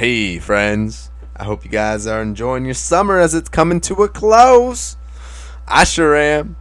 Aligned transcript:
Hey, 0.00 0.38
friends. 0.38 1.10
I 1.36 1.44
hope 1.44 1.62
you 1.62 1.70
guys 1.70 2.06
are 2.06 2.22
enjoying 2.22 2.64
your 2.64 2.72
summer 2.72 3.18
as 3.18 3.34
it's 3.34 3.50
coming 3.50 3.82
to 3.82 4.02
a 4.02 4.08
close. 4.08 4.96
I 5.68 5.84
sure 5.84 6.16
am. 6.16 6.56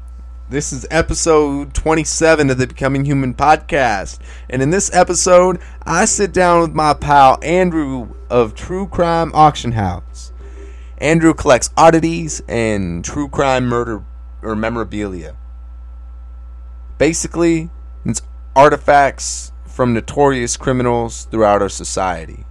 This 0.50 0.74
is 0.74 0.86
episode 0.92 1.74
27 1.74 2.50
of 2.50 2.58
the 2.58 2.68
Becoming 2.68 3.06
Human 3.06 3.34
podcast. 3.34 4.20
And 4.50 4.62
in 4.62 4.72
this 4.72 4.94
episode, 4.94 5.62
I 5.84 6.04
sit 6.04 6.34
down 6.34 6.60
with 6.60 6.74
my 6.74 6.94
pal 6.94 7.40
Andrew 7.42 8.14
of 8.30 8.56
True 8.56 8.88
Crime 8.88 9.32
Auction 9.34 9.72
House. 9.72 10.34
Andrew 10.98 11.34
collects 11.34 11.70
oddities 11.78 12.42
and 12.50 13.06
true 13.06 13.30
crime 13.30 13.68
murder 13.68 14.04
or 14.42 14.54
memorabilia. 14.54 15.38
Basically, 16.98 17.70
it's 18.04 18.22
artifacts 18.54 19.54
from 19.66 19.94
notorious 19.94 20.58
criminals 20.58 21.24
throughout 21.32 21.62
our 21.62 21.70
society. 21.70 22.44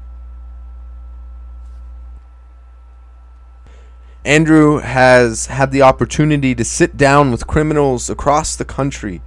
Andrew 4.28 4.80
has 4.80 5.46
had 5.46 5.70
the 5.70 5.80
opportunity 5.80 6.54
to 6.54 6.62
sit 6.62 6.98
down 6.98 7.30
with 7.30 7.46
criminals 7.46 8.10
across 8.10 8.56
the 8.56 8.64
country 8.66 9.22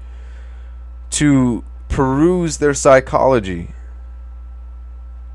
to 1.10 1.64
peruse 1.90 2.58
their 2.58 2.76
psychology, 2.76 3.70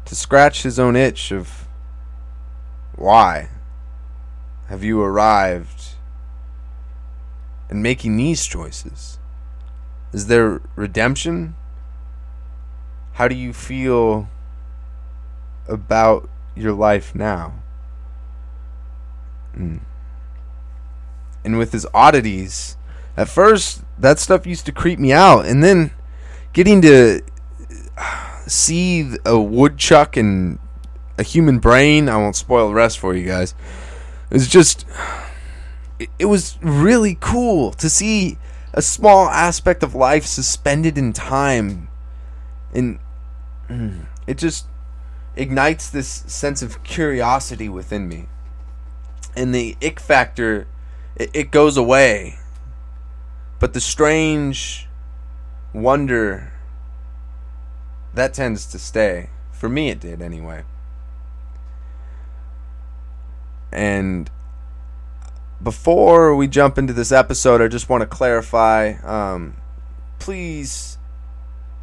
to 0.05 0.15
scratch 0.15 0.63
his 0.63 0.79
own 0.79 0.95
itch 0.95 1.33
of 1.33 1.67
why 2.95 3.49
have 4.69 4.85
you 4.85 5.03
arrived 5.03 5.95
and 7.69 7.83
making 7.83 8.17
these 8.17 8.47
choices? 8.47 9.19
Is 10.13 10.29
there 10.29 10.61
redemption? 10.77 11.57
How 13.15 13.27
do 13.27 13.35
you 13.35 13.53
feel 13.53 14.29
about 15.67 16.31
your 16.55 16.73
life 16.73 17.17
now? 17.17 17.65
Mm. 19.57 19.81
And 21.45 21.59
with 21.59 21.73
his 21.73 21.87
oddities, 21.95 22.77
at 23.17 23.29
first 23.29 23.83
that 23.99 24.19
stuff 24.19 24.47
used 24.47 24.67
to 24.67 24.73
creep 24.73 24.99
me 24.99 25.13
out, 25.13 25.47
and 25.47 25.63
then 25.65 25.93
getting 26.53 26.83
to 26.83 27.23
see 28.47 29.15
a 29.25 29.39
woodchuck 29.39 30.17
and 30.17 30.59
a 31.19 31.23
human 31.23 31.59
brain, 31.59 32.09
I 32.09 32.17
won't 32.17 32.37
spoil 32.37 32.69
the 32.69 32.75
rest 32.75 32.99
for 32.99 33.15
you 33.15 33.27
guys. 33.27 33.55
It 34.31 34.35
was 34.35 34.49
just, 34.49 34.85
it, 35.99 36.11
it 36.19 36.27
was 36.27 36.59
really 36.61 37.17
cool 37.21 37.73
to 37.73 37.89
see 37.89 38.39
a 38.75 38.83
small 38.83 39.29
aspect 39.29 39.83
of 39.83 39.95
life 39.95 40.27
suspended 40.27 40.99
in 40.99 41.15
time, 41.15 41.89
and 42.75 42.99
mm, 43.69 44.05
it 44.27 44.37
just 44.37 44.67
ignites 45.37 45.89
this 45.89 46.25
sense 46.27 46.61
of 46.61 46.83
curiosity 46.83 47.69
within 47.69 48.09
me 48.09 48.27
and 49.37 49.55
the 49.55 49.77
ick 49.83 50.01
factor 50.01 50.67
it, 51.15 51.31
it 51.33 51.51
goes 51.51 51.77
away. 51.77 52.39
But 53.59 53.73
the 53.73 53.81
strange 53.81 54.89
wonder 55.73 56.53
that 58.15 58.35
tends 58.35 58.67
to 58.67 58.79
stay. 58.79 59.31
For 59.53 59.69
me 59.69 59.91
it 59.91 60.01
did 60.01 60.21
anyway. 60.21 60.65
And 63.73 64.31
before 65.63 66.37
we 66.37 66.47
jump 66.47 66.77
into 66.77 66.93
this 66.93 67.11
episode 67.11 67.63
i 67.63 67.69
just 67.69 67.89
want 67.89 68.03
to 68.03 68.07
clarify 68.07 68.93
um, 69.03 69.57
please 70.19 70.99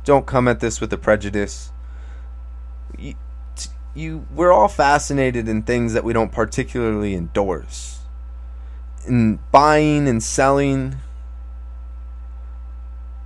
don't 0.04 0.28
come 0.28 0.48
at 0.48 0.60
this 0.60 0.80
with 0.80 0.94
a 0.94 0.98
prejudice 0.98 1.72
you 3.96 4.26
we're 4.34 4.52
all 4.52 4.68
fascinated 4.68 5.48
in 5.48 5.62
things 5.64 5.94
that 5.94 6.04
we 6.04 6.14
don't 6.14 6.32
particularly 6.32 7.14
endorse. 7.14 8.00
In 9.08 9.40
buying 9.52 10.08
and 10.08 10.24
selling 10.24 10.96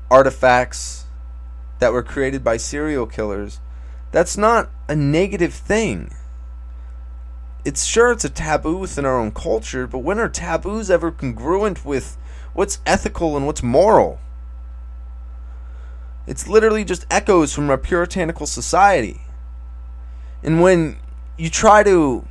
artifacts 0.10 1.06
that 1.80 1.94
were 1.94 2.04
created 2.04 2.44
by 2.44 2.58
serial 2.58 3.06
killers, 3.06 3.60
that's 4.12 4.38
not 4.38 4.70
a 4.88 4.96
negative 4.96 5.54
thing. 5.54 6.12
It's 7.64 7.84
sure 7.84 8.12
it's 8.12 8.26
a 8.26 8.30
taboo 8.30 8.78
within 8.78 9.06
our 9.06 9.20
own 9.20 9.32
culture, 9.32 9.88
but 9.88 10.00
when 10.00 10.20
are 10.20 10.30
taboos 10.30 10.90
ever 10.90 11.12
congruent 11.12 11.86
with 11.86 12.18
what's 12.54 12.80
ethical 12.86 13.36
and 13.36 13.46
what's 13.46 13.62
moral? 13.62 14.20
It's 16.26 16.48
literally 16.48 16.84
just 16.84 17.06
echoes 17.12 17.54
from 17.54 17.70
our 17.70 17.78
puritanical 17.78 18.48
society. 18.48 19.22
And 20.48 20.62
when 20.62 20.96
you 21.38 21.50
try 21.50 21.84
to 21.84 22.26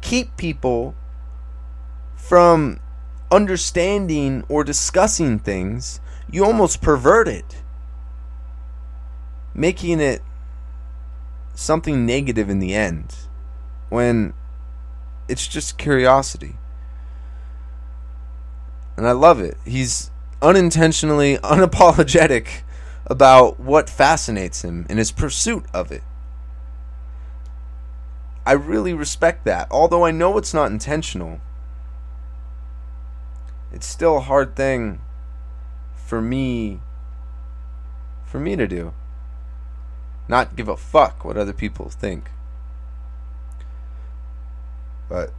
keep 0.00 0.38
people 0.38 0.94
from 2.16 2.80
understanding 3.30 4.42
or 4.48 4.64
discussing 4.64 5.38
things, 5.38 6.00
you 6.30 6.46
almost 6.46 6.80
pervert 6.80 7.28
it, 7.28 7.60
making 9.52 10.00
it 10.00 10.22
something 11.54 12.06
negative 12.06 12.48
in 12.48 12.58
the 12.58 12.74
end 12.74 13.14
when 13.90 14.32
it's 15.28 15.46
just 15.46 15.76
curiosity. 15.76 16.56
And 18.96 19.06
I 19.06 19.12
love 19.12 19.40
it. 19.40 19.58
He's 19.66 20.10
unintentionally 20.40 21.36
unapologetic 21.44 22.62
about 23.04 23.60
what 23.60 23.90
fascinates 23.90 24.64
him 24.64 24.86
in 24.88 24.96
his 24.96 25.12
pursuit 25.12 25.66
of 25.74 25.92
it. 25.92 26.02
I 28.48 28.52
really 28.52 28.94
respect 28.94 29.44
that. 29.44 29.68
Although 29.70 30.06
I 30.06 30.10
know 30.10 30.38
it's 30.38 30.54
not 30.54 30.70
intentional, 30.72 31.42
it's 33.70 33.84
still 33.86 34.16
a 34.16 34.20
hard 34.20 34.56
thing 34.56 35.02
for 35.94 36.22
me 36.22 36.80
for 38.24 38.40
me 38.40 38.56
to 38.56 38.66
do. 38.66 38.94
Not 40.28 40.56
give 40.56 40.66
a 40.66 40.78
fuck 40.78 41.26
what 41.26 41.36
other 41.36 41.52
people 41.52 41.90
think. 41.90 42.30
But 45.10 45.34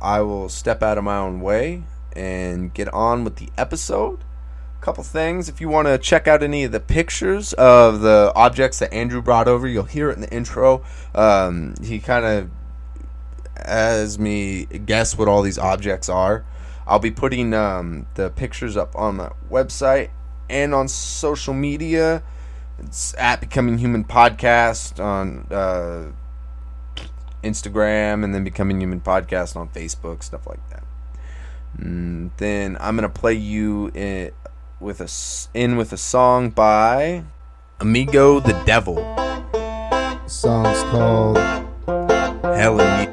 I 0.00 0.22
will 0.22 0.48
step 0.48 0.82
out 0.82 0.96
of 0.96 1.04
my 1.04 1.18
own 1.18 1.42
way 1.42 1.82
and 2.14 2.72
get 2.72 2.88
on 2.88 3.22
with 3.22 3.36
the 3.36 3.50
episode 3.58 4.20
couple 4.80 5.02
things. 5.04 5.48
If 5.48 5.60
you 5.60 5.68
want 5.68 5.88
to 5.88 5.98
check 5.98 6.28
out 6.28 6.42
any 6.42 6.64
of 6.64 6.72
the 6.72 6.80
pictures 6.80 7.52
of 7.54 8.00
the 8.00 8.32
objects 8.34 8.78
that 8.78 8.92
Andrew 8.92 9.22
brought 9.22 9.48
over, 9.48 9.66
you'll 9.66 9.84
hear 9.84 10.10
it 10.10 10.14
in 10.14 10.20
the 10.20 10.32
intro. 10.32 10.84
Um, 11.14 11.74
he 11.82 11.98
kind 11.98 12.24
of 12.24 12.50
has 13.64 14.18
me 14.18 14.66
guess 14.66 15.16
what 15.16 15.28
all 15.28 15.42
these 15.42 15.58
objects 15.58 16.08
are. 16.08 16.44
I'll 16.86 17.00
be 17.00 17.10
putting 17.10 17.52
um, 17.52 18.06
the 18.14 18.30
pictures 18.30 18.76
up 18.76 18.94
on 18.94 19.16
my 19.16 19.32
website 19.50 20.10
and 20.48 20.74
on 20.74 20.88
social 20.88 21.54
media. 21.54 22.22
It's 22.78 23.14
at 23.18 23.40
Becoming 23.40 23.78
Human 23.78 24.04
Podcast 24.04 25.02
on 25.02 25.46
uh, 25.50 26.12
Instagram 27.42 28.22
and 28.22 28.34
then 28.34 28.44
Becoming 28.44 28.80
Human 28.80 29.00
Podcast 29.00 29.56
on 29.56 29.68
Facebook, 29.70 30.22
stuff 30.22 30.46
like 30.46 30.68
that. 30.70 30.84
And 31.78 32.30
mm, 32.30 32.36
then 32.36 32.76
I'm 32.80 32.94
gonna 32.96 33.08
play 33.08 33.34
you 33.34 33.90
in, 33.94 34.30
with 34.80 35.00
a 35.00 35.08
in 35.54 35.76
with 35.76 35.92
a 35.92 35.96
song 35.96 36.50
by 36.50 37.24
Amigo 37.80 38.40
the 38.40 38.52
Devil. 38.64 38.96
The 39.52 40.28
song's 40.28 40.82
called 40.90 41.38
Helen. 42.42 43.05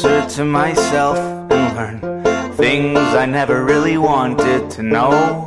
Closer 0.00 0.36
to 0.36 0.44
myself 0.44 1.16
and 1.50 1.76
learn 1.76 2.00
things 2.54 2.98
I 2.98 3.24
never 3.24 3.64
really 3.64 3.96
wanted 3.96 4.70
to 4.72 4.82
know. 4.82 5.46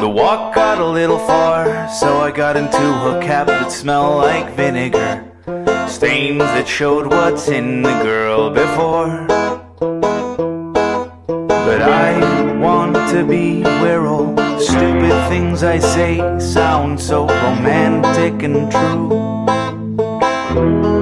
The 0.00 0.08
walk 0.08 0.54
got 0.54 0.78
a 0.78 0.86
little 0.86 1.18
far, 1.18 1.86
so 1.88 2.18
I 2.18 2.30
got 2.30 2.56
into 2.56 2.78
a 2.78 3.20
cab 3.22 3.48
that 3.48 3.70
smelled 3.70 4.22
like 4.22 4.54
vinegar. 4.54 5.22
Stains 5.86 6.38
that 6.38 6.66
showed 6.66 7.08
what's 7.08 7.48
in 7.48 7.82
the 7.82 8.02
girl 8.02 8.48
before. 8.50 9.26
But 11.38 11.82
I 11.82 12.56
want 12.56 12.96
to 13.10 13.22
be 13.22 13.60
where 13.82 14.06
all 14.06 14.34
stupid 14.58 15.28
things 15.28 15.62
I 15.62 15.78
say 15.78 16.38
sound 16.38 16.98
so 16.98 17.26
romantic 17.26 18.42
and 18.42 18.72
true. 18.72 20.95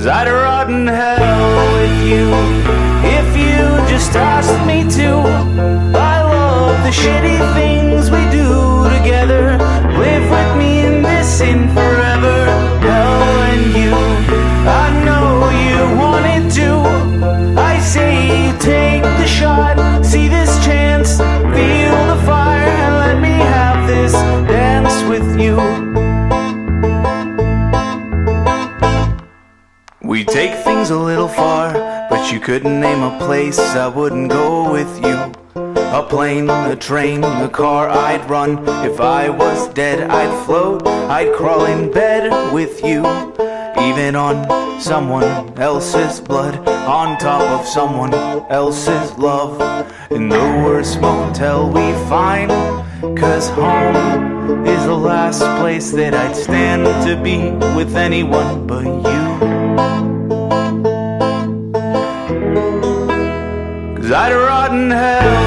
Cause 0.00 0.06
I'd 0.06 0.28
rot 0.30 0.70
in 0.70 0.86
hell 0.86 1.74
with 1.74 2.08
you 2.08 2.32
If 3.04 3.36
you 3.36 3.60
just 3.92 4.16
asked 4.16 4.66
me 4.66 4.88
to? 4.96 5.10
I 5.92 6.22
love 6.22 6.82
the 6.84 6.90
shitty 6.90 7.36
things 7.52 8.10
we 8.10 8.24
do 8.30 8.88
together. 8.96 9.58
Live 10.00 10.24
with 10.30 10.56
me 10.56 10.86
in 10.86 11.02
this 11.02 11.28
sin 11.28 11.68
forever. 11.74 12.46
Hell 12.80 13.22
and 13.52 13.66
you 13.76 13.92
I 14.64 14.88
know 15.04 15.50
you 15.66 15.80
wanted 16.00 16.50
to 16.60 17.60
I 17.60 17.78
say 17.80 18.46
you 18.46 18.58
take 18.58 19.02
the 19.02 19.26
shot. 19.26 19.76
See 20.02 20.28
this 20.28 20.64
chance. 20.64 21.18
Feel 21.18 21.98
the 22.12 22.22
fire 22.24 22.72
And 22.86 22.94
let 23.04 23.20
me 23.20 23.36
have 23.36 23.86
this 23.86 24.14
dance 24.48 24.96
with 25.10 25.38
you. 25.38 25.79
A 30.90 30.96
little 30.96 31.28
far, 31.28 31.72
but 32.08 32.32
you 32.32 32.40
couldn't 32.40 32.80
name 32.80 33.02
a 33.02 33.18
place 33.18 33.58
I 33.58 33.86
wouldn't 33.86 34.30
go 34.30 34.72
with 34.72 35.04
you. 35.04 35.32
A 35.54 36.04
plane, 36.08 36.50
a 36.50 36.74
train, 36.74 37.22
a 37.22 37.48
car 37.48 37.88
I'd 37.88 38.28
run. 38.28 38.58
If 38.84 39.00
I 39.00 39.28
was 39.28 39.68
dead, 39.74 40.10
I'd 40.10 40.46
float, 40.46 40.86
I'd 40.86 41.32
crawl 41.34 41.64
in 41.66 41.92
bed 41.92 42.52
with 42.52 42.82
you. 42.82 43.00
Even 43.78 44.16
on 44.16 44.80
someone 44.80 45.24
else's 45.58 46.20
blood, 46.20 46.56
on 46.68 47.18
top 47.18 47.42
of 47.60 47.66
someone 47.66 48.14
else's 48.50 49.16
love. 49.18 49.60
In 50.10 50.28
the 50.28 50.62
worst 50.64 51.00
motel 51.00 51.68
we 51.68 51.92
find, 52.08 52.50
cause 53.16 53.48
home 53.50 54.66
is 54.66 54.84
the 54.84 54.96
last 54.96 55.40
place 55.60 55.92
that 55.92 56.14
I'd 56.14 56.34
stand 56.34 56.84
to 57.06 57.20
be 57.22 57.50
with 57.76 57.94
anyone 57.96 58.66
but 58.66 58.84
you. 58.84 59.29
I'd 64.12 64.34
rot 64.34 64.72
in 64.72 64.90
hell 64.90 65.39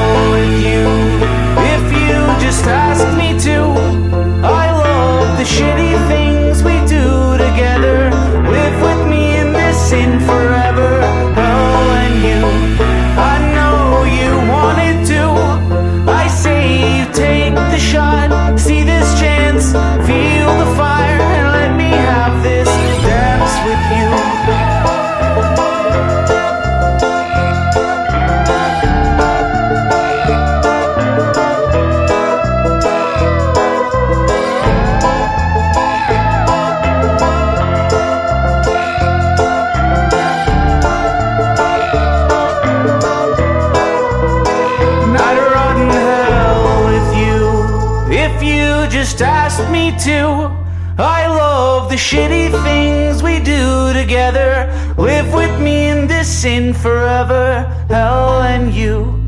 shitty 52.14 52.52
things 52.64 53.24
we 53.24 53.40
do 53.40 53.92
together. 53.92 54.70
Live 55.00 55.34
with 55.34 55.60
me 55.60 55.88
in 55.90 56.06
this 56.06 56.30
sin 56.30 56.72
forever. 56.72 57.64
Hell 57.90 58.44
and 58.44 58.72
you. 58.72 59.20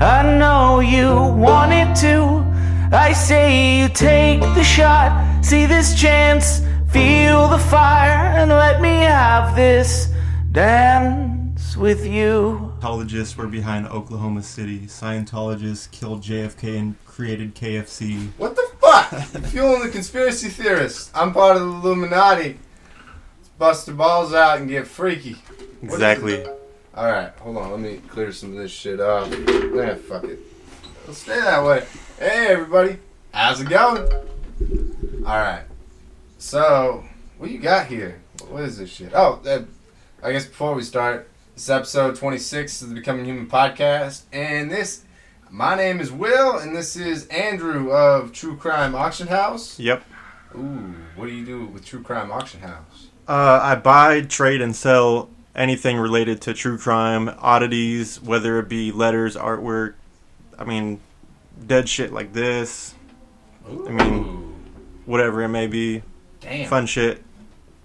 I 0.00 0.24
know 0.40 0.80
you 0.80 1.08
wanted 1.40 1.94
to. 2.06 2.44
I 2.90 3.12
say 3.12 3.78
you 3.78 3.88
take 3.88 4.40
the 4.40 4.64
shot. 4.64 5.12
See 5.44 5.66
this 5.66 5.94
chance. 5.94 6.62
Feel 6.90 7.46
the 7.46 7.58
fire 7.58 8.26
and 8.36 8.50
let 8.50 8.80
me 8.80 8.96
have 9.02 9.54
this 9.54 10.08
dance 10.50 11.76
with 11.76 12.04
you. 12.04 12.72
Scientologists 12.80 13.36
were 13.36 13.46
behind 13.46 13.86
Oklahoma 13.86 14.42
City. 14.42 14.80
Scientologists 14.80 15.88
killed 15.92 16.22
JFK 16.22 16.76
and 16.76 17.04
created 17.06 17.54
KFC. 17.54 18.26
What 18.36 18.51
the 19.32 19.40
fueling 19.40 19.82
the 19.82 19.88
conspiracy 19.88 20.48
theorists. 20.48 21.10
I'm 21.14 21.32
part 21.32 21.56
of 21.56 21.62
the 21.62 21.68
Illuminati. 21.68 22.58
Let's 23.38 23.48
bust 23.58 23.86
the 23.86 23.92
balls 23.92 24.34
out 24.34 24.58
and 24.58 24.68
get 24.68 24.86
freaky. 24.86 25.36
Exactly. 25.82 26.44
Alright, 26.96 27.32
hold 27.38 27.56
on. 27.56 27.70
Let 27.70 27.80
me 27.80 28.00
clear 28.08 28.32
some 28.32 28.52
of 28.52 28.58
this 28.58 28.70
shit 28.70 29.00
up. 29.00 29.30
Nah, 29.30 29.94
fuck 29.94 30.24
it. 30.24 30.38
It'll 31.02 31.14
stay 31.14 31.40
that 31.40 31.64
way. 31.64 31.86
Hey, 32.18 32.48
everybody. 32.48 32.98
How's 33.32 33.60
it 33.60 33.68
going? 33.68 34.06
Alright. 35.24 35.64
So, 36.38 37.04
what 37.38 37.50
you 37.50 37.58
got 37.58 37.86
here? 37.86 38.20
What 38.48 38.64
is 38.64 38.78
this 38.78 38.90
shit? 38.90 39.12
Oh, 39.14 39.40
uh, 39.46 39.62
I 40.22 40.32
guess 40.32 40.46
before 40.46 40.74
we 40.74 40.82
start, 40.82 41.28
this 41.54 41.64
is 41.64 41.70
episode 41.70 42.16
26 42.16 42.82
of 42.82 42.90
the 42.90 42.94
Becoming 42.96 43.24
Human 43.24 43.46
podcast. 43.46 44.24
And 44.32 44.70
this, 44.70 45.04
my 45.52 45.74
name 45.76 46.00
is 46.00 46.10
Will, 46.10 46.56
and 46.58 46.74
this 46.74 46.96
is 46.96 47.26
Andrew 47.26 47.92
of 47.92 48.32
True 48.32 48.56
Crime 48.56 48.94
Auction 48.94 49.26
House. 49.26 49.78
Yep. 49.78 50.02
Ooh, 50.54 50.94
what 51.14 51.26
do 51.26 51.32
you 51.32 51.44
do 51.44 51.66
with 51.66 51.84
True 51.84 52.02
Crime 52.02 52.32
Auction 52.32 52.60
House? 52.60 53.08
Uh, 53.28 53.60
I 53.62 53.74
buy, 53.74 54.22
trade, 54.22 54.62
and 54.62 54.74
sell 54.74 55.28
anything 55.54 55.98
related 55.98 56.40
to 56.42 56.54
true 56.54 56.78
crime, 56.78 57.30
oddities, 57.38 58.20
whether 58.20 58.58
it 58.58 58.68
be 58.68 58.90
letters, 58.92 59.36
artwork. 59.36 59.94
I 60.58 60.64
mean, 60.64 61.00
dead 61.66 61.86
shit 61.88 62.12
like 62.14 62.32
this, 62.32 62.94
Ooh, 63.70 63.88
mean, 63.90 64.54
whatever 65.04 65.42
it 65.42 65.48
may 65.48 65.66
be. 65.66 66.02
damn, 66.40 66.68
Fun 66.68 66.86
shit. 66.86 67.22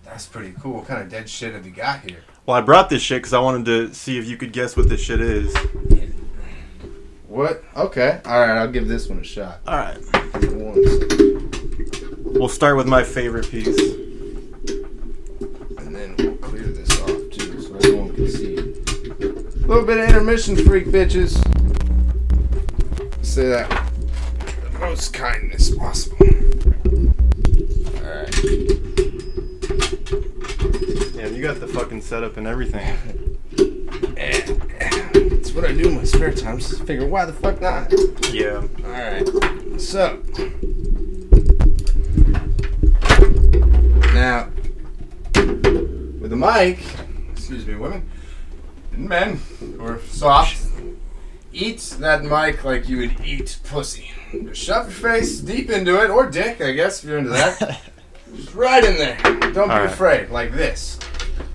that's 0.05 0.25
pretty 0.25 0.53
cool. 0.61 0.75
What 0.75 0.87
kind 0.87 1.01
of 1.01 1.09
dead 1.09 1.29
shit 1.29 1.53
have 1.53 1.65
you 1.65 1.73
got 1.73 2.09
here? 2.09 2.23
Well, 2.45 2.55
I 2.55 2.61
brought 2.61 2.89
this 2.89 3.01
shit 3.01 3.17
because 3.19 3.33
I 3.33 3.39
wanted 3.39 3.65
to 3.65 3.93
see 3.93 4.17
if 4.17 4.25
you 4.25 4.37
could 4.37 4.53
guess 4.53 4.77
what 4.77 4.87
this 4.87 5.01
shit 5.01 5.19
is. 5.19 5.53
What? 7.27 7.61
Okay, 7.75 8.21
all 8.25 8.39
right, 8.39 8.57
I'll 8.57 8.71
give 8.71 8.87
this 8.87 9.09
one 9.09 9.19
a 9.19 9.23
shot. 9.23 9.59
All 9.67 9.77
right. 9.77 9.97
We'll 12.23 12.47
start 12.47 12.77
with 12.77 12.87
my 12.87 13.03
favorite 13.03 13.49
piece. 13.49 13.77
And 15.77 15.93
then 15.93 16.15
we'll 16.17 16.37
clear 16.37 16.63
this 16.63 16.89
off 17.01 17.09
too, 17.31 17.61
so 17.61 17.75
everyone 17.75 18.15
can 18.15 18.29
see. 18.29 18.55
A 18.55 19.67
little 19.67 19.85
bit 19.85 19.97
of 19.97 20.07
intermission, 20.07 20.55
freak 20.55 20.85
bitches. 20.85 21.35
Say 23.25 23.49
that 23.49 23.69
with 23.69 24.71
the 24.71 24.79
most 24.79 25.13
kindness 25.13 25.75
possible. 25.75 26.17
Alright. 27.97 28.31
Damn, 31.13 31.35
you 31.35 31.41
got 31.41 31.59
the 31.59 31.67
fucking 31.67 32.01
setup 32.01 32.37
and 32.37 32.47
everything. 32.47 32.95
What 35.57 35.65
I 35.65 35.73
do 35.73 35.89
in 35.89 35.95
my 35.95 36.03
spare 36.03 36.31
time. 36.31 36.59
Just 36.59 36.83
figure 36.83 37.07
why 37.07 37.25
the 37.25 37.33
fuck 37.33 37.59
not? 37.59 37.91
Yeah. 38.31 38.61
Alright. 38.85 39.81
So. 39.81 40.21
Now, 44.13 44.49
with 45.33 46.29
the 46.29 46.35
mic, 46.35 46.77
excuse 47.31 47.65
me, 47.65 47.73
women 47.73 48.07
and 48.91 49.09
men 49.09 49.41
who 49.59 49.83
are 49.83 49.99
soft, 50.01 50.63
eat 51.51 51.79
that 51.97 52.23
mic 52.23 52.63
like 52.63 52.87
you 52.87 52.97
would 52.97 53.25
eat 53.25 53.57
pussy. 53.63 54.11
Just 54.31 54.61
shove 54.61 54.85
your 54.85 55.11
face 55.11 55.39
deep 55.39 55.71
into 55.71 55.99
it, 56.03 56.11
or 56.11 56.29
dick, 56.29 56.61
I 56.61 56.73
guess, 56.73 57.03
if 57.03 57.09
you're 57.09 57.17
into 57.17 57.31
that. 57.31 57.81
Just 58.35 58.53
right 58.53 58.83
in 58.83 58.95
there. 58.97 59.17
Don't 59.23 59.53
be 59.53 59.59
Alright. 59.59 59.85
afraid, 59.85 60.29
like 60.29 60.51
this. 60.51 60.99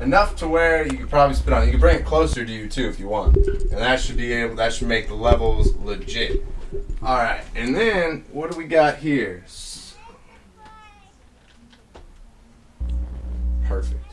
Enough 0.01 0.37
to 0.37 0.49
where 0.49 0.87
you 0.87 0.99
could 0.99 1.11
probably 1.11 1.35
spit 1.37 1.53
on. 1.53 1.65
You 1.65 1.71
can 1.71 1.81
bring 1.81 1.97
it 1.97 2.05
closer 2.05 2.45
to 2.45 2.53
you 2.53 2.69
too 2.69 2.89
if 2.89 2.99
you 2.99 3.09
want. 3.09 3.37
And 3.37 3.71
that 3.71 4.01
should 4.01 4.17
be 4.17 4.33
able 4.33 4.57
that 4.57 4.73
should 4.73 4.89
make 4.89 5.09
the 5.09 5.15
levels 5.15 5.75
legit. 5.77 6.45
Alright, 7.03 7.45
and 7.55 7.75
then 7.75 8.25
what 8.33 8.51
do 8.51 8.57
we 8.57 8.65
got 8.65 8.97
here? 8.97 9.45
Perfect. 13.65 14.05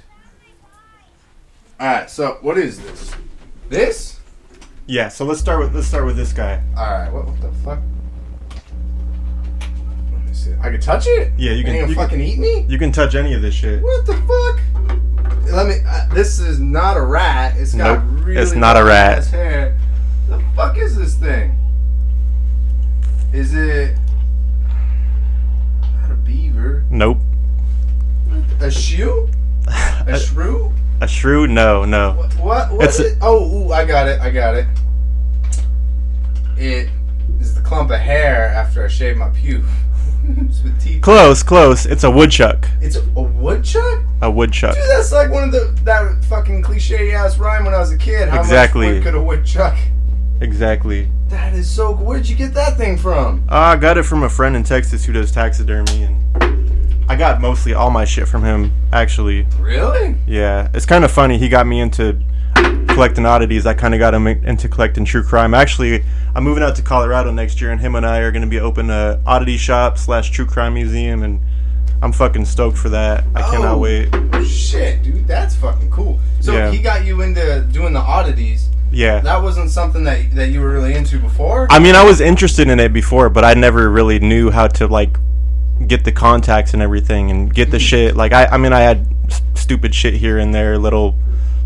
Alright, 1.80 2.10
so 2.10 2.38
what 2.42 2.58
is 2.58 2.80
this? 2.80 3.16
This? 3.70 4.20
Yeah. 4.86 5.08
So 5.10 5.26
let's 5.26 5.40
start 5.40 5.60
with 5.60 5.74
let's 5.74 5.88
start 5.88 6.06
with 6.06 6.18
this 6.18 6.34
guy. 6.34 6.62
Alright, 6.78 7.12
what, 7.12 7.26
what 7.26 7.42
the 7.42 7.52
fuck? 7.64 7.80
Me. 10.48 10.56
I 10.62 10.70
can 10.70 10.80
touch 10.82 11.06
it? 11.08 11.32
Yeah, 11.38 11.52
you 11.52 11.64
can- 11.64 11.74
you 11.74 11.80
gonna 11.82 11.90
you 11.92 11.96
can- 11.96 12.04
fucking 12.06 12.22
eat 12.22 12.40
me? 12.40 12.66
You 12.68 12.78
can 12.78 12.92
touch 12.92 13.16
any 13.16 13.34
of 13.34 13.42
this 13.42 13.54
shit. 13.54 13.82
What 13.82 14.06
the 14.06 14.14
fuck? 14.14 14.60
Let 15.52 15.68
me. 15.68 15.76
Uh, 15.88 16.14
this 16.14 16.40
is 16.40 16.60
not 16.60 16.96
a 16.98 17.02
rat. 17.02 17.56
It's 17.58 17.74
got 17.74 18.04
Nope, 18.04 18.26
really 18.26 18.42
it's 18.42 18.54
not 18.54 18.78
a 18.78 18.84
rat. 18.84 19.26
hair. 19.26 19.76
The 20.28 20.40
fuck 20.56 20.78
is 20.78 20.96
this 20.96 21.16
thing? 21.16 21.56
Is 23.34 23.54
it 23.56 23.96
not 26.02 26.12
a 26.12 26.16
beaver? 26.16 26.84
Nope. 26.90 27.18
A 28.60 28.70
shoe? 28.70 29.28
A 30.08 30.20
shrew? 30.20 30.72
A 31.02 31.08
shrew? 31.08 31.48
No, 31.48 31.86
no. 31.86 32.12
What? 32.14 32.34
What? 32.36 32.74
What 32.74 32.86
It's 32.86 33.00
is 33.00 33.14
it? 33.14 33.18
Oh, 33.22 33.68
ooh, 33.68 33.72
I 33.72 33.86
got 33.86 34.08
it. 34.08 34.20
I 34.22 34.30
got 34.32 34.56
it. 34.56 34.68
It 36.58 36.90
is 37.40 37.56
the 37.56 37.62
clump 37.62 37.90
of 37.92 38.00
hair 38.00 38.48
after 38.48 38.84
I 38.84 38.88
shave 38.88 39.18
my 39.18 39.30
teeth. 39.30 39.66
Close, 41.02 41.44
close. 41.44 41.86
It's 41.86 42.04
a 42.04 42.12
woodchuck. 42.12 42.68
It's 42.82 42.96
a, 42.96 43.02
a 43.16 43.22
woodchuck. 43.22 44.04
A 44.22 44.30
woodchuck. 44.30 44.76
Dude, 44.76 44.84
that's 44.90 45.12
like 45.12 45.32
one 45.32 45.44
of 45.44 45.52
the 45.52 45.76
that 45.84 46.24
fucking 46.26 46.62
cliche 46.62 47.14
ass 47.14 47.38
rhyme 47.38 47.66
when 47.66 47.74
I 47.74 47.80
was 47.80 47.92
a 47.92 47.98
kid. 47.98 48.30
How 48.30 48.40
Exactly. 48.40 48.96
much 48.96 49.04
could 49.04 49.16
a 49.16 49.22
woodchuck? 49.22 49.78
Exactly. 50.42 51.10
That 51.30 51.54
is 51.54 51.70
so. 51.70 51.96
cool. 51.96 52.06
Where'd 52.06 52.28
you 52.28 52.36
get 52.36 52.54
that 52.54 52.78
thing 52.78 52.98
from? 52.98 53.44
Uh, 53.50 53.56
I 53.56 53.76
got 53.76 53.98
it 53.98 54.04
from 54.04 54.24
a 54.24 54.30
friend 54.30 54.56
in 54.56 54.64
Texas 54.64 55.06
who 55.06 55.14
does 55.14 55.32
taxidermy, 55.32 56.04
and 56.04 57.06
I 57.10 57.16
got 57.16 57.42
mostly 57.42 57.74
all 57.74 57.92
my 57.92 58.06
shit 58.06 58.28
from 58.28 58.44
him, 58.44 58.72
actually. 58.92 59.48
Really? 59.60 60.16
Yeah, 60.28 60.70
it's 60.74 60.86
kind 60.86 61.04
of 61.04 61.12
funny. 61.12 61.38
He 61.38 61.50
got 61.50 61.68
me 61.68 61.80
into 61.82 62.20
collecting 63.00 63.26
oddities. 63.26 63.66
I 63.66 63.74
kind 63.74 63.94
of 63.94 64.00
got 64.00 64.14
him 64.14 64.28
into 64.28 64.68
collecting 64.68 65.06
true 65.06 65.24
crime. 65.24 65.54
Actually, 65.54 66.04
I'm 66.36 66.44
moving 66.44 66.62
out 66.62 66.76
to 66.76 66.82
Colorado 66.82 67.32
next 67.32 67.62
year, 67.62 67.72
and 67.72 67.80
him 67.80 67.96
and 67.96 68.06
I 68.06 68.18
are 68.20 68.30
going 68.30 68.42
to 68.42 68.48
be 68.50 68.60
open 68.60 68.90
a 68.90 69.22
oddity 69.26 69.56
shop 69.56 69.98
slash 69.98 70.32
true 70.32 70.46
crime 70.46 70.74
museum, 70.74 71.24
and 71.24 71.40
I'm 72.02 72.12
fucking 72.12 72.44
stoked 72.44 72.78
for 72.78 72.90
that. 72.90 73.24
I 73.34 73.42
cannot 73.44 73.76
Oh. 73.76 73.78
wait. 73.78 74.10
Oh, 74.34 74.44
shit, 74.44 75.02
dude, 75.02 75.26
that's 75.26 75.56
fucking 75.56 75.90
cool. 75.90 76.20
So 76.42 76.52
Yeah. 76.52 76.72
he 76.72 76.80
got 76.80 77.06
you 77.06 77.22
into 77.22 77.66
doing 77.72 77.94
the 77.94 78.02
oddities. 78.02 78.68
Yeah. 78.92 79.22
That 79.22 79.42
wasn't 79.44 79.72
something 79.72 80.04
that 80.04 80.36
that 80.36 80.50
you 80.50 80.60
were 80.60 80.72
really 80.72 80.94
into 80.94 81.20
before. 81.20 81.68
I 81.70 81.80
mean, 81.80 81.96
I 81.96 82.04
was 82.04 82.20
interested 82.20 82.68
in 82.68 82.82
it 82.82 82.92
before, 82.92 83.30
but 83.30 83.46
I 83.46 83.54
never 83.54 83.90
really 83.90 84.20
knew 84.20 84.52
how 84.52 84.68
to 84.68 84.88
like 84.88 85.18
get 85.88 86.04
the 86.04 86.12
contacts 86.12 86.74
and 86.74 86.82
everything 86.82 87.32
and 87.32 87.54
get 87.54 87.72
the 87.72 87.78
hmm. 87.78 87.84
shit. 87.84 88.18
Like 88.18 88.34
I, 88.34 88.48
I 88.48 88.58
mean, 88.58 88.74
I 88.74 88.82
had 88.82 89.08
stupid 89.56 89.96
shit 89.96 90.16
here 90.16 90.38
and 90.38 90.54
there, 90.54 90.78
little, 90.78 91.16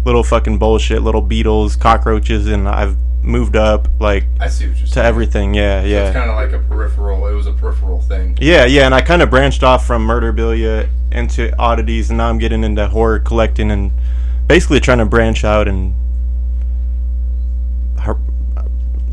little 0.06 0.24
fucking 0.24 0.58
bullshit, 0.60 1.02
little 1.02 1.22
beetles, 1.22 1.76
cockroaches, 1.76 2.48
and 2.48 2.68
I've 2.68 2.98
moved 3.24 3.56
up 3.56 3.88
like 4.02 4.26
I 4.40 4.50
see 4.50 4.68
what 4.68 4.78
you're 4.78 4.86
to 4.88 4.92
saying. 4.94 5.08
everything. 5.08 5.54
Yeah, 5.54 5.82
So 5.82 5.88
yeah. 5.88 6.08
It's 6.08 6.16
kind 6.16 6.30
of 6.30 6.36
like 6.36 6.52
a 6.52 6.60
peripheral. 6.68 7.26
It 7.28 7.34
was 7.34 7.48
a 7.48 7.54
peripheral 7.54 8.02
thing. 8.02 8.38
Yeah, 8.42 8.66
yeah, 8.66 8.86
and 8.86 8.94
I 8.94 9.02
kind 9.02 9.22
of 9.22 9.30
branched 9.30 9.64
off 9.64 9.88
from 9.88 10.06
murderabilia 10.06 10.90
into 11.12 11.56
oddities, 11.58 12.10
and 12.10 12.18
now 12.18 12.30
I'm 12.30 12.38
getting 12.40 12.64
into 12.64 12.88
horror 12.88 13.20
collecting 13.20 13.72
and 13.72 13.92
basically 14.48 14.80
trying 14.82 14.98
to 14.98 15.06
branch 15.06 15.44
out 15.46 15.68
and, 15.68 15.94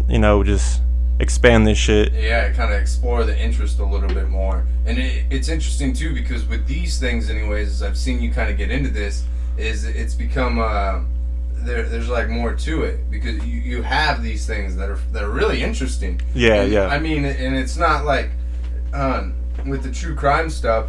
you 0.09 0.19
know, 0.19 0.43
just 0.43 0.81
expand 1.21 1.67
this 1.67 1.79
shit. 1.79 2.13
Yeah, 2.13 2.51
kind 2.53 2.73
of 2.73 2.81
explore 2.81 3.25
the 3.25 3.39
interest 3.39 3.79
a 3.79 3.85
little 3.85 4.09
bit 4.09 4.29
more. 4.29 4.65
And 4.87 4.99
it, 4.99 5.25
it's 5.31 5.49
interesting 5.49 5.93
too 5.93 6.13
because 6.15 6.45
with 6.47 6.67
these 6.67 6.99
things, 6.99 7.31
anyways, 7.31 7.69
as 7.69 7.83
I've 7.83 7.97
seen 7.97 8.21
you 8.21 8.33
kind 8.33 8.51
of 8.51 8.57
get 8.57 8.71
into 8.71 8.91
this, 8.91 9.25
is 9.57 9.85
it's 9.85 10.15
become 10.15 10.59
uh, 10.59 11.01
there. 11.55 11.83
There's 11.83 12.09
like 12.09 12.29
more 12.29 12.55
to 12.55 12.83
it 12.83 13.11
because 13.11 13.45
you, 13.45 13.61
you 13.61 13.83
have 13.83 14.23
these 14.23 14.47
things 14.47 14.77
that 14.77 14.91
are 14.91 14.99
that 15.13 15.23
are 15.23 15.31
really 15.31 15.63
interesting. 15.63 16.21
Yeah, 16.35 16.63
And, 16.63 16.73
yeah. 16.73 16.87
I 16.87 16.99
mean, 16.99 17.25
and 17.25 17.57
it's 17.57 17.77
not 17.77 18.05
like 18.05 18.31
um, 18.93 19.35
with 19.67 19.83
the 19.83 19.93
true 19.93 20.15
crime 20.15 20.51
stuff 20.51 20.87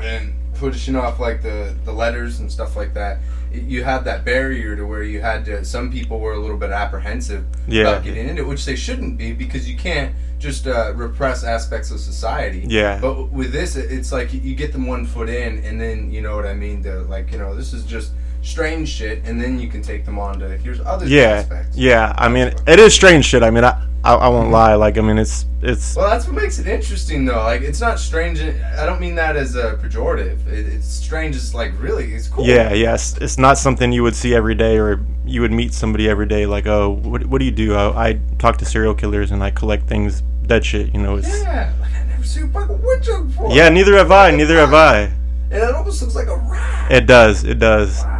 and 0.00 0.34
pushing 0.54 0.96
off 0.96 1.18
like 1.20 1.42
the 1.42 1.74
the 1.84 1.92
letters 1.92 2.40
and 2.40 2.50
stuff 2.50 2.76
like 2.76 2.94
that. 2.94 3.18
You 3.52 3.84
had 3.84 4.04
that 4.04 4.24
barrier 4.24 4.76
to 4.76 4.84
where 4.86 5.02
you 5.02 5.20
had 5.20 5.44
to. 5.46 5.64
Some 5.64 5.90
people 5.90 6.20
were 6.20 6.32
a 6.32 6.38
little 6.38 6.56
bit 6.56 6.70
apprehensive 6.70 7.44
Yeah. 7.66 7.82
about 7.82 8.04
getting 8.04 8.28
into 8.28 8.42
it, 8.42 8.48
which 8.48 8.64
they 8.64 8.76
shouldn't 8.76 9.18
be 9.18 9.32
because 9.32 9.68
you 9.68 9.76
can't 9.76 10.14
just 10.38 10.66
uh, 10.66 10.92
repress 10.94 11.44
aspects 11.44 11.90
of 11.90 12.00
society. 12.00 12.64
Yeah. 12.66 12.98
But 13.00 13.30
with 13.30 13.52
this, 13.52 13.76
it's 13.76 14.12
like 14.12 14.32
you 14.32 14.54
get 14.54 14.72
them 14.72 14.86
one 14.86 15.04
foot 15.06 15.28
in, 15.28 15.58
and 15.64 15.80
then 15.80 16.10
you 16.10 16.20
know 16.22 16.34
what 16.36 16.46
I 16.46 16.54
mean. 16.54 16.82
Like, 17.08 17.32
you 17.32 17.38
know, 17.38 17.54
this 17.54 17.72
is 17.72 17.84
just 17.84 18.12
strange 18.42 18.88
shit, 18.88 19.22
and 19.24 19.40
then 19.40 19.58
you 19.60 19.68
can 19.68 19.82
take 19.82 20.04
them 20.04 20.18
on 20.18 20.38
to 20.40 20.48
here's 20.58 20.80
other 20.80 21.06
Yeah, 21.06 21.22
aspects. 21.22 21.76
yeah. 21.76 22.14
I 22.16 22.28
mean, 22.28 22.52
it 22.66 22.78
is 22.78 22.94
strange 22.94 23.24
shit. 23.24 23.42
I 23.42 23.50
mean, 23.50 23.64
I, 23.64 23.86
I, 24.02 24.14
I 24.14 24.28
won't 24.28 24.44
mm-hmm. 24.44 24.52
lie. 24.54 24.74
Like, 24.74 24.96
I 24.96 25.02
mean, 25.02 25.18
it's, 25.18 25.44
it's. 25.60 25.94
Well, 25.94 26.08
that's 26.08 26.26
what 26.26 26.34
makes 26.34 26.58
it 26.58 26.66
interesting, 26.66 27.26
though. 27.26 27.42
Like, 27.42 27.60
it's 27.60 27.80
not 27.80 27.98
strange. 27.98 28.40
I 28.40 28.86
don't 28.86 29.00
mean 29.00 29.14
that 29.16 29.36
as 29.36 29.56
a 29.56 29.76
pejorative. 29.76 30.46
It, 30.46 30.66
it's 30.66 30.86
strange. 30.86 31.36
It's 31.36 31.54
like 31.54 31.72
really, 31.78 32.12
it's 32.14 32.28
cool. 32.28 32.46
Yeah, 32.46 32.72
yes. 32.72 33.18
It's 33.18 33.36
not 33.36 33.58
something 33.58 33.92
you 33.92 34.02
would 34.02 34.16
see 34.16 34.34
every 34.34 34.54
day, 34.54 34.78
or 34.78 35.04
you 35.26 35.42
would 35.42 35.52
meet 35.52 35.74
somebody 35.74 36.08
every 36.08 36.26
day. 36.26 36.46
Like, 36.46 36.66
oh, 36.66 36.90
what, 36.90 37.26
what 37.26 37.38
do 37.40 37.44
you 37.44 37.50
do? 37.50 37.74
I, 37.74 38.08
I 38.08 38.20
talk 38.38 38.56
to 38.58 38.64
serial 38.64 38.94
killers 38.94 39.30
and 39.32 39.44
I 39.44 39.50
collect 39.50 39.86
things, 39.86 40.22
dead 40.46 40.64
shit. 40.64 40.94
You 40.94 41.00
know, 41.02 41.16
it's. 41.16 41.28
Yeah. 41.28 41.72
Like 41.80 41.92
I 41.92 42.04
never 42.04 42.24
seen 42.24 42.44
a 42.44 42.48
fucking 42.48 42.82
woodchuck 42.82 43.26
before. 43.26 43.52
Yeah, 43.52 43.68
neither 43.68 43.96
have 43.96 44.10
I. 44.10 44.30
Neither 44.30 44.56
have 44.56 44.72
I. 44.72 45.12
And 45.52 45.62
it 45.62 45.74
almost 45.74 46.00
looks 46.00 46.14
like 46.14 46.28
a 46.28 46.36
rat. 46.36 46.90
It 46.90 47.06
does. 47.06 47.44
It 47.44 47.58
does. 47.58 48.02
Wow. 48.02 48.19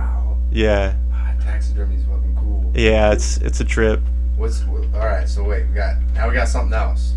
Yeah. 0.50 0.94
Ah, 1.12 1.34
taxidermy's 1.42 2.04
fucking 2.04 2.36
cool. 2.36 2.70
Yeah. 2.74 3.12
It's 3.12 3.38
it's 3.38 3.60
a 3.60 3.64
trip. 3.64 4.00
What's 4.36 4.62
what, 4.64 4.84
all 4.94 5.06
right? 5.06 5.28
So 5.28 5.44
wait, 5.44 5.68
we 5.68 5.74
got 5.74 5.96
now 6.14 6.28
we 6.28 6.34
got 6.34 6.48
something 6.48 6.72
else. 6.72 7.14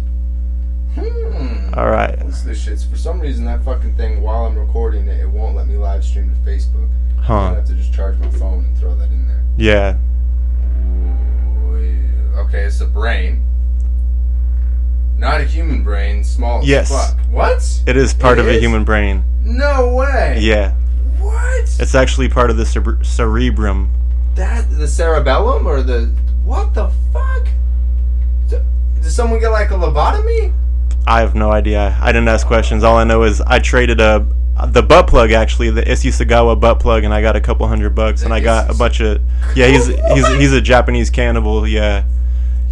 Hmm. 0.96 1.74
All 1.74 1.90
right. 1.90 2.24
What's 2.24 2.44
this 2.44 2.62
shit? 2.62 2.86
For 2.90 2.98
some 2.98 3.20
reason, 3.20 3.46
that 3.46 3.64
fucking 3.64 3.96
thing 3.96 4.22
while 4.22 4.46
I'm 4.46 4.58
recording 4.58 5.08
it, 5.08 5.22
it 5.22 5.30
won't 5.30 5.56
let 5.56 5.68
me 5.68 5.76
live 5.76 6.04
stream 6.04 6.30
to 6.30 6.50
Facebook. 6.50 6.90
Huh. 7.20 7.36
I 7.36 7.54
have 7.56 7.66
to 7.66 7.74
just 7.74 7.94
charge 7.94 8.18
my 8.20 8.30
phone 8.30 8.66
and 8.66 8.78
throw 8.78 8.96
that 8.96 9.10
in 9.10 9.28
there. 9.28 9.44
Yeah. 9.58 9.98
Ooh, 11.66 12.40
Okay, 12.42 12.64
it's 12.64 12.82
a 12.82 12.86
brain. 12.86 13.44
Not 15.18 15.42
a 15.42 15.46
human 15.46 15.84
brain, 15.84 16.24
small 16.24 16.64
Yes. 16.64 17.16
What? 17.32 17.82
It 17.88 17.96
is 17.96 18.14
part 18.14 18.38
It 18.38 18.42
of 18.42 18.48
a 18.48 18.60
human 18.60 18.84
brain. 18.84 19.24
No 19.42 19.96
way. 19.96 20.38
Yeah. 20.42 20.76
What? 21.24 21.80
It's 21.80 21.96
actually 21.96 22.30
part 22.30 22.50
of 22.50 22.58
the 22.58 22.66
cere- 22.66 23.04
cerebrum. 23.04 23.90
that 24.36 24.70
the 24.70 24.88
cerebellum 24.88 25.66
or 25.68 25.82
the 25.82 26.12
what 26.44 26.74
the 26.74 26.90
fuck? 27.12 27.48
Did 28.50 29.12
someone 29.12 29.40
get 29.40 29.50
like 29.50 29.72
a 29.72 29.76
lobotomy? 29.76 30.54
I 31.06 31.20
have 31.20 31.36
no 31.36 31.52
idea. 31.52 31.98
I 32.02 32.12
didn't 32.12 32.30
ask 32.30 32.48
questions. 32.48 32.84
All 32.84 32.98
I 32.98 33.04
know 33.04 33.24
is 33.24 33.42
I 33.42 33.60
traded 33.60 34.00
a 34.00 34.26
the 34.68 34.84
butt 34.84 35.08
plug 35.08 35.32
actually, 35.32 35.70
the 35.72 35.82
Issei 35.82 36.12
Sagawa 36.12 36.60
butt 36.60 36.80
plug, 36.80 37.04
and 37.04 37.14
I 37.14 37.22
got 37.22 37.36
a 37.36 37.42
couple 37.42 37.68
hundred 37.68 37.96
bucks, 37.96 38.24
and 38.24 38.34
I 38.34 38.40
got 38.40 38.70
a 38.70 38.74
bunch 38.74 39.02
of 39.02 39.22
yeah. 39.56 39.68
He's 39.68 39.88
he's 39.88 40.28
he's 40.28 40.54
a 40.54 40.62
Japanese 40.62 41.10
cannibal. 41.10 41.68
Yeah, 41.68 42.04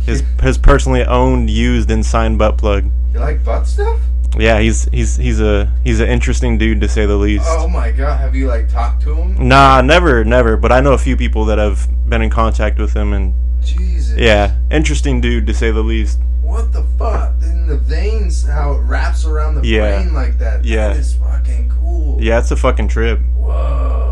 his 0.05 0.23
his 0.41 0.57
personally 0.57 1.03
owned, 1.03 1.49
used, 1.49 1.89
and 1.91 2.05
signed 2.05 2.37
butt 2.37 2.57
plug. 2.57 2.89
You 3.13 3.19
like 3.19 3.43
butt 3.43 3.67
stuff? 3.67 3.99
Yeah, 4.37 4.59
he's 4.59 4.85
he's 4.85 5.17
he's 5.17 5.41
a 5.41 5.71
he's 5.83 5.99
an 5.99 6.07
interesting 6.07 6.57
dude 6.57 6.79
to 6.81 6.87
say 6.87 7.05
the 7.05 7.15
least. 7.17 7.45
Oh 7.47 7.67
my 7.67 7.91
god, 7.91 8.17
have 8.19 8.33
you 8.35 8.47
like 8.47 8.69
talked 8.69 9.01
to 9.03 9.13
him? 9.13 9.47
Nah, 9.47 9.81
never, 9.81 10.23
never. 10.23 10.55
But 10.57 10.71
I 10.71 10.79
know 10.79 10.93
a 10.93 10.97
few 10.97 11.17
people 11.17 11.45
that 11.45 11.57
have 11.57 11.87
been 12.09 12.21
in 12.21 12.29
contact 12.29 12.79
with 12.79 12.93
him, 12.93 13.11
and 13.13 13.33
Jesus. 13.61 14.17
yeah, 14.17 14.55
interesting 14.71 15.19
dude 15.21 15.47
to 15.47 15.53
say 15.53 15.69
the 15.71 15.81
least. 15.83 16.19
What 16.41 16.71
the 16.73 16.83
fuck? 16.97 17.33
In 17.43 17.67
the 17.67 17.77
veins, 17.77 18.47
how 18.47 18.73
it 18.73 18.79
wraps 18.79 19.25
around 19.25 19.55
the 19.55 19.67
Yeah. 19.67 20.01
brain 20.01 20.13
like 20.13 20.37
that. 20.39 20.63
Yeah. 20.65 20.89
That 20.89 20.97
is 20.97 21.13
fucking 21.15 21.69
cool. 21.79 22.17
Yeah, 22.19 22.39
it's 22.39 22.51
a 22.51 22.55
fucking 22.57 22.87
trip. 22.87 23.19
Whoa, 23.37 24.10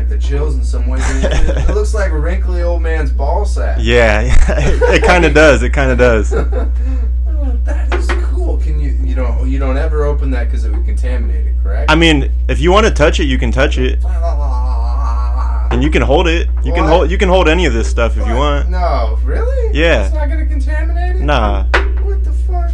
like 0.00 0.08
the 0.08 0.18
chills 0.18 0.54
in 0.56 0.64
some 0.64 0.86
ways. 0.86 1.02
It, 1.22 1.68
it 1.68 1.74
looks 1.74 1.92
like 1.92 2.10
a 2.10 2.18
wrinkly 2.18 2.62
old 2.62 2.80
man's 2.80 3.12
ball 3.12 3.44
sack. 3.44 3.78
Yeah, 3.80 4.22
it 4.48 5.02
kind 5.02 5.26
of 5.26 5.34
does. 5.44 5.62
It 5.62 5.70
kind 5.70 5.90
of 5.90 5.98
does. 5.98 6.32
That 7.64 7.92
is 7.94 8.06
cool. 8.24 8.58
Can 8.58 8.78
you 8.78 8.90
you 9.02 9.14
don't 9.14 9.48
you 9.48 9.58
don't 9.58 9.76
ever 9.76 10.04
open 10.04 10.30
that 10.32 10.44
because 10.44 10.64
it 10.64 10.72
would 10.72 10.84
contaminate 10.84 11.46
it, 11.46 11.54
correct? 11.62 11.90
I 11.90 11.94
mean, 11.94 12.30
if 12.48 12.60
you 12.60 12.70
want 12.70 12.86
to 12.86 12.92
touch 12.92 13.18
it, 13.18 13.24
you 13.24 13.38
can 13.38 13.50
touch 13.50 13.78
it, 13.78 13.98
and 15.70 15.82
you 15.82 15.90
can 15.90 16.02
hold 16.02 16.26
it. 16.28 16.48
You 16.64 16.72
can 16.72 16.84
hold. 16.84 17.10
You 17.10 17.16
can 17.16 17.28
hold 17.28 17.48
any 17.48 17.64
of 17.66 17.72
this 17.72 17.88
stuff 17.88 18.16
if 18.18 18.26
you 18.26 18.34
want. 18.34 18.68
No, 18.68 19.18
really? 19.24 19.78
Yeah. 19.78 20.04
It's 20.06 20.14
not 20.14 20.28
gonna 20.28 20.46
contaminate 20.46 21.16
it. 21.16 21.22
Nah. 21.22 21.64
What 22.02 22.24
the 22.24 22.32
fuck? 22.32 22.72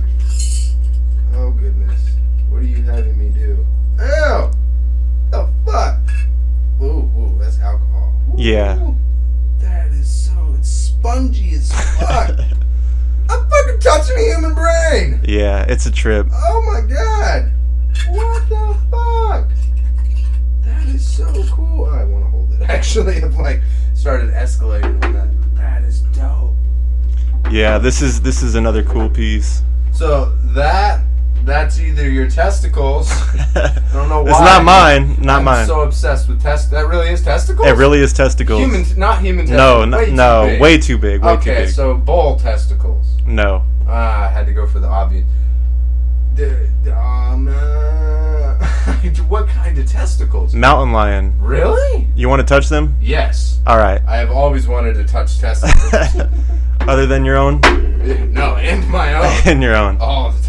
Oh 1.35 1.51
goodness. 1.51 2.11
What 2.51 2.63
are 2.63 2.67
you 2.67 2.83
having 2.83 3.19
me 3.19 3.29
do? 3.31 3.65
Ew! 4.01 4.51
The 5.31 5.49
fuck? 5.65 5.99
Ooh, 6.81 7.11
ooh, 7.17 7.37
that's 7.39 7.59
alcohol. 7.61 8.13
Yeah. 8.37 8.93
That 9.59 9.91
is 9.93 10.09
so 10.09 10.55
it's 10.59 10.69
spongy 10.69 11.55
as 11.55 11.73
fuck. 11.99 12.39
I'm 13.29 13.51
fucking 13.51 13.81
touching 13.81 14.17
a 14.17 14.21
human 14.21 14.55
brain. 14.55 15.21
Yeah, 15.25 15.65
it's 15.69 15.87
a 15.87 15.91
trip. 15.91 16.29
Oh 16.33 16.63
my 16.63 16.81
god. 16.87 17.53
What 18.09 18.49
the 18.49 18.77
fuck? 18.91 19.49
That 20.63 20.87
is 20.89 21.07
so 21.07 21.25
cool. 21.51 21.87
I 21.87 22.05
want 22.05 22.25
to 22.25 22.31
hold 22.31 22.53
it. 22.53 22.63
Actually, 22.69 23.23
I've 23.23 23.37
like 23.37 23.63
started 23.95 24.31
escalating 24.31 25.03
on 25.05 25.13
that. 25.15 25.29
That 25.57 25.83
is 25.83 26.03
dope. 26.03 26.55
Yeah, 27.51 27.79
this 27.79 28.03
is 28.03 28.21
this 28.21 28.43
is 28.43 28.55
another 28.55 28.83
cool 28.83 29.09
piece. 29.09 29.63
So 29.93 30.37
that 30.55 31.01
that's 31.45 31.79
either 31.81 32.09
your 32.09 32.29
testicles. 32.29 33.09
I 33.55 33.83
don't 33.93 34.09
know 34.09 34.23
why. 34.23 34.31
It's 34.31 34.41
not 34.41 34.65
mine. 34.65 35.09
Not 35.09 35.19
mine. 35.19 35.37
I'm 35.37 35.45
mine. 35.45 35.67
so 35.67 35.81
obsessed 35.83 36.29
with 36.29 36.43
test. 36.43 36.71
That 36.71 36.89
really 36.89 37.11
is 37.11 37.23
testicles. 37.23 37.67
It 37.67 37.77
really 37.77 38.01
is 38.01 38.13
testicles. 38.13 38.61
human, 38.61 38.85
not 38.99 39.21
human. 39.21 39.47
no, 39.47 39.85
testicles. 39.85 39.89
no, 39.89 39.99
Way 39.99 40.07
too 40.07 40.13
no, 40.15 40.47
big. 40.47 40.61
way 40.61 40.79
too 40.79 40.99
big. 40.99 41.23
Way 41.23 41.33
too 41.35 41.39
okay, 41.41 41.65
big. 41.65 41.69
so 41.75 41.95
bull 41.95 42.37
testicles. 42.39 43.07
no. 43.27 43.63
Ah, 43.89 44.25
I 44.25 44.29
had 44.29 44.47
to 44.47 44.53
go 44.53 44.67
for 44.67 44.81
the 44.81 44.89
obvious. 44.89 45.25
The, 46.35 46.69
the, 46.83 46.95
um, 46.99 47.49
uh, 47.49 48.59
what 49.29 49.49
kind 49.49 49.79
of 49.79 49.87
testicles? 49.91 50.55
Mountain 50.55 50.93
lion. 50.93 51.35
Really? 51.41 52.09
You 52.15 52.29
want 52.29 52.41
to 52.41 52.47
touch 52.47 52.69
them? 52.69 52.97
Yes. 53.01 53.61
All 53.67 53.79
right. 53.79 54.03
I 54.07 54.17
have 54.19 54.31
always 54.31 54.67
wanted 54.67 54.95
to 54.95 55.05
touch 55.05 55.39
testicles. 55.41 56.29
Other 56.81 57.07
than 57.07 57.25
your 57.25 57.37
own, 57.37 57.61
no, 58.33 58.57
and 58.57 58.89
my 58.91 59.15
own. 59.15 59.33
and 59.47 59.63
your 59.63 59.75
own. 59.75 59.97
All 60.01 60.31
the 60.31 60.43
time. 60.43 60.46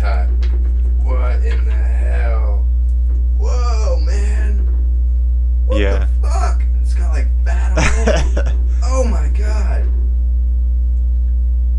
What 5.68 5.80
Yeah. 5.80 6.08
the 6.22 6.28
fuck? 6.28 6.64
It's 6.82 6.94
got 6.94 7.12
like 7.12 7.28
fat 7.46 8.54
oh 8.84 9.04
my 9.04 9.28
god. 9.38 9.86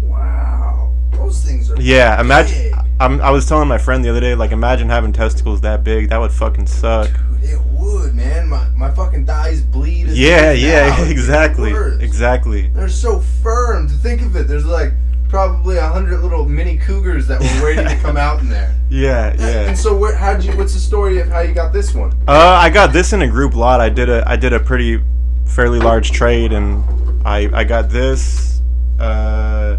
Wow. 0.03 0.93
Those 1.13 1.43
things 1.45 1.71
are 1.71 1.81
Yeah, 1.81 2.21
imagine. 2.21 2.73
I'm, 3.01 3.21
I 3.21 3.31
was 3.31 3.47
telling 3.47 3.69
my 3.69 3.79
friend 3.79 4.05
the 4.05 4.11
other 4.11 4.21
day, 4.21 4.35
like, 4.35 4.51
imagine 4.51 4.89
having 4.89 5.13
testicles 5.13 5.61
that 5.61 5.85
big. 5.85 6.09
That 6.09 6.19
would 6.19 6.33
fucking 6.33 6.67
suck. 6.67 7.09
Dude, 7.41 7.51
it 7.51 7.61
would, 7.79 8.15
man. 8.15 8.49
My, 8.49 8.69
my 8.77 8.91
fucking 8.91 9.25
thighs 9.25 9.63
bleed. 9.63 10.09
as 10.09 10.19
Yeah, 10.19 10.51
yeah, 10.53 10.89
now. 10.89 11.05
Exactly, 11.09 11.73
exactly. 12.05 12.69
They're 12.69 12.89
so 12.89 13.21
firm. 13.21 13.87
To 13.89 13.95
think 13.95 14.23
of 14.23 14.35
it, 14.35 14.49
there's 14.49 14.67
like 14.67 14.93
probably 15.29 15.77
a 15.77 15.87
hundred 15.87 16.21
little 16.21 16.45
mini 16.45 16.77
cougars 16.77 17.27
that 17.29 17.41
were 17.41 17.65
waiting 17.65 17.87
to 17.87 17.97
come 17.97 18.17
out 18.17 18.41
in 18.41 18.49
there. 18.49 18.75
Yeah, 18.91 19.35
yeah. 19.39 19.69
And 19.69 19.77
so, 19.77 19.95
where, 19.95 20.15
how'd 20.15 20.43
you? 20.43 20.57
What's 20.57 20.73
the 20.73 20.81
story 20.81 21.21
of 21.21 21.29
how 21.29 21.41
you 21.41 21.53
got 21.53 21.75
this 21.75 21.95
one? 21.95 22.11
Uh, 22.27 22.59
I 22.59 22.71
got 22.71 22.91
this 22.91 23.13
in 23.13 23.21
a 23.21 23.29
group 23.29 23.55
lot. 23.55 23.83
I 23.83 23.91
did 23.91 24.09
a 24.09 24.25
I 24.27 24.37
did 24.37 24.55
a 24.55 24.61
pretty 24.61 25.03
fairly 25.45 25.79
large 25.79 26.11
trade, 26.11 26.55
and 26.55 26.83
I 27.23 27.51
I 27.53 27.65
got 27.65 27.91
this. 27.91 28.63
Uh, 28.99 29.77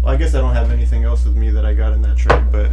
well, 0.00 0.14
I 0.14 0.16
guess 0.16 0.36
I 0.36 0.40
don't 0.40 0.54
have 0.54 0.70
anything 0.70 1.02
else 1.02 1.24
with 1.24 1.34
me 1.34 1.50
that 1.50 1.64
I 1.64 1.74
got 1.74 1.92
in 1.92 2.02
that 2.02 2.16
trade, 2.16 2.52
but 2.52 2.70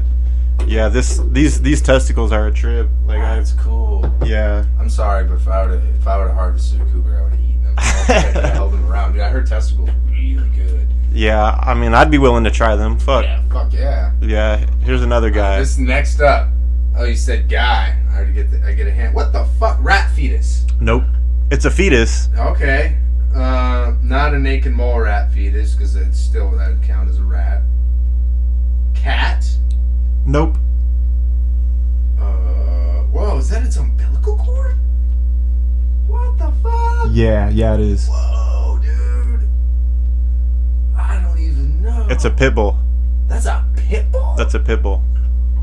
yeah, 0.68 0.89
this 0.89 1.20
these 1.32 1.62
these 1.62 1.82
testicles 1.82 2.32
are 2.32 2.46
a 2.46 2.51
trip. 2.51 2.88
Like 3.06 3.20
I 3.20 3.44
cool. 3.58 4.13
yeah 4.25 4.66
I'm 4.80 4.92
sorry, 4.92 5.24
but 5.25 5.36
if 5.36 5.48
I 5.48 5.66
would 5.66 5.82
if 6.00 6.06
I 6.08 6.18
would 6.18 6.27
have 6.27 6.36
harvested 6.36 6.82
a 6.82 6.86
cougar, 6.86 7.18
I 7.18 7.24
would 7.24 7.32
have 7.34 7.47
eaten 7.77 7.93
them. 8.05 8.05
I 8.05 8.05
don't 8.05 8.05
think 8.05 8.17
I 8.17 8.31
could 8.34 8.43
have 8.43 8.53
held 8.53 8.74
them 8.74 8.86
around. 8.91 9.13
Dude, 9.13 9.22
I 9.22 9.29
heard 9.29 9.48
testicles 9.48 9.89
really 10.10 10.50
good. 10.50 10.88
yeah. 11.12 11.57
I 11.62 11.74
mean, 11.74 11.93
I'd 11.93 12.12
be 12.12 12.17
willing 12.17 12.43
to 12.43 12.51
try 12.51 12.75
them. 12.75 12.98
Fuck 13.00 13.24
yeah. 13.25 13.43
Fuck 13.51 13.74
yeah. 13.74 14.12
Yeah, 14.22 14.57
here's 14.81 15.01
another 15.03 15.29
guy. 15.29 15.60
This 15.60 15.77
next 15.77 16.19
up. 16.22 16.50
Oh, 16.96 17.03
you 17.03 17.15
said 17.15 17.48
guy. 17.50 17.96
I 18.12 18.15
already 18.15 18.34
get 18.34 18.50
the, 18.51 18.65
I 18.65 18.74
get 18.74 18.88
a 18.88 18.91
hand. 18.91 19.13
What 19.13 19.31
the 19.34 19.46
fuck? 19.60 19.77
Rat 19.81 20.10
fetus. 20.12 20.65
Nope, 20.79 21.03
it's 21.51 21.65
a 21.65 21.72
fetus. 21.72 22.29
Okay. 22.38 22.98
Uh, 23.36 23.93
not 24.01 24.34
a 24.34 24.39
naked 24.39 24.72
mole 24.74 25.00
rat 25.01 25.31
fetus 25.31 25.74
because 25.75 25.96
it's 25.96 26.19
still 26.19 26.50
that 26.51 26.69
would 26.72 26.81
count 26.84 27.07
as 27.10 27.19
a 27.19 27.24
rat. 27.24 27.62
Cat. 28.96 29.46
Nope. 30.25 30.57
Uh, 32.19 33.03
whoa, 33.12 33.38
is 33.38 33.50
that 33.50 33.63
its 33.63 33.77
umbilical 33.77 34.38
cord? 34.38 34.75
What 36.38 36.53
the 36.53 36.62
fuck? 36.62 37.08
Yeah, 37.12 37.50
yeah, 37.50 37.74
it 37.74 37.79
is. 37.79 38.08
Whoa, 38.10 38.79
dude. 38.82 39.48
I 40.96 41.20
don't 41.22 41.39
even 41.39 41.82
know. 41.82 42.08
It's 42.10 42.25
a 42.25 42.29
pit 42.29 42.53
bull. 42.56 42.77
That's 43.27 43.46
a 43.46 43.65
pit 43.75 44.12
bull. 44.12 44.36
That's 44.38 44.53
a 44.53 44.60
pit 44.60 44.82
bull. 44.82 45.03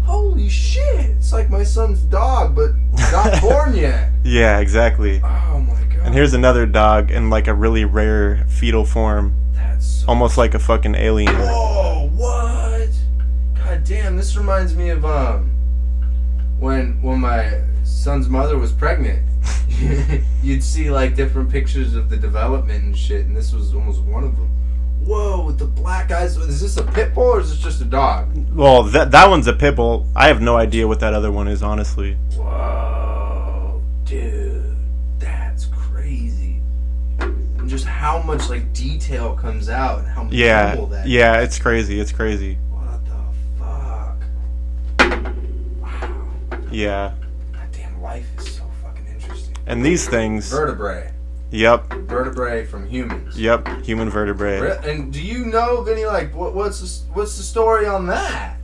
Holy 0.05 0.49
shit! 0.51 1.11
It's 1.11 1.33
like 1.33 1.49
my 1.49 1.63
son's 1.65 2.01
dog, 2.03 2.55
but 2.55 2.73
not 3.11 3.41
born 3.43 3.75
yet. 3.75 4.11
Yeah, 4.23 4.59
exactly. 4.59 5.21
Oh 5.25 5.61
my 5.61 5.83
god. 5.85 6.07
And 6.07 6.15
here's 6.15 6.35
another 6.35 6.67
dog 6.67 7.11
in 7.11 7.31
like 7.31 7.47
a 7.49 7.55
really 7.55 7.87
rare 7.87 8.45
fetal 8.49 8.85
form, 8.85 9.35
That's 9.55 9.87
so 9.87 10.09
almost 10.09 10.37
like 10.37 10.53
a 10.55 10.59
fucking 10.59 10.95
alien. 10.95 11.35
Whoa, 11.35 12.11
what? 12.15 12.91
God 13.55 13.85
damn, 13.85 14.17
this 14.17 14.37
reminds 14.37 14.75
me 14.77 14.91
of 14.91 15.07
um 15.07 15.51
when 16.59 17.01
when 17.01 17.21
my 17.21 17.63
son's 17.85 18.29
mother 18.29 18.59
was 18.59 18.73
pregnant. 18.73 19.23
You'd 20.43 20.63
see 20.63 20.91
like 20.91 21.15
different 21.17 21.51
pictures 21.51 21.95
of 21.95 22.09
the 22.11 22.17
development 22.17 22.85
and 22.85 22.97
shit, 22.97 23.27
and 23.27 23.37
this 23.37 23.53
was 23.53 23.75
almost 23.75 24.01
one 24.03 24.25
of 24.25 24.37
them. 24.37 24.49
Whoa, 25.05 25.45
with 25.45 25.59
the 25.59 25.67
black 25.67 26.11
eyes. 26.11 26.37
Is 26.37 26.61
this 26.63 26.77
a 26.79 26.83
pit 26.83 27.15
bull 27.15 27.25
or 27.25 27.41
is 27.41 27.51
this 27.51 27.61
just 27.61 27.81
a 27.83 27.85
dog? 27.85 28.31
Well, 28.55 28.85
that 28.85 29.11
that 29.11 29.29
one's 29.29 29.47
a 29.47 29.53
pit 29.53 29.77
bull. 29.77 30.07
I 30.17 30.29
have 30.29 30.41
no 30.41 30.57
idea 30.57 30.89
what 30.89 31.01
that 31.01 31.13
other 31.13 31.31
one 31.31 31.47
is, 31.47 31.63
honestly. 31.63 32.15
Whoa, 32.37 33.83
dude, 34.07 34.77
that's 35.19 35.67
crazy. 35.67 36.61
And 37.19 37.69
just 37.69 37.85
how 37.85 38.23
much 38.23 38.49
like 38.49 38.73
detail 38.73 39.35
comes 39.35 39.69
out 39.69 39.99
and 39.99 40.09
how 40.09 40.27
Yeah, 40.31 40.69
minimal 40.71 40.87
that 40.89 41.07
yeah, 41.07 41.41
it's 41.41 41.59
crazy. 41.59 42.01
It's 42.01 42.13
crazy. 42.13 42.57
What 42.71 43.05
the 43.05 43.21
fuck? 43.59 44.23
Wow. 45.83 46.59
Yeah, 46.71 47.13
life 48.05 48.29
is 48.39 48.57
so 48.57 48.63
fucking 48.83 49.07
interesting. 49.07 49.57
and 49.67 49.85
these 49.85 50.07
things. 50.07 50.51
Vertebrae. 50.51 51.11
Yep, 51.51 51.93
Vertebrae 52.09 52.65
from 52.67 52.87
humans. 52.87 53.39
yep. 53.39 53.67
Human 53.83 54.11
vertebrae. 54.11 54.77
And 54.85 55.13
do 55.13 55.23
you 55.23 55.47
know, 55.47 55.79
of 55.79 55.89
any 55.89 56.05
like, 56.05 56.35
what, 56.35 56.53
what's, 56.55 56.81
the, 56.81 57.13
what's 57.13 57.37
the 57.37 57.45
story 57.45 57.87
on 57.87 58.07
that? 58.09 58.57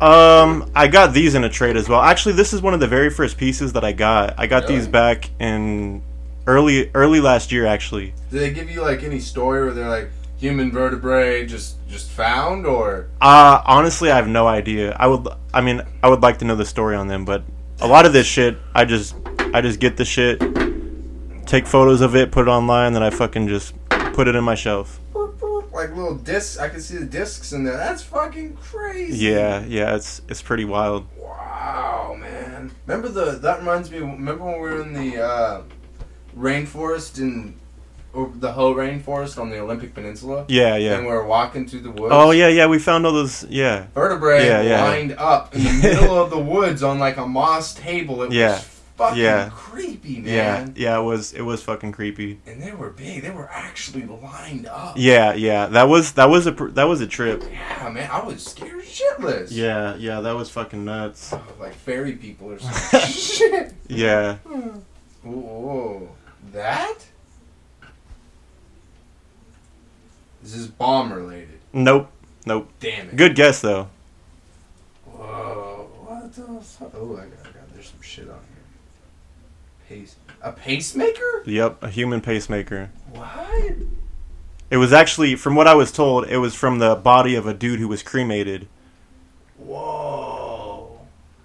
Um, 0.00 0.70
I 0.74 0.88
got 0.88 1.12
these 1.12 1.34
in 1.34 1.44
a 1.44 1.48
trade 1.50 1.76
as 1.76 1.88
well. 1.88 2.00
Actually, 2.00 2.34
this 2.34 2.52
is 2.52 2.62
one 2.62 2.72
of 2.72 2.80
the 2.80 2.86
very 2.86 3.10
first 3.10 3.36
pieces 3.36 3.74
that 3.74 3.84
I 3.84 3.92
got. 3.92 4.34
I 4.38 4.46
got 4.46 4.66
these 4.66 4.88
back 4.88 5.28
in 5.38 6.02
early 6.46 6.90
early 6.94 7.20
last 7.20 7.52
year, 7.52 7.66
actually. 7.66 8.14
Did 8.30 8.40
they 8.40 8.52
give 8.52 8.70
you, 8.70 8.80
like, 8.80 9.02
any 9.02 9.18
story 9.20 9.62
where 9.64 9.74
they're 9.74 9.88
like, 9.88 10.10
human 10.38 10.70
vertebrae 10.70 11.46
just 11.46 11.76
just 11.88 12.08
found, 12.10 12.64
or. 12.64 13.08
Uh, 13.20 13.60
honestly, 13.66 14.10
I 14.10 14.16
have 14.16 14.28
no 14.28 14.46
idea. 14.46 14.96
I 14.98 15.08
would, 15.08 15.28
I 15.52 15.60
mean, 15.60 15.82
I 16.02 16.08
would 16.08 16.22
like 16.22 16.38
to 16.38 16.44
know 16.44 16.54
the 16.54 16.64
story 16.64 16.94
on 16.96 17.08
them, 17.08 17.24
but 17.24 17.42
a 17.80 17.86
lot 17.86 18.06
of 18.06 18.12
this 18.12 18.26
shit, 18.26 18.58
I 18.74 18.84
just, 18.84 19.14
I 19.54 19.60
just 19.60 19.80
get 19.80 19.96
the 19.96 20.04
shit, 20.04 20.40
take 21.46 21.66
photos 21.66 22.00
of 22.00 22.14
it, 22.16 22.30
put 22.32 22.46
it 22.46 22.50
online, 22.50 22.92
then 22.92 23.02
I 23.02 23.10
fucking 23.10 23.48
just 23.48 23.74
put 23.88 24.28
it 24.28 24.34
in 24.34 24.44
my 24.44 24.54
shelf. 24.54 25.00
Like 25.72 25.90
little 25.94 26.16
discs, 26.16 26.58
I 26.58 26.68
can 26.68 26.80
see 26.80 26.96
the 26.96 27.04
discs 27.04 27.52
in 27.52 27.62
there. 27.62 27.76
That's 27.76 28.02
fucking 28.02 28.56
crazy. 28.56 29.26
Yeah, 29.26 29.64
yeah, 29.64 29.94
it's 29.94 30.22
it's 30.28 30.42
pretty 30.42 30.64
wild. 30.64 31.06
Wow, 31.16 32.16
man. 32.18 32.72
Remember 32.86 33.08
the 33.08 33.38
that 33.38 33.60
reminds 33.60 33.88
me. 33.88 33.98
Remember 33.98 34.44
when 34.44 34.54
we 34.54 34.60
were 34.60 34.82
in 34.82 34.92
the 34.92 35.22
uh, 35.22 35.62
rainforest 36.36 37.20
in 37.20 37.54
or 37.54 37.67
the 38.26 38.52
whole 38.52 38.74
rainforest 38.74 39.38
on 39.40 39.50
the 39.50 39.58
Olympic 39.60 39.94
Peninsula, 39.94 40.44
Yeah, 40.48 40.76
yeah. 40.76 40.94
and 40.94 41.04
yeah. 41.04 41.10
we 41.10 41.16
were 41.16 41.26
walking 41.26 41.66
through 41.68 41.80
the 41.80 41.90
woods. 41.90 42.12
Oh 42.14 42.30
yeah, 42.32 42.48
yeah. 42.48 42.66
We 42.66 42.78
found 42.78 43.06
all 43.06 43.12
those. 43.12 43.44
Yeah, 43.48 43.86
vertebrae 43.94 44.46
Yeah, 44.46 44.62
yeah. 44.62 44.84
lined 44.84 45.12
up 45.18 45.54
in 45.54 45.62
the 45.64 45.72
middle 45.82 46.16
of 46.22 46.30
the 46.30 46.38
woods 46.38 46.82
on 46.82 46.98
like 46.98 47.16
a 47.16 47.26
moss 47.26 47.74
table. 47.74 48.22
It 48.22 48.32
Yeah, 48.32 48.52
was 48.54 48.64
fucking 48.96 49.22
yeah. 49.22 49.50
creepy, 49.54 50.14
yeah, 50.24 50.52
man. 50.64 50.74
yeah. 50.76 50.98
It 50.98 51.02
was 51.02 51.32
it 51.32 51.42
was 51.42 51.62
fucking 51.62 51.92
creepy. 51.92 52.40
And 52.46 52.60
they 52.62 52.72
were 52.72 52.90
big. 52.90 53.22
They 53.22 53.30
were 53.30 53.48
actually 53.50 54.04
lined 54.04 54.66
up. 54.66 54.94
Yeah, 54.96 55.34
yeah. 55.34 55.66
That 55.66 55.84
was 55.88 56.12
that 56.12 56.28
was 56.28 56.46
a 56.46 56.52
pr- 56.52 56.70
that 56.70 56.84
was 56.88 57.00
a 57.00 57.06
trip. 57.06 57.44
Yeah, 57.50 57.88
man. 57.90 58.10
I 58.10 58.24
was 58.24 58.44
scared 58.44 58.84
shitless. 58.84 59.48
Yeah, 59.52 59.94
yeah. 59.96 60.20
That 60.20 60.34
was 60.34 60.50
fucking 60.50 60.84
nuts. 60.84 61.32
Like 61.60 61.74
fairy 61.74 62.12
people 62.12 62.52
or 62.52 62.58
some 62.58 63.00
shit. 63.10 63.72
Yeah. 63.88 64.36
Whoa, 65.24 66.08
that? 66.52 67.04
This 70.48 70.56
is 70.56 70.68
bomb 70.68 71.12
related. 71.12 71.58
Nope. 71.74 72.10
Nope. 72.46 72.70
Damn 72.80 73.10
it. 73.10 73.16
Good 73.16 73.34
guess 73.34 73.60
though. 73.60 73.90
Whoa, 75.04 75.90
what 76.06 76.32
the 76.32 76.42
fuck? 76.64 76.90
Oh, 76.94 77.16
I 77.16 77.26
got, 77.26 77.40
I 77.40 77.50
got, 77.50 77.74
there's 77.74 77.90
some 77.90 78.00
shit 78.00 78.30
on 78.30 78.38
here. 79.88 79.98
Pace. 80.00 80.16
A 80.40 80.52
pacemaker? 80.52 81.42
Yep. 81.44 81.82
A 81.82 81.90
human 81.90 82.22
pacemaker. 82.22 82.88
What? 83.12 83.74
It 84.70 84.78
was 84.78 84.90
actually, 84.90 85.36
from 85.36 85.54
what 85.54 85.68
I 85.68 85.74
was 85.74 85.92
told, 85.92 86.26
it 86.28 86.38
was 86.38 86.54
from 86.54 86.78
the 86.78 86.94
body 86.94 87.34
of 87.34 87.46
a 87.46 87.52
dude 87.52 87.78
who 87.78 87.88
was 87.88 88.02
cremated. 88.02 88.68
Whoa. 89.58 90.98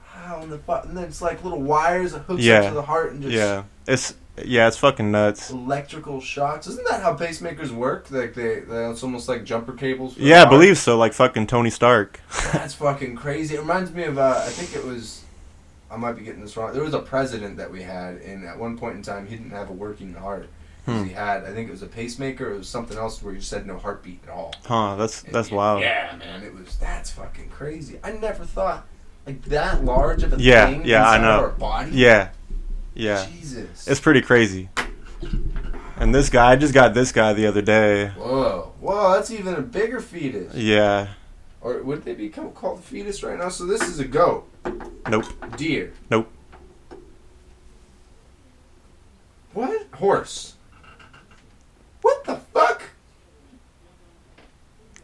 How 0.05 0.41
in 0.43 0.49
the 0.49 0.59
fuck? 0.59 0.85
And 0.85 0.95
then 0.95 1.03
it's 1.03 1.21
like 1.21 1.43
little 1.43 1.61
wires 1.61 2.13
that 2.13 2.19
hooks 2.19 2.41
Yeah. 2.41 2.61
up 2.61 2.69
to 2.69 2.75
the 2.75 2.81
heart 2.83 3.11
and 3.11 3.21
just 3.21 3.33
Yeah. 3.35 3.63
It's 3.85 4.13
yeah, 4.43 4.67
it's 4.67 4.77
fucking 4.77 5.11
nuts. 5.11 5.51
electrical 5.51 6.19
shocks. 6.21 6.67
Isn't 6.67 6.87
that 6.89 7.01
how 7.01 7.15
pacemakers 7.15 7.69
work? 7.71 8.09
Like 8.09 8.33
they, 8.33 8.61
they 8.61 8.89
it's 8.89 9.03
almost 9.03 9.27
like 9.29 9.43
jumper 9.43 9.73
cables. 9.73 10.15
For 10.15 10.21
Yeah, 10.21 10.43
I 10.43 10.45
believe 10.49 10.77
so. 10.77 10.97
Like 10.97 11.13
fucking 11.13 11.47
Tony 11.47 11.69
Stark. 11.69 12.19
That's 12.53 12.73
fucking 12.73 13.15
crazy. 13.15 13.55
It 13.55 13.59
reminds 13.59 13.91
me 13.91 14.03
of 14.03 14.17
uh, 14.17 14.41
I 14.45 14.49
think 14.49 14.75
it 14.75 14.83
was 14.87 15.23
I 15.91 15.97
might 15.97 16.13
be 16.13 16.23
getting 16.23 16.41
this 16.41 16.57
wrong. 16.57 16.73
There 16.73 16.83
was 16.83 16.95
a 16.95 16.99
president 16.99 17.57
that 17.57 17.71
we 17.71 17.83
had, 17.83 18.15
and 18.17 18.43
at 18.45 18.57
one 18.57 18.77
point 18.77 18.95
in 18.95 19.03
time, 19.03 19.27
he 19.27 19.35
didn't 19.35 19.51
have 19.51 19.69
a 19.69 19.73
working 19.73 20.13
heart. 20.15 20.47
'Cause 20.85 20.97
Hmm. 20.99 21.03
He 21.05 21.13
had, 21.13 21.45
I 21.45 21.53
think 21.53 21.69
it 21.69 21.71
was 21.71 21.81
a 21.83 21.87
pacemaker. 21.87 22.49
Or 22.49 22.55
it 22.55 22.57
was 22.57 22.67
something 22.67 22.97
else 22.97 23.21
where 23.23 23.33
he 23.33 23.39
just 23.39 23.51
had 23.53 23.65
no 23.67 23.77
heartbeat 23.77 24.19
at 24.27 24.31
all. 24.31 24.53
Huh? 24.65 24.95
That's 24.97 25.21
that's 25.21 25.47
And- 25.49 25.57
wild. 25.57 25.81
Yeah, 25.81 26.15
man, 26.19 26.43
it 26.43 26.53
was. 26.53 26.75
That's 26.77 27.11
fucking 27.11 27.49
crazy. 27.49 27.99
I 28.03 28.11
never 28.13 28.43
thought 28.43 28.85
like 29.27 29.43
that 29.43 29.85
large 29.85 30.23
of 30.23 30.33
a 30.33 30.41
Yeah, 30.41 30.65
thing. 30.69 30.83
yeah, 30.85 31.07
I 31.07 31.15
inside 31.17 31.21
know. 31.27 31.39
Our 31.43 31.49
body. 31.51 31.91
Yeah. 31.93 32.29
Yeah. 32.93 33.25
Jesus. 33.25 33.87
It's 33.87 33.99
pretty 33.99 34.21
crazy. 34.21 34.69
And 35.97 36.13
this 36.13 36.29
guy, 36.29 36.51
I 36.51 36.55
just 36.55 36.73
got 36.73 36.93
this 36.93 37.11
guy 37.11 37.33
the 37.33 37.47
other 37.47 37.61
day. 37.61 38.09
Whoa, 38.09 38.73
whoa, 38.79 39.13
that's 39.13 39.31
even 39.31 39.55
a 39.55 39.61
bigger 39.61 40.01
fetus. 40.01 40.53
Yeah. 40.55 41.07
Or 41.61 41.81
would 41.81 42.03
they 42.03 42.13
become 42.13 42.51
called 42.51 42.79
a 42.79 42.81
fetus 42.81 43.23
right 43.23 43.37
now? 43.37 43.49
So 43.49 43.65
this 43.65 43.81
is 43.83 43.99
a 43.99 44.05
goat. 44.05 44.49
Nope. 45.07 45.25
Deer. 45.55 45.93
Nope. 46.09 46.29
What? 49.53 49.87
Horse. 49.93 50.55
What 52.01 52.25
the 52.25 52.35
fuck? 52.35 52.81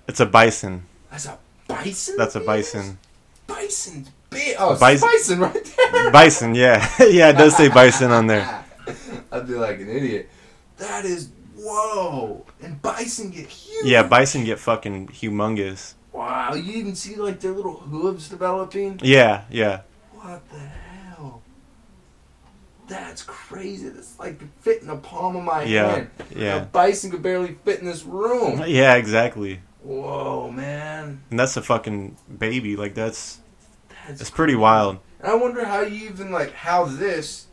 It's 0.08 0.19
a 0.19 0.25
bison. 0.25 0.86
That's 1.12 1.28
a 1.28 1.38
bison. 1.67 2.17
That's 2.17 2.36
a 2.36 2.39
bison. 2.41 2.97
Bison's 3.47 4.10
big. 4.30 4.56
Oh, 4.60 4.78
Bison- 4.78 5.08
bison 5.10 5.39
right 5.39 5.74
there. 5.92 6.12
Bison, 6.12 6.56
yeah. 6.56 6.88
yeah, 7.00 7.30
it 7.30 7.38
does 7.38 7.56
say 7.56 7.70
bison 7.70 8.12
on 8.12 8.28
there. 8.28 8.63
I'd 9.32 9.48
be 9.48 9.54
like 9.54 9.80
an 9.80 9.89
idiot. 9.89 10.30
That 10.78 11.06
is 11.06 11.30
whoa. 11.56 12.46
And 12.62 12.82
bison 12.82 13.30
get 13.32 13.48
huge. 13.48 13.86
Yeah, 13.86 14.04
bison 14.04 14.44
get 14.46 14.60
fucking 14.60 15.08
humongous. 15.10 15.94
Wow. 16.13 16.54
You 16.56 16.74
even 16.74 16.96
see 16.96 17.15
like 17.15 17.39
their 17.39 17.52
little 17.52 17.76
hooves 17.76 18.30
developing. 18.30 19.00
Yeah, 19.04 19.44
yeah, 19.50 19.82
What 20.13 20.42
the 20.50 20.60
hell? 20.60 21.42
That's 22.88 23.22
crazy. 23.22 23.89
That's 23.89 24.18
like 24.20 24.42
fit 24.62 24.82
in 24.82 24.88
the 24.88 24.96
palm 24.98 25.36
of 25.36 25.44
my 25.44 25.63
Yeah, 25.63 25.92
hand. 25.96 26.10
A 26.36 26.39
yeah, 26.39 26.60
bison 26.65 27.12
could 27.12 27.22
barely 27.22 27.56
fit 27.63 27.80
in 27.80 27.86
this 27.86 28.04
room. 28.04 28.63
yeah, 28.68 28.96
exactly. 28.96 29.62
Whoa, 29.84 30.52
man. 30.52 31.22
And 31.30 31.39
that's 31.39 31.56
a 31.56 31.62
fucking 31.62 32.18
baby. 32.38 32.76
Like 32.76 32.96
that's 32.96 33.38
That's 34.10 34.22
it's 34.22 34.30
pretty 34.32 34.56
wild. 34.56 34.98
And 35.19 35.32
I 35.32 35.36
wonder 35.36 35.65
how 35.65 35.82
you 35.82 36.10
even 36.10 36.32
like 36.32 36.52
how 36.54 36.86
this 36.86 37.45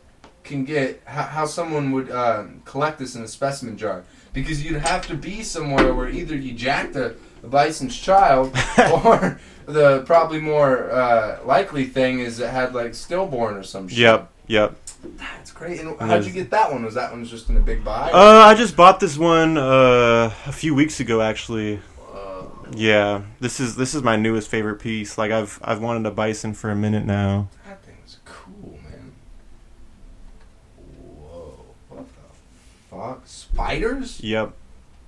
can 0.43 0.65
get 0.65 1.01
how, 1.05 1.23
how 1.23 1.45
someone 1.45 1.91
would 1.91 2.09
um, 2.09 2.61
collect 2.65 2.97
this 2.97 3.15
in 3.15 3.21
a 3.21 3.27
specimen 3.27 3.77
jar 3.77 4.03
because 4.33 4.63
you'd 4.63 4.81
have 4.81 5.05
to 5.07 5.15
be 5.15 5.43
somewhere 5.43 5.93
where 5.93 6.09
either 6.09 6.35
you 6.35 6.53
jacked 6.53 6.95
a, 6.95 7.15
a 7.43 7.47
bison's 7.47 7.95
child 7.95 8.47
or 9.03 9.39
the 9.67 10.01
probably 10.05 10.39
more 10.39 10.89
uh, 10.89 11.39
likely 11.45 11.85
thing 11.85 12.19
is 12.19 12.39
it 12.39 12.49
had 12.49 12.73
like 12.73 12.95
stillborn 12.95 13.55
or 13.55 13.63
some 13.63 13.87
shit. 13.87 13.99
Yep, 13.99 14.31
yep. 14.47 14.75
That's 15.17 15.51
great. 15.51 15.79
And 15.79 15.99
how'd 15.99 16.25
you 16.25 16.31
get 16.31 16.49
that 16.49 16.71
one? 16.71 16.83
Was 16.83 16.95
that 16.95 17.11
one 17.11 17.23
just 17.23 17.49
in 17.49 17.57
a 17.57 17.59
big 17.59 17.83
buy? 17.83 18.11
Uh, 18.11 18.17
I 18.45 18.55
just 18.55 18.75
bought 18.75 18.99
this 18.99 19.15
one 19.15 19.59
uh 19.59 20.33
a 20.47 20.51
few 20.51 20.73
weeks 20.73 20.99
ago 20.99 21.21
actually. 21.21 21.79
Yeah, 22.75 23.21
this 23.39 23.59
is 23.59 23.75
this 23.75 23.93
is 23.95 24.03
my 24.03 24.15
newest 24.15 24.49
favorite 24.49 24.79
piece. 24.79 25.17
Like 25.17 25.31
I've 25.31 25.59
I've 25.63 25.81
wanted 25.81 26.05
a 26.05 26.11
bison 26.11 26.53
for 26.53 26.69
a 26.69 26.75
minute 26.75 27.05
now. 27.05 27.47
that 27.67 27.83
thing's 27.83 28.17
cool, 28.25 28.79
man. 28.83 29.13
Whoa. 31.17 31.53
What 31.89 32.05
the 32.07 32.95
fuck? 32.95 33.21
Spiders? 33.25 34.21
Yep, 34.21 34.53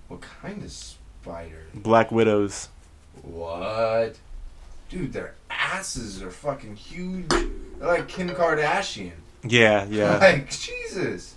What 0.08 0.22
kind 0.22 0.64
of 0.64 0.72
spider? 0.72 1.66
black 1.74 2.12
widows. 2.12 2.70
What? 3.22 4.16
Dude, 4.90 5.14
their 5.14 5.36
asses 5.50 6.22
are 6.24 6.32
fucking 6.32 6.76
huge. 6.76 7.28
They're 7.30 7.48
like 7.80 8.08
Kim 8.08 8.30
Kardashian. 8.30 9.12
Yeah, 9.44 9.86
yeah, 9.90 10.18
Like, 10.18 10.50
Jesus. 10.50 11.36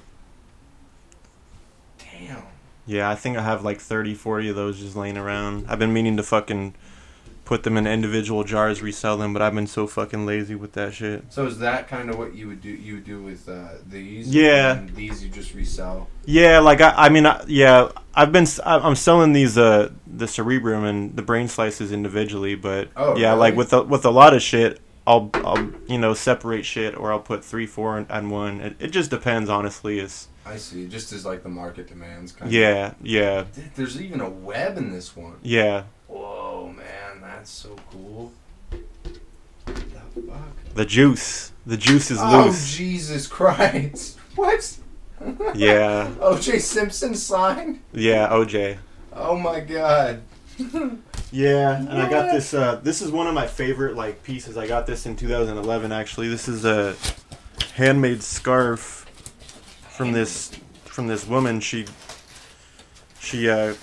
Damn. 1.99 2.43
Yeah. 2.87 3.09
I 3.09 3.15
think 3.15 3.37
I 3.37 3.43
have 3.43 3.65
like 3.65 3.81
30, 3.81 4.15
40 4.15 4.49
of 4.51 4.57
those 4.57 4.79
just 4.81 4.97
laying 4.97 5.17
around. 5.17 5.67
I've 5.69 5.79
been 5.79 5.93
meaning 5.93 6.17
to 6.17 6.23
fucking 6.23 6.75
put 7.45 7.65
them 7.65 7.77
in 7.77 7.87
individual 7.87 8.45
jars, 8.45 8.81
resell 8.83 9.17
them, 9.19 9.33
but 9.33 9.43
I've 9.43 9.55
been 9.55 9.67
so 9.67 9.87
fucking 9.87 10.25
lazy 10.25 10.55
with 10.55 10.73
that 10.73 10.95
shit. 10.95 11.25
So 11.31 11.45
is 11.47 11.59
that 11.59 11.89
kind 11.89 12.09
of 12.09 12.17
what 12.17 12.35
you 12.35 12.47
would 12.49 12.61
do? 12.61 12.71
You 12.71 12.95
would 12.95 13.05
do 13.05 13.21
with 13.21 13.49
uh, 13.49 13.69
these? 13.87 14.33
Yeah. 14.35 14.77
And 14.79 14.95
these 14.95 15.23
you 15.25 15.29
just 15.29 15.53
resell. 15.53 16.09
Yeah, 16.25 16.61
like 16.61 16.81
I, 16.81 16.95
I 16.97 17.09
mean, 17.09 17.27
I, 17.27 17.45
yeah, 17.49 17.91
I've 18.15 18.31
been, 18.33 18.47
I'm 18.65 18.95
selling 18.95 19.33
these, 19.33 19.59
uh, 19.59 19.91
the 20.07 20.29
cerebrum 20.29 20.85
and 20.85 21.17
the 21.17 21.23
brain 21.23 21.49
slices 21.49 21.91
individually, 21.93 22.55
but 22.55 22.89
Oh, 22.97 23.17
yeah, 23.17 23.31
really? 23.31 23.41
like 23.41 23.57
with 23.57 23.73
a, 23.73 23.83
with 23.83 24.05
a 24.05 24.11
lot 24.11 24.35
of 24.35 24.41
shit, 24.41 24.81
I'll, 25.05 25.29
I'll, 25.35 25.69
you 25.89 25.99
know, 25.99 26.15
separate 26.15 26.65
shit 26.65 26.97
or 26.97 27.11
I'll 27.13 27.19
put 27.21 27.45
three, 27.45 27.67
four, 27.67 27.99
and, 27.99 28.07
and 28.09 28.31
one. 28.31 28.61
It, 28.61 28.77
it 28.79 28.89
just 28.93 29.11
depends, 29.11 29.51
honestly. 29.51 29.99
It's 29.99 30.29
I 30.45 30.57
see. 30.57 30.89
Just 30.89 31.13
as 31.13 31.25
like 31.25 31.43
the 31.43 31.49
market 31.49 31.89
demands. 31.89 32.33
Kind 32.33 32.53
yeah, 32.53 32.95
yeah, 33.03 33.45
There's 33.77 34.01
even 34.01 34.21
a 34.21 34.29
web 34.29 34.77
in 34.77 34.91
this 34.91 35.17
one. 35.17 35.37
yeah. 35.43 35.85
Whoa, 36.09 36.73
man, 36.77 37.21
that's 37.23 37.51
so 37.51 37.77
cool. 37.91 38.33
The 39.67 39.73
fuck? 40.29 40.75
The 40.75 40.85
juice, 40.85 41.53
the 41.65 41.77
juice 41.77 42.11
is 42.11 42.19
Oh 42.21 42.45
loose. 42.47 42.75
Oh 42.75 42.77
Jesus 42.77 43.27
Christ! 43.27 44.19
What? 44.35 44.79
Yeah, 45.55 46.11
O.J. 46.21 46.59
Simpson 46.59 47.15
signed. 47.15 47.81
yeah, 47.93 48.29
OJ. 48.31 48.79
Oh 49.13 49.37
my 49.37 49.61
God. 49.61 50.23
Yeah, 51.35 51.79
and 51.79 51.89
I 51.91 52.11
got 52.11 52.31
this. 52.31 52.53
Uh, 52.53 52.79
this 52.83 53.01
is 53.01 53.11
one 53.11 53.27
of 53.27 53.33
my 53.33 53.47
favorite 53.47 53.97
like 53.97 54.23
pieces. 54.23 54.59
I 54.59 54.67
got 54.67 54.87
this 54.87 55.07
in 55.07 55.17
2011. 55.17 55.91
Actually, 55.91 56.29
this 56.29 56.47
is 56.47 56.67
a 56.67 56.95
handmade 57.75 58.23
scarf 58.23 59.02
from 59.97 60.13
this 60.13 60.51
from 60.85 61.07
this 61.07 61.27
woman. 61.27 61.61
She 61.61 61.87
she 63.21 63.49
uh 63.49 63.75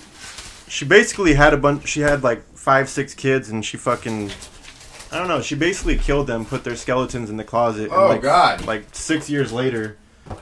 she 0.68 0.84
basically 0.84 1.34
had 1.34 1.52
a 1.54 1.56
bunch. 1.56 1.88
She 1.88 2.00
had 2.00 2.22
like 2.22 2.42
five 2.54 2.88
six 2.88 3.14
kids, 3.14 3.48
and 3.50 3.64
she 3.64 3.76
fucking 3.76 4.30
I 5.12 5.18
don't 5.18 5.28
know. 5.28 5.40
She 5.42 5.54
basically 5.56 5.96
killed 5.96 6.26
them, 6.28 6.44
put 6.44 6.62
their 6.62 6.76
skeletons 6.76 7.30
in 7.30 7.36
the 7.36 7.44
closet. 7.44 7.84
and, 7.84 7.92
Oh, 7.92 8.08
like, 8.08 8.22
God. 8.22 8.64
Like 8.64 8.84
six 8.92 9.28
years 9.28 9.52
later, 9.52 9.96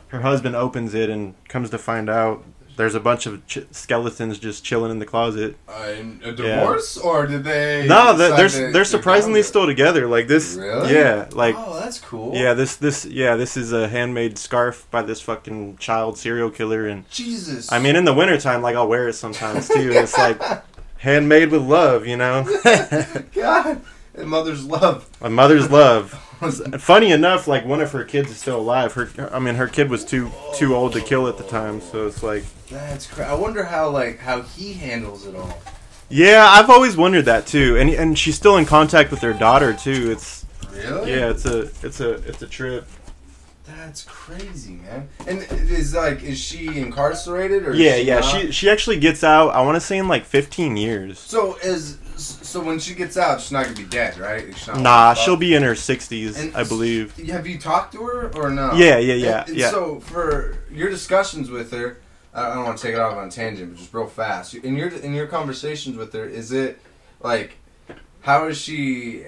her 0.08 0.20
husband 0.20 0.54
opens 0.56 0.92
it 0.94 1.08
and 1.08 1.34
comes 1.48 1.70
to 1.70 1.78
find 1.78 2.10
out 2.10 2.44
there's 2.78 2.94
a 2.94 3.00
bunch 3.00 3.26
of 3.26 3.46
ch- 3.46 3.66
skeletons 3.70 4.38
just 4.38 4.64
chilling 4.64 4.90
in 4.90 4.98
the 4.98 5.04
closet. 5.04 5.56
Uh, 5.68 5.94
a 6.24 6.32
divorce, 6.32 6.96
or 6.96 7.26
did 7.26 7.44
they? 7.44 7.86
No, 7.86 8.16
they're 8.16 8.48
they're, 8.48 8.72
they're 8.72 8.84
surprisingly 8.86 9.42
still 9.42 9.66
together. 9.66 10.06
Like 10.06 10.28
this, 10.28 10.54
Really? 10.54 10.94
yeah, 10.94 11.28
like 11.32 11.54
oh, 11.58 11.78
that's 11.80 12.00
cool. 12.00 12.34
yeah, 12.34 12.54
this 12.54 12.76
this 12.76 13.04
yeah, 13.04 13.36
this 13.36 13.56
is 13.58 13.72
a 13.72 13.88
handmade 13.88 14.38
scarf 14.38 14.86
by 14.90 15.02
this 15.02 15.20
fucking 15.20 15.76
child 15.76 16.16
serial 16.16 16.50
killer, 16.50 16.86
and 16.86 17.08
Jesus. 17.10 17.70
I 17.70 17.78
mean, 17.78 17.96
in 17.96 18.04
the 18.06 18.14
wintertime, 18.14 18.62
like 18.62 18.76
I'll 18.76 18.88
wear 18.88 19.08
it 19.08 19.14
sometimes 19.14 19.68
too. 19.68 19.90
It's 19.92 20.16
like 20.16 20.40
handmade 20.98 21.50
with 21.50 21.62
love, 21.62 22.06
you 22.06 22.16
know, 22.16 22.44
God, 23.34 23.80
and 24.14 24.28
mother's 24.28 24.64
love. 24.64 25.08
a 25.20 25.28
mother's 25.28 25.70
love. 25.70 26.24
Funny 26.78 27.10
enough, 27.12 27.48
like 27.48 27.64
one 27.64 27.80
of 27.80 27.90
her 27.92 28.04
kids 28.04 28.30
is 28.30 28.36
still 28.38 28.60
alive. 28.60 28.92
Her, 28.92 29.08
I 29.32 29.38
mean, 29.38 29.56
her 29.56 29.66
kid 29.66 29.90
was 29.90 30.04
too 30.04 30.30
too 30.54 30.74
old 30.74 30.92
to 30.92 31.00
kill 31.00 31.26
at 31.28 31.36
the 31.36 31.44
time, 31.44 31.80
so 31.80 32.06
it's 32.06 32.22
like, 32.22 32.44
That's 32.70 33.06
cra 33.06 33.26
I 33.26 33.34
wonder 33.34 33.64
how 33.64 33.90
like 33.90 34.18
how 34.18 34.42
he 34.42 34.72
handles 34.72 35.26
it 35.26 35.34
all. 35.34 35.58
yeah, 36.08 36.46
I've 36.48 36.70
always 36.70 36.96
wondered 36.96 37.24
that 37.24 37.46
too, 37.46 37.76
and 37.78 37.90
and 37.90 38.18
she's 38.18 38.36
still 38.36 38.56
in 38.56 38.66
contact 38.66 39.10
with 39.10 39.20
her 39.20 39.32
daughter 39.32 39.72
too. 39.74 40.10
It's 40.12 40.44
Really? 40.72 41.10
yeah, 41.12 41.30
it's 41.30 41.44
a 41.44 41.62
it's 41.82 42.00
a 42.00 42.12
it's 42.28 42.42
a 42.42 42.46
trip. 42.46 42.86
That's 43.78 44.02
crazy, 44.02 44.74
man. 44.74 45.08
And 45.28 45.38
is 45.70 45.94
like, 45.94 46.24
is 46.24 46.36
she 46.36 46.66
incarcerated 46.80 47.66
or? 47.66 47.74
Yeah, 47.74 47.94
she 47.96 48.02
yeah. 48.02 48.18
not? 48.18 48.24
She 48.24 48.50
she 48.50 48.70
actually 48.70 48.98
gets 48.98 49.22
out. 49.22 49.50
I 49.50 49.60
want 49.60 49.76
to 49.76 49.80
say 49.80 49.98
in 49.98 50.08
like 50.08 50.24
15 50.24 50.76
years. 50.76 51.20
So 51.20 51.56
is 51.62 51.96
so 52.16 52.60
when 52.60 52.80
she 52.80 52.94
gets 52.94 53.16
out, 53.16 53.40
she's 53.40 53.52
not 53.52 53.64
gonna 53.66 53.76
be 53.76 53.84
dead, 53.84 54.18
right? 54.18 54.46
Nah, 54.78 55.14
she'll 55.14 55.36
be 55.36 55.54
in 55.54 55.62
her 55.62 55.74
60s, 55.74 56.38
And 56.40 56.56
I 56.56 56.64
believe. 56.64 57.16
Have 57.28 57.46
you 57.46 57.56
talked 57.56 57.92
to 57.92 58.04
her 58.04 58.32
or 58.34 58.50
no? 58.50 58.72
Yeah, 58.74 58.98
yeah, 58.98 59.14
yeah, 59.14 59.40
And- 59.40 59.48
and 59.50 59.58
yeah. 59.58 59.70
So 59.70 60.00
for 60.00 60.58
your 60.72 60.90
discussions 60.90 61.48
with 61.48 61.70
her, 61.70 61.98
I 62.34 62.50
I 62.50 62.54
don't 62.54 62.64
want 62.64 62.78
to 62.78 62.82
take 62.82 62.94
it 62.94 63.00
off 63.00 63.16
on 63.16 63.28
a 63.28 63.30
tangent, 63.30 63.70
but 63.70 63.78
just 63.78 63.94
real 63.94 64.08
fast. 64.08 64.54
In 64.54 64.76
your 64.76 64.88
in 64.88 65.14
your 65.14 65.28
conversations 65.28 65.96
with 65.96 66.12
her, 66.14 66.24
is 66.24 66.50
it 66.50 66.80
like 67.20 67.58
how 68.22 68.48
is 68.48 68.58
she 68.58 69.24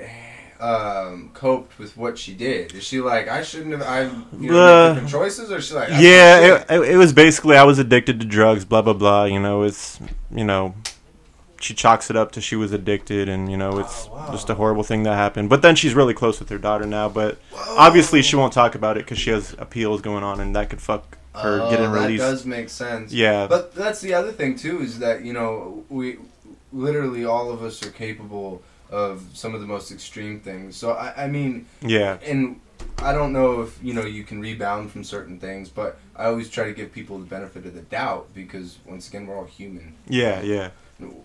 um, 0.61 1.31
coped 1.35 1.79
with 1.79 1.97
what 1.97 2.19
she 2.19 2.35
did? 2.35 2.75
Is 2.75 2.85
she 2.85 3.01
like 3.01 3.29
I 3.29 3.43
shouldn't 3.43 3.73
have? 3.73 3.83
I 3.83 4.03
you 4.39 4.51
know, 4.53 4.59
Uh, 4.61 4.87
make 4.89 4.95
different 5.05 5.11
choices, 5.11 5.51
or 5.51 5.57
is 5.59 5.67
she 5.69 5.75
like 5.75 5.89
"That's 5.89 6.03
Yeah, 6.03 6.39
it, 6.39 6.67
it, 6.71 6.91
it 6.93 6.97
was 6.97 7.13
basically 7.13 7.57
I 7.57 7.65
was 7.65 7.79
addicted 7.79 8.21
to 8.21 8.27
drugs, 8.27 8.65
blah 8.65 8.83
blah 8.83 8.93
blah. 8.93 9.25
You 9.25 9.41
know, 9.41 9.63
it's 9.63 9.99
you 10.35 10.45
know, 10.45 10.75
she 11.61 11.75
chalks 11.75 12.11
it 12.11 12.17
up 12.17 12.33
to 12.33 12.41
she 12.41 12.57
was 12.57 12.73
addicted, 12.73 13.29
and 13.29 13.51
you 13.51 13.57
know, 13.57 13.79
it's 13.79 14.09
Oh, 14.11 14.15
wow. 14.17 14.29
just 14.33 14.51
a 14.51 14.55
horrible 14.55 14.83
thing 14.83 15.03
that 15.05 15.15
happened. 15.15 15.49
But 15.49 15.63
then 15.63 15.77
she's 15.77 15.95
really 15.95 16.15
close 16.15 16.39
with 16.41 16.49
her 16.51 16.59
daughter 16.59 16.87
now. 16.87 17.09
But 17.09 17.39
obviously, 17.77 18.23
she 18.23 18.37
won't 18.37 18.53
talk 18.53 18.75
about 18.75 18.97
it 18.97 19.05
because 19.05 19.19
she 19.19 19.31
has 19.31 19.55
appeals 19.59 20.01
going 20.03 20.25
on, 20.25 20.41
and 20.41 20.55
that 20.57 20.69
could 20.71 20.81
fuck 20.81 21.17
her 21.35 21.63
Oh, 21.63 21.71
getting 21.71 21.93
that 21.93 22.01
released. 22.01 22.23
does 22.25 22.45
make 22.45 22.69
sense. 22.69 23.13
Yeah, 23.13 23.47
But 23.47 23.75
that's 23.75 24.01
the 24.01 24.13
other 24.15 24.33
thing 24.33 24.57
too 24.57 24.81
is 24.83 24.99
that 24.99 25.25
you 25.25 25.33
know 25.33 25.85
we 25.89 26.19
literally 26.73 27.25
all 27.25 27.51
of 27.51 27.63
us 27.63 27.83
are 27.85 27.91
capable 27.91 28.63
of 28.91 29.23
some 29.35 29.55
of 29.55 29.61
the 29.61 29.67
most 29.67 29.91
extreme 29.91 30.41
things. 30.41 30.77
So 30.77 30.93
I, 30.93 31.25
I 31.25 31.27
mean, 31.29 31.67
yeah, 31.81 32.19
and 32.25 32.61
I 32.99 33.13
don't 33.13 33.33
know 33.33 33.63
if 33.63 33.79
you 33.83 33.95
know 33.95 34.05
you 34.05 34.25
can 34.25 34.41
rebound 34.41 34.91
from 34.91 35.05
certain 35.05 35.39
things, 35.39 35.69
but 35.69 35.99
I 36.17 36.27
always 36.27 36.51
try 36.51 36.65
to 36.65 36.73
give 36.73 36.93
people 36.93 37.19
the 37.19 37.27
benefit 37.27 37.67
of 37.67 37.75
the 37.75 37.83
doubt 37.83 38.29
because 38.35 38.79
once 38.85 39.09
again 39.09 39.27
we're 39.27 39.37
all 39.37 39.45
human. 39.45 39.95
yeah, 40.07 40.43
yeah, 40.43 40.71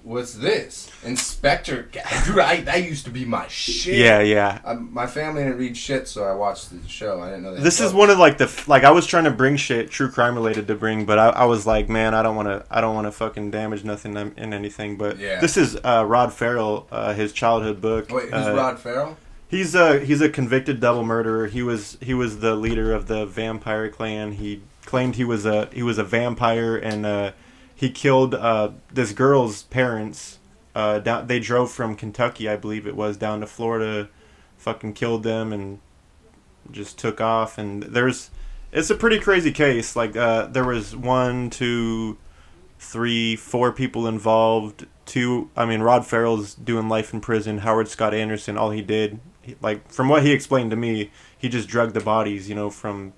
What's 0.03 0.33
this, 0.35 0.89
Inspector? 1.03 1.89
Dude, 1.91 2.39
I, 2.39 2.61
that 2.61 2.83
used 2.83 3.05
to 3.05 3.11
be 3.11 3.25
my 3.25 3.47
shit. 3.47 3.95
yeah, 3.97 4.19
yeah. 4.21 4.59
I, 4.63 4.73
my 4.75 5.07
family 5.07 5.43
didn't 5.43 5.57
read 5.57 5.75
shit, 5.75 6.07
so 6.07 6.23
I 6.23 6.33
watched 6.33 6.69
the 6.71 6.87
show. 6.87 7.21
I 7.21 7.29
didn't 7.29 7.43
know 7.43 7.55
that. 7.55 7.61
This 7.63 7.79
is 7.79 7.93
one 7.93 8.09
of 8.09 8.17
like 8.19 8.37
the 8.37 8.63
like 8.67 8.83
I 8.83 8.91
was 8.91 9.05
trying 9.07 9.23
to 9.25 9.31
bring 9.31 9.57
shit 9.57 9.89
true 9.89 10.09
crime 10.11 10.35
related 10.35 10.67
to 10.67 10.75
bring, 10.75 11.05
but 11.05 11.17
I, 11.19 11.29
I 11.29 11.45
was 11.45 11.65
like, 11.65 11.89
man, 11.89 12.13
I 12.13 12.21
don't 12.23 12.35
want 12.35 12.47
to 12.47 12.65
I 12.69 12.81
don't 12.81 12.95
want 12.95 13.07
to 13.07 13.11
fucking 13.11 13.51
damage 13.51 13.83
nothing 13.83 14.15
in 14.15 14.33
in 14.37 14.53
anything. 14.53 14.97
But 14.97 15.17
Yeah. 15.19 15.39
this 15.39 15.57
is 15.57 15.75
uh, 15.83 16.05
Rod 16.07 16.31
Ferrell, 16.33 16.87
uh, 16.91 17.13
his 17.13 17.33
childhood 17.33 17.81
book. 17.81 18.11
Wait, 18.11 18.25
who's 18.25 18.45
Uh, 18.47 18.53
Rod 18.55 18.79
Ferrell? 18.79 19.17
He's 19.47 19.75
a 19.75 19.99
he's 19.99 20.21
a 20.21 20.29
convicted 20.29 20.79
double 20.79 21.03
murderer. 21.03 21.47
He 21.47 21.61
was 21.63 21.97
he 22.01 22.13
was 22.13 22.39
the 22.39 22.55
leader 22.55 22.93
of 22.93 23.07
the 23.07 23.25
vampire 23.25 23.89
clan. 23.89 24.33
He 24.33 24.61
claimed 24.85 25.15
he 25.15 25.23
was 25.23 25.45
a 25.45 25.67
he 25.73 25.83
was 25.83 25.97
a 25.97 26.03
vampire 26.03 26.75
and 26.77 27.05
uh, 27.05 27.31
he 27.75 27.89
killed 27.89 28.33
uh, 28.33 28.71
this 28.91 29.11
girl's 29.11 29.63
parents. 29.63 30.39
Uh, 30.73 30.99
down, 30.99 31.27
they 31.27 31.39
drove 31.39 31.71
from 31.71 31.95
Kentucky, 31.95 32.49
I 32.49 32.55
believe 32.55 32.87
it 32.87 32.95
was, 32.95 33.17
down 33.17 33.41
to 33.41 33.47
Florida, 33.47 34.09
fucking 34.57 34.93
killed 34.93 35.23
them 35.23 35.53
and 35.53 35.79
just 36.71 36.97
took 36.97 37.21
off. 37.21 37.57
And 37.57 37.83
there's 37.83 38.31
it's 38.71 38.89
a 38.89 38.95
pretty 38.95 39.19
crazy 39.19 39.51
case. 39.51 39.95
Like 39.95 40.17
uh, 40.17 40.47
there 40.47 40.65
was 40.65 40.95
one, 40.95 41.49
two, 41.49 42.17
three, 42.79 43.35
four 43.35 43.71
people 43.71 44.07
involved. 44.07 44.85
two. 45.05 45.49
I 45.55 45.65
mean, 45.65 45.81
Rod 45.81 46.05
Ferrell's 46.05 46.55
doing 46.55 46.89
life 46.89 47.13
in 47.13 47.21
prison. 47.21 47.59
Howard 47.59 47.87
Scott 47.87 48.13
Anderson, 48.13 48.57
all 48.57 48.71
he 48.71 48.81
did, 48.81 49.19
he, 49.41 49.55
like 49.61 49.89
from 49.91 50.09
what 50.09 50.23
he 50.23 50.31
explained 50.31 50.71
to 50.71 50.77
me, 50.77 51.11
he 51.37 51.47
just 51.47 51.69
drugged 51.69 51.93
the 51.93 52.01
bodies, 52.01 52.49
you 52.49 52.55
know, 52.55 52.69
from 52.69 53.13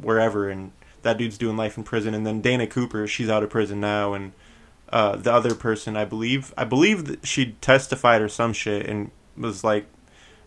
wherever, 0.00 0.48
and 0.48 0.72
that 1.06 1.16
dude's 1.18 1.38
doing 1.38 1.56
life 1.56 1.76
in 1.78 1.82
prison. 1.84 2.14
And 2.14 2.26
then 2.26 2.40
Dana 2.40 2.66
Cooper, 2.66 3.06
she's 3.06 3.30
out 3.30 3.42
of 3.42 3.50
prison 3.50 3.80
now, 3.80 4.12
and 4.12 4.32
uh, 4.90 5.16
the 5.16 5.32
other 5.32 5.54
person, 5.54 5.96
I 5.96 6.04
believe, 6.04 6.52
I 6.56 6.64
believe 6.64 7.06
that 7.06 7.26
she 7.26 7.52
testified 7.60 8.20
or 8.22 8.28
some 8.28 8.52
shit 8.52 8.86
and 8.86 9.10
was 9.36 9.64
like 9.64 9.86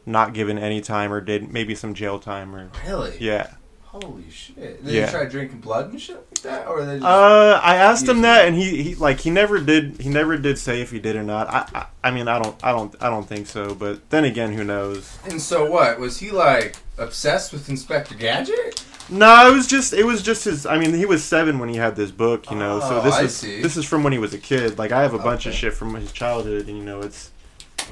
not 0.06 0.34
given 0.34 0.58
any 0.58 0.80
time 0.82 1.12
or 1.12 1.20
did 1.22 1.52
maybe 1.52 1.76
some 1.76 1.94
jail 1.94 2.20
time 2.20 2.56
or 2.56 2.70
Really? 2.88 3.18
yeah. 3.20 3.52
Holy 3.84 4.30
shit! 4.30 4.86
Did 4.86 4.94
Yeah. 4.94 5.06
they 5.08 5.12
try 5.12 5.26
drinking 5.26 5.62
blood 5.62 5.90
and 5.90 6.00
shit 6.00 6.16
like 6.18 6.42
that, 6.44 6.68
or 6.68 6.86
they 6.86 6.98
just? 6.98 7.06
Uh, 7.06 7.60
I 7.64 7.76
asked 7.78 8.08
him 8.08 8.22
that, 8.22 8.48
and 8.48 8.56
he, 8.56 8.84
he 8.84 8.94
like 8.94 9.20
he 9.20 9.32
never 9.32 9.60
did. 9.60 10.00
He 10.00 10.10
never 10.10 10.38
did 10.38 10.60
say 10.60 10.82
if 10.82 10.92
he 10.92 11.00
did 11.00 11.16
or 11.16 11.24
not. 11.24 11.48
I, 11.50 11.68
I 11.74 11.86
I 12.10 12.12
mean 12.12 12.28
I 12.28 12.38
don't 12.38 12.56
I 12.64 12.72
don't 12.72 12.94
I 13.02 13.10
don't 13.10 13.28
think 13.28 13.48
so. 13.48 13.74
But 13.74 14.08
then 14.12 14.26
again, 14.26 14.54
who 14.54 14.64
knows? 14.64 15.18
and 15.26 15.42
so 15.42 15.66
what? 15.70 16.00
Was 16.00 16.20
he 16.20 16.30
like 16.30 16.76
obsessed 17.00 17.52
with 17.54 17.70
Inspector 17.70 18.14
Gadget? 18.16 18.84
No, 19.10 19.50
it 19.50 19.54
was 19.54 19.66
just 19.66 19.94
it 19.94 20.06
was 20.06 20.22
just 20.22 20.46
his. 20.46 20.66
I 20.66 20.78
mean, 20.78 20.94
he 20.94 21.06
was 21.06 21.24
seven 21.24 21.58
when 21.58 21.70
he 21.70 21.78
had 21.78 21.96
this 21.96 22.12
book, 22.12 22.52
you 22.52 22.58
know. 22.58 22.80
so 22.80 23.00
Oh, 23.00 23.02
this 23.02 23.16
I 23.16 23.24
is 23.24 23.36
see. 23.36 23.62
this 23.62 23.76
is 23.78 23.86
from 23.86 24.04
when 24.04 24.14
he 24.14 24.20
was 24.20 24.34
a 24.34 24.38
kid. 24.38 24.78
Like 24.78 24.92
I 24.92 25.02
have 25.02 25.14
a 25.16 25.20
bunch 25.20 25.46
of 25.48 25.54
shit 25.54 25.74
from 25.74 25.96
his 25.96 26.12
childhood, 26.12 26.68
and 26.68 26.78
you 26.78 26.84
know, 26.84 27.02
it's 27.02 27.32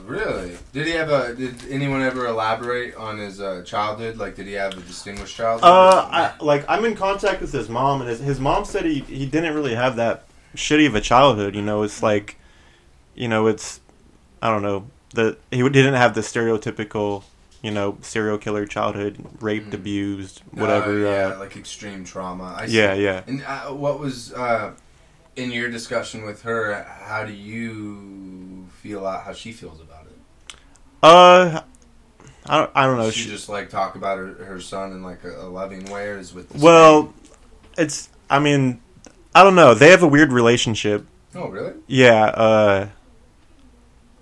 Really? 0.06 0.56
Did 0.74 0.86
he 0.86 0.93
have 0.93 1.10
a? 1.10 1.34
Did 1.34 1.56
anyone 1.72 2.04
ever 2.04 2.28
elaborate 2.28 2.96
on 2.96 3.17
his 3.17 3.41
uh, 3.41 3.63
childhood? 3.65 4.17
Like, 4.17 4.36
did 4.36 4.46
he 4.46 4.54
have 4.54 4.74
a 4.78 4.82
distinguished 4.82 5.36
childhood? 5.36 5.67
uh, 5.67 6.08
I, 6.12 6.34
like 6.43 6.65
I'm 6.70 6.86
in 6.86 6.96
contact 6.96 7.41
with 7.41 7.52
his 7.52 7.67
mom, 7.67 8.02
and 8.02 8.10
his 8.10 8.20
his 8.20 8.39
mom 8.39 8.63
said 8.63 8.86
he 8.86 9.00
he 9.00 9.26
didn't 9.26 9.56
really 9.56 9.74
have 9.74 9.96
that 9.96 10.26
shitty 10.56 10.86
of 10.86 10.93
a 10.93 11.02
childhood. 11.02 11.56
You 11.56 11.63
know, 11.63 11.82
it's 11.82 12.04
like, 12.04 12.38
you 13.15 13.28
know, 13.28 13.48
it's 13.48 13.80
I 14.39 14.50
don't 14.52 14.62
know 14.62 14.86
that 15.15 15.39
he 15.50 15.67
didn't 15.67 15.96
have 15.96 16.13
the 16.13 16.22
stereotypical. 16.22 17.24
You 17.62 17.72
know, 17.72 17.98
serial 18.02 18.38
killer 18.38 18.65
childhood, 18.67 19.17
raped, 19.41 19.72
Mhm. 19.72 19.74
abused, 19.74 20.41
Uh, 20.56 20.60
whatever. 20.62 20.98
yeah, 21.00 21.34
uh, 21.36 21.39
like 21.39 21.58
extreme 21.58 22.04
trauma. 22.06 22.56
I 22.58 22.67
see. 22.67 22.78
yeah, 22.78 22.93
yeah. 22.93 23.22
And 23.26 23.43
uh, 23.46 23.74
what 23.74 24.00
was 24.00 24.32
uh, 24.34 24.72
in 25.36 25.52
your 25.52 25.70
discussion 25.70 26.24
with 26.24 26.43
her? 26.43 26.84
How 26.84 27.26
do 27.26 27.34
you 27.34 28.67
feel 28.82 29.06
out? 29.08 29.24
How 29.24 29.34
she 29.34 29.52
feels 29.52 29.82
about 29.82 30.06
it? 30.06 30.56
Uh, 31.02 31.62
I 32.46 32.58
don't, 32.60 32.72
I 32.76 32.86
don't 32.86 32.98
know. 32.98 33.10
she, 33.10 33.22
She, 33.24 33.30
just 33.30 33.50
like 33.50 33.70
talk 33.70 33.96
about 33.96 34.17
her, 34.20 34.28
her 34.46 34.62
son 34.62 34.91
in 34.91 35.02
like 35.04 35.24
a, 35.24 35.41
a 35.41 35.50
loving 35.50 35.86
way, 35.91 36.08
or 36.10 36.17
is 36.20 36.34
with 36.34 36.50
the 36.50 36.60
well, 36.63 37.12
it's. 37.78 38.10
I 38.30 38.39
mean, 38.39 38.82
I 39.34 39.43
don't 39.43 39.56
know. 39.56 39.74
They 39.74 39.89
have 39.89 40.04
a 40.04 40.08
weird 40.08 40.32
relationship. 40.32 41.06
Oh, 41.34 41.48
really? 41.50 41.74
Yeah. 41.88 42.26
Uh. 42.26 42.88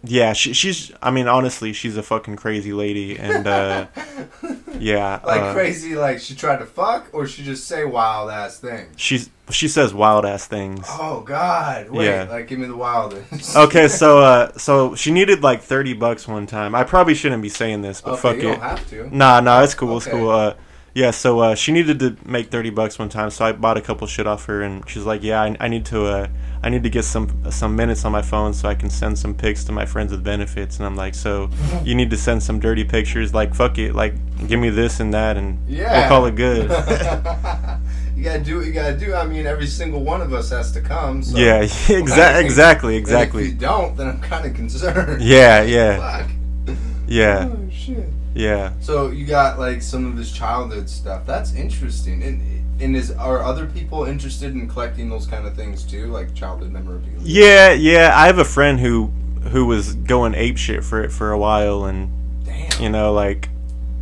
Yeah, 0.05 0.33
she, 0.33 0.53
she's. 0.53 0.91
I 1.01 1.11
mean, 1.11 1.27
honestly, 1.27 1.73
she's 1.73 1.97
a 1.97 2.03
fucking 2.03 2.35
crazy 2.35 2.73
lady, 2.73 3.17
and 3.17 3.47
uh, 3.47 3.87
yeah, 4.79 5.19
Like 5.25 5.41
uh, 5.41 5.53
crazy, 5.53 5.95
like 5.95 6.19
she 6.19 6.35
tried 6.35 6.57
to 6.57 6.65
fuck, 6.65 7.07
or 7.13 7.27
she 7.27 7.43
just 7.43 7.67
say 7.67 7.85
wild 7.85 8.29
ass 8.29 8.59
things. 8.59 8.93
she's 8.97 9.29
she 9.49 9.67
says 9.67 9.93
wild 9.93 10.25
ass 10.25 10.45
things. 10.47 10.85
Oh 10.89 11.21
God! 11.21 11.89
Wait, 11.89 12.05
Yeah. 12.07 12.23
like 12.29 12.47
give 12.47 12.59
me 12.59 12.67
the 12.67 12.75
wildest. 12.75 13.55
Okay, 13.65 13.87
so 13.87 14.19
uh, 14.29 14.51
so 14.57 14.95
she 14.95 15.11
needed 15.11 15.41
like 15.43 15.61
thirty 15.61 15.93
bucks 15.93 16.27
one 16.27 16.45
time. 16.47 16.75
I 16.75 16.83
probably 16.83 17.15
shouldn't 17.15 17.41
be 17.41 17.49
saying 17.49 17.81
this, 17.81 18.01
but 18.01 18.13
okay, 18.13 18.21
fuck 18.21 18.35
you 18.37 18.49
it. 18.49 18.51
don't 18.53 18.61
have 18.61 18.89
to. 18.89 19.15
Nah, 19.15 19.39
nah, 19.39 19.61
it's 19.63 19.73
cool. 19.75 19.97
It's 19.97 20.07
cool. 20.07 20.29
Uh, 20.29 20.55
yeah, 20.95 21.11
so 21.11 21.39
uh, 21.41 21.55
she 21.55 21.71
needed 21.73 21.99
to 21.99 22.15
make 22.25 22.49
thirty 22.49 22.69
bucks 22.69 22.97
one 22.97 23.09
time, 23.09 23.29
so 23.29 23.43
I 23.45 23.51
bought 23.51 23.75
a 23.77 23.81
couple 23.81 24.07
shit 24.07 24.25
off 24.25 24.45
her, 24.45 24.61
and 24.61 24.87
she's 24.89 25.03
like, 25.03 25.21
"Yeah, 25.23 25.41
I, 25.43 25.55
I 25.59 25.67
need 25.67 25.85
to, 25.87 26.05
uh, 26.05 26.27
I 26.63 26.69
need 26.69 26.83
to 26.83 26.89
get 26.89 27.03
some 27.03 27.51
some 27.51 27.75
minutes 27.75 28.05
on 28.05 28.13
my 28.13 28.21
phone 28.21 28.53
so 28.53 28.69
I 28.69 28.75
can 28.75 28.89
send 28.89 29.19
some 29.19 29.33
pics 29.35 29.65
to 29.65 29.73
my 29.73 29.85
friends 29.85 30.11
with 30.11 30.23
benefits." 30.23 30.77
And 30.77 30.85
I'm 30.85 30.95
like, 30.95 31.13
"So 31.13 31.49
you 31.83 31.95
need 31.95 32.09
to 32.11 32.17
send 32.17 32.41
some 32.41 32.59
dirty 32.61 32.85
pictures? 32.85 33.33
Like, 33.33 33.53
fuck 33.53 33.77
it, 33.77 33.93
like 33.93 34.13
give 34.47 34.59
me 34.59 34.69
this 34.69 35.01
and 35.01 35.13
that, 35.13 35.35
and 35.37 35.59
Yeah. 35.67 35.99
we'll 35.99 36.07
call 36.07 36.25
it 36.27 36.35
good." 36.35 36.63
you 38.15 38.23
gotta 38.23 38.39
do 38.41 38.55
what 38.57 38.65
you 38.65 38.71
gotta 38.71 38.97
do. 38.97 39.13
I 39.13 39.25
mean, 39.25 39.45
every 39.45 39.67
single 39.67 40.01
one 40.01 40.21
of 40.21 40.33
us 40.33 40.49
has 40.51 40.71
to 40.71 40.81
come. 40.81 41.21
So. 41.23 41.37
yeah, 41.37 41.55
exactly, 41.89 42.45
exactly, 42.45 42.95
exactly. 42.95 43.43
if 43.43 43.49
you 43.49 43.55
don't, 43.55 43.97
then 43.97 44.07
I'm 44.07 44.21
kind 44.21 44.45
of 44.45 44.53
concerned. 44.53 45.21
Yeah, 45.21 45.61
yeah, 45.77 46.23
Fuck. 46.23 46.77
yeah, 47.05 47.49
Oh 47.51 47.69
shit. 47.69 48.07
Yeah. 48.35 48.73
So 48.81 49.09
you 49.09 49.25
got 49.25 49.57
like 49.57 49.81
some 49.81 50.05
of 50.05 50.15
his 50.15 50.31
childhood 50.31 50.89
stuff. 50.89 51.25
That's 51.25 51.53
interesting. 51.55 52.21
And 52.21 52.81
and 52.81 52.95
is 52.95 53.09
are 53.11 53.41
other 53.41 53.65
people 53.65 54.03
interested 54.03 54.53
in 54.53 54.69
collecting 54.69 55.09
those 55.09 55.25
kind 55.25 55.47
of 55.47 55.55
things 55.55 55.83
too, 55.83 56.07
like 56.07 56.35
childhood 56.35 56.71
memorabilia? 56.71 57.17
Yeah, 57.21 57.71
yeah. 57.71 58.11
I 58.13 58.27
have 58.27 58.37
a 58.37 58.45
friend 58.45 58.79
who 58.79 59.07
who 59.51 59.65
was 59.65 59.95
going 59.95 60.35
ape 60.35 60.57
shit 60.57 60.83
for 60.83 61.01
it 61.03 61.11
for 61.11 61.31
a 61.31 61.37
while, 61.37 61.85
and 61.85 62.11
Damn. 62.45 62.81
you 62.81 62.89
know 62.89 63.11
like 63.11 63.49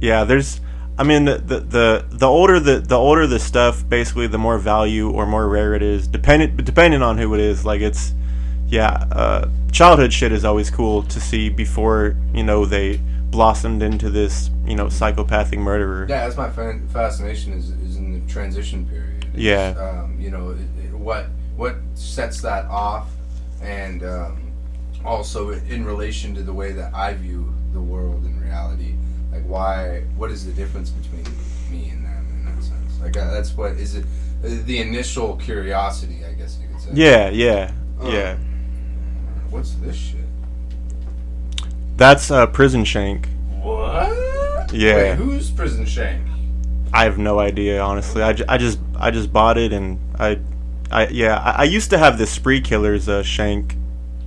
yeah 0.04 0.26
there's 0.26 0.60
i 0.98 1.04
mean 1.04 1.26
the 1.26 1.38
the 1.38 1.60
the, 1.62 2.06
the 2.10 2.28
older 2.28 2.60
the 2.60 2.80
the 2.80 2.96
older 2.96 3.26
the 3.26 3.40
stuff 3.40 3.88
basically 3.88 4.28
the 4.28 4.38
more 4.38 4.58
value 4.58 5.10
or 5.10 5.26
more 5.26 5.48
rare 5.48 5.74
it 5.74 5.82
is 5.82 6.08
depending 6.08 6.56
depending 6.58 7.02
on 7.02 7.18
who 7.18 7.34
it 7.34 7.40
is 7.40 7.66
like 7.66 7.80
it's 7.82 8.14
yeah 8.68 9.06
uh 9.14 9.48
childhood 9.72 10.12
shit 10.12 10.32
is 10.32 10.44
always 10.44 10.70
cool 10.70 11.04
to 11.04 11.22
see 11.22 11.50
before 11.50 12.18
you 12.34 12.44
know 12.44 12.66
they 12.66 13.00
blossomed 13.34 13.82
into 13.84 14.10
this 14.10 14.50
you 14.66 14.76
know 14.76 14.88
psychopathic 14.90 15.60
murderer 15.60 16.06
Yeah, 16.08 16.24
that's 16.26 16.38
my 16.38 16.50
fan- 16.50 16.88
fascination 16.88 17.52
is, 17.54 17.70
is 17.72 17.98
in 17.98 18.14
the 18.14 18.32
transition 18.32 18.86
period. 18.86 19.26
It's, 19.34 19.42
Yeah. 19.44 19.74
Um, 19.78 20.18
you 20.20 20.30
know, 20.32 20.52
it, 20.52 20.86
it, 20.86 20.94
what 20.94 21.26
what 21.58 21.76
sets 21.96 22.42
that 22.42 22.66
off, 22.66 23.08
and 23.62 24.04
um, 24.04 24.52
also 25.04 25.50
in 25.52 25.84
relation 25.86 26.34
to 26.36 26.42
the 26.44 26.54
way 26.54 26.72
that 26.72 26.94
I 26.94 27.14
view 27.14 27.54
the 27.74 27.82
world 27.82 28.24
and 28.24 28.42
reality. 28.42 28.94
Like, 29.32 29.44
why? 29.46 30.02
What 30.16 30.30
is 30.32 30.46
the 30.46 30.52
difference 30.54 30.90
between 30.92 31.26
me 31.72 31.90
and 31.90 32.06
them 32.06 32.28
in 32.32 32.46
that 32.46 32.64
sense? 32.64 33.00
Like, 33.02 33.18
uh, 33.18 33.32
that's 33.32 33.52
what 33.58 33.72
is 33.74 33.96
it? 33.96 34.06
uh, 34.46 34.50
The 34.66 34.78
initial 34.80 35.36
curiosity, 35.38 36.24
I 36.26 36.34
guess 36.34 36.60
you 36.62 36.68
could 36.70 36.82
say. 36.82 36.90
yeah 36.94 37.30
yeah 37.30 37.72
Uh, 38.02 38.08
yeah 38.10 38.38
What's 39.50 39.74
this 39.76 39.96
shit? 39.96 40.23
That's 41.96 42.32
uh 42.32 42.48
prison 42.48 42.84
shank 42.84 43.28
What? 43.62 44.72
Yeah. 44.74 44.96
Wait, 44.96 45.16
who's 45.16 45.52
Prison 45.52 45.86
Shank? 45.86 46.28
I 46.92 47.04
have 47.04 47.18
no 47.20 47.40
idea, 47.40 47.80
honestly. 47.80 48.24
I, 48.24 48.36
I 48.48 48.58
just 48.58 48.80
I 48.96 49.12
just 49.12 49.32
bought 49.32 49.58
it 49.58 49.72
and 49.72 50.00
I, 50.20 50.40
I 50.92 51.08
yeah 51.08 51.38
I, 51.38 51.62
I 51.62 51.64
used 51.64 51.92
to 51.92 51.98
have 51.98 52.18
this 52.18 52.32
Spree 52.32 52.60
Killers 52.62 53.08
uh, 53.08 53.22
shank, 53.24 53.76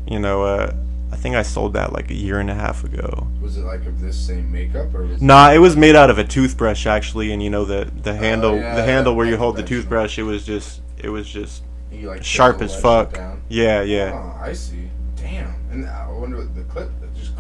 you 0.07 0.19
know. 0.21 0.45
Uh, 0.45 0.73
I 1.13 1.17
think 1.17 1.35
I 1.37 1.43
sold 1.43 1.73
that 1.75 1.93
like 1.93 2.11
a 2.11 2.15
year 2.15 2.39
and 2.41 2.51
a 2.51 2.55
half 2.55 2.85
ago. 2.85 3.27
Was 3.41 3.57
it 3.57 3.63
like 3.63 3.87
of 3.87 4.01
this 4.01 4.17
same 4.17 4.51
makeup 4.51 4.95
or 4.95 5.05
was 5.05 5.21
Nah, 5.23 5.51
it 5.53 5.59
was 5.59 5.77
made 5.77 5.97
out 5.97 6.11
of 6.11 6.19
a 6.19 6.25
toothbrush 6.25 6.87
actually, 6.87 7.33
and 7.33 7.43
you 7.43 7.51
know 7.51 7.65
the 7.65 7.91
the 8.03 8.15
handle 8.15 8.53
Oh, 8.53 8.57
yeah, 8.57 8.75
the 8.77 8.85
handle 8.85 9.15
where 9.15 9.27
you 9.27 9.37
hold 9.37 9.57
the 9.57 9.63
toothbrush. 9.63 10.19
It 10.19 10.25
was 10.25 10.45
just 10.45 10.81
it 10.99 11.09
was 11.09 11.29
just 11.29 11.63
you 11.91 12.09
like 12.09 12.25
sharp 12.25 12.63
as 12.63 12.81
fuck. 12.81 13.19
Yeah 13.49 13.83
yeah. 13.83 14.13
Oh, 14.15 14.45
I 14.45 14.53
see. 14.53 14.89
Damn. 15.17 15.55
And 15.71 15.87
I 15.87 16.09
wonder 16.09 16.39
what 16.39 16.55
the 16.55 16.63
clip. 16.65 16.91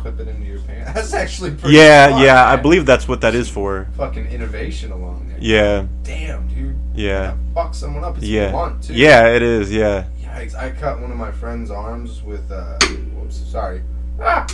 Clip 0.06 0.20
it 0.20 0.28
into 0.28 0.46
your 0.46 0.60
pants. 0.60 0.92
That's 0.94 1.14
actually 1.14 1.50
pretty. 1.50 1.76
Yeah, 1.76 2.08
smart, 2.08 2.22
yeah, 2.24 2.46
I 2.48 2.54
believe 2.54 2.86
that's 2.86 3.08
what 3.08 3.20
that 3.22 3.34
is 3.34 3.48
for. 3.48 3.88
Fucking 3.96 4.26
innovation 4.26 4.92
along 4.92 5.28
there. 5.28 5.38
Yeah, 5.40 5.86
Damn, 6.04 6.46
dude. 6.46 6.76
yeah, 6.94 7.34
Fuck 7.54 7.74
someone 7.74 8.04
up. 8.04 8.16
It's 8.18 8.26
yeah, 8.26 8.52
blunt 8.52 8.84
too. 8.84 8.94
yeah. 8.94 9.26
It 9.34 9.42
is. 9.42 9.72
Yeah. 9.72 10.04
Yikes! 10.22 10.54
I 10.54 10.70
cut 10.70 11.00
one 11.00 11.10
of 11.10 11.16
my 11.16 11.32
friend's 11.32 11.72
arms 11.72 12.22
with. 12.22 12.48
uh 12.52 12.78
Whoops. 13.16 13.36
Sorry. 13.50 13.82
Ah. 14.20 14.46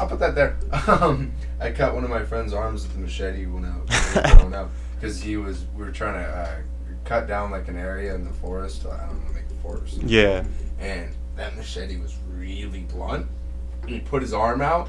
I'll 0.00 0.08
put 0.08 0.18
that 0.18 0.34
there. 0.34 0.56
Um, 0.88 1.30
I 1.60 1.70
cut 1.70 1.94
one 1.94 2.02
of 2.02 2.10
my 2.10 2.24
friend's 2.24 2.52
arms 2.52 2.82
with 2.82 2.96
a 2.96 2.98
machete 2.98 3.46
when 3.46 3.64
I 3.64 3.76
was 3.78 4.32
growing 4.36 4.54
up 4.54 4.70
because 4.96 5.22
he 5.22 5.36
was. 5.36 5.66
We 5.76 5.84
were 5.84 5.92
trying 5.92 6.14
to 6.14 6.28
uh, 6.28 6.56
cut 7.04 7.28
down 7.28 7.52
like 7.52 7.68
an 7.68 7.76
area 7.78 8.12
in 8.16 8.24
the 8.24 8.32
forest. 8.32 8.84
I 8.86 9.06
don't 9.06 9.24
know, 9.24 9.32
make 9.32 9.48
the 9.48 9.54
forest. 9.56 9.98
Yeah. 10.02 10.42
and 10.80 11.14
that 11.36 11.54
machete 11.56 11.96
was 11.98 12.16
really 12.36 12.80
blunt. 12.80 13.26
And 13.82 13.90
he 13.90 14.00
put 14.00 14.20
his 14.22 14.32
arm 14.32 14.60
out 14.62 14.88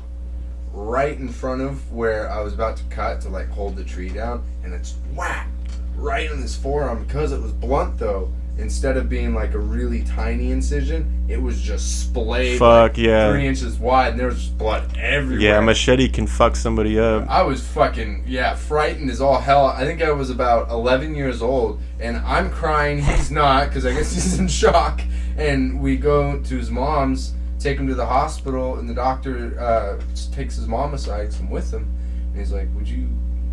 right 0.78 1.18
in 1.18 1.28
front 1.28 1.62
of 1.62 1.92
where 1.92 2.30
I 2.30 2.42
was 2.42 2.54
about 2.54 2.78
to 2.78 2.84
cut 2.86 3.20
to 3.22 3.30
like 3.30 3.50
hold 3.50 3.76
the 3.76 3.84
tree 3.84 4.10
down, 4.10 4.44
and 4.64 4.74
it's 4.74 4.96
whack 5.16 5.50
right 5.96 6.30
in 6.30 6.42
his 6.42 6.56
forearm 6.56 7.04
because 7.04 7.32
it 7.32 7.42
was 7.42 7.52
blunt 7.52 7.98
though. 7.98 8.32
Instead 8.60 8.98
of 8.98 9.08
being 9.08 9.36
like 9.36 9.54
a 9.54 9.60
really 9.60 10.04
tiny 10.04 10.50
incision, 10.50 11.26
it 11.28 11.40
was 11.40 11.62
just 11.62 12.02
splayed 12.02 12.58
Fuck, 12.58 12.94
like, 12.94 12.98
yeah. 12.98 13.32
three 13.32 13.46
inches 13.46 13.78
wide, 13.78 14.14
and 14.14 14.20
there 14.20 14.28
was 14.28 14.48
blood 14.48 14.98
everywhere. 14.98 15.40
Yeah, 15.40 15.60
machete 15.60 16.10
can 16.10 16.26
fuck 16.26 16.56
somebody 16.56 16.98
up. 16.98 17.30
I 17.30 17.44
was 17.44 17.66
fucking 17.68 18.24
yeah, 18.26 18.56
frightened 18.56 19.12
as 19.12 19.22
all 19.22 19.40
hell. 19.40 19.68
I 19.68 19.86
think 19.86 20.02
I 20.02 20.10
was 20.10 20.32
about 20.32 20.72
11 20.72 21.14
years 21.14 21.44
old, 21.44 21.80
and 22.00 22.18
I'm 22.18 22.50
crying. 22.50 23.04
He's 23.04 23.30
not 23.30 23.68
because 23.68 23.86
I 23.86 23.94
guess 23.94 24.12
he's 24.16 24.40
in 24.40 24.48
shock. 24.48 25.02
And 25.38 25.80
we 25.80 25.96
go 25.96 26.40
to 26.40 26.58
his 26.58 26.72
mom's, 26.72 27.34
take 27.60 27.78
him 27.78 27.88
to 27.88 27.96
the 27.96 28.06
hospital, 28.06 28.78
and 28.80 28.88
the 28.90 28.94
doctor 28.94 29.60
uh, 29.60 30.00
takes 30.32 30.56
his 30.56 30.68
mom 30.68 30.94
aside, 30.94 31.34
I'm 31.40 31.50
with 31.50 31.72
him, 31.72 31.90
and 32.32 32.38
he's 32.38 32.52
like, 32.52 32.68
"Would 32.76 32.88
you, 32.88 33.10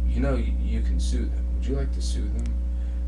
you 0.07 0.21
know, 0.21 0.35
you, 0.35 0.53
you 0.63 0.81
can 0.83 0.99
sue 1.01 1.25
them. 1.27 1.45
Would 1.57 1.67
you 1.67 1.77
like 1.77 1.93
to 1.95 2.03
sue 2.03 2.23
them?" 2.23 2.45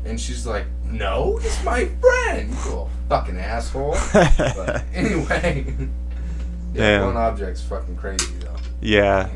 And 0.05 0.19
she's 0.19 0.45
like, 0.47 0.65
"No, 0.85 1.37
he's 1.37 1.63
my 1.63 1.85
friend." 1.85 2.49
You 2.49 2.55
little 2.55 2.89
fucking 3.09 3.37
asshole. 3.37 3.95
But 4.13 4.83
anyway, 4.93 5.73
Yeah, 6.73 7.05
one 7.05 7.17
object's 7.17 7.61
fucking 7.61 7.95
crazy 7.97 8.33
though. 8.39 8.55
Yeah. 8.81 9.29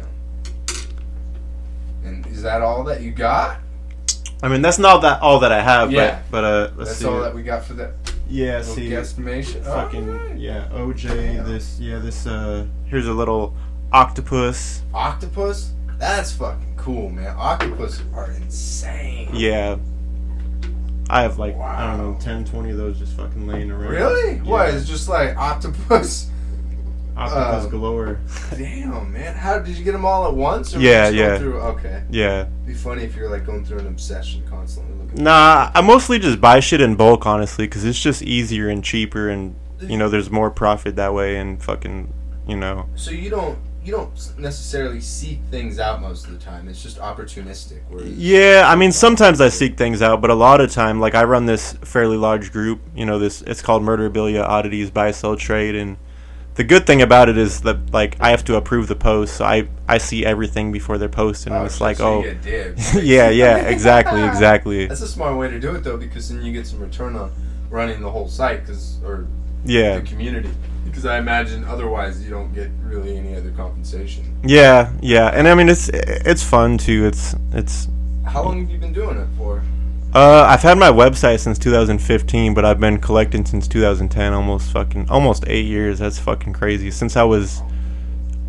And 2.03 2.25
is 2.27 2.41
that 2.43 2.61
all 2.61 2.83
that 2.85 3.01
you 3.01 3.11
got? 3.11 3.59
I 4.43 4.47
mean, 4.47 4.61
that's 4.61 4.79
not 4.79 5.01
that 5.01 5.21
all 5.21 5.39
that 5.39 5.51
I 5.51 5.61
have, 5.61 5.91
Yeah. 5.91 6.21
but 6.31 6.41
but 6.41 6.43
uh, 6.43 6.71
let's 6.75 6.89
That's 6.91 6.99
see. 7.01 7.05
all 7.05 7.19
that 7.21 7.33
we 7.33 7.43
got 7.43 7.63
for 7.63 7.73
that 7.73 8.00
yeah, 8.31 8.57
little 8.59 8.73
see, 8.75 8.89
guesstimation. 8.89 9.63
fucking 9.65 10.09
Alright. 10.09 10.37
yeah, 10.37 10.67
OJ. 10.71 11.45
This 11.45 11.79
yeah, 11.79 11.99
this 11.99 12.25
uh, 12.25 12.65
here's 12.85 13.07
a 13.07 13.13
little 13.13 13.55
octopus. 13.91 14.83
Octopus? 14.93 15.73
That's 15.97 16.31
fucking 16.31 16.75
cool, 16.77 17.09
man. 17.09 17.35
Octopus 17.37 18.01
are 18.15 18.31
insane. 18.31 19.29
Yeah. 19.33 19.77
I 21.09 21.21
have 21.23 21.37
like 21.37 21.55
I 21.57 21.87
don't 21.87 21.97
know 21.97 22.11
Wow. 22.11 22.17
10, 22.19 22.45
20 22.45 22.69
of 22.71 22.77
those 22.77 22.97
just 22.97 23.13
fucking 23.17 23.45
laying 23.45 23.69
around. 23.69 23.91
Really? 23.91 24.35
Yeah. 24.37 24.43
What? 24.43 24.73
It's 24.73 24.87
just 24.87 25.09
like 25.09 25.35
octopus. 25.37 26.29
Octopus 27.17 27.65
um, 27.65 27.69
galore. 27.69 28.19
Damn, 28.51 29.11
man. 29.11 29.35
How 29.35 29.59
did 29.59 29.77
you 29.77 29.83
get 29.83 29.91
them 29.91 30.05
all 30.05 30.27
at 30.27 30.33
once? 30.33 30.75
Or 30.75 30.79
Yeah, 30.79 31.09
were 31.09 31.13
you 31.13 31.17
just 31.17 31.17
going 31.17 31.31
yeah. 31.31 31.37
Through? 31.37 31.59
Okay. 31.61 32.03
Yeah. 32.09 32.43
Be 32.65 32.73
funny 32.73 33.03
if 33.03 33.15
you're 33.15 33.29
like 33.29 33.45
going 33.45 33.65
through 33.65 33.79
an 33.79 33.87
obsession 33.87 34.43
constantly 34.49 34.93
looking. 34.97 35.23
Nah, 35.23 35.71
I 35.73 35.81
mostly 35.81 36.19
just 36.19 36.39
buy 36.39 36.59
shit 36.59 36.81
in 36.81 36.95
bulk, 36.95 37.25
honestly, 37.25 37.65
because 37.65 37.83
it's 37.83 38.01
just 38.01 38.21
easier 38.21 38.69
and 38.69 38.83
cheaper, 38.83 39.29
and 39.29 39.55
you 39.81 39.97
know, 39.97 40.09
there's 40.09 40.29
more 40.29 40.51
profit 40.51 40.95
that 40.95 41.13
way, 41.13 41.37
and 41.37 41.61
fucking, 41.61 42.13
you 42.47 42.55
know. 42.55 42.87
So 42.95 43.11
you 43.11 43.29
don't 43.29 43.57
you 43.83 43.91
don't 43.91 44.33
necessarily 44.37 45.01
seek 45.01 45.39
things 45.49 45.79
out 45.79 46.01
most 46.01 46.27
of 46.27 46.33
the 46.33 46.37
time. 46.37 46.67
It's 46.67 46.83
just 46.83 46.99
opportunistic. 46.99 47.81
Where 47.89 48.05
Yeah, 48.05 48.65
I 48.67 48.75
mean, 48.75 48.91
sometimes 48.91 49.41
I 49.41 49.49
seek 49.49 49.75
things 49.75 50.01
out, 50.01 50.21
but 50.21 50.29
a 50.29 50.35
lot 50.35 50.61
of 50.61 50.71
time, 50.71 50.99
like 50.99 51.15
I 51.15 51.23
run 51.23 51.47
this 51.47 51.73
fairly 51.81 52.17
large 52.17 52.51
group. 52.51 52.81
You 52.95 53.05
know, 53.05 53.17
this 53.17 53.41
it's 53.41 53.61
called 53.61 53.81
Murderabilia 53.81 54.43
Oddities 54.43 54.91
Buy 54.91 55.11
Sell 55.11 55.35
Trade, 55.35 55.75
and 55.75 55.97
the 56.55 56.63
good 56.63 56.85
thing 56.85 57.01
about 57.01 57.29
it 57.29 57.37
is 57.37 57.61
that 57.61 57.93
like 57.93 58.17
I 58.19 58.31
have 58.31 58.43
to 58.45 58.55
approve 58.55 58.87
the 58.87 58.95
post, 58.95 59.37
so 59.37 59.45
I 59.45 59.67
I 59.87 59.97
see 59.97 60.25
everything 60.25 60.71
before 60.71 60.97
they're 60.97 61.09
posted, 61.09 61.53
and 61.53 61.61
oh, 61.61 61.65
it's 61.65 61.75
shit, 61.75 61.81
like, 61.81 61.97
so 61.97 62.05
oh, 62.05 62.23
you 62.23 62.31
get 62.31 62.41
dibs. 62.41 62.95
yeah, 63.03 63.29
yeah, 63.29 63.57
exactly, 63.67 64.21
exactly, 64.23 64.85
That's 64.87 65.01
a 65.01 65.07
smart 65.07 65.37
way 65.37 65.49
to 65.49 65.59
do 65.59 65.75
it 65.75 65.83
though, 65.83 65.97
because 65.97 66.29
then 66.29 66.43
you 66.43 66.51
get 66.51 66.67
some 66.67 66.79
return 66.79 67.15
on 67.15 67.31
running 67.69 68.01
the 68.01 68.09
whole 68.09 68.27
site, 68.27 68.65
cause 68.65 68.99
or 69.03 69.27
yeah, 69.63 69.99
the 69.99 70.05
community. 70.05 70.49
Because 70.83 71.05
I 71.05 71.19
imagine 71.19 71.63
otherwise 71.63 72.21
you 72.21 72.29
don't 72.29 72.53
get 72.53 72.69
really 72.83 73.17
any 73.17 73.35
other 73.35 73.51
compensation. 73.51 74.37
yeah, 74.43 74.91
yeah, 75.01 75.27
and 75.29 75.47
I 75.47 75.55
mean 75.55 75.69
it's 75.69 75.89
it's 75.93 76.43
fun 76.43 76.77
too. 76.77 77.05
It's 77.05 77.33
it's 77.53 77.87
How 78.25 78.43
long 78.43 78.59
have 78.59 78.69
you 78.69 78.77
been 78.77 78.93
doing 78.93 79.17
it 79.17 79.27
for? 79.37 79.63
Uh, 80.13 80.45
I've 80.49 80.61
had 80.61 80.77
my 80.77 80.89
website 80.91 81.39
since 81.39 81.57
2015, 81.57 82.53
but 82.53 82.65
I've 82.65 82.79
been 82.81 82.99
collecting 82.99 83.45
since 83.45 83.65
2010, 83.67 84.33
almost 84.33 84.71
fucking 84.71 85.09
almost 85.09 85.45
eight 85.47 85.65
years. 85.65 85.99
That's 85.99 86.19
fucking 86.19 86.51
crazy. 86.53 86.91
Since 86.91 87.15
I 87.15 87.23
was 87.23 87.61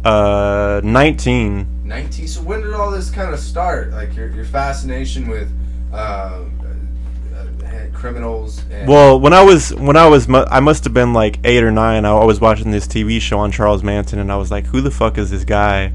uh 0.04 0.80
19. 0.82 1.82
19. 1.84 2.26
So 2.26 2.42
when 2.42 2.62
did 2.62 2.74
all 2.74 2.90
this 2.90 3.10
kind 3.10 3.32
of 3.32 3.38
start? 3.38 3.92
Like 3.92 4.16
your, 4.16 4.28
your 4.30 4.44
fascination 4.44 5.28
with 5.28 5.52
uh, 5.92 5.96
uh, 5.96 6.44
uh, 7.64 7.86
criminals 7.92 8.62
and 8.72 8.88
Well, 8.88 9.20
when 9.20 9.32
I 9.32 9.44
was 9.44 9.72
when 9.74 9.96
I 9.96 10.08
was 10.08 10.26
mu- 10.26 10.44
I 10.50 10.58
must 10.58 10.82
have 10.82 10.94
been 10.94 11.12
like 11.12 11.38
eight 11.44 11.62
or 11.62 11.70
nine. 11.70 12.04
I 12.04 12.24
was 12.24 12.40
watching 12.40 12.72
this 12.72 12.88
TV 12.88 13.20
show 13.20 13.38
on 13.38 13.52
Charles 13.52 13.84
Manson, 13.84 14.18
and 14.18 14.32
I 14.32 14.36
was 14.36 14.50
like, 14.50 14.66
"Who 14.66 14.80
the 14.80 14.90
fuck 14.90 15.16
is 15.16 15.30
this 15.30 15.44
guy?" 15.44 15.92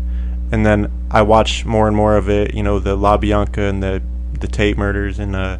And 0.49 0.65
then 0.65 0.89
I 1.11 1.23
watched 1.23 1.65
more 1.65 1.87
and 1.87 1.97
more 1.97 2.15
of 2.15 2.29
it. 2.29 2.53
You 2.53 2.63
know, 2.63 2.79
the 2.79 2.95
La 2.95 3.17
Bianca 3.17 3.63
and 3.63 3.83
the 3.83 4.01
the 4.41 4.47
Tate 4.47 4.77
murders, 4.77 5.19
and 5.19 5.35
uh, 5.35 5.57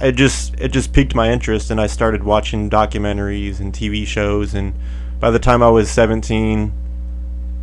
it 0.00 0.12
just 0.12 0.54
it 0.58 0.68
just 0.68 0.92
piqued 0.92 1.14
my 1.14 1.30
interest, 1.30 1.70
and 1.70 1.80
I 1.80 1.86
started 1.86 2.22
watching 2.24 2.70
documentaries 2.70 3.60
and 3.60 3.72
TV 3.72 4.06
shows. 4.06 4.54
And 4.54 4.74
by 5.20 5.30
the 5.30 5.38
time 5.38 5.62
I 5.62 5.70
was 5.70 5.90
seventeen, 5.90 6.72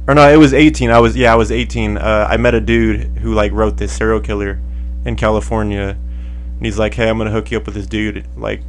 or 0.07 0.15
no, 0.15 0.31
it 0.31 0.37
was 0.37 0.53
eighteen. 0.53 0.89
I 0.89 0.99
was 0.99 1.15
yeah, 1.15 1.33
I 1.33 1.35
was 1.35 1.51
eighteen. 1.51 1.97
Uh, 1.97 2.27
I 2.29 2.37
met 2.37 2.53
a 2.53 2.61
dude 2.61 3.17
who 3.19 3.33
like 3.33 3.51
wrote 3.51 3.77
this 3.77 3.95
serial 3.95 4.19
killer 4.19 4.59
in 5.05 5.15
California, 5.15 5.97
and 6.57 6.65
he's 6.65 6.77
like, 6.79 6.93
"Hey, 6.93 7.09
I'm 7.09 7.17
gonna 7.17 7.31
hook 7.31 7.51
you 7.51 7.57
up 7.57 7.65
with 7.65 7.75
this 7.75 7.87
dude. 7.87 8.25
Like, 8.37 8.61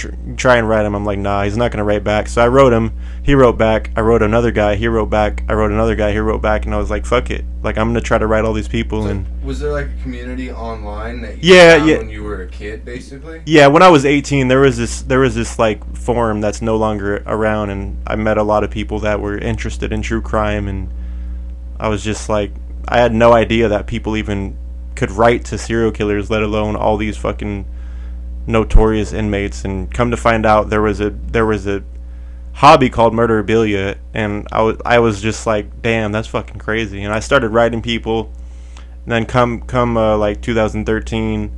tr- 0.00 0.14
try 0.36 0.56
and 0.56 0.68
write 0.68 0.84
him." 0.86 0.94
I'm 0.94 1.04
like, 1.04 1.18
"Nah, 1.18 1.42
he's 1.44 1.56
not 1.56 1.70
gonna 1.70 1.84
write 1.84 2.02
back." 2.04 2.28
So 2.28 2.42
I 2.42 2.48
wrote 2.48 2.72
him. 2.72 2.92
He 3.22 3.34
wrote 3.34 3.58
back. 3.58 3.90
I 3.96 4.00
wrote 4.00 4.22
another 4.22 4.50
guy. 4.50 4.74
He 4.76 4.88
wrote 4.88 5.10
back. 5.10 5.42
I 5.48 5.52
wrote 5.54 5.70
another 5.70 5.94
guy. 5.94 6.12
He 6.12 6.18
wrote 6.18 6.42
back, 6.42 6.64
and 6.64 6.74
I 6.74 6.78
was 6.78 6.90
like, 6.90 7.06
"Fuck 7.06 7.30
it. 7.30 7.44
Like, 7.62 7.76
I'm 7.76 7.88
gonna 7.88 8.00
try 8.00 8.18
to 8.18 8.26
write 8.26 8.44
all 8.44 8.52
these 8.54 8.68
people." 8.68 9.02
So 9.04 9.08
And 9.10 9.26
was 9.44 9.60
there 9.60 9.72
like 9.72 9.86
a 9.86 10.02
community 10.02 10.50
online 10.50 11.20
that 11.22 11.42
you 11.42 11.54
Yeah, 11.54 11.76
found 11.76 11.88
yeah. 11.90 11.98
when 11.98 12.08
you 12.10 12.22
were 12.22 12.42
a 12.42 12.46
kid, 12.46 12.84
basically? 12.84 13.42
yeah, 13.46 13.66
when 13.66 13.82
I 13.82 13.88
was 13.88 14.04
18, 14.06 14.48
there 14.48 14.60
was 14.60 14.76
this 14.78 15.02
there 15.02 15.20
was 15.20 15.34
this 15.34 15.58
like 15.58 15.80
forum 15.96 16.40
that's 16.40 16.62
no 16.62 16.76
longer 16.76 17.22
around, 17.26 17.70
and 17.70 17.98
I 18.06 18.16
met 18.16 18.38
a 18.38 18.42
lot 18.42 18.64
of 18.64 18.70
people 18.70 18.98
that 19.00 19.20
were 19.20 19.36
interested 19.38 19.92
in 19.92 20.02
true 20.02 20.22
crime, 20.22 20.66
and 20.68 20.88
I 21.78 21.88
was 21.88 22.02
just 22.02 22.28
like, 22.28 22.52
I 22.88 22.98
had 22.98 23.14
no 23.14 23.32
idea 23.32 23.68
that 23.68 23.86
people 23.86 24.16
even 24.16 24.56
could 24.96 25.10
write 25.10 25.44
to 25.46 25.56
serial 25.56 25.90
killers, 25.92 26.30
let 26.30 26.42
alone 26.42 26.76
all 26.76 26.96
these 26.98 27.16
fucking 27.16 27.64
notorious 28.46 29.12
inmates. 29.12 29.64
And 29.64 29.92
come 29.92 30.10
to 30.10 30.16
find 30.16 30.46
out, 30.46 30.70
there 30.70 30.82
was 30.82 31.00
a 31.00 31.10
there 31.10 31.46
was 31.46 31.66
a 31.66 31.82
hobby 32.54 32.90
called 32.90 33.12
murderabilia, 33.12 33.98
and 34.14 34.46
I 34.52 34.62
was 34.62 34.76
I 34.84 34.98
was 34.98 35.20
just 35.20 35.46
like, 35.46 35.82
damn, 35.82 36.12
that's 36.12 36.28
fucking 36.28 36.58
crazy. 36.58 37.02
And 37.02 37.12
I 37.12 37.20
started 37.20 37.50
writing 37.50 37.82
people. 37.82 38.32
And 39.04 39.12
then 39.12 39.26
come 39.26 39.62
come 39.62 39.96
uh, 39.96 40.16
like 40.16 40.42
2013, 40.42 41.50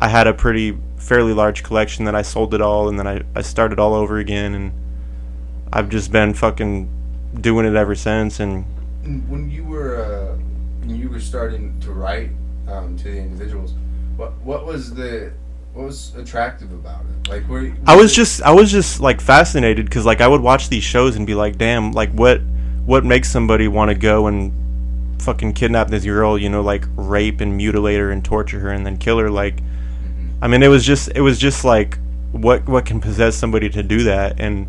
I 0.00 0.08
had 0.08 0.26
a 0.26 0.34
pretty 0.34 0.76
fairly 0.96 1.32
large 1.32 1.62
collection 1.62 2.04
that 2.06 2.14
I 2.14 2.22
sold 2.22 2.54
it 2.54 2.60
all, 2.60 2.88
and 2.88 2.98
then 2.98 3.06
I, 3.06 3.22
I 3.34 3.42
started 3.42 3.78
all 3.78 3.94
over 3.94 4.18
again, 4.18 4.54
and 4.54 4.72
I've 5.72 5.88
just 5.88 6.10
been 6.10 6.34
fucking 6.34 6.88
doing 7.40 7.66
it 7.66 7.74
ever 7.74 7.94
since. 7.94 8.40
And 8.40 8.64
When 9.28 9.50
you 9.50 9.64
were 9.64 9.96
uh, 10.02 10.36
when 10.80 10.96
you 10.96 11.08
were 11.08 11.20
starting 11.20 11.78
to 11.80 11.92
write 11.92 12.30
um, 12.66 12.96
to 12.98 13.04
the 13.04 13.18
individuals, 13.18 13.74
what 14.16 14.32
what 14.42 14.66
was 14.66 14.94
the 14.94 15.32
what 15.72 15.86
was 15.86 16.14
attractive 16.16 16.72
about 16.72 17.02
it? 17.02 17.30
Like, 17.30 17.48
were 17.48 17.62
you- 17.62 17.76
I 17.86 17.96
was 17.96 18.14
just 18.14 18.42
I 18.42 18.52
was 18.52 18.70
just 18.70 19.00
like 19.00 19.20
fascinated 19.20 19.86
because 19.86 20.04
like 20.04 20.20
I 20.20 20.28
would 20.28 20.40
watch 20.40 20.68
these 20.68 20.82
shows 20.82 21.16
and 21.16 21.26
be 21.26 21.34
like, 21.34 21.58
damn, 21.58 21.92
like 21.92 22.10
what 22.12 22.40
what 22.84 23.04
makes 23.04 23.30
somebody 23.30 23.68
want 23.68 23.90
to 23.90 23.94
go 23.94 24.26
and 24.26 24.52
fucking 25.22 25.52
kidnap 25.52 25.88
this 25.88 26.04
girl, 26.04 26.36
you 26.36 26.48
know, 26.48 26.60
like 26.60 26.84
rape 26.96 27.40
and 27.40 27.56
mutilate 27.56 28.00
her 28.00 28.10
and 28.10 28.24
torture 28.24 28.58
her 28.60 28.70
and 28.70 28.84
then 28.84 28.96
kill 28.96 29.18
her? 29.18 29.30
Like, 29.30 29.56
mm-hmm. 29.56 30.42
I 30.42 30.48
mean, 30.48 30.62
it 30.62 30.68
was 30.68 30.84
just 30.84 31.10
it 31.14 31.20
was 31.20 31.38
just 31.38 31.64
like 31.64 31.98
what 32.32 32.68
what 32.68 32.84
can 32.84 33.00
possess 33.00 33.36
somebody 33.36 33.68
to 33.70 33.82
do 33.82 34.04
that 34.04 34.40
and. 34.40 34.68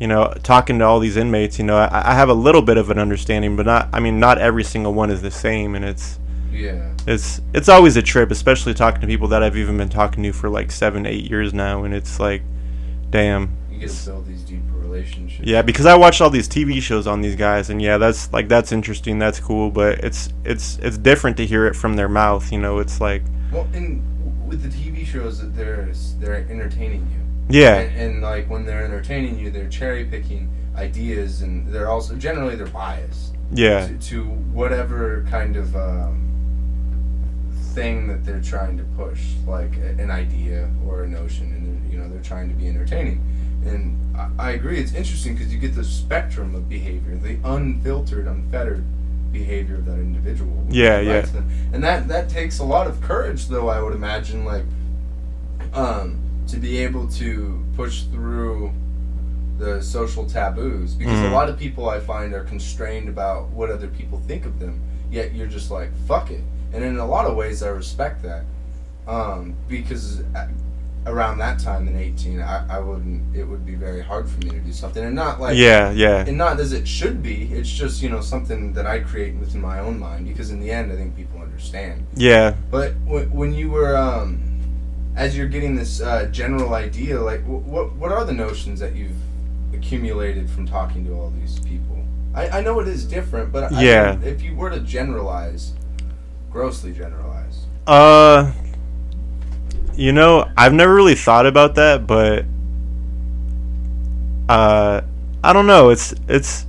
You 0.00 0.08
know, 0.08 0.34
talking 0.42 0.80
to 0.80 0.84
all 0.84 0.98
these 0.98 1.16
inmates, 1.16 1.60
you 1.60 1.64
know, 1.64 1.76
I, 1.76 2.10
I 2.10 2.14
have 2.14 2.28
a 2.28 2.34
little 2.34 2.62
bit 2.62 2.76
of 2.76 2.90
an 2.90 2.98
understanding, 2.98 3.54
but 3.54 3.66
not. 3.66 3.88
I 3.92 4.00
mean, 4.00 4.18
not 4.18 4.36
every 4.36 4.64
single 4.64 4.92
one 4.92 5.12
is 5.12 5.22
the 5.22 5.30
same, 5.30 5.76
and 5.76 5.84
it's 5.84 6.18
yeah. 6.52 6.92
it's 7.06 7.40
it's 7.54 7.68
always 7.68 7.96
a 7.96 8.02
trip, 8.02 8.30
especially 8.30 8.74
talking 8.74 9.00
to 9.00 9.06
people 9.06 9.28
that 9.28 9.42
I've 9.42 9.56
even 9.56 9.76
been 9.76 9.88
talking 9.88 10.22
to 10.24 10.32
for 10.32 10.48
like 10.48 10.70
seven, 10.70 11.06
eight 11.06 11.28
years 11.30 11.52
now, 11.54 11.84
and 11.84 11.94
it's 11.94 12.20
like, 12.20 12.42
damn, 13.10 13.56
You 13.70 13.78
get 13.80 13.90
to 13.90 14.04
build 14.10 14.26
these 14.26 14.42
deeper 14.42 14.74
relationships. 14.78 15.46
yeah. 15.46 15.62
Because 15.62 15.86
I 15.86 15.96
watched 15.96 16.20
all 16.20 16.30
these 16.30 16.48
TV 16.48 16.80
shows 16.80 17.06
on 17.06 17.20
these 17.20 17.36
guys, 17.36 17.70
and 17.70 17.80
yeah, 17.80 17.98
that's 17.98 18.32
like 18.32 18.48
that's 18.48 18.72
interesting, 18.72 19.18
that's 19.18 19.40
cool, 19.40 19.70
but 19.70 19.98
it's 20.04 20.28
it's 20.44 20.78
it's 20.82 20.98
different 20.98 21.36
to 21.38 21.46
hear 21.46 21.66
it 21.66 21.74
from 21.74 21.96
their 21.96 22.08
mouth. 22.08 22.52
You 22.52 22.58
know, 22.58 22.78
it's 22.78 23.00
like, 23.00 23.22
Well, 23.50 23.66
and 23.72 24.02
with 24.46 24.62
the 24.62 24.68
TV 24.68 25.06
shows 25.06 25.40
that 25.40 25.56
they're 25.56 25.90
they're 26.20 26.46
entertaining 26.50 27.00
you. 27.10 27.60
yeah, 27.60 27.78
And, 27.80 28.00
and 28.00 28.22
like 28.22 28.48
when 28.50 28.64
they're 28.66 28.84
entertaining 28.84 29.38
you, 29.38 29.50
they're 29.50 29.68
cherry 29.68 30.04
picking 30.04 30.48
ideas, 30.76 31.42
and 31.42 31.66
they're 31.68 31.88
also 31.88 32.14
generally 32.16 32.54
they're 32.56 32.66
biased 32.66 33.34
yeah, 33.54 33.86
to, 33.86 33.98
to 33.98 34.24
whatever 34.24 35.26
kind 35.28 35.56
of 35.56 35.74
um, 35.76 36.31
thing 37.72 38.06
that 38.08 38.24
they're 38.24 38.40
trying 38.42 38.76
to 38.78 38.84
push, 38.96 39.20
like 39.46 39.74
an 39.76 40.10
idea 40.10 40.70
or 40.86 41.04
a 41.04 41.08
notion, 41.08 41.46
and 41.52 41.92
you 41.92 41.98
know 41.98 42.08
they're 42.08 42.22
trying 42.22 42.48
to 42.48 42.54
be 42.54 42.68
entertaining. 42.68 43.20
And 43.64 44.16
I, 44.16 44.28
I 44.38 44.50
agree, 44.52 44.78
it's 44.78 44.92
interesting 44.94 45.34
because 45.34 45.52
you 45.52 45.58
get 45.58 45.74
the 45.74 45.84
spectrum 45.84 46.54
of 46.54 46.68
behavior, 46.68 47.16
the 47.16 47.38
unfiltered, 47.44 48.26
unfettered 48.26 48.84
behavior 49.32 49.76
of 49.76 49.86
that 49.86 49.98
individual. 49.98 50.66
Yeah, 50.68 51.00
yeah. 51.00 51.20
them. 51.22 51.48
And 51.72 51.82
that 51.84 52.08
that 52.08 52.28
takes 52.28 52.58
a 52.58 52.64
lot 52.64 52.86
of 52.86 53.00
courage, 53.00 53.48
though. 53.48 53.68
I 53.68 53.80
would 53.82 53.94
imagine, 53.94 54.44
like, 54.44 54.64
um, 55.74 56.18
to 56.48 56.56
be 56.56 56.78
able 56.78 57.08
to 57.08 57.64
push 57.76 58.02
through 58.04 58.72
the 59.58 59.80
social 59.80 60.26
taboos 60.26 60.94
because 60.94 61.14
Mhm. 61.18 61.30
a 61.30 61.32
lot 61.34 61.48
of 61.48 61.56
people 61.58 61.88
I 61.88 62.00
find 62.00 62.34
are 62.34 62.42
constrained 62.44 63.08
about 63.08 63.50
what 63.50 63.70
other 63.70 63.86
people 63.86 64.20
think 64.26 64.44
of 64.44 64.58
them. 64.58 64.80
Yet 65.10 65.34
you're 65.34 65.46
just 65.46 65.70
like 65.70 65.90
fuck 66.08 66.30
it, 66.30 66.42
and 66.72 66.84
in 66.84 66.96
a 66.98 67.06
lot 67.06 67.26
of 67.26 67.36
ways 67.36 67.62
I 67.62 67.68
respect 67.68 68.22
that 68.22 68.44
um, 69.06 69.54
because 69.68 70.22
around 71.04 71.38
that 71.38 71.58
time 71.58 71.88
in 71.88 71.96
18 71.96 72.40
I, 72.40 72.76
I 72.76 72.78
wouldn't 72.78 73.34
it 73.36 73.42
would 73.44 73.66
be 73.66 73.74
very 73.74 74.00
hard 74.02 74.28
for 74.28 74.38
me 74.44 74.50
to 74.50 74.58
do 74.60 74.72
something 74.72 75.02
and 75.04 75.16
not 75.16 75.40
like 75.40 75.56
yeah, 75.56 75.90
yeah, 75.90 76.24
and 76.24 76.38
not 76.38 76.60
as 76.60 76.72
it 76.72 76.86
should 76.86 77.22
be 77.22 77.50
it's 77.52 77.68
just 77.68 78.02
you 78.02 78.08
know 78.08 78.20
something 78.20 78.72
that 78.74 78.86
I 78.86 79.00
create 79.00 79.34
within 79.34 79.60
my 79.60 79.80
own 79.80 79.98
mind 79.98 80.28
because 80.28 80.50
in 80.50 80.60
the 80.60 80.70
end 80.70 80.92
I 80.92 80.96
think 80.96 81.16
people 81.16 81.40
understand 81.40 82.06
yeah. 82.14 82.54
but 82.70 82.94
when, 83.04 83.30
when 83.32 83.52
you 83.52 83.70
were, 83.70 83.96
um, 83.96 84.40
as 85.16 85.36
you're 85.36 85.48
getting 85.48 85.74
this 85.74 86.00
uh, 86.00 86.26
general 86.26 86.72
idea, 86.74 87.20
like 87.20 87.42
wh- 87.44 87.66
what 87.66 87.92
what 87.96 88.12
are 88.12 88.24
the 88.24 88.32
notions 88.32 88.78
that 88.80 88.94
you've 88.94 89.16
accumulated 89.74 90.48
from 90.48 90.66
talking 90.66 91.04
to 91.06 91.12
all 91.12 91.30
these 91.40 91.58
people. 91.60 91.98
I, 92.34 92.48
I 92.48 92.60
know 92.62 92.78
it 92.80 92.88
is 92.88 93.04
different, 93.04 93.52
but 93.52 93.72
I 93.72 93.82
Yeah. 93.82 94.12
mean, 94.16 94.22
if 94.28 94.40
you 94.42 94.54
were 94.54 94.70
to 94.70 94.80
generalize, 94.80 95.72
grossly 96.52 96.92
generalize, 96.92 97.66
Uh, 97.86 98.52
you 99.94 100.12
know, 100.12 100.50
I've 100.56 100.72
never 100.72 100.94
really 100.94 101.14
thought 101.14 101.46
about 101.46 101.74
that, 101.76 102.06
but 102.06 102.44
uh, 104.48 105.00
I 105.42 105.52
don't 105.52 105.66
know. 105.66 105.90
It's 105.90 106.14
it's 106.28 106.66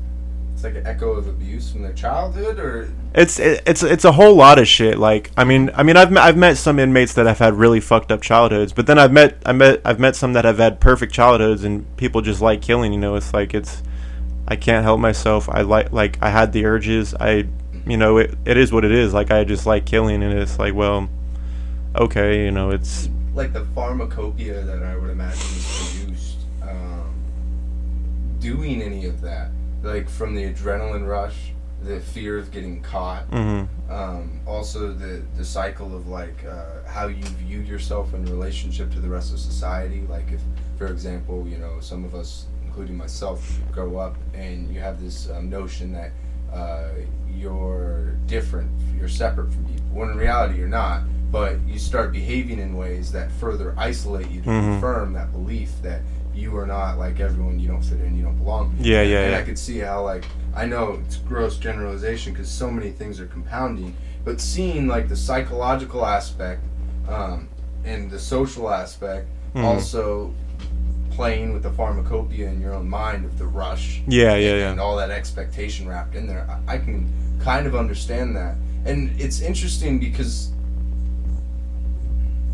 it's 0.54 0.64
like 0.64 0.76
an 0.76 0.88
echo 0.88 1.12
of 1.12 1.28
abuse 1.28 1.72
from 1.72 1.82
their 1.82 1.94
childhood, 1.94 2.60
or 2.60 2.92
it's 3.14 3.40
it, 3.40 3.62
it's 3.66 3.84
it's 3.84 4.06
a 4.06 4.12
whole 4.12 4.36
lot 4.36 4.60
of 4.60 4.68
shit. 4.68 4.98
Like, 4.98 5.32
I 5.38 5.44
mean, 5.44 5.70
I 5.76 5.84
mean, 5.84 5.98
I've 5.98 6.12
met, 6.12 6.24
I've 6.24 6.38
met 6.38 6.58
some 6.58 6.80
inmates 6.80 7.14
that 7.14 7.26
have 7.26 7.40
had 7.40 7.54
really 7.54 7.80
fucked 7.80 8.12
up 8.12 8.22
childhoods, 8.22 8.74
but 8.74 8.88
then 8.88 8.98
I've 8.98 9.12
met 9.12 9.38
I 9.46 9.52
met 9.52 9.82
I've 9.86 10.00
met 10.00 10.16
some 10.16 10.34
that 10.34 10.46
have 10.46 10.58
had 10.58 10.80
perfect 10.80 11.14
childhoods, 11.14 11.64
and 11.64 11.86
people 11.98 12.22
just 12.22 12.42
like 12.42 12.62
killing. 12.62 12.94
You 12.94 13.00
know, 13.00 13.16
it's 13.16 13.34
like 13.34 13.54
it's 13.54 13.84
I 14.48 14.56
can't 14.56 14.84
help 14.84 15.00
myself. 15.00 15.50
I 15.50 15.62
like 15.62 15.92
like 15.92 16.18
I 16.22 16.30
had 16.30 16.52
the 16.54 16.66
urges. 16.66 17.14
I 17.20 17.48
you 17.86 17.98
know 17.98 18.18
it, 18.18 18.36
it 18.46 18.58
is 18.58 18.72
what 18.72 18.86
it 18.86 18.92
is. 18.92 19.14
Like 19.14 19.32
I 19.32 19.44
just 19.44 19.66
like 19.66 19.86
killing, 19.86 20.24
and 20.24 20.34
it's 20.34 20.60
like 20.60 20.74
well, 20.74 21.10
okay, 21.96 22.46
you 22.46 22.52
know, 22.52 22.72
it's 22.72 23.10
like 23.34 23.54
the 23.54 23.66
pharmacopoeia 23.66 24.64
that 24.64 24.84
I 24.84 24.96
would 24.96 25.10
imagine 25.10 25.40
is 25.40 26.00
produced, 26.00 26.38
um, 26.62 27.14
doing 28.40 28.82
any 28.82 29.06
of 29.06 29.22
that, 29.22 29.50
like 29.82 30.10
from 30.10 30.36
the 30.36 30.44
adrenaline 30.52 31.08
rush, 31.08 31.52
the 31.82 32.00
fear 32.00 32.38
of 32.38 32.52
getting 32.52 32.82
caught, 32.82 33.24
hmm 33.26 33.64
um, 33.90 34.40
also 34.48 34.92
the 34.92 35.22
the 35.38 35.46
cycle 35.46 35.96
of 35.96 36.08
like 36.08 36.44
uh, 36.46 36.88
how 36.88 37.08
you 37.08 37.24
view 37.24 37.60
yourself 37.60 38.14
in 38.14 38.26
relationship 38.26 38.92
to 38.94 39.00
the 39.00 39.08
rest 39.08 39.34
of 39.34 39.40
society. 39.40 40.02
Like 40.10 40.32
if, 40.32 40.42
for 40.78 40.88
example, 40.88 41.48
you 41.48 41.58
know, 41.58 41.80
some 41.80 42.04
of 42.04 42.16
us, 42.16 42.48
including 42.66 42.98
myself, 42.98 43.60
grow 43.72 43.98
up 43.98 44.16
and 44.34 44.74
you 44.74 44.80
have 44.80 45.02
this 45.02 45.30
um, 45.30 45.50
notion 45.50 45.92
that 45.94 46.12
uh, 46.54 46.90
you're 47.36 48.16
different, 48.28 48.70
you're 48.98 49.08
separate 49.10 49.52
from 49.52 49.66
people. 49.66 49.84
When 49.92 50.10
in 50.10 50.18
reality, 50.18 50.58
you're 50.60 50.68
not. 50.68 51.02
But 51.32 51.60
you 51.68 51.80
start 51.80 52.12
behaving 52.12 52.60
in 52.60 52.78
ways 52.78 53.12
that 53.12 53.32
further 53.32 53.74
isolate 53.76 54.30
you 54.30 54.42
to 54.42 54.50
Mhm. 54.50 54.62
confirm 54.74 55.14
that 55.14 55.32
belief 55.32 55.72
that 55.82 56.02
you 56.36 56.56
are 56.58 56.68
not 56.68 57.00
like 57.00 57.20
everyone. 57.20 57.60
You 57.60 57.70
don't 57.70 57.82
fit 57.82 58.00
in. 58.02 58.16
You 58.16 58.24
don't 58.24 58.38
belong. 58.38 58.76
Yeah, 58.80 59.02
yeah, 59.02 59.22
And 59.24 59.32
yeah. 59.32 59.38
I 59.40 59.42
could 59.42 59.58
see 59.58 59.80
how 59.80 60.04
like 60.04 60.26
I 60.56 60.66
know 60.68 61.00
it's 61.06 61.18
gross 61.18 61.58
generalization 61.58 62.34
because 62.34 62.50
so 62.50 62.70
many 62.70 62.92
things 62.92 63.20
are 63.20 63.26
compounding, 63.26 63.96
but 64.24 64.40
seeing 64.40 64.88
like 64.88 65.10
the 65.10 65.16
psychological 65.16 66.06
aspect 66.06 66.62
um, 67.10 67.48
and 67.84 68.10
the 68.12 68.20
social 68.20 68.70
aspect 68.72 69.28
Mhm. 69.56 69.64
also 69.64 70.32
playing 71.14 71.54
with 71.54 71.64
the 71.64 71.72
pharmacopoeia 71.72 72.48
in 72.48 72.60
your 72.60 72.74
own 72.74 72.90
mind 72.90 73.26
of 73.26 73.38
the 73.38 73.46
rush 73.46 74.02
yeah, 74.08 74.36
yeah, 74.36 74.52
and 74.52 74.60
yeah. 74.60 74.72
And 74.72 74.80
all 74.80 74.96
that 74.98 75.12
expectation 75.12 75.88
wrapped 75.88 76.16
in 76.16 76.28
there. 76.28 76.48
I, 76.68 76.76
I 76.76 76.78
can 76.78 77.12
kind 77.40 77.68
of 77.68 77.76
understand 77.76 78.36
that, 78.36 78.56
and 78.86 79.20
it's 79.20 79.42
interesting 79.42 80.00
because 80.00 80.52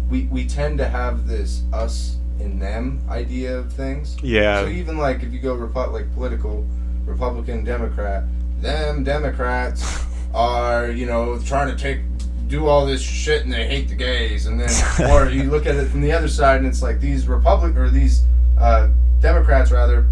we 0.10 0.24
we 0.26 0.46
tend 0.46 0.78
to 0.80 0.88
have 0.88 1.28
this 1.28 1.64
us 1.74 2.18
and 2.40 2.62
them 2.62 3.02
idea 3.10 3.58
of 3.58 3.72
things. 3.72 4.18
Yeah. 4.24 4.62
So 4.62 4.70
even 4.70 4.98
like 4.98 5.24
if 5.24 5.32
you 5.32 5.40
go 5.40 5.56
Repu- 5.56 5.92
like 5.92 6.14
political 6.14 6.66
Republican 7.06 7.64
Democrat, 7.64 8.24
them 8.62 9.04
Democrats 9.04 10.06
are 10.34 10.92
you 10.92 11.06
know 11.06 11.40
trying 11.40 11.76
to 11.76 11.82
take 11.82 12.00
do 12.48 12.66
all 12.66 12.86
this 12.86 13.02
shit 13.02 13.44
and 13.44 13.54
they 13.54 13.68
hate 13.68 13.88
the 13.90 13.96
gays 13.96 14.48
and 14.48 14.60
then 14.60 15.12
or 15.12 15.30
you 15.30 15.44
look 15.44 15.68
at 15.68 15.76
it 15.76 15.86
from 15.86 16.02
the 16.02 16.12
other 16.12 16.28
side 16.28 16.58
and 16.58 16.66
it's 16.66 16.82
like 16.82 17.00
these 17.00 17.28
Republic 17.28 17.76
or 17.78 17.92
these 17.92 18.24
uh, 18.60 18.88
Democrats 19.22 19.72
rather 19.72 20.06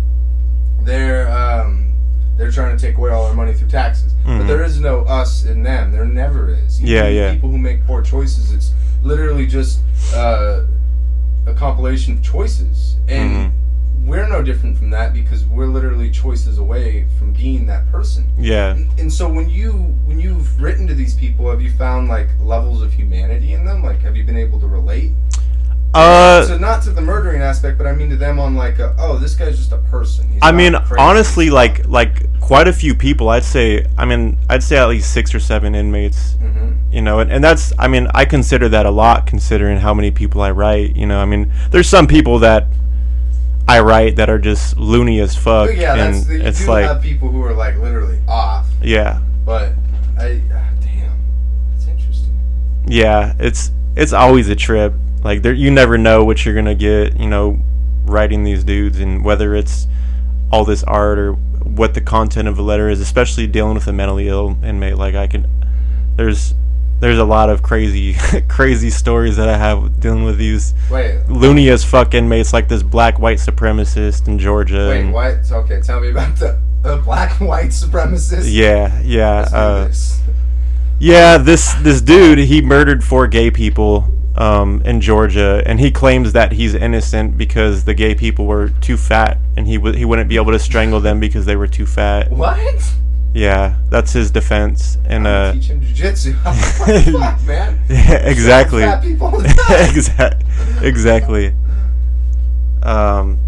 they're 0.83 1.29
um, 1.29 1.93
they're 2.37 2.51
trying 2.51 2.75
to 2.77 2.81
take 2.81 2.97
away 2.97 3.11
all 3.11 3.25
our 3.25 3.33
money 3.33 3.53
through 3.53 3.67
taxes 3.67 4.13
but 4.23 4.31
Mhm. 4.31 4.47
there 4.47 4.63
is 4.63 4.79
no 4.79 5.01
us 5.01 5.45
and 5.45 5.65
them 5.65 5.91
there 5.91 6.05
never 6.05 6.49
is 6.49 6.81
Even 6.81 6.93
Yeah, 6.93 7.07
yeah. 7.07 7.33
people 7.33 7.49
who 7.49 7.57
make 7.57 7.85
poor 7.85 8.01
choices 8.01 8.51
it's 8.51 8.73
literally 9.03 9.47
just 9.47 9.79
uh, 10.13 10.61
a 11.45 11.53
compilation 11.53 12.13
of 12.13 12.21
choices 12.23 12.97
and 13.07 13.31
Mm-hmm. 13.31 14.07
we're 14.07 14.27
no 14.29 14.41
different 14.43 14.77
from 14.77 14.89
that 14.91 15.13
because 15.13 15.45
we're 15.45 15.67
literally 15.67 16.09
choices 16.11 16.57
away 16.57 17.05
from 17.17 17.33
being 17.33 17.65
that 17.67 17.89
person 17.91 18.29
Yeah. 18.37 18.71
and, 18.75 18.87
and 18.99 19.11
so 19.11 19.27
when 19.29 19.49
you 19.49 19.71
when 20.05 20.19
you've 20.19 20.61
written 20.61 20.87
to 20.87 20.93
these 20.93 21.15
people 21.15 21.49
have 21.49 21.61
you 21.61 21.71
found 21.71 22.07
like 22.07 22.27
levels 22.41 22.81
of 22.81 22.93
humanity 22.93 23.53
in 23.53 23.65
them 23.65 23.83
like 23.83 23.99
have 24.01 24.15
you 24.15 24.23
been 24.23 24.37
able 24.37 24.59
to 24.59 24.67
relate 24.67 25.11
Uh, 25.97 26.45
so 26.45 26.57
not 26.57 26.81
to 26.83 26.91
the 26.91 27.01
murdering 27.01 27.41
aspect 27.41 27.77
but 27.77 27.87
i 27.87 27.93
mean 27.93 28.09
to 28.09 28.15
them 28.15 28.39
on 28.39 28.55
like 28.55 28.77
a, 28.79 28.95
oh 28.99 29.17
this 29.17 29.33
guy's 29.35 29.57
just 29.57 29.71
a 29.71 29.77
person 29.89 30.27
He's 30.31 30.39
I 30.43 30.51
mean, 30.51 30.73
crazy. 30.73 30.95
honestly, 30.99 31.49
like 31.49 31.87
like 31.87 32.39
quite 32.39 32.67
a 32.67 32.73
few 32.73 32.93
people. 32.93 33.29
I'd 33.29 33.43
say. 33.43 33.87
I 33.97 34.05
mean, 34.05 34.37
I'd 34.49 34.61
say 34.61 34.77
at 34.77 34.87
least 34.87 35.11
six 35.11 35.33
or 35.33 35.39
seven 35.39 35.73
inmates. 35.73 36.33
Mhm. 36.35 36.93
You 36.93 37.01
know, 37.01 37.19
and, 37.19 37.31
and 37.31 37.43
that's. 37.43 37.73
I 37.79 37.87
mean, 37.87 38.07
I 38.13 38.23
consider 38.25 38.69
that 38.69 38.85
a 38.85 38.91
lot 38.91 39.25
considering 39.25 39.79
how 39.79 39.95
many 39.95 40.11
people 40.11 40.41
I 40.43 40.51
write. 40.51 40.95
You 40.95 41.07
know, 41.07 41.19
I 41.19 41.25
mean, 41.25 41.51
there's 41.71 41.89
some 41.89 42.05
people 42.05 42.37
that 42.39 42.67
I 43.67 43.79
write 43.79 44.17
that 44.17 44.29
are 44.29 44.37
just 44.37 44.77
loony 44.77 45.19
as 45.19 45.35
fuck, 45.35 45.69
But 45.69 45.77
yeah 45.77 45.95
and 45.95 46.13
that's 46.13 46.27
the, 46.27 46.33
you 46.35 46.43
it's 46.43 46.59
do 46.59 46.67
like, 46.67 46.85
have 46.85 47.01
people 47.01 47.29
who 47.29 47.41
are 47.43 47.53
like 47.53 47.75
literally 47.77 48.19
off 48.27 48.67
yeah, 48.81 49.19
but 49.43 49.73
i 50.17 50.39
ah, 50.53 50.69
damn 50.79 51.11
it's 51.75 51.87
interesting 51.87 52.37
yeah. 52.87 53.33
It's 53.39 53.71
it's 53.95 54.13
always 54.13 54.47
a 54.49 54.55
trip. 54.55 54.93
Like 55.24 55.41
there, 55.41 55.53
you 55.53 55.72
never 55.72 55.97
know 55.97 56.24
what 56.24 56.45
you're 56.45 56.55
gonna 56.55 56.76
get. 56.76 57.20
You 57.20 57.28
know, 57.28 57.59
writing 58.05 58.43
these 58.43 58.63
dudes, 58.63 58.99
and 58.99 59.24
whether 59.24 59.55
it's 59.55 59.88
all 60.51 60.63
this 60.65 60.84
art 60.84 61.18
or 61.20 61.34
what 61.34 61.93
the 61.93 62.01
content 62.01 62.47
of 62.47 62.57
a 62.57 62.61
letter 62.61 62.89
is, 62.89 63.01
especially 63.01 63.47
dealing 63.47 63.74
with 63.76 63.88
a 63.88 63.93
mentally 63.93 64.28
ill 64.30 64.57
inmate. 64.63 64.97
Like 64.97 65.15
I 65.15 65.28
can, 65.28 65.45
there's 66.15 66.53
there's 66.99 67.18
a 67.20 67.26
lot 67.26 67.49
of 67.49 67.61
crazy 67.61 68.15
crazy 68.47 68.89
stories 68.89 69.36
that 69.38 69.49
I 69.49 69.57
have 69.57 69.99
dealing 69.99 70.24
with 70.24 70.38
these 70.38 70.74
wait 70.89 71.20
loony 71.28 71.70
as 71.70 71.84
fuck 71.84 72.13
inmates, 72.13 72.53
like 72.53 72.68
this 72.70 72.82
black 72.84 73.20
white 73.20 73.38
supremacist 73.39 74.28
in 74.28 74.39
Georgia. 74.39 74.88
wait 74.89 75.01
and- 75.01 75.13
what 75.13 75.39
okay 75.51 75.82
tell 75.82 75.99
me 75.99 76.09
about 76.09 76.36
the, 76.38 76.57
the 76.84 76.97
black 76.97 77.32
white 77.41 77.70
supremacist 77.70 78.45
Yeah, 78.51 79.01
yeah, 79.03 79.47
uh, 79.51 79.88
this. 79.88 80.22
yeah. 80.99 81.38
This 81.38 81.74
this 81.82 82.01
dude, 82.01 82.39
he 82.39 82.61
murdered 82.61 83.03
four 83.03 83.28
gay 83.28 83.51
people 83.51 84.07
um, 84.38 84.81
in 84.85 85.01
Georgia, 85.01 85.63
and 85.65 85.79
he 85.79 85.89
claims 85.91 86.33
that 86.33 86.51
he's 86.53 86.75
innocent 86.75 87.38
because 87.38 87.85
the 87.85 87.93
gay 87.93 88.13
people 88.15 88.45
were 88.45 88.69
too 88.69 88.95
fat, 88.97 89.38
and 89.55 89.67
he 89.67 89.77
w- 89.77 89.95
he 89.97 90.05
wouldn't 90.05 90.29
be 90.29 90.35
able 90.35 90.51
to 90.51 90.59
strangle 90.59 90.99
them 90.99 91.19
because 91.19 91.45
they 91.45 91.55
were 91.55 91.67
too 91.67 91.85
fat. 91.88 92.29
what 92.31 92.59
Yeah, 93.33 93.75
that's 93.89 94.13
his 94.13 94.29
defense. 94.31 94.97
And 95.05 95.25
uh, 95.25 95.53
teach 95.53 95.67
him 95.67 95.81
jujitsu. 95.81 96.35
Fuck, 97.11 97.43
man. 97.45 97.79
yeah, 97.89 98.27
exactly. 98.29 98.83
Fat 98.83 99.01
people 99.01 99.27
all 99.33 99.39
the 99.41 99.47
time. 99.47 99.95
exactly. 99.95 100.88
Exactly. 100.88 101.53
Um, 102.83 103.39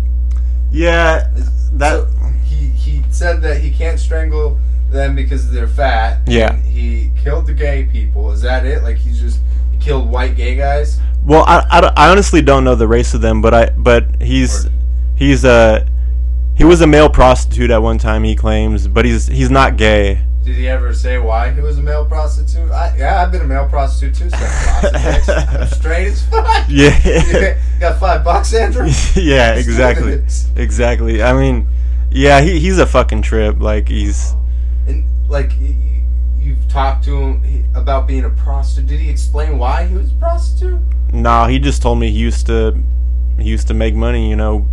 yeah, 0.72 1.30
that. 1.74 1.92
So 1.92 2.06
he 2.46 2.68
he 2.70 3.04
said 3.12 3.42
that 3.44 3.62
he 3.62 3.72
can't 3.72 4.00
strangle 4.00 4.60
them 4.90 5.16
because 5.16 5.52
they're 5.52 5.68
fat. 5.68 6.22
Yeah. 6.28 6.56
he 6.58 7.12
killed 7.24 7.46
the 7.46 7.54
gay 7.54 7.88
people. 7.92 8.32
Is 8.32 8.42
that 8.42 8.66
it? 8.66 8.82
Like 8.84 8.98
he's 8.98 9.20
just 9.22 9.40
killed 9.90 10.10
white 10.10 10.36
gay 10.36 10.56
guys? 10.56 11.00
Well, 11.26 11.44
I, 11.48 11.66
I, 11.70 11.92
I 11.98 12.10
honestly 12.12 12.42
don't 12.42 12.64
know 12.64 12.76
the 12.76 12.88
race 12.88 13.14
of 13.16 13.22
them, 13.22 13.42
but 13.42 13.54
I 13.54 13.70
but 13.72 14.22
he's 14.22 14.66
Or- 14.68 14.70
he's 15.16 15.44
a 15.44 15.88
he 16.56 16.64
was 16.64 16.82
a 16.82 16.88
male 16.88 17.10
prostitute 17.10 17.72
at 17.72 17.82
one 17.82 17.98
time. 17.98 18.24
He 18.24 18.36
claims, 18.36 18.88
but 18.88 19.04
he's 19.06 19.28
he's 19.28 19.50
not 19.50 19.78
gay. 19.78 20.22
Did 20.46 20.56
he 20.56 20.68
ever 20.68 20.94
say 20.94 21.18
why 21.18 21.52
he 21.52 21.62
was 21.62 21.78
a 21.78 21.82
male 21.82 22.06
prostitute? 22.06 22.72
I, 22.72 22.96
yeah, 22.98 23.22
I've 23.22 23.32
been 23.32 23.42
a 23.42 23.46
male 23.48 23.68
prostitute 23.68 24.16
too. 24.16 24.30
So 24.30 24.38
I'm 24.38 25.68
straight 25.80 26.08
as 26.08 26.22
fuck. 26.28 26.66
Yeah. 26.70 27.58
Got 27.80 28.00
five 28.00 28.24
bucks, 28.24 28.54
Andrew. 28.54 28.88
yeah, 29.16 29.56
exactly, 29.56 30.22
exactly. 30.56 31.22
I 31.24 31.34
mean, 31.34 31.68
yeah, 32.12 32.42
he, 32.42 32.60
he's 32.60 32.78
a 32.80 32.86
fucking 32.86 33.22
trip. 33.24 33.60
Like 33.60 33.90
he's 33.90 34.34
And 34.88 35.04
like 35.30 35.52
you've 36.40 36.68
talked 36.70 37.04
to 37.06 37.16
him 37.18 37.66
about 37.76 38.08
being 38.08 38.26
a 38.26 38.30
prostitute. 38.30 38.88
Did 38.90 39.00
he 39.00 39.10
explain 39.10 39.58
why 39.58 39.86
he 39.86 39.96
was 39.96 40.12
a 40.12 40.16
prostitute? 40.16 40.80
nah. 41.14 41.48
He 41.48 41.60
just 41.60 41.82
told 41.82 42.00
me 42.00 42.10
he 42.12 42.18
used 42.18 42.46
to 42.48 42.78
he 43.38 43.46
used 43.50 43.68
to 43.68 43.74
make 43.74 43.96
money. 43.96 44.30
You 44.30 44.36
know, 44.36 44.68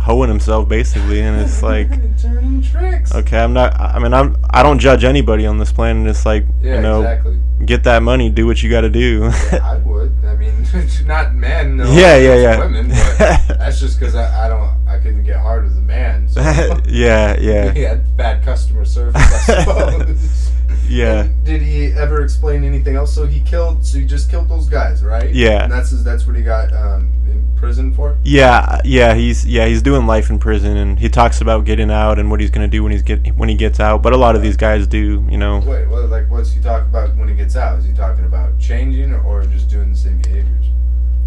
hoeing 0.00 0.28
himself 0.28 0.68
basically, 0.68 1.20
and 1.20 1.40
it's 1.40 1.62
like. 1.70 1.88
turning 2.20 2.62
tricks. 2.62 3.14
Okay, 3.14 3.38
I'm 3.38 3.52
not. 3.52 3.78
I 3.80 3.98
mean, 3.98 4.12
I'm. 4.14 4.36
I 4.50 4.62
don't 4.62 4.78
judge 4.78 5.04
anybody 5.04 5.46
on 5.46 5.58
this 5.58 5.72
planet. 5.72 6.08
It's 6.08 6.26
like 6.26 6.44
Yeah, 6.60 6.76
you 6.76 6.80
know, 6.82 7.00
exactly. 7.00 7.38
get 7.64 7.84
that 7.84 8.02
money, 8.02 8.28
do 8.30 8.46
what 8.46 8.62
you 8.62 8.70
got 8.70 8.82
to 8.82 8.90
do. 8.90 9.30
Yeah, 9.52 9.58
I 9.62 9.76
would. 9.78 10.12
I 10.24 10.34
mean, 10.36 10.52
not 11.06 11.34
men. 11.34 11.76
No, 11.78 11.84
Yeah, 11.84 12.16
yeah, 12.26 12.34
yeah. 12.36 12.58
Women, 12.58 12.88
but 12.88 13.58
that's 13.58 13.80
just 13.80 13.98
because 13.98 14.14
I, 14.14 14.46
I 14.46 14.48
don't. 14.48 14.70
I 14.86 14.98
couldn't 14.98 15.24
get 15.24 15.38
hard 15.40 15.64
as 15.64 15.76
a 15.76 15.80
man. 15.80 16.28
So 16.28 16.40
yeah, 16.86 17.38
yeah, 17.40 17.72
he 17.72 17.80
had 17.80 18.16
bad 18.16 18.44
customer 18.44 18.84
service, 18.84 19.14
I 19.16 19.62
suppose. 19.64 20.41
Yeah. 20.88 21.28
Did 21.44 21.62
he 21.62 21.86
ever 21.92 22.22
explain 22.22 22.64
anything 22.64 22.96
else? 22.96 23.14
So 23.14 23.26
he 23.26 23.40
killed. 23.40 23.84
So 23.84 23.98
he 23.98 24.04
just 24.04 24.30
killed 24.30 24.48
those 24.48 24.68
guys, 24.68 25.02
right? 25.02 25.30
Yeah. 25.32 25.64
And 25.64 25.72
that's 25.72 25.90
his, 25.90 26.04
that's 26.04 26.26
what 26.26 26.36
he 26.36 26.42
got 26.42 26.72
um, 26.72 27.12
in 27.26 27.46
prison 27.56 27.94
for. 27.94 28.16
Yeah, 28.24 28.80
yeah, 28.84 29.14
he's 29.14 29.46
yeah 29.46 29.66
he's 29.66 29.82
doing 29.82 30.06
life 30.06 30.30
in 30.30 30.38
prison, 30.38 30.76
and 30.76 30.98
he 30.98 31.08
talks 31.08 31.40
about 31.40 31.64
getting 31.64 31.90
out 31.90 32.18
and 32.18 32.30
what 32.30 32.40
he's 32.40 32.50
gonna 32.50 32.68
do 32.68 32.82
when 32.82 32.92
he's 32.92 33.02
get 33.02 33.34
when 33.36 33.48
he 33.48 33.54
gets 33.54 33.80
out. 33.80 34.02
But 34.02 34.12
a 34.12 34.16
lot 34.16 34.34
of 34.36 34.42
these 34.42 34.56
guys 34.56 34.86
do, 34.86 35.26
you 35.30 35.38
know. 35.38 35.60
Wait, 35.60 35.86
what, 35.88 36.08
like 36.08 36.30
what's 36.30 36.52
he 36.52 36.60
talking 36.60 36.88
about 36.88 37.14
when 37.16 37.28
he 37.28 37.34
gets 37.34 37.56
out? 37.56 37.78
Is 37.78 37.84
he 37.84 37.92
talking 37.92 38.24
about 38.24 38.58
changing 38.58 39.14
or 39.14 39.44
just 39.44 39.70
doing 39.70 39.90
the 39.92 39.96
same 39.98 40.18
behaviors? 40.20 40.66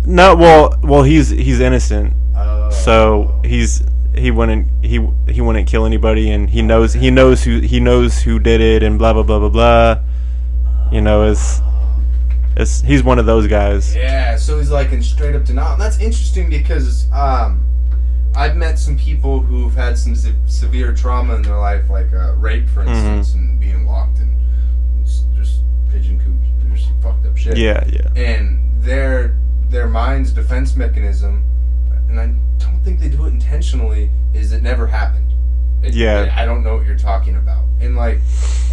No, 0.05 0.35
well, 0.35 0.77
well, 0.83 1.03
he's 1.03 1.29
he's 1.29 1.59
innocent, 1.59 2.13
Oh. 2.35 2.69
so 2.69 3.39
he's 3.43 3.81
he 4.17 4.31
wouldn't 4.31 4.67
he 4.83 5.05
he 5.27 5.41
wouldn't 5.41 5.67
kill 5.67 5.85
anybody, 5.85 6.29
and 6.29 6.49
he 6.49 6.61
knows 6.61 6.93
he 6.93 7.11
knows 7.11 7.43
who 7.43 7.59
he 7.59 7.79
knows 7.79 8.21
who 8.21 8.39
did 8.39 8.61
it, 8.61 8.83
and 8.83 8.97
blah 8.97 9.13
blah 9.13 9.23
blah 9.23 9.39
blah 9.39 9.49
blah. 9.49 9.99
You 10.91 11.01
know, 11.01 11.23
it's 11.29 11.61
it's 12.55 12.81
he's 12.81 13.03
one 13.03 13.19
of 13.19 13.25
those 13.25 13.47
guys. 13.47 13.95
Yeah, 13.95 14.37
so 14.37 14.57
he's 14.57 14.71
like 14.71 14.91
in 14.91 15.03
straight 15.03 15.35
up 15.35 15.45
denial. 15.45 15.73
And 15.73 15.81
that's 15.81 15.99
interesting 15.99 16.49
because 16.49 17.11
um, 17.11 17.61
I've 18.35 18.55
met 18.55 18.79
some 18.79 18.97
people 18.97 19.39
who've 19.39 19.73
had 19.73 19.97
some 19.97 20.15
se- 20.15 20.35
severe 20.45 20.93
trauma 20.93 21.35
in 21.35 21.41
their 21.41 21.57
life, 21.57 21.89
like 21.89 22.13
uh, 22.13 22.33
rape, 22.35 22.69
for 22.69 22.81
instance, 22.81 23.33
and 23.33 23.59
being 23.59 23.85
locked 23.85 24.19
in 24.19 24.35
just 25.35 25.61
pigeon 25.89 26.19
coops, 26.19 26.81
just 26.81 26.91
fucked 27.01 27.25
up 27.25 27.37
shit. 27.37 27.57
Yeah, 27.57 27.83
yeah, 27.87 28.09
and 28.15 28.59
their 28.81 29.35
their 29.69 29.87
mind's 29.87 30.31
defense 30.31 30.75
mechanism, 30.75 31.43
and 32.09 32.19
I 32.19 32.33
think 32.85 32.99
they 32.99 33.09
do 33.09 33.25
it 33.25 33.29
intentionally, 33.29 34.11
is 34.33 34.53
it 34.53 34.61
never 34.61 34.87
happened. 34.87 35.33
It- 35.83 35.93
Yeah. 35.95 36.33
I 36.37 36.45
don't 36.45 36.63
know 36.63 36.77
what 36.77 36.85
you're 36.85 36.97
talking 36.97 37.35
about, 37.35 37.65
and 37.81 37.95
like 37.95 38.19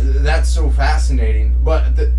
that's 0.00 0.48
so 0.48 0.70
fascinating. 0.70 1.56
But 1.64 1.96
the, 1.96 2.12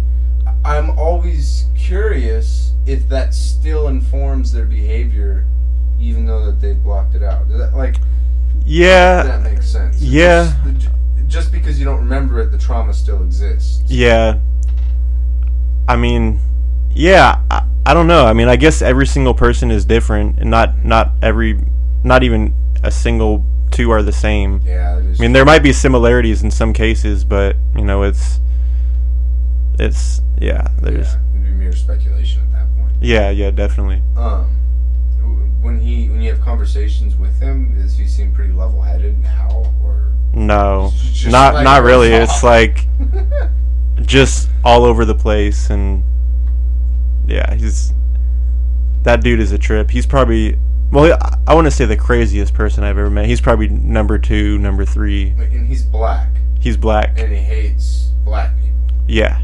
I'm 0.66 0.90
always 0.98 1.68
curious 1.78 2.74
if 2.86 3.08
that 3.10 3.34
still 3.34 3.88
informs 3.88 4.52
their 4.52 4.66
behavior, 4.66 5.46
even 6.00 6.26
though 6.26 6.46
that 6.48 6.60
they 6.60 6.74
blocked 6.74 7.16
it 7.16 7.24
out. 7.24 7.48
That 7.50 7.76
like 7.76 7.98
yeah. 8.66 9.24
that 9.24 9.44
makes 9.44 9.68
sense? 9.70 10.02
yeah. 10.02 10.54
Just, 10.78 10.90
just 11.28 11.52
because 11.52 11.80
you 11.80 11.86
don't 11.86 12.00
remember 12.00 12.40
it, 12.42 12.52
the 12.52 12.58
trauma 12.58 12.94
still 12.94 13.24
exists. 13.24 13.82
Yeah. 13.88 14.40
I 15.88 15.96
mean, 15.96 16.40
yeah, 16.92 17.42
I, 17.52 17.64
I 17.86 17.94
don't 17.94 18.08
know. 18.08 18.26
I 18.26 18.34
mean, 18.34 18.48
I 18.48 18.56
guess 18.56 18.82
every 18.82 19.06
single 19.08 19.34
person 19.34 19.70
is 19.72 19.86
different 19.86 20.40
and 20.40 20.50
not 20.50 20.86
not 20.86 21.12
every 21.22 21.60
not 22.04 22.24
even 22.24 22.54
a 22.84 22.92
single 22.92 23.46
two 23.72 23.92
are 23.92 24.04
the 24.04 24.12
same. 24.12 24.62
Yeah. 24.66 24.98
I 24.98 25.22
mean, 25.22 25.34
there 25.34 25.46
might 25.46 25.64
be 25.64 25.74
similarities 25.74 26.44
in 26.44 26.52
some 26.52 26.74
cases, 26.74 27.24
but 27.24 27.56
you 27.76 27.84
know, 27.84 28.04
it's 28.04 28.40
it's 29.80 30.22
yeah, 30.40 30.68
there's 30.82 31.14
yeah, 31.14 31.20
it'd 31.34 31.44
be 31.46 31.52
mere 31.52 31.74
speculation 31.74 32.42
at 32.44 32.52
that 32.52 32.78
point. 32.78 32.92
yeah, 33.02 33.30
yeah, 33.30 33.52
definitely. 33.52 34.02
Um, 34.16 34.50
when 35.62 35.80
he 35.80 36.10
when 36.10 36.22
you 36.22 36.30
have 36.30 36.42
conversations 36.42 37.16
with 37.16 37.40
him, 37.40 37.76
does 37.82 37.98
he 37.98 38.06
seem 38.06 38.34
pretty 38.34 38.54
level 38.54 38.82
headed 38.82 39.22
now, 39.24 39.74
or 39.84 40.12
No. 40.34 40.92
Not 41.26 41.56
like 41.56 41.64
not 41.64 41.84
really. 41.84 42.10
goes 42.10 42.30
It's 42.30 42.44
like 42.44 42.86
just 44.02 44.50
all 44.64 44.84
over 44.84 45.06
the 45.06 45.16
place 45.16 45.70
and 45.70 46.04
yeah, 47.26 47.56
he's 47.56 47.94
that 49.04 49.22
dude 49.24 49.40
is 49.40 49.52
a 49.52 49.58
trip. 49.58 49.92
He's 49.92 50.06
probably 50.06 50.58
well, 50.94 51.18
I, 51.22 51.38
I 51.52 51.56
want 51.56 51.66
to 51.66 51.72
say 51.72 51.86
the 51.86 51.98
craziest 51.98 52.54
person 52.54 52.84
I've 52.84 52.98
ever 52.98 53.10
met. 53.10 53.26
He's 53.26 53.42
probably 53.42 53.68
number 53.68 54.18
2, 54.18 54.58
number 54.60 54.86
3. 54.86 55.30
and 55.38 55.68
he's 55.68 55.84
black 55.84 56.30
He's 56.60 56.78
black. 56.78 57.18
and 57.20 57.32
he 57.32 57.40
hates 57.40 58.12
black 58.24 58.52
people? 58.62 58.80
Yeah. 59.08 59.42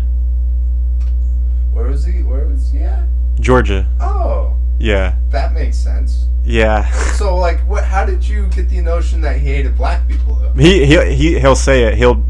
Where 1.73 1.87
was 1.87 2.05
he? 2.05 2.23
Where 2.23 2.45
was 2.47 2.71
he 2.71 2.79
at? 2.79 3.03
Georgia. 3.39 3.87
Oh, 3.99 4.53
Yeah. 4.79 5.15
that 5.31 5.53
makes 5.53 5.77
sense. 5.77 6.25
Yeah. 6.43 6.89
So, 7.13 7.35
like, 7.35 7.59
what? 7.67 7.83
How 7.83 8.05
did 8.05 8.25
you 8.27 8.47
get 8.47 8.69
the 8.69 8.81
notion 8.81 9.21
that 9.21 9.37
he 9.37 9.47
hated 9.47 9.75
black 9.77 10.07
people? 10.07 10.35
Though? 10.35 10.53
he 10.53 10.85
he 10.85 11.13
he 11.15 11.39
he'll 11.39 11.55
say 11.55 11.83
it. 11.83 11.95
He'll 11.95 12.23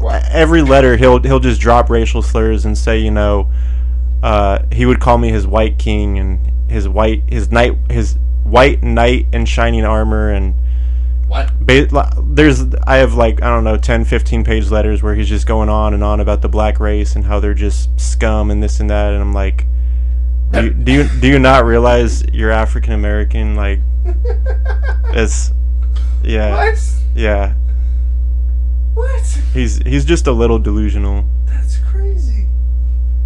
Like 0.00 0.22
every 0.30 0.60
letter 0.62 0.96
he'll 0.96 1.20
he'll 1.22 1.40
just 1.40 1.60
drop 1.60 1.88
racial 1.90 2.20
slurs 2.22 2.64
and 2.66 2.76
say 2.76 2.98
you 2.98 3.10
know 3.10 3.50
uh, 4.22 4.60
he 4.70 4.84
would 4.84 5.00
call 5.00 5.16
me 5.18 5.30
his 5.30 5.46
white 5.46 5.78
king 5.78 6.18
and 6.18 6.52
his 6.70 6.88
white 6.88 7.22
his 7.28 7.50
knight 7.50 7.76
his 7.90 8.16
white 8.44 8.82
knight 8.82 9.26
in 9.32 9.44
shining 9.44 9.84
armor 9.84 10.30
and 10.30 10.54
What? 11.28 11.50
ba- 11.60 12.10
there's 12.22 12.62
I 12.86 12.96
have 12.96 13.14
like 13.14 13.42
I 13.42 13.48
don't 13.48 13.64
know 13.64 13.76
10 13.76 14.04
15 14.04 14.44
page 14.44 14.70
letters 14.70 15.02
where 15.02 15.14
he's 15.14 15.28
just 15.28 15.46
going 15.46 15.68
on 15.68 15.94
and 15.94 16.02
on 16.02 16.20
about 16.20 16.42
the 16.42 16.48
black 16.48 16.80
race 16.80 17.14
and 17.16 17.24
how 17.24 17.38
they're 17.40 17.54
just 17.54 17.88
scum 18.00 18.50
and 18.50 18.62
this 18.62 18.80
and 18.80 18.88
that 18.90 19.12
and 19.12 19.20
I'm 19.22 19.34
like 19.34 19.66
do 20.52 20.64
you, 20.64 20.70
do 20.70 20.92
you 20.92 21.08
do 21.20 21.28
you 21.28 21.38
not 21.38 21.64
realize 21.64 22.24
you're 22.32 22.50
African 22.50 22.92
American 22.92 23.54
like 23.54 23.78
it's 25.12 25.52
yeah 26.24 26.50
What? 26.56 26.78
yeah 27.14 27.54
What? 28.94 29.22
he's 29.54 29.78
he's 29.86 30.04
just 30.04 30.26
a 30.26 30.32
little 30.32 30.58
delusional 30.58 31.24
That's 31.46 31.78
crazy. 31.78 32.39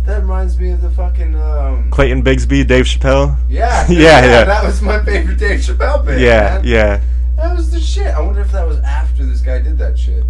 That 0.05 0.21
reminds 0.21 0.59
me 0.59 0.71
of 0.71 0.83
the 0.83 0.91
fucking 0.91 1.35
um. 1.35 1.91
Clayton 1.91 2.23
Bigsby 2.23 2.67
Dave 2.67 2.85
Chappelle 2.85 3.37
Yeah, 3.49 3.87
Yeah, 3.91 4.25
yeah. 4.25 4.45
That 4.45 4.65
was 4.65 4.83
my 4.83 5.03
favorite 5.05 5.39
Dave 5.39 5.61
Chappelle 5.61 6.05
bit. 6.05 6.21
yeah 6.21 6.57
man. 6.57 6.65
yeah 6.65 7.01
That 7.37 7.57
was 7.57 7.71
the 7.71 7.81
shit. 7.81 8.09
I 8.09 8.21
wonder 8.21 8.41
if 8.43 8.53
that 8.53 8.67
was 8.67 8.79
after 8.81 9.25
this 9.25 9.41
guy 9.41 9.61
did 9.61 9.79
that 9.79 9.99
shit. 9.99 10.25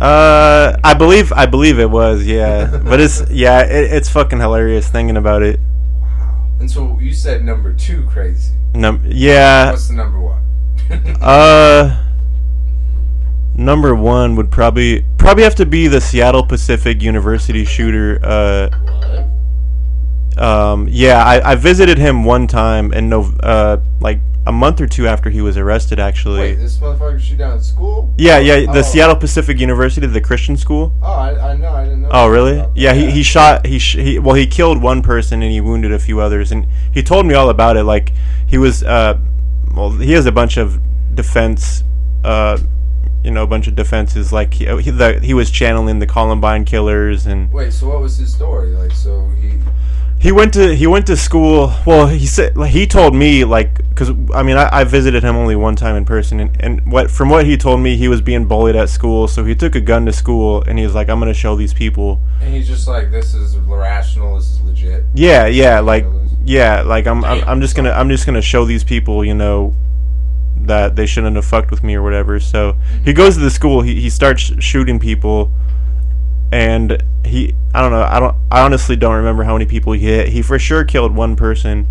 Uh, 0.00 0.76
I 0.82 0.94
believe 0.94 1.32
I 1.32 1.46
believe 1.46 1.78
it 1.78 1.88
was, 1.90 2.24
yeah. 2.26 2.80
But 2.84 3.00
it's 3.00 3.22
yeah, 3.30 3.60
it, 3.62 3.92
it's 3.92 4.08
fucking 4.08 4.40
hilarious 4.40 4.88
thinking 4.88 5.16
about 5.16 5.42
it. 5.42 5.60
Wow. 6.00 6.50
And 6.58 6.70
so 6.70 6.98
you 7.00 7.12
said 7.12 7.44
number 7.44 7.72
two 7.72 8.04
crazy. 8.06 8.52
Num- 8.74 9.02
yeah. 9.04 9.70
What's 9.70 9.88
the 9.88 9.94
number 9.94 10.18
one? 10.20 10.40
Uh, 11.20 12.02
number 13.54 13.94
one 13.94 14.36
would 14.36 14.50
probably 14.50 15.04
probably 15.18 15.44
have 15.44 15.54
to 15.56 15.66
be 15.66 15.86
the 15.88 16.00
Seattle 16.00 16.44
Pacific 16.44 17.02
University 17.02 17.64
shooter. 17.64 18.18
Uh, 18.22 18.68
what? 20.36 20.42
um, 20.44 20.88
yeah, 20.90 21.24
I, 21.24 21.52
I 21.52 21.54
visited 21.54 21.98
him 21.98 22.24
one 22.24 22.46
time 22.46 22.92
in 22.92 23.08
Nov- 23.08 23.38
uh 23.40 23.78
like 24.00 24.18
a 24.46 24.52
month 24.52 24.78
or 24.78 24.86
two 24.86 25.06
after 25.08 25.30
he 25.30 25.40
was 25.40 25.56
arrested, 25.56 25.98
actually. 25.98 26.40
Wait, 26.40 26.54
this 26.56 26.76
motherfucker 26.76 27.18
shoot 27.18 27.38
down 27.38 27.56
at 27.56 27.62
school? 27.62 28.12
Yeah, 28.18 28.38
yeah, 28.38 28.70
the 28.70 28.80
Oh. 28.80 28.82
Seattle 28.82 29.16
Pacific 29.16 29.58
University, 29.58 30.06
the 30.06 30.20
Christian 30.20 30.58
school. 30.58 30.92
Oh, 31.02 31.06
I, 31.12 31.52
I 31.52 31.56
know. 31.56 31.70
I 31.72 31.84
didn't 31.84 32.02
know. 32.02 32.10
Oh, 32.12 32.28
really? 32.28 32.58
about 32.58 32.74
that. 32.74 32.78
Yeah, 32.80 32.92
he, 32.92 33.10
he 33.10 33.22
shot 33.22 33.64
he, 33.66 33.78
sh- 33.78 33.96
he 33.96 34.18
well 34.18 34.34
he 34.34 34.46
killed 34.46 34.82
one 34.82 35.00
person 35.00 35.42
and 35.42 35.50
he 35.50 35.62
wounded 35.62 35.92
a 35.92 35.98
few 35.98 36.20
others 36.20 36.52
and 36.52 36.66
he 36.92 37.02
told 37.02 37.24
me 37.24 37.32
all 37.34 37.48
about 37.48 37.76
it. 37.78 37.84
Like 37.84 38.12
he 38.46 38.58
was 38.58 38.82
uh, 38.82 39.18
well 39.74 39.90
he 39.92 40.12
has 40.12 40.26
a 40.26 40.32
bunch 40.32 40.58
of 40.58 40.78
defense, 41.14 41.82
uh, 42.22 42.58
you 43.24 43.30
know, 43.30 43.42
a 43.42 43.46
bunch 43.46 43.66
of 43.66 43.74
defenses. 43.74 44.32
Like 44.32 44.54
he 44.54 44.66
he, 44.82 44.90
the, 44.90 45.20
he 45.20 45.34
was 45.34 45.50
channeling 45.50 45.98
the 45.98 46.06
Columbine 46.06 46.64
killers 46.64 47.26
and 47.26 47.52
Wait, 47.52 47.72
so 47.72 47.88
what 47.88 48.00
was 48.00 48.18
his 48.18 48.32
story? 48.32 48.70
Like, 48.70 48.92
so 48.92 49.28
he. 49.40 49.58
he 50.20 50.30
went 50.30 50.52
to 50.54 50.74
he 50.74 50.86
went 50.86 51.06
to 51.06 51.16
school. 51.16 51.72
Well, 51.86 52.06
he 52.06 52.26
said 52.26 52.56
like, 52.56 52.70
he 52.70 52.86
told 52.86 53.14
me 53.14 53.44
like 53.44 53.76
because 53.88 54.10
I 54.34 54.42
mean 54.42 54.56
I, 54.56 54.68
I 54.80 54.84
visited 54.84 55.22
him 55.22 55.36
only 55.36 55.56
one 55.56 55.76
time 55.76 55.96
in 55.96 56.04
person 56.04 56.40
and, 56.40 56.56
and 56.60 56.92
what 56.92 57.10
from 57.10 57.30
what 57.30 57.46
he 57.46 57.56
told 57.56 57.80
me 57.80 57.96
he 57.96 58.08
was 58.08 58.20
being 58.20 58.46
bullied 58.46 58.76
at 58.76 58.88
school. 58.88 59.26
So 59.26 59.44
he 59.44 59.54
took 59.54 59.74
a 59.74 59.80
gun 59.80 60.06
to 60.06 60.12
school 60.12 60.62
and 60.62 60.78
he 60.78 60.84
was 60.84 60.94
like 60.94 61.08
I'm 61.08 61.18
gonna 61.18 61.34
show 61.34 61.56
these 61.56 61.74
people. 61.74 62.20
And 62.40 62.52
he's 62.52 62.68
just 62.68 62.86
like, 62.86 63.10
this 63.10 63.34
is 63.34 63.56
rational. 63.56 64.36
This 64.36 64.50
is 64.52 64.60
legit. 64.60 65.04
Yeah, 65.14 65.46
yeah, 65.46 65.80
like 65.80 66.04
yeah, 66.44 66.82
like 66.82 67.06
I'm 67.06 67.24
I'm, 67.24 67.42
I'm 67.44 67.60
just 67.60 67.74
gonna. 67.74 67.90
I'm 67.90 68.08
just 68.10 68.26
gonna 68.26 68.42
show 68.42 68.64
these 68.64 68.84
people, 68.84 69.24
you 69.24 69.34
know, 69.34 69.74
that 70.66 70.96
they 70.96 71.06
shouldn't 71.06 71.36
have 71.36 71.44
fucked 71.44 71.70
with 71.70 71.82
me 71.82 71.94
or 71.94 72.02
whatever. 72.02 72.40
So 72.40 72.76
he 73.04 73.12
goes 73.12 73.34
to 73.34 73.40
the 73.40 73.50
school. 73.50 73.82
He 73.82 74.00
he 74.00 74.10
starts 74.10 74.40
shooting 74.62 74.98
people, 74.98 75.50
and 76.52 77.02
he 77.24 77.54
I 77.74 77.80
don't 77.80 77.90
know 77.90 78.02
I 78.02 78.20
don't 78.20 78.36
I 78.50 78.62
honestly 78.62 78.96
don't 78.96 79.14
remember 79.14 79.44
how 79.44 79.54
many 79.54 79.66
people 79.66 79.92
he 79.92 80.00
hit. 80.00 80.28
He 80.28 80.42
for 80.42 80.58
sure 80.58 80.84
killed 80.84 81.14
one 81.14 81.36
person, 81.36 81.86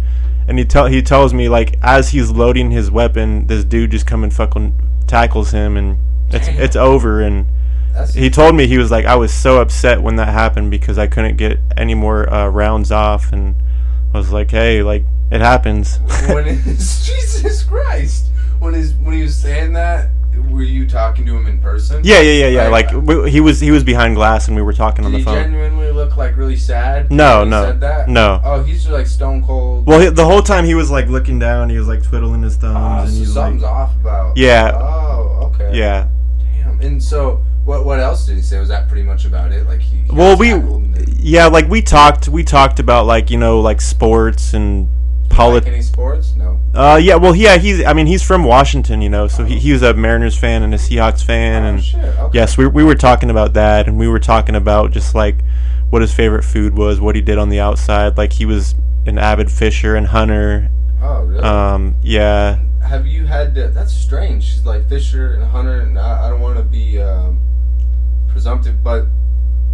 and 0.48 0.58
he 0.60 0.66
tell 0.66 0.88
he 0.88 1.02
tells 1.02 1.34
me 1.34 1.50
like 1.50 1.78
as 1.82 2.10
he's 2.10 2.30
loading 2.30 2.72
his 2.72 2.90
weapon, 2.92 3.48
this 3.48 3.64
dude 3.64 3.92
just 3.92 4.06
come 4.06 4.24
and 4.24 4.34
fucking 4.34 4.74
tackles 5.08 5.52
him, 5.52 5.78
and 5.78 5.98
it's 6.34 6.48
Damn. 6.48 6.60
it's 6.60 6.76
over 6.76 7.22
and 7.22 7.46
That's 7.94 8.14
he 8.14 8.30
told 8.30 8.56
me 8.56 8.68
he 8.68 8.78
was 8.78 8.92
like 8.92 9.06
I 9.06 9.16
was 9.16 9.34
so 9.34 9.62
upset 9.62 10.02
when 10.02 10.16
that 10.16 10.30
happened 10.30 10.72
because 10.72 10.98
I 10.98 11.08
couldn't 11.08 11.38
get 11.38 11.60
any 11.78 11.94
more 11.94 12.32
uh, 12.32 12.48
rounds 12.48 12.92
off 12.92 13.32
and 13.32 13.56
I 14.14 14.18
was 14.18 14.32
like 14.32 14.52
hey 14.52 14.82
like 14.82 15.04
it 15.32 15.42
happens 15.42 15.98
when 16.28 16.48
is 16.48 17.06
Jesus 17.06 17.64
Christ? 17.64 18.28
When 18.64 18.76
is 18.76 18.94
when 18.96 19.14
he 19.14 19.24
was 19.24 19.36
saying 19.36 19.74
that? 19.74 20.10
Were 20.50 20.64
you 20.64 20.88
talking 20.88 21.26
to 21.28 21.38
him 21.38 21.46
in 21.46 21.60
person? 21.60 22.02
yeah 22.04 22.20
yeah 22.20 22.46
yeah 22.46 22.48
yeah 22.48 22.68
Like, 22.70 22.92
like 22.92 23.04
we, 23.06 23.30
he 23.30 23.40
was 23.40 23.60
he 23.60 23.70
was 23.70 23.84
behind 23.84 24.16
glass 24.16 24.48
and 24.48 24.56
we 24.56 24.64
were 24.64 24.74
talking 24.74 25.06
on 25.06 25.12
the 25.12 25.20
he 25.20 25.24
phone 25.24 25.36
genuinely 25.36 25.92
look 25.92 26.18
like 26.18 26.36
really 26.38 26.56
sad? 26.56 27.12
No, 27.12 27.44
no, 27.44 27.66
said 27.66 27.82
that? 27.82 28.10
no. 28.10 28.42
Oh, 28.44 28.64
he's 28.64 28.82
just 28.82 28.92
like 28.92 29.06
stone 29.06 29.44
cold. 29.44 29.86
well 29.86 30.00
he, 30.00 30.10
the 30.10 30.26
whole 30.26 30.42
time 30.42 30.66
he 30.66 30.74
was 30.74 30.90
like 30.90 31.08
looking 31.08 31.38
down 31.38 31.70
he 31.70 31.78
was 31.78 31.88
like 31.88 32.02
twiddling 32.04 32.42
his 32.42 32.56
thumbs 32.56 32.78
Ah, 32.78 33.02
and 33.04 33.10
so 33.12 33.16
he's 33.20 33.36
like 33.36 33.44
something's 33.46 33.64
off 33.64 33.96
about. 34.02 34.36
Yeah. 34.38 34.72
Oh, 34.74 35.52
okay. 35.54 35.78
yeah 35.78 36.08
Damn. 36.56 36.82
And 36.82 37.04
so, 37.04 37.44
what 37.66 37.86
what 37.86 38.00
else 38.00 38.26
did 38.26 38.36
he 38.36 38.42
say? 38.42 38.60
Was 38.60 38.70
that 38.70 38.88
pretty 38.88 39.04
much 39.04 39.26
about 39.26 39.52
it. 39.52 39.68
Like 39.68 39.82
he. 39.82 39.98
he 39.98 40.12
Well, 40.12 40.36
we 40.38 40.54
yeah, 41.18 41.48
like 41.48 41.68
we 41.68 41.82
talked 41.82 42.28
we 42.28 42.44
talked 42.44 42.80
about 42.80 43.06
like 43.06 43.30
you 43.30 43.38
know 43.38 43.60
like 43.60 43.82
sports 43.82 44.54
and 44.54 44.88
like 45.30 45.30
politics. 45.30 45.68
any 45.74 45.82
sports? 45.82 46.34
No. 46.36 46.43
Uh, 46.74 47.00
yeah, 47.02 47.16
well, 47.16 47.36
yeah, 47.36 47.58
he's. 47.58 47.84
I 47.84 47.94
mean, 47.94 48.08
he's 48.08 48.24
from 48.24 48.44
Washington, 48.44 49.02
you 49.02 49.10
know, 49.10 49.28
so 49.28 49.44
he, 49.46 49.60
he 49.60 49.72
was 49.72 49.84
a 49.84 49.94
Mariners 49.94 50.36
fan 50.36 50.64
and 50.64 50.74
a 50.74 50.78
Seahawks 50.78 51.24
fan, 51.24 51.64
oh 51.64 51.68
and 51.68 51.84
shit. 51.84 52.00
Okay. 52.04 52.38
yes, 52.38 52.58
we 52.58 52.66
we 52.66 52.84
were 52.84 52.96
talking 52.96 53.30
about 53.30 53.54
that, 53.54 53.88
and 53.88 54.00
we 54.00 54.08
were 54.08 54.20
talking 54.20 54.56
about 54.56 54.92
just 54.92 55.14
like 55.14 55.36
what 55.92 56.02
his 56.02 56.12
favorite 56.12 56.44
food 56.44 56.74
was, 56.74 57.00
what 57.00 57.16
he 57.16 57.22
did 57.22 57.38
on 57.38 57.50
the 57.50 57.60
outside. 57.60 58.18
Like 58.18 58.34
he 58.34 58.46
was 58.46 58.74
an 59.06 59.20
avid 59.20 59.52
fisher 59.52 59.96
and 59.96 60.08
hunter. 60.08 60.72
Oh 61.00 61.22
really? 61.24 61.44
Um, 61.44 61.96
yeah, 62.02 62.60
Have 62.82 63.06
you 63.06 63.26
had? 63.28 63.54
To, 63.54 63.68
that's 63.68 63.94
strange. 63.94 64.64
Like 64.66 64.90
Fisher 64.90 65.34
and 65.34 65.44
Hunter. 65.44 65.82
And 65.82 66.00
I, 66.00 66.26
I 66.26 66.30
don't 66.30 66.42
want 66.42 66.58
to 66.58 66.64
be 66.64 67.00
um, 67.00 67.40
presumptive, 68.30 68.84
but 68.84 69.06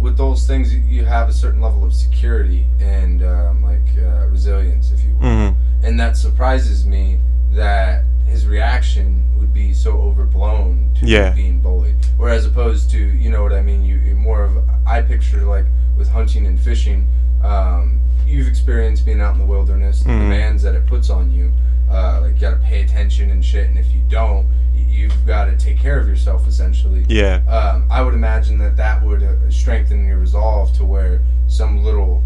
with 0.00 0.16
those 0.16 0.46
things, 0.46 0.74
you- 0.74 0.80
have 1.04 1.28
a 1.28 1.32
certain 1.32 1.60
level 1.60 1.84
of 1.84 1.92
security 1.92 2.66
and 2.80 3.22
um, 3.22 3.62
like 3.62 3.88
uh, 3.98 4.26
resilience, 4.28 4.90
if 4.92 5.02
you 5.04 5.14
will. 5.16 5.50
hmm 5.52 5.54
And 5.82 5.98
that 6.00 6.16
surprises 6.16 6.84
me 6.86 7.18
that 7.52 8.04
his 8.26 8.46
reaction 8.46 9.26
would 9.38 9.52
be 9.52 9.72
so 9.74 9.90
overblown 10.00 10.90
to 11.00 11.06
Yeah. 11.06 11.30
being 11.30 11.60
bullied, 11.60 11.96
whereas 12.16 12.46
opposed 12.46 12.90
to 12.92 12.98
you 12.98 13.30
know 13.30 13.42
what 13.42 13.52
I 13.52 13.62
mean. 13.62 13.84
You 13.84 13.98
more 14.14 14.42
of 14.44 14.52
I 14.86 15.00
picture 15.02 15.42
like 15.44 15.66
with 15.96 16.08
hunting 16.10 16.46
and 16.46 16.58
fishing. 16.60 17.06
Um, 17.42 18.00
you've 18.26 18.46
experienced 18.46 19.04
being 19.04 19.20
out 19.20 19.32
in 19.34 19.40
the 19.40 19.46
wilderness, 19.46 20.02
the 20.02 20.10
Mhm. 20.10 20.20
demands 20.20 20.62
that 20.62 20.74
it 20.74 20.86
puts 20.86 21.10
on 21.10 21.32
you. 21.32 21.50
Uh, 21.90 22.20
like 22.22 22.34
you 22.34 22.40
got 22.40 22.50
to 22.50 22.56
pay 22.64 22.82
attention 22.82 23.30
and 23.30 23.44
shit, 23.44 23.68
and 23.68 23.78
if 23.78 23.92
you 23.92 24.00
don't, 24.08 24.46
you've 24.74 25.26
got 25.26 25.46
to 25.46 25.56
take 25.56 25.78
care 25.78 25.98
of 25.98 26.08
yourself 26.08 26.46
essentially 26.46 27.04
yeah, 27.08 27.42
um, 27.48 27.86
I 27.90 28.02
would 28.02 28.14
imagine 28.14 28.58
that 28.58 28.76
that 28.76 29.02
would 29.02 29.22
uh, 29.22 29.50
strengthen 29.50 30.06
your 30.06 30.18
resolve 30.18 30.76
to 30.76 30.84
where 30.84 31.20
some 31.48 31.82
little 31.84 32.22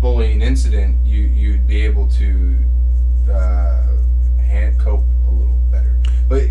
bullying 0.00 0.42
incident 0.42 0.96
you 1.04 1.22
you'd 1.22 1.66
be 1.66 1.82
able 1.82 2.08
to 2.08 2.56
uh, 3.30 3.86
hand 4.40 4.78
cope 4.78 5.04
a 5.28 5.30
little 5.30 5.58
better. 5.70 5.96
But 6.28 6.42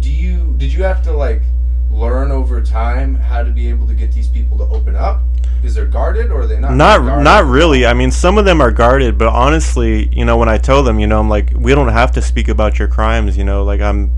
do 0.00 0.10
you 0.10 0.54
did 0.58 0.72
you 0.72 0.82
have 0.82 1.02
to 1.04 1.12
like 1.12 1.42
learn 1.90 2.30
over 2.30 2.60
time 2.62 3.14
how 3.14 3.42
to 3.42 3.50
be 3.50 3.68
able 3.68 3.86
to 3.86 3.94
get 3.94 4.12
these 4.12 4.28
people 4.28 4.56
to 4.58 4.64
open 4.64 4.94
up 4.94 5.20
because 5.60 5.74
they're 5.74 5.86
guarded 5.86 6.30
or 6.30 6.42
are 6.42 6.46
they 6.46 6.58
not? 6.60 6.72
not 6.72 7.00
guarded? 7.00 7.24
not 7.24 7.44
really. 7.46 7.84
I 7.86 7.94
mean, 7.94 8.10
some 8.10 8.38
of 8.38 8.44
them 8.44 8.60
are 8.60 8.70
guarded, 8.70 9.18
but 9.18 9.28
honestly, 9.28 10.08
you 10.12 10.24
know, 10.24 10.36
when 10.36 10.48
I 10.48 10.58
tell 10.58 10.82
them, 10.82 11.00
you 11.00 11.06
know, 11.06 11.18
I'm 11.18 11.28
like, 11.28 11.52
we 11.56 11.74
don't 11.74 11.88
have 11.88 12.12
to 12.12 12.22
speak 12.22 12.48
about 12.48 12.78
your 12.78 12.88
crimes. 12.88 13.36
You 13.36 13.44
know, 13.44 13.64
like 13.64 13.80
I'm, 13.80 14.12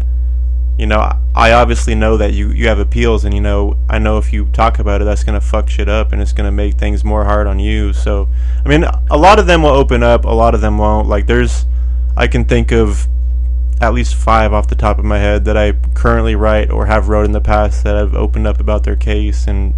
you 0.78 0.86
know, 0.86 0.98
I- 0.98 1.16
I 1.32 1.52
obviously 1.52 1.94
know 1.94 2.16
that 2.16 2.32
you 2.32 2.50
you 2.50 2.66
have 2.66 2.80
appeals, 2.80 3.24
and 3.24 3.32
you 3.32 3.40
know, 3.40 3.76
I 3.88 3.98
know 4.00 4.18
if 4.18 4.32
you 4.32 4.46
talk 4.46 4.80
about 4.80 5.00
it, 5.00 5.04
that's 5.04 5.22
gonna 5.22 5.40
fuck 5.40 5.70
shit 5.70 5.88
up, 5.88 6.12
and 6.12 6.20
it's 6.20 6.32
gonna 6.32 6.50
make 6.50 6.74
things 6.74 7.04
more 7.04 7.24
hard 7.24 7.46
on 7.46 7.60
you. 7.60 7.92
So, 7.92 8.28
I 8.64 8.68
mean, 8.68 8.84
a 9.08 9.16
lot 9.16 9.38
of 9.38 9.46
them 9.46 9.62
will 9.62 9.70
open 9.70 10.02
up, 10.02 10.24
a 10.24 10.30
lot 10.30 10.54
of 10.56 10.60
them 10.60 10.76
won't. 10.76 11.08
Like, 11.08 11.26
there's, 11.28 11.66
I 12.16 12.26
can 12.26 12.44
think 12.44 12.72
of 12.72 13.06
at 13.80 13.94
least 13.94 14.14
five 14.14 14.52
off 14.52 14.68
the 14.68 14.74
top 14.74 14.98
of 14.98 15.04
my 15.04 15.18
head 15.18 15.44
that 15.46 15.56
I 15.56 15.72
currently 15.94 16.34
write 16.34 16.70
or 16.70 16.86
have 16.86 17.08
wrote 17.08 17.24
in 17.24 17.32
the 17.32 17.40
past 17.40 17.82
that 17.84 17.96
I've 17.96 18.14
opened 18.14 18.46
up 18.46 18.60
about 18.60 18.84
their 18.84 18.96
case 18.96 19.46
and 19.46 19.74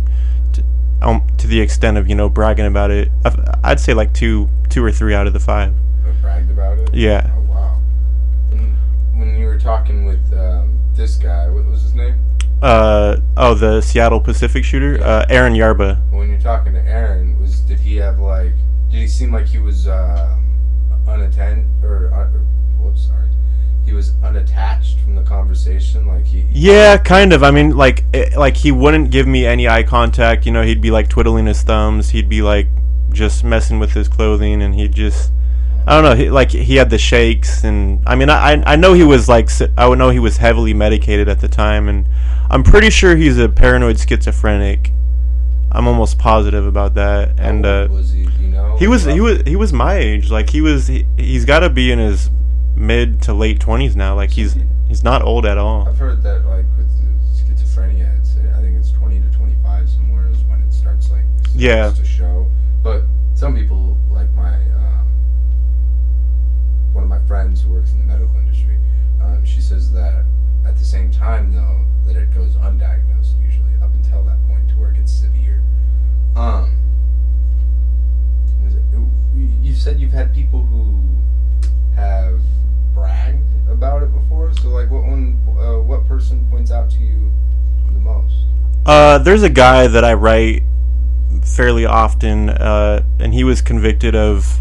to, 0.53 0.65
um, 1.01 1.27
to 1.39 1.47
the 1.47 1.61
extent 1.61 1.97
of 1.97 2.09
you 2.09 2.15
know 2.15 2.29
bragging 2.29 2.67
about 2.67 2.91
it. 2.91 3.11
I've, 3.25 3.39
I'd 3.63 3.81
say 3.81 3.95
like 3.95 4.13
two, 4.13 4.49
two 4.69 4.85
or 4.85 4.91
three 4.91 5.15
out 5.15 5.27
of 5.27 5.33
the 5.33 5.41
five. 5.41 5.73
Or 6.05 6.13
bragged 6.21 6.51
about 6.51 6.79
it. 6.79 6.95
Yeah. 6.95 7.31
Oh 7.37 7.41
wow. 7.43 7.81
When, 8.51 8.77
when 9.19 9.39
you 9.39 9.47
were 9.47 9.59
talking 9.59 10.05
with 10.05 10.33
um, 10.33 10.79
this 10.95 11.17
guy, 11.17 11.49
what 11.49 11.65
was 11.67 11.83
his 11.83 11.95
name? 11.95 12.17
Uh, 12.61 13.17
oh, 13.37 13.55
the 13.55 13.81
Seattle 13.81 14.21
Pacific 14.21 14.65
shooter, 14.65 15.03
uh, 15.03 15.27
Aaron 15.29 15.55
Ybarra. 15.57 15.97
when 16.13 16.31
you're 16.31 16.41
talking 16.41 16.73
to 16.75 16.81
Aaron, 16.81 17.37
was 17.41 17.61
did 17.61 17.81
he 17.81 17.97
have 17.97 18.21
like? 18.21 18.53
Did 18.91 19.01
he 19.01 19.09
seem 19.09 19.33
like 19.33 19.47
he 19.47 19.59
was 19.59 19.89
um, 19.89 20.47
unattend 21.07 21.67
or, 21.83 22.13
uh, 22.13 22.31
or 22.31 22.45
whoops, 22.79 23.07
sorry, 23.09 23.27
he 23.93 23.97
was 23.97 24.15
unattached 24.23 24.99
from 25.01 25.15
the 25.15 25.23
conversation? 25.23 26.07
Like 26.07 26.25
he, 26.25 26.47
Yeah, 26.51 26.97
kind 26.97 27.35
of. 27.35 27.43
I 27.43 27.51
mean, 27.51 27.77
like, 27.77 28.05
it, 28.15 28.37
like 28.37 28.57
he 28.57 28.73
wouldn't 28.73 29.11
give 29.11 29.27
me 29.27 29.45
any 29.45 29.69
eye 29.69 29.83
contact. 29.83 30.47
You 30.47 30.53
know, 30.53 30.63
he'd 30.63 30.81
be 30.81 30.91
like 30.91 31.09
twiddling 31.09 31.45
his 31.47 31.63
thumbs. 31.63 32.09
He'd 32.09 32.29
be 32.29 32.41
like 32.41 32.69
just 33.13 33.45
messing 33.45 33.79
with 33.79 33.93
his 33.93 34.09
clothing, 34.09 34.63
and 34.63 34.75
he'd 34.75 34.95
just, 34.95 35.31
I 35.87 36.01
don't 36.01 36.05
know. 36.05 36.17
He, 36.17 36.31
like 36.31 36.51
he 36.51 36.77
had 36.77 36.89
the 36.89 36.97
shakes, 36.97 37.65
and 37.65 38.01
I 38.07 38.17
mean, 38.17 38.31
I 38.31 38.63
I- 38.65 38.77
know 38.77 38.95
he 38.95 39.05
was 39.05 39.29
like 39.29 39.51
i 39.77 39.87
would 39.87 39.99
know 39.99 40.09
he 40.09 40.19
was 40.19 40.39
heavily 40.39 40.73
medicated 40.73 41.29
at 41.29 41.41
the 41.41 41.49
time, 41.49 41.87
and 41.87 42.07
I'm 42.51 42.63
pretty 42.63 42.89
sure 42.89 43.15
he's 43.15 43.39
a 43.39 43.49
paranoid 43.49 43.99
schizophrenic. 43.99 44.91
I'm 45.71 45.87
almost 45.87 46.19
positive 46.19 46.67
about 46.67 46.95
that, 46.95 47.39
and 47.39 47.67
uh, 47.67 47.89
was 47.91 48.13
he? 48.13 48.23
You 48.23 48.49
know? 48.49 48.77
he 48.79 48.87
was 48.89 49.05
he 49.05 49.21
was 49.21 49.43
he 49.43 49.57
was 49.57 49.73
my 49.75 49.97
age. 49.97 50.31
Like 50.31 50.49
he 50.49 50.63
was 50.63 50.87
he, 50.87 51.07
he's 51.19 51.45
got 51.45 51.61
to 51.61 51.69
be 51.69 51.93
in 51.93 51.99
his 51.99 52.31
mid 52.75 53.23
to 53.23 53.33
late 53.35 53.61
twenties 53.61 53.95
now. 53.97 54.15
Like 54.15 54.31
he's 54.31 54.57
he's 54.89 55.03
not 55.05 55.23
old 55.23 55.45
at 55.47 55.59
all. 55.59 55.89
I've 55.89 55.99
heard 55.99 56.23
that 56.23 56.45
like 56.47 56.65
with 56.77 56.89
schizophrenia, 57.35 58.19
it's 58.19 58.37
I 58.57 58.61
think 58.61 58.77
it's 58.79 58.91
twenty 58.93 59.21
to 59.21 59.31
twenty 59.31 59.55
five 59.63 59.89
somewhere 59.89 60.27
is 60.29 60.39
when 60.45 60.61
it 60.63 60.73
starts 60.73 61.11
like 61.11 61.25
starts 61.41 61.55
Yeah. 61.55 61.91
to 61.91 62.05
show. 62.05 62.47
But 62.83 63.03
some 63.35 63.55
people 63.55 63.97
like 64.11 64.31
my 64.33 64.55
um, 64.55 65.07
one 66.93 67.05
of 67.05 67.11
my 67.11 67.21
friends 67.27 67.63
who 67.63 67.71
works 67.71 67.93
in 67.93 67.99
the 67.99 68.05
medical 68.05 68.37
industry, 68.37 68.79
um, 69.21 69.45
she 69.45 69.61
says 69.61 69.93
that 69.93 70.25
at 70.67 70.77
the 70.77 70.85
same 70.85 71.11
time 71.11 71.53
though 71.53 71.81
that 72.07 72.17
it 72.21 72.33
goes 72.35 72.55
undiagnosed 72.57 73.41
usually 73.45 73.73
up 73.83 73.93
until 73.95 74.23
that 74.25 74.39
point 74.49 74.69
to 74.69 74.75
where 74.75 74.91
it 74.91 74.97
gets 74.97 75.13
severe. 75.13 75.61
Um, 76.37 76.79
is 78.67 78.75
it- 78.75 78.83
you 79.63 79.75
said 79.75 79.99
you've 80.01 80.13
had 80.13 80.33
people 80.35 80.63
who 80.65 81.01
have 82.03 82.41
bragged 82.95 83.43
about 83.69 84.03
it 84.03 84.13
before. 84.13 84.53
So 84.55 84.69
like, 84.69 84.91
what 84.91 85.05
one? 85.05 85.39
Uh, 85.59 85.83
what 85.83 86.07
person 86.07 86.47
points 86.51 86.71
out 86.71 86.91
to 86.91 86.99
you 86.99 87.31
the 87.87 88.01
most? 88.01 88.35
Uh, 88.85 89.19
there's 89.19 89.43
a 89.43 89.51
guy 89.51 89.87
that 89.87 90.05
I 90.05 90.15
write 90.15 90.63
fairly 91.43 91.87
often, 91.87 92.51
uh, 92.51 93.03
and 93.19 93.33
he 93.33 93.45
was 93.45 93.63
convicted 93.63 94.15
of. 94.15 94.61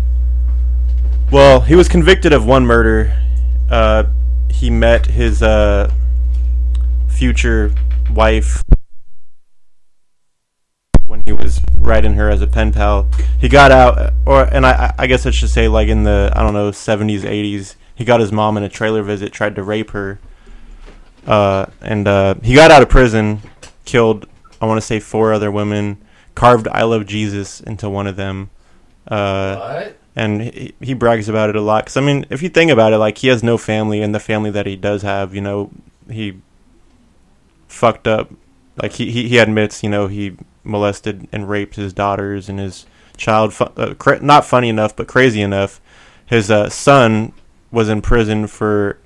Well, 1.32 1.62
he 1.62 1.76
was 1.76 1.88
convicted 1.88 2.34
of 2.34 2.46
one 2.46 2.66
murder. 2.66 3.18
Uh, 3.70 4.04
he 4.50 4.70
met 4.70 5.06
his 5.06 5.42
uh, 5.42 5.92
future 7.08 7.74
wife 8.14 8.64
when 11.12 11.22
he 11.26 11.34
was 11.34 11.60
writing 11.76 12.14
her 12.14 12.30
as 12.30 12.42
a 12.42 12.48
pen 12.48 12.72
pal. 12.72 13.06
He 13.38 13.50
got 13.50 13.70
out, 13.70 14.14
or 14.26 14.46
and 14.46 14.66
I, 14.66 14.96
I 14.98 15.08
guess 15.08 15.26
I 15.26 15.32
should 15.32 15.50
say 15.50 15.68
like 15.68 15.90
in 15.90 16.04
the 16.04 16.32
I 16.34 16.42
don't 16.42 16.54
know 16.54 16.72
70s, 16.72 17.22
80s. 17.22 17.76
He 17.94 18.06
got 18.06 18.22
his 18.22 18.32
mom 18.32 18.56
in 18.56 18.64
a 18.64 18.70
trailer 18.70 19.04
visit, 19.04 19.34
tried 19.34 19.56
to 19.56 19.64
rape 19.64 19.92
her, 19.92 20.20
uh, 21.28 21.66
and 21.82 22.08
uh, 22.08 22.36
he 22.42 22.56
got 22.56 22.72
out 22.72 22.82
of 22.82 22.90
prison 22.90 23.42
killed 23.84 24.26
I 24.62 24.66
want 24.66 24.78
to 24.78 24.86
say 24.86 25.02
four 25.02 25.34
other 25.34 25.52
women, 25.52 25.98
carved 26.34 26.70
"I 26.70 26.84
love 26.84 27.06
Jesus" 27.06 27.60
into 27.60 27.90
one 27.90 28.08
of 28.08 28.16
them, 28.16 28.50
uh, 29.08 29.58
what? 29.58 29.98
and 30.16 30.42
he, 30.42 30.74
he 30.80 30.94
brags 30.94 31.28
about 31.28 31.50
it 31.50 31.58
a 31.58 31.62
lot. 31.62 31.84
Because 31.84 31.98
I 31.98 32.02
mean, 32.02 32.26
if 32.30 32.42
you 32.42 32.48
think 32.48 32.72
about 32.72 32.94
it, 32.94 33.00
like 33.00 33.18
he 33.18 33.28
has 33.28 33.44
no 33.44 33.58
family, 33.58 34.02
and 34.02 34.16
the 34.16 34.20
family 34.20 34.52
that 34.52 34.66
he 34.66 34.78
does 34.78 35.02
have, 35.02 35.36
you 35.36 35.42
know, 35.42 35.72
he 36.10 36.40
fucked 37.68 38.08
up. 38.08 38.32
Like 38.82 38.94
he 38.94 39.12
he, 39.12 39.28
he 39.28 39.40
admits, 39.40 39.84
you 39.84 39.90
know, 39.90 40.08
he 40.08 40.38
molested 40.64 41.28
and 41.32 41.50
raped 41.50 41.76
his 41.76 41.94
daughters 41.94 42.50
and 42.50 42.60
his 42.60 42.86
child. 43.18 43.54
Fu- 43.54 43.66
uh, 43.66 43.94
cra- 43.96 44.22
not 44.22 44.46
funny 44.46 44.70
enough, 44.70 44.96
but 44.96 45.08
crazy 45.08 45.42
enough. 45.42 45.82
His 46.26 46.50
uh, 46.50 46.70
son 46.70 47.34
was 47.72 47.90
in 47.90 48.02
prison 48.02 48.48
for 48.48 48.98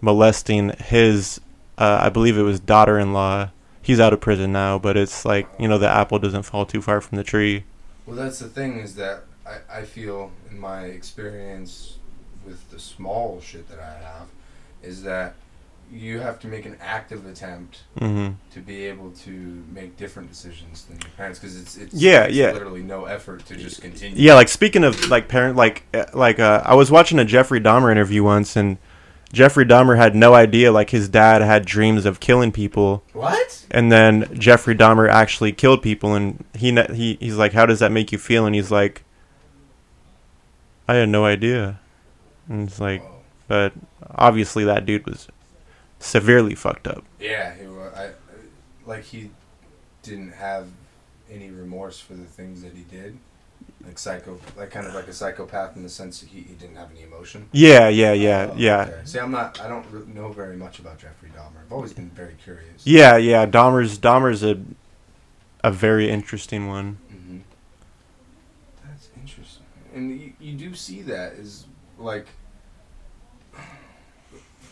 molesting 0.00 0.70
his, 0.78 1.40
uh, 1.78 1.98
I 2.02 2.08
believe 2.08 2.36
it 2.36 2.42
was 2.42 2.60
daughter-in-law. 2.60 3.50
He's 3.80 4.00
out 4.00 4.12
of 4.12 4.20
prison 4.20 4.52
now, 4.52 4.78
but 4.78 4.96
it's 4.96 5.24
like 5.24 5.48
you 5.58 5.66
know 5.66 5.78
the 5.78 5.88
apple 5.88 6.18
doesn't 6.18 6.44
fall 6.44 6.64
too 6.64 6.80
far 6.80 7.00
from 7.00 7.18
the 7.18 7.24
tree. 7.24 7.64
Well, 8.06 8.16
that's 8.16 8.38
the 8.38 8.48
thing 8.48 8.78
is 8.78 8.94
that 8.94 9.24
I, 9.46 9.78
I 9.78 9.82
feel 9.82 10.30
in 10.50 10.58
my 10.58 10.84
experience 10.84 11.98
with 12.46 12.70
the 12.70 12.78
small 12.78 13.40
shit 13.40 13.68
that 13.68 13.78
I 13.80 13.92
have 14.04 14.28
is 14.82 15.02
that 15.04 15.34
you 15.92 16.20
have 16.20 16.40
to 16.40 16.46
make 16.48 16.64
an 16.64 16.76
active 16.80 17.26
attempt 17.26 17.82
hmm 17.98 18.30
to 18.50 18.60
be 18.60 18.84
able 18.86 19.10
to 19.10 19.62
make 19.72 19.96
different 19.96 20.28
decisions 20.28 20.84
than 20.86 20.98
your 21.00 21.10
parents 21.16 21.38
because 21.38 21.60
it's 21.60 21.76
it's 21.76 21.94
Yeah, 21.94 22.24
it's 22.24 22.34
yeah. 22.34 22.52
literally 22.52 22.82
no 22.82 23.04
effort 23.04 23.44
to 23.46 23.56
just 23.56 23.82
continue. 23.82 24.16
Yeah, 24.16 24.34
like 24.34 24.48
speaking 24.48 24.84
of 24.84 25.08
like 25.10 25.28
parent, 25.28 25.56
like 25.56 25.84
uh, 25.94 26.04
like 26.14 26.38
uh, 26.38 26.62
I 26.64 26.74
was 26.74 26.90
watching 26.90 27.18
a 27.18 27.24
Jeffrey 27.24 27.60
Dahmer 27.60 27.90
interview 27.92 28.22
once, 28.24 28.56
and 28.56 28.78
Jeffrey 29.32 29.64
Dahmer 29.64 29.96
had 29.96 30.14
no 30.14 30.34
idea 30.34 30.72
like 30.72 30.90
his 30.90 31.08
dad 31.08 31.42
had 31.42 31.64
dreams 31.66 32.04
of 32.06 32.20
killing 32.20 32.52
people, 32.52 33.02
What? 33.12 33.64
and 33.70 33.90
then 33.92 34.28
Jeffrey 34.38 34.74
Dahmer 34.74 35.08
actually 35.10 35.52
killed 35.52 35.82
people, 35.82 36.14
and 36.14 36.44
he 36.54 36.70
ne- 36.72 36.94
he 36.94 37.16
he's 37.20 37.36
like, 37.36 37.52
how 37.52 37.66
does 37.66 37.80
that 37.80 37.92
make 37.92 38.12
you 38.12 38.18
feel? 38.18 38.44
And 38.46 38.54
he's 38.54 38.70
like, 38.70 39.04
I 40.88 40.94
had 40.96 41.08
no 41.08 41.24
idea, 41.24 41.80
and 42.48 42.68
it's 42.68 42.80
like, 42.80 43.02
Whoa. 43.02 43.20
but 43.48 43.72
obviously 44.10 44.64
that 44.64 44.84
dude 44.84 45.06
was 45.06 45.28
severely 46.02 46.54
fucked 46.54 46.86
up. 46.86 47.04
Yeah, 47.20 47.54
he, 47.54 47.66
was. 47.66 47.92
I, 47.94 48.10
like 48.86 49.04
he 49.04 49.30
didn't 50.02 50.32
have 50.32 50.68
any 51.30 51.50
remorse 51.50 51.98
for 52.00 52.14
the 52.14 52.24
things 52.24 52.62
that 52.62 52.72
he 52.74 52.82
did, 52.82 53.16
like 53.86 53.98
psycho, 53.98 54.38
like 54.56 54.70
kind 54.70 54.86
of 54.86 54.94
like 54.94 55.08
a 55.08 55.12
psychopath 55.12 55.76
in 55.76 55.82
the 55.82 55.88
sense 55.88 56.20
that 56.20 56.28
he, 56.28 56.40
he 56.40 56.54
didn't 56.54 56.76
have 56.76 56.90
any 56.90 57.02
emotion. 57.02 57.48
Yeah, 57.52 57.88
yeah, 57.88 58.12
yeah, 58.12 58.50
Oh, 58.52 58.56
yeah. 58.56 58.80
okay. 58.82 59.00
See, 59.04 59.18
I'm 59.18 59.30
not. 59.30 59.60
I 59.60 59.68
don't 59.68 59.86
re- 59.90 60.12
know 60.12 60.30
very 60.32 60.56
much 60.56 60.78
about 60.80 60.98
Jeffrey 60.98 61.30
Dahmer. 61.30 61.64
I've 61.64 61.72
always 61.72 61.92
been 61.92 62.10
very 62.10 62.34
curious. 62.42 62.82
Yeah, 62.84 63.16
yeah. 63.16 63.46
Dahmer's 63.46 63.98
Dahmer's 63.98 64.42
a 64.42 64.60
a 65.64 65.70
very 65.70 66.10
interesting 66.10 66.66
one. 66.66 66.98
hmm 67.08 67.38
That's 68.84 69.08
interesting, 69.16 69.64
and 69.94 70.20
you, 70.20 70.32
you 70.40 70.54
do 70.54 70.74
see 70.74 71.02
that 71.02 71.34
is 71.34 71.66
like 71.98 72.26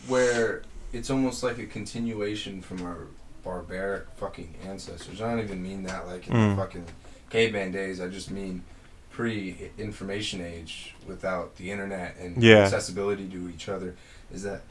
where 0.07 0.63
it's 0.93 1.09
almost 1.09 1.43
like 1.43 1.57
a 1.59 1.65
continuation 1.65 2.61
from 2.61 2.81
our 2.85 3.07
barbaric 3.43 4.05
fucking 4.17 4.53
ancestors. 4.67 5.21
I 5.21 5.29
don't 5.31 5.43
even 5.43 5.61
mean 5.63 5.83
that 5.83 6.07
like 6.07 6.27
in 6.27 6.33
Mm. 6.33 6.55
the 6.55 6.61
fucking 6.61 6.85
caveman 7.29 7.71
days. 7.71 7.99
I 8.01 8.07
just 8.07 8.29
mean 8.31 8.63
pre-information 9.11 10.41
age 10.41 10.95
without 11.07 11.55
the 11.57 11.71
internet 11.71 12.15
and 12.19 12.41
Yeah. 12.41 12.59
accessibility 12.59 13.27
to 13.29 13.49
each 13.49 13.67
other. 13.69 13.95
Is 14.33 14.43
that 14.43 14.61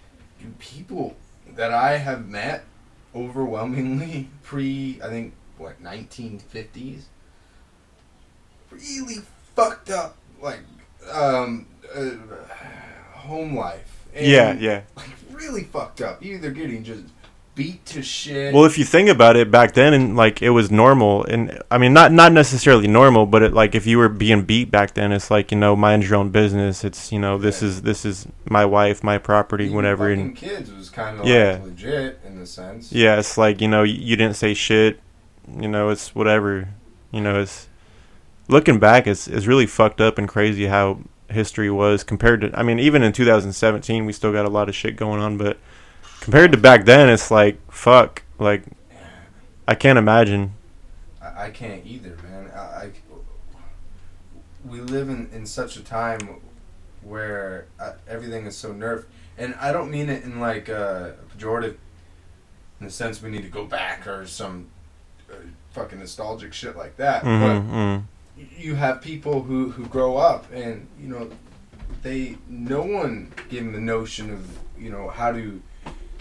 people 0.59 1.16
that 1.57 1.73
I 1.73 1.97
have 1.99 2.29
met 2.29 2.64
overwhelmingly 3.14 4.29
pre 4.43 5.01
I 5.03 5.09
think 5.09 5.35
what 5.59 5.83
1950s 5.83 7.03
really 8.71 9.16
fucked 9.57 9.91
up 9.91 10.16
like 10.41 10.61
um 11.12 11.66
uh, 11.95 12.11
home 13.12 13.57
life 13.57 14.07
and, 14.14 14.27
Yeah, 14.27 14.53
yeah. 14.55 14.83
like 14.97 15.07
really 15.41 15.64
fucked 15.64 16.01
up 16.01 16.22
You 16.24 16.34
either 16.34 16.51
getting 16.51 16.84
just 16.84 17.05
beat 17.57 17.84
to 17.86 18.03
shit 18.03 18.55
Well, 18.55 18.64
if 18.64 18.78
you 18.78 18.84
think 18.84 19.09
about 19.09 19.36
it, 19.36 19.51
back 19.51 19.74
then, 19.74 19.93
and 19.93 20.16
like 20.16 20.41
it 20.41 20.51
was 20.51 20.70
normal, 20.70 21.24
and 21.24 21.61
I 21.70 21.78
mean, 21.78 21.93
not 21.93 22.12
not 22.12 22.32
necessarily 22.32 22.86
normal, 22.86 23.26
but 23.26 23.43
it, 23.43 23.53
like 23.53 23.74
if 23.74 23.86
you 23.86 23.99
were 23.99 24.09
being 24.09 24.43
beat 24.45 24.70
back 24.70 24.95
then, 24.95 25.11
it's 25.12 25.30
like 25.30 25.51
you 25.51 25.59
know, 25.59 25.74
mind 25.74 26.05
your 26.05 26.14
own 26.16 26.30
business. 26.30 26.84
It's 26.84 27.11
you 27.12 27.18
know, 27.18 27.36
this 27.38 27.61
Yeah. 27.61 27.68
is 27.68 27.82
this 27.82 28.05
is 28.05 28.26
my 28.49 28.64
wife, 28.64 29.03
my 29.03 29.18
property, 29.18 29.64
Even 29.64 29.76
whatever. 29.76 30.09
And 30.11 30.34
kids 30.36 30.72
was 30.72 30.88
kind 30.91 31.18
of 31.20 31.26
Yeah. 31.26 31.55
like 31.55 31.64
legit 31.64 32.20
in 32.24 32.38
the 32.38 32.47
sense 32.47 32.93
yeah, 32.93 33.18
it's 33.18 33.36
like 33.36 33.61
you 33.61 33.68
know, 33.68 33.82
you, 33.82 33.95
you 33.95 34.16
didn't 34.16 34.36
say 34.36 34.55
shit. 34.55 35.01
You 35.61 35.68
know, 35.68 35.88
it's 35.91 36.14
whatever. 36.14 36.68
You 37.11 37.20
know, 37.20 37.41
it's 37.43 37.66
looking 38.49 38.78
back, 38.78 39.07
it's 39.09 39.26
it's 39.26 39.47
really 39.47 39.66
fucked 39.66 40.01
up 40.01 40.18
and 40.18 40.28
crazy 40.28 40.66
how 40.66 41.01
history 41.33 41.70
was 41.70 42.03
compared 42.05 42.41
to. 42.43 42.51
I 42.59 42.62
mean, 42.62 42.78
even 42.78 43.03
in 43.03 43.12
2017, 43.12 44.05
we 44.05 44.12
still 44.12 44.33
got 44.33 44.45
a 44.45 44.51
lot 44.51 44.68
of 44.68 44.74
shit 44.74 44.97
going 44.97 45.20
on, 45.20 45.37
but 45.37 45.59
compared 46.20 46.53
to 46.53 46.59
back 46.59 46.85
then, 46.85 47.09
it's 47.09 47.31
like 47.31 47.59
fuck. 47.70 48.22
Like 48.39 48.62
I 49.66 49.74
can't 49.74 49.99
imagine. 49.99 50.53
I, 51.22 51.47
I 51.47 51.51
can't 51.51 51.85
either, 51.87 52.16
man. 52.22 52.51
I, 52.55 52.59
I 52.59 52.91
we 54.64 54.81
live 54.81 55.09
in, 55.09 55.28
in 55.33 55.47
such 55.47 55.76
a 55.76 55.83
time 55.83 56.20
where 57.03 57.66
uh, 57.78 57.93
everything 58.07 58.47
is 58.47 58.57
so 58.57 58.72
nerfed, 58.72 59.05
and 59.39 59.55
I 59.55 59.72
don't 59.72 59.91
mean 59.91 60.09
it 60.11 60.24
in 60.24 60.41
like 60.41 60.68
uh, 60.68 61.12
a 61.12 61.37
pejorative, 61.37 61.76
in 62.78 62.87
the 62.87 62.91
sense 62.91 63.22
we 63.22 63.31
need 63.31 63.43
to 63.43 63.49
go 63.49 63.64
back 63.64 64.07
or 64.07 64.26
some 64.26 64.66
uh, 65.31 65.35
fucking 65.72 65.99
nostalgic 65.99 66.53
shit 66.53 66.76
like 66.76 66.97
that. 66.99 67.22
mm-hmm, 67.22 67.68
But 67.68 67.76
mm. 67.76 68.03
You 68.57 68.74
have 68.74 69.01
people 69.03 69.43
who 69.43 69.70
who 69.70 69.84
grow 69.86 70.16
up 70.16 70.51
and 70.53 70.86
you 71.01 71.09
know 71.09 71.30
they 72.03 72.36
no 72.49 72.82
one 72.82 73.32
gave 73.49 73.64
them 73.64 73.72
the 73.72 73.80
notion 73.80 74.32
of 74.32 74.59
you 74.78 74.91
know 74.91 75.09
how 75.09 75.30
to 75.32 75.61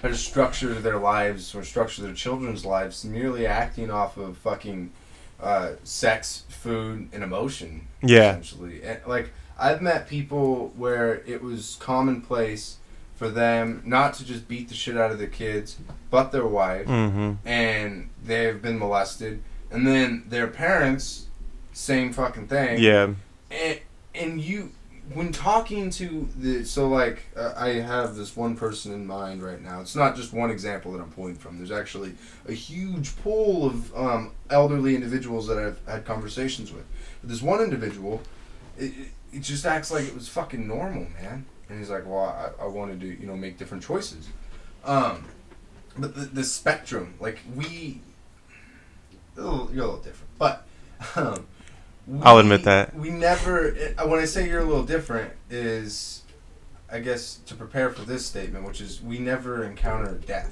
how 0.01 0.07
to 0.09 0.15
structure 0.15 0.74
their 0.74 0.97
lives 0.97 1.53
or 1.55 1.63
structure 1.63 2.01
their 2.01 2.13
children's 2.13 2.65
lives 2.65 3.03
merely 3.05 3.45
acting 3.45 3.89
off 3.91 4.17
of 4.17 4.38
fucking 4.38 4.91
uh, 5.41 5.72
sex 5.84 6.43
food 6.49 7.07
and 7.13 7.24
emotion 7.24 7.88
Yeah. 8.01 8.32
essentially. 8.32 8.84
And, 8.84 8.99
like 9.07 9.32
i've 9.57 9.82
met 9.82 10.07
people 10.07 10.72
where 10.78 11.22
it 11.26 11.41
was 11.41 11.78
commonplace 11.80 12.78
for 13.15 13.30
them 13.30 13.82
not 13.86 14.13
to 14.15 14.26
just 14.26 14.47
beat 14.47 14.67
the 14.70 14.74
shit 14.76 14.95
out 14.97 15.11
of 15.11 15.17
their 15.20 15.28
kids 15.28 15.78
but 16.09 16.32
their 16.32 16.47
wife 16.47 16.86
hmm 16.88 17.34
and 17.45 18.09
they've 18.24 18.61
been 18.61 18.78
molested, 18.80 19.41
and 19.72 19.86
then 19.88 20.24
their 20.28 20.47
parents, 20.47 21.28
same 21.74 22.13
fucking 22.13 22.47
thing. 22.47 22.80
Yeah. 22.80 23.13
And 23.51 23.80
and 24.15 24.41
you, 24.41 24.72
when 25.13 25.32
talking 25.32 25.89
to 25.91 26.28
the, 26.38 26.63
so 26.65 26.88
like 26.88 27.24
uh, 27.36 27.53
I 27.55 27.70
have 27.76 28.15
this 28.15 28.36
one 28.36 28.55
person 28.55 28.93
in 28.93 29.05
mind 29.07 29.41
right 29.43 29.61
now. 29.61 29.82
It's 29.82 29.95
not 29.95 30.15
just 30.15 30.34
one 30.34 30.49
example 30.51 30.91
that 30.93 30.99
I'm 31.01 31.11
pulling 31.11 31.36
from. 31.36 31.57
There's 31.57 31.72
actually 31.72 32.13
a 32.47 32.53
huge 32.53 33.15
pool 33.24 33.65
of 33.65 33.95
um, 33.95 34.32
elderly 34.49 34.95
individuals 34.95 35.47
that 35.47 35.57
I've 35.57 35.80
had 35.88 36.05
conversations 36.05 36.72
with. 36.72 36.86
But 37.22 37.30
this 37.30 37.41
one 37.41 37.61
individual, 37.61 38.22
it, 38.78 38.93
it- 39.32 39.41
just 39.41 39.63
acts 39.63 39.91
like 39.91 40.05
it 40.05 40.15
was 40.15 40.28
fucking 40.28 40.67
normal, 40.67 41.05
man. 41.22 41.45
And 41.70 41.78
he's 41.78 41.91
like, 41.91 42.03
well, 42.07 42.53
I, 42.59 42.63
I 42.63 42.67
wanted 42.67 42.99
to, 43.01 43.05
you 43.05 43.28
know, 43.28 43.38
make 43.38 43.59
different 43.59 43.84
choices. 43.84 44.28
Um, 44.84 45.24
but 45.95 46.15
the, 46.15 46.22
the 46.22 46.43
spectrum, 46.43 47.13
like 47.20 47.38
we, 47.55 48.01
a 49.38 49.41
little, 49.41 49.70
you're 49.72 49.84
a 49.84 49.88
little 49.88 50.01
different, 50.01 50.30
but 50.39 50.65
um, 51.15 51.45
I'll 52.22 52.39
admit 52.39 52.64
that. 52.64 52.95
we 52.95 53.10
never. 53.10 53.76
uh, 53.97 54.07
When 54.07 54.20
I 54.20 54.26
say 54.26 54.47
you're 54.47 54.62
a 54.62 54.66
little 54.66 54.84
different, 54.86 55.32
is 55.49 56.24
I 56.91 56.99
guess 56.99 57.36
to 57.45 57.55
prepare 57.55 57.91
for 57.91 58.01
this 58.03 58.26
statement, 58.26 58.66
which 58.66 58.82
is 58.82 59.01
we 59.01 59.20
never 59.20 59.64
encounter 59.64 60.14
death. 60.26 60.51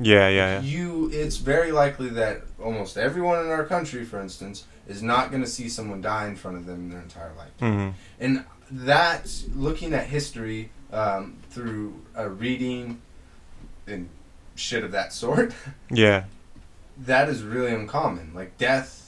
Yeah, 0.00 0.28
yeah, 0.28 0.28
yeah. 0.28 0.60
You, 0.60 1.10
it's 1.12 1.36
very 1.38 1.72
likely 1.72 2.08
that 2.10 2.42
almost 2.62 2.96
everyone 2.96 3.40
in 3.44 3.48
our 3.50 3.64
country, 3.64 4.04
for 4.04 4.20
instance, 4.20 4.64
is 4.86 5.02
not 5.02 5.30
going 5.30 5.42
to 5.42 5.48
see 5.48 5.68
someone 5.68 6.00
die 6.00 6.28
in 6.28 6.36
front 6.36 6.56
of 6.58 6.66
them 6.66 6.76
in 6.76 6.90
their 6.90 7.00
entire 7.00 7.32
life. 7.36 7.50
hmm 7.58 7.88
And 8.20 8.44
that, 8.70 9.32
looking 9.54 9.92
at 9.94 10.06
history 10.06 10.70
um, 10.92 11.38
through 11.50 12.00
uh, 12.16 12.28
reading 12.28 13.00
and 13.88 14.08
shit 14.54 14.84
of 14.84 14.92
that 14.92 15.12
sort, 15.12 15.52
Yeah. 15.90 16.24
that 16.98 17.28
is 17.28 17.42
really 17.42 17.72
uncommon. 17.74 18.30
Like 18.32 18.56
death 18.58 19.03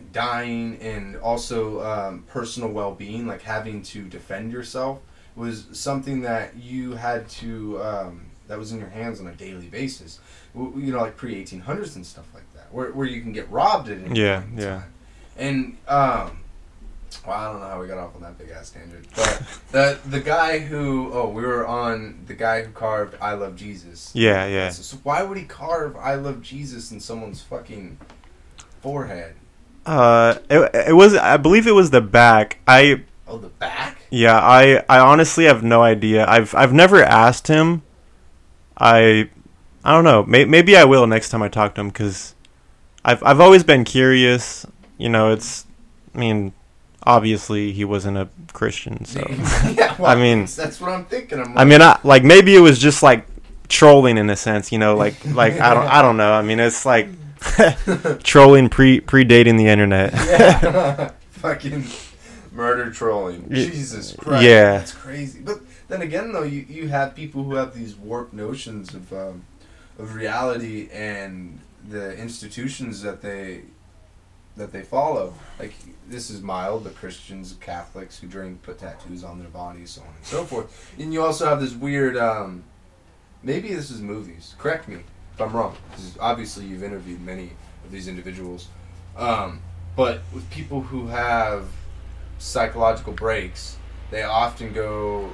and 0.00 0.12
dying, 0.12 0.78
and 0.80 1.16
also 1.16 1.80
um, 1.82 2.24
personal 2.28 2.70
well 2.70 2.94
being, 2.94 3.26
like 3.26 3.42
having 3.42 3.82
to 3.82 4.02
defend 4.04 4.52
yourself, 4.52 5.00
was 5.36 5.66
something 5.72 6.22
that 6.22 6.56
you 6.56 6.92
had 6.92 7.28
to, 7.28 7.82
um, 7.82 8.22
that 8.48 8.58
was 8.58 8.72
in 8.72 8.78
your 8.80 8.88
hands 8.88 9.20
on 9.20 9.26
a 9.26 9.32
daily 9.34 9.66
basis. 9.66 10.18
W- 10.54 10.84
You 10.84 10.92
know, 10.92 10.98
like 11.00 11.16
pre 11.16 11.34
1800s 11.44 11.96
and 11.96 12.04
stuff 12.04 12.26
like 12.34 12.52
that, 12.54 12.72
where, 12.72 12.90
where 12.92 13.06
you 13.06 13.20
can 13.22 13.32
get 13.32 13.50
robbed 13.50 13.88
at 13.88 13.98
any 13.98 14.18
Yeah, 14.20 14.40
point 14.40 14.52
in 14.54 14.58
yeah. 14.58 14.82
And, 15.36 15.76
um, 15.88 16.38
well, 17.26 17.36
I 17.36 17.52
don't 17.52 17.60
know 17.60 17.66
how 17.68 17.80
we 17.80 17.86
got 17.86 17.98
off 17.98 18.14
on 18.16 18.22
that 18.22 18.38
big 18.38 18.50
ass 18.50 18.70
tangent, 18.70 19.06
but 19.16 19.42
the 19.72 19.98
the 20.08 20.20
guy 20.20 20.58
who 20.60 21.10
oh 21.12 21.28
we 21.28 21.42
were 21.42 21.66
on 21.66 22.20
the 22.26 22.34
guy 22.34 22.62
who 22.62 22.70
carved 22.72 23.16
I 23.20 23.34
love 23.34 23.56
Jesus. 23.56 24.10
Yeah, 24.14 24.46
yeah. 24.46 24.70
So, 24.70 24.82
so 24.82 24.96
why 25.02 25.22
would 25.22 25.36
he 25.36 25.44
carve 25.44 25.96
I 25.96 26.14
love 26.14 26.40
Jesus 26.40 26.92
in 26.92 27.00
someone's 27.00 27.42
fucking 27.42 27.98
forehead? 28.80 29.34
Uh, 29.86 30.34
it, 30.48 30.88
it 30.88 30.92
was. 30.94 31.14
I 31.14 31.36
believe 31.36 31.66
it 31.66 31.74
was 31.74 31.90
the 31.90 32.00
back. 32.00 32.58
I 32.66 33.02
Oh, 33.26 33.38
the 33.38 33.48
back. 33.48 33.98
yeah. 34.10 34.38
I 34.38 34.84
I 34.88 34.98
honestly 34.98 35.44
have 35.44 35.62
no 35.62 35.82
idea. 35.82 36.26
I've 36.28 36.54
I've 36.54 36.72
never 36.72 37.02
asked 37.02 37.48
him. 37.48 37.82
I 38.76 39.30
I 39.84 39.92
don't 39.92 40.04
know. 40.04 40.24
May, 40.24 40.44
maybe 40.44 40.76
I 40.76 40.84
will 40.84 41.06
next 41.06 41.30
time 41.30 41.42
I 41.42 41.48
talk 41.48 41.74
to 41.76 41.80
him 41.80 41.88
because 41.88 42.34
I've 43.04 43.22
I've 43.22 43.40
always 43.40 43.64
been 43.64 43.84
curious. 43.84 44.66
You 44.98 45.08
know, 45.08 45.32
it's. 45.32 45.64
I 46.14 46.18
mean, 46.18 46.52
obviously 47.04 47.72
he 47.72 47.84
wasn't 47.84 48.18
a 48.18 48.28
Christian, 48.52 49.04
so. 49.04 49.20
yeah, 49.28 49.94
well, 49.98 50.10
I 50.10 50.14
mean- 50.16 50.46
that's 50.46 50.80
what 50.80 50.90
I'm 50.90 51.04
thinking. 51.06 51.38
I'm 51.40 51.56
I 51.56 51.64
mean, 51.64 51.80
I, 51.80 51.98
like 52.04 52.24
maybe 52.24 52.54
it 52.54 52.60
was 52.60 52.78
just 52.78 53.02
like 53.02 53.26
trolling 53.68 54.18
in 54.18 54.28
a 54.28 54.36
sense, 54.36 54.72
you 54.72 54.78
know, 54.78 54.96
like 54.96 55.14
like 55.26 55.58
I 55.60 55.72
don't 55.72 55.86
I 55.86 56.02
don't 56.02 56.16
know. 56.16 56.32
I 56.32 56.42
mean, 56.42 56.58
it's 56.60 56.84
like 56.84 57.08
trolling 58.22 58.68
pre 58.68 59.00
predating 59.00 59.56
the 59.56 59.68
internet. 59.68 60.12
yeah, 60.12 61.10
fucking 61.30 61.84
murder 62.52 62.90
trolling. 62.90 63.48
Y- 63.48 63.54
Jesus 63.54 64.12
Christ, 64.12 64.44
yeah. 64.44 64.78
that's 64.78 64.92
crazy. 64.92 65.40
But 65.40 65.60
then 65.88 66.02
again, 66.02 66.32
though, 66.32 66.42
you 66.42 66.66
you 66.68 66.88
have 66.88 67.14
people 67.14 67.44
who 67.44 67.54
have 67.54 67.74
these 67.74 67.96
warped 67.96 68.32
notions 68.32 68.94
of 68.94 69.12
um, 69.12 69.44
of 69.98 70.14
reality 70.14 70.88
and 70.92 71.60
the 71.88 72.16
institutions 72.16 73.02
that 73.02 73.22
they 73.22 73.62
that 74.56 74.72
they 74.72 74.82
follow. 74.82 75.34
Like 75.58 75.72
this 76.08 76.28
is 76.28 76.42
mild, 76.42 76.84
the 76.84 76.90
Christians, 76.90 77.56
Catholics 77.60 78.18
who 78.18 78.26
drink, 78.26 78.62
put 78.62 78.78
tattoos 78.78 79.24
on 79.24 79.38
their 79.38 79.48
bodies, 79.48 79.90
so 79.90 80.02
on 80.02 80.08
and 80.08 80.26
so 80.26 80.44
forth. 80.44 80.94
And 80.98 81.12
you 81.12 81.22
also 81.22 81.46
have 81.46 81.60
this 81.60 81.72
weird. 81.72 82.16
Um, 82.16 82.64
maybe 83.42 83.72
this 83.72 83.90
is 83.90 84.02
movies. 84.02 84.54
Correct 84.58 84.88
me 84.88 84.98
if 85.40 85.48
I'm 85.48 85.56
wrong. 85.56 85.76
Because 85.90 86.16
obviously 86.20 86.66
you've 86.66 86.82
interviewed 86.82 87.20
many 87.20 87.52
of 87.84 87.90
these 87.90 88.08
individuals. 88.08 88.68
Um, 89.16 89.60
but 89.96 90.20
with 90.32 90.48
people 90.50 90.82
who 90.82 91.08
have 91.08 91.66
psychological 92.38 93.12
breaks, 93.12 93.76
they 94.10 94.22
often 94.22 94.72
go 94.72 95.30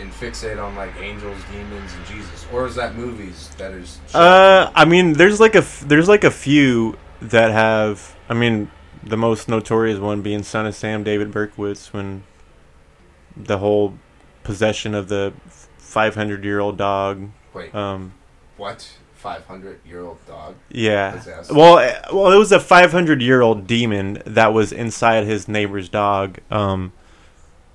and 0.00 0.10
fixate 0.12 0.62
on 0.62 0.74
like 0.76 0.94
angels, 1.00 1.38
demons, 1.50 1.92
and 1.94 2.06
Jesus. 2.06 2.46
Or 2.52 2.66
is 2.66 2.74
that 2.76 2.94
movies 2.94 3.50
that 3.58 3.72
is? 3.72 3.98
Uh, 4.14 4.70
I 4.74 4.84
mean, 4.84 5.14
there's 5.14 5.40
like 5.40 5.54
a 5.54 5.58
f- 5.58 5.84
there's 5.86 6.08
like 6.08 6.24
a 6.24 6.30
few 6.30 6.96
that 7.20 7.50
have. 7.50 8.16
I 8.28 8.34
mean, 8.34 8.70
the 9.02 9.16
most 9.16 9.48
notorious 9.48 9.98
one 9.98 10.22
being 10.22 10.42
Son 10.42 10.66
of 10.66 10.74
Sam, 10.74 11.04
David 11.04 11.30
Berkowitz, 11.30 11.92
when 11.92 12.24
the 13.36 13.58
whole 13.58 13.98
possession 14.44 14.94
of 14.94 15.08
the 15.08 15.32
500 15.78 16.44
year 16.44 16.60
old 16.60 16.78
dog. 16.78 17.30
Wait, 17.52 17.74
Um, 17.74 18.14
what? 18.56 18.92
500 19.22 19.80
year 19.86 20.00
old 20.04 20.18
dog? 20.26 20.56
yeah. 20.68 21.12
Possessed? 21.12 21.52
Well, 21.52 21.78
eh, 21.78 22.00
well, 22.12 22.32
it 22.32 22.36
was 22.36 22.50
a 22.50 22.58
500 22.58 23.22
year 23.22 23.40
old 23.40 23.66
demon 23.68 24.20
that 24.26 24.52
was 24.52 24.72
inside 24.72 25.24
his 25.24 25.46
neighbor's 25.46 25.88
dog. 25.88 26.38
Um, 26.50 26.92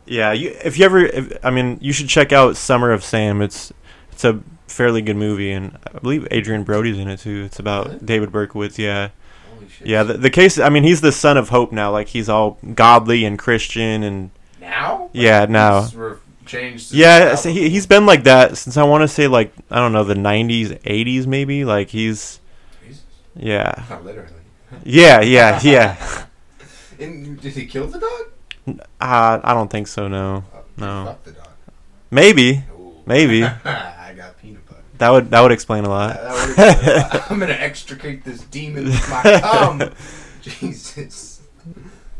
yeah, 0.06 0.34
you, 0.34 0.56
if 0.64 0.78
you 0.78 0.86
ever, 0.86 1.00
if, 1.00 1.38
I 1.46 1.50
mean, 1.50 1.78
you 1.82 1.94
should 1.94 2.10
check 2.10 2.32
out 2.32 2.58
Summer 2.58 2.92
of 2.92 3.04
Sam. 3.04 3.42
It's 3.42 3.72
it's 4.12 4.24
a 4.26 4.42
fairly 4.68 5.02
good 5.02 5.16
movie, 5.18 5.52
and 5.52 5.78
I 5.94 6.00
believe 6.00 6.28
Adrien 6.32 6.64
Brody's 6.64 6.98
in 6.98 7.08
it 7.08 7.20
too. 7.20 7.44
It's 7.46 7.60
about 7.60 7.88
Really? 7.88 8.00
David 8.00 8.32
Berkowitz. 8.32 8.78
Yeah, 8.78 9.10
yeah. 9.84 10.04
The, 10.04 10.14
the 10.14 10.30
case. 10.30 10.60
I 10.60 10.70
mean, 10.70 10.84
he's 10.84 11.02
the 11.02 11.12
son 11.12 11.38
of 11.38 11.50
hope 11.50 11.72
now. 11.72 11.92
Like 11.92 12.10
he's 12.10 12.30
all 12.30 12.58
godly 12.74 13.26
and 13.26 13.38
Christian, 13.40 14.04
and 14.04 14.32
now? 14.62 15.04
Like, 15.04 15.10
Yeah, 15.14 15.46
now. 15.46 15.88
Changed. 16.48 16.92
yeah, 16.94 17.36
so 17.36 17.50
he, 17.50 17.70
he's 17.70 17.86
been 17.86 18.06
like 18.06 18.24
that 18.24 18.58
since 18.58 18.78
I 18.78 18.84
want 18.84 19.02
to 19.04 19.08
say 19.08 19.28
like 19.28 19.54
I 19.70 19.78
don't 19.78 19.92
know 19.94 20.04
the 20.04 20.14
90s, 20.16 20.80
80s 20.82 21.28
maybe. 21.28 21.66
Like 21.66 21.90
he's 21.90 22.40
Jesus. 22.86 23.04
yeah, 23.36 23.84
Not 23.90 24.04
literally. 24.06 24.32
yeah, 24.84 25.22
yeah, 25.22 25.60
yeah. 25.64 26.26
And 27.00 27.40
did 27.40 27.54
he 27.54 27.68
kill 27.68 27.86
the 27.88 28.00
dog? 28.00 28.82
Uh, 29.00 29.40
I 29.44 29.54
don't 29.54 29.70
think 29.70 29.88
so. 29.88 30.08
No, 30.08 30.44
Oh, 30.54 30.64
No. 30.78 31.18
The 31.24 31.32
dog. 31.34 31.48
maybe. 32.10 32.64
No. 32.70 32.94
Maybe. 33.06 33.44
I 33.66 34.14
got 34.18 34.38
peanut 34.42 34.66
butter. 34.66 34.82
That 34.98 35.10
would 35.12 35.30
that 35.30 35.42
would 35.42 35.52
explain 35.52 35.86
a 35.86 35.90
lot. 35.90 36.18
Would've- 36.20 37.26
I'm 37.30 37.40
gonna 37.40 37.54
extricate 37.54 38.24
this 38.26 38.42
demon 38.46 38.86
with 38.86 39.10
my 39.10 39.40
cum. 39.42 39.94
Jesus, 40.42 41.42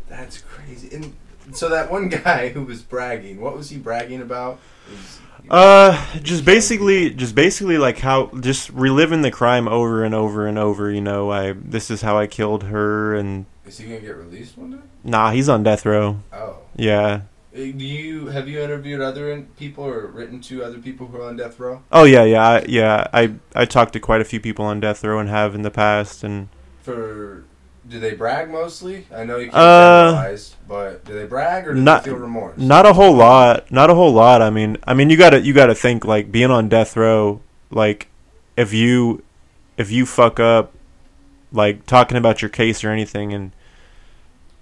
that's 0.08 0.38
crazy. 0.38 0.94
And 0.94 1.12
so 1.52 1.68
that 1.68 1.90
one 1.90 2.08
guy 2.08 2.48
who 2.50 2.62
was 2.64 2.82
bragging, 2.82 3.40
what 3.40 3.56
was 3.56 3.70
he 3.70 3.78
bragging 3.78 4.20
about? 4.22 4.58
Was- 4.90 5.20
Uh, 5.50 6.04
just 6.22 6.44
basically, 6.44 7.08
just 7.10 7.34
basically 7.34 7.78
like 7.78 7.98
how 8.00 8.26
just 8.40 8.68
reliving 8.70 9.22
the 9.22 9.30
crime 9.30 9.66
over 9.68 10.04
and 10.04 10.14
over 10.14 10.46
and 10.46 10.58
over. 10.58 10.90
You 10.90 11.00
know, 11.00 11.30
I 11.30 11.52
this 11.52 11.90
is 11.90 12.02
how 12.02 12.18
I 12.18 12.26
killed 12.26 12.64
her, 12.64 13.14
and 13.14 13.46
is 13.64 13.78
he 13.78 13.84
gonna 13.84 14.00
get 14.00 14.16
released 14.16 14.58
one 14.58 14.72
day? 14.72 14.78
nah, 15.04 15.30
he's 15.30 15.48
on 15.48 15.62
death 15.62 15.86
row. 15.86 16.20
Oh. 16.32 16.56
Yeah. 16.76 17.22
Uh, 17.54 17.60
Do 17.76 17.84
you 17.84 18.26
have 18.26 18.46
you 18.46 18.60
interviewed 18.60 19.00
other 19.00 19.46
people 19.58 19.84
or 19.84 20.06
written 20.08 20.40
to 20.42 20.62
other 20.62 20.78
people 20.78 21.06
who 21.06 21.16
are 21.18 21.28
on 21.28 21.36
death 21.36 21.58
row 21.58 21.82
Oh 21.90 22.04
yeah, 22.04 22.24
yeah, 22.24 22.46
I, 22.46 22.64
yeah. 22.68 23.06
I 23.14 23.32
I 23.54 23.64
talked 23.64 23.94
to 23.94 24.00
quite 24.00 24.20
a 24.20 24.24
few 24.24 24.40
people 24.40 24.64
on 24.66 24.80
death 24.80 25.02
row 25.02 25.18
and 25.18 25.28
have 25.30 25.54
in 25.54 25.62
the 25.62 25.70
past, 25.70 26.22
and 26.24 26.48
for? 26.82 27.44
Do 27.88 27.98
they 28.00 28.14
brag 28.14 28.50
mostly? 28.50 29.06
I 29.14 29.24
know 29.24 29.36
you 29.38 29.46
can't 29.46 29.56
Uh, 29.56 30.10
generalize, 30.12 30.56
but 30.68 31.04
do 31.06 31.14
they 31.14 31.24
brag 31.24 31.66
or 31.68 31.74
do 31.74 31.80
not- 31.80 32.04
they 32.04 32.10
feel 32.10 32.18
remorse? 32.18 32.58
not 32.58 32.84
a 32.84 32.92
whole 32.92 33.14
lot. 33.14 33.70
Not 33.70 33.88
a 33.90 33.94
whole 33.94 34.12
lot. 34.12 34.42
I 34.42 34.50
mean, 34.50 34.76
I 34.86 34.92
mean, 34.94 35.08
you 35.10 35.16
gotta 35.16 35.40
you 35.40 35.52
gotta 35.54 35.74
think 35.74 36.04
like 36.04 36.30
being 36.30 36.50
on 36.50 36.68
death 36.68 36.96
row. 36.96 37.40
Like, 37.70 38.08
if 38.56 38.72
you 38.74 39.22
if 39.78 39.90
you 39.90 40.04
fuck 40.04 40.38
up, 40.38 40.72
like 41.52 41.86
talking 41.86 42.16
about 42.18 42.42
your 42.42 42.48
case 42.50 42.84
or 42.84 42.90
anything, 42.90 43.32
and 43.32 43.52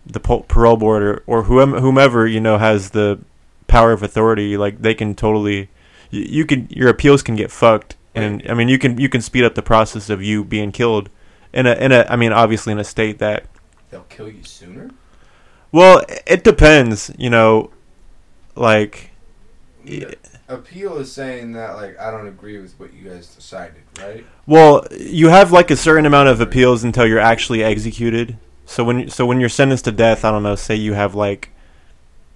the 0.07 0.21
parole 0.21 0.77
board 0.77 1.03
or, 1.03 1.23
or 1.27 1.43
whoever, 1.45 1.81
whomever 1.81 2.27
you 2.29 2.39
know 2.41 2.59
has 2.59 2.91
the 2.91 3.19
power 3.67 3.91
of 3.93 4.03
authority, 4.05 4.57
like 4.57 4.83
they 4.83 4.95
can 4.95 5.15
totally, 5.17 5.69
you, 6.11 6.23
you 6.23 6.47
can 6.47 6.69
your 6.71 6.89
appeals 6.89 7.23
can 7.23 7.35
get 7.35 7.51
fucked, 7.51 7.97
and 8.15 8.41
I 8.49 8.55
mean 8.55 8.69
you 8.69 8.79
can 8.79 8.99
you 8.99 9.09
can 9.09 9.21
speed 9.21 9.43
up 9.45 9.57
the 9.57 9.63
process 9.63 10.09
of 10.11 10.23
you 10.23 10.45
being 10.45 10.71
killed, 10.71 11.09
in 11.57 11.67
a 11.67 11.75
in 11.75 11.93
a 11.93 12.07
I 12.09 12.17
mean 12.17 12.33
obviously 12.33 12.73
in 12.73 12.79
a 12.79 12.85
state 12.85 13.19
that 13.19 13.47
They'll 13.91 14.03
kill 14.03 14.29
you 14.29 14.45
sooner. 14.45 14.91
well 15.73 16.05
it 16.27 16.45
depends, 16.45 17.11
you 17.19 17.31
know, 17.31 17.71
like 18.55 19.11
appeal 20.49 20.99
is 20.99 21.13
saying 21.13 21.53
that 21.53 21.77
like 21.77 21.99
I 21.99 22.11
don't 22.11 22.27
agree 22.27 22.59
with 22.59 22.79
what 22.79 22.93
you 22.93 23.09
guys 23.09 23.35
decided, 23.35 23.83
right? 23.99 24.25
Well, 24.47 24.87
you 24.97 25.29
have 25.29 25.53
like 25.53 25.71
a 25.71 25.77
certain 25.77 26.07
amount 26.07 26.29
of 26.29 26.41
appeals 26.41 26.85
until 26.85 27.07
you're 27.07 27.19
actually 27.19 27.63
executed. 27.63 28.37
So 28.65 28.85
when 28.85 29.09
so 29.09 29.27
when 29.27 29.41
you're 29.41 29.49
sentenced 29.49 29.85
to 29.87 29.93
death, 29.93 30.25
I 30.25 30.31
don't 30.31 30.43
know, 30.43 30.57
say 30.57 30.75
you 30.75 30.95
have 30.95 31.15
like 31.15 31.51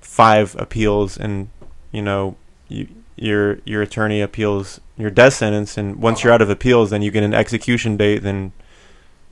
five 0.00 0.56
appeals, 0.58 1.16
and 1.16 1.48
you 1.92 2.02
know 2.02 2.36
you, 2.68 2.88
your 3.16 3.58
your 3.64 3.82
attorney 3.82 4.20
appeals 4.20 4.80
your 4.96 5.10
death 5.10 5.34
sentence, 5.34 5.76
and 5.76 5.96
once 5.96 6.22
you're 6.22 6.32
uh-huh. 6.32 6.36
out 6.36 6.42
of 6.42 6.50
appeals, 6.50 6.90
then 6.90 7.02
you 7.02 7.10
get 7.10 7.22
an 7.22 7.34
execution 7.34 7.96
date. 7.96 8.18
Then 8.18 8.52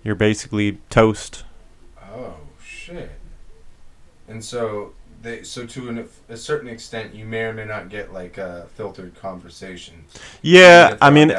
you're 0.03 0.15
basically 0.15 0.79
toast. 0.91 1.45
Oh 2.03 2.35
shit! 2.65 3.11
And 4.29 4.45
so 4.45 4.93
they 5.23 5.43
so 5.43 5.67
to 5.67 5.89
an, 5.89 6.09
a 6.29 6.37
certain 6.37 6.69
extent, 6.69 7.15
you 7.15 7.25
may 7.25 7.43
or 7.43 7.53
may 7.53 7.65
not 7.65 7.89
get 7.89 8.13
like 8.13 8.39
uh, 8.39 8.65
filtered 8.67 9.15
conversations. 9.17 10.15
Yeah, 10.43 10.97
I 11.01 11.11
mean. 11.11 11.33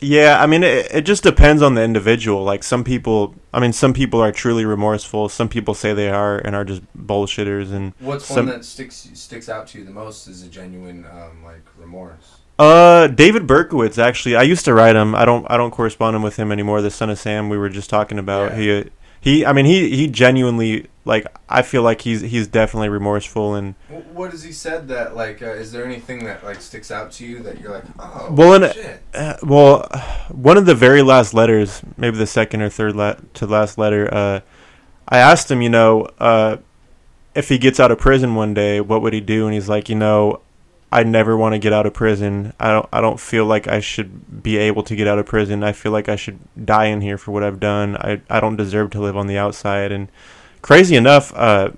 Yeah, 0.00 0.40
I 0.40 0.46
mean, 0.46 0.62
it, 0.62 0.86
it 0.92 1.02
just 1.02 1.22
depends 1.22 1.62
on 1.62 1.74
the 1.74 1.82
individual. 1.82 2.44
Like 2.44 2.62
some 2.62 2.84
people, 2.84 3.34
I 3.52 3.60
mean, 3.60 3.72
some 3.72 3.92
people 3.92 4.20
are 4.20 4.32
truly 4.32 4.64
remorseful. 4.64 5.28
Some 5.28 5.48
people 5.48 5.74
say 5.74 5.92
they 5.92 6.08
are 6.08 6.38
and 6.38 6.54
are 6.54 6.64
just 6.64 6.82
bullshitters. 6.96 7.72
And 7.72 7.92
What's 7.98 8.26
some- 8.26 8.46
one 8.46 8.56
that 8.56 8.64
sticks 8.64 9.08
sticks 9.14 9.48
out 9.48 9.66
to 9.68 9.78
you 9.78 9.84
the 9.84 9.90
most 9.90 10.28
is 10.28 10.42
a 10.42 10.48
genuine 10.48 11.04
um, 11.06 11.42
like 11.44 11.64
remorse. 11.78 12.38
Uh, 12.58 13.08
David 13.08 13.46
Berkowitz 13.46 13.98
actually, 13.98 14.36
I 14.36 14.42
used 14.42 14.64
to 14.64 14.74
write 14.74 14.96
him. 14.96 15.14
I 15.14 15.24
don't, 15.24 15.46
I 15.50 15.56
don't 15.56 15.70
correspond 15.70 16.22
with 16.22 16.36
him 16.36 16.50
anymore. 16.50 16.80
The 16.80 16.90
son 16.90 17.10
of 17.10 17.18
Sam, 17.18 17.48
we 17.48 17.58
were 17.58 17.68
just 17.68 17.90
talking 17.90 18.18
about. 18.18 18.52
Yeah. 18.52 18.82
He, 18.82 18.90
he, 19.20 19.44
I 19.44 19.52
mean, 19.52 19.64
he, 19.64 19.96
he 19.96 20.06
genuinely 20.06 20.86
like. 21.04 21.26
I 21.48 21.62
feel 21.62 21.82
like 21.82 22.02
he's, 22.02 22.20
he's 22.20 22.46
definitely 22.46 22.88
remorseful 22.88 23.56
and. 23.56 23.74
What 24.12 24.30
has 24.30 24.44
he 24.44 24.52
said 24.52 24.86
that 24.88 25.16
like? 25.16 25.42
Uh, 25.42 25.46
is 25.46 25.72
there 25.72 25.84
anything 25.84 26.24
that 26.24 26.44
like 26.44 26.60
sticks 26.60 26.90
out 26.90 27.10
to 27.12 27.26
you 27.26 27.42
that 27.42 27.60
you're 27.60 27.72
like, 27.72 27.84
oh, 27.98 28.28
Well, 28.30 28.54
in. 28.54 28.98
Uh, 29.12 29.36
well, 29.42 29.88
one 30.30 30.56
of 30.56 30.66
the 30.66 30.74
very 30.76 31.02
last 31.02 31.34
letters, 31.34 31.82
maybe 31.96 32.16
the 32.16 32.26
second 32.26 32.62
or 32.62 32.68
third 32.68 32.94
la- 32.94 33.16
to 33.34 33.46
last 33.46 33.78
letter, 33.78 34.12
uh, 34.14 34.40
I 35.08 35.18
asked 35.18 35.50
him, 35.50 35.60
you 35.60 35.70
know, 35.70 36.08
uh, 36.18 36.58
if 37.34 37.48
he 37.48 37.58
gets 37.58 37.78
out 37.78 37.90
of 37.90 37.98
prison 37.98 38.34
one 38.34 38.54
day, 38.54 38.80
what 38.80 39.02
would 39.02 39.12
he 39.12 39.20
do? 39.20 39.46
And 39.46 39.54
he's 39.54 39.68
like, 39.68 39.88
you 39.88 39.94
know, 39.94 40.40
I 40.92 41.02
never 41.02 41.36
want 41.36 41.54
to 41.54 41.58
get 41.58 41.72
out 41.72 41.86
of 41.86 41.94
prison. 41.94 42.52
I 42.60 42.70
don't. 42.70 42.88
I 42.92 43.00
don't 43.00 43.18
feel 43.18 43.44
like 43.44 43.66
I 43.66 43.80
should 43.80 44.42
be 44.42 44.56
able 44.56 44.82
to 44.84 44.94
get 44.94 45.08
out 45.08 45.18
of 45.18 45.26
prison. 45.26 45.64
I 45.64 45.72
feel 45.72 45.92
like 45.92 46.08
I 46.08 46.16
should 46.16 46.38
die 46.64 46.86
in 46.86 47.00
here 47.00 47.18
for 47.18 47.32
what 47.32 47.42
I've 47.42 47.60
done. 47.60 47.96
I 47.96 48.20
I 48.30 48.40
don't 48.40 48.56
deserve 48.56 48.90
to 48.92 49.00
live 49.00 49.16
on 49.16 49.26
the 49.26 49.36
outside. 49.36 49.90
And 49.90 50.08
crazy 50.62 50.94
enough, 50.94 51.34
uh, 51.34 51.70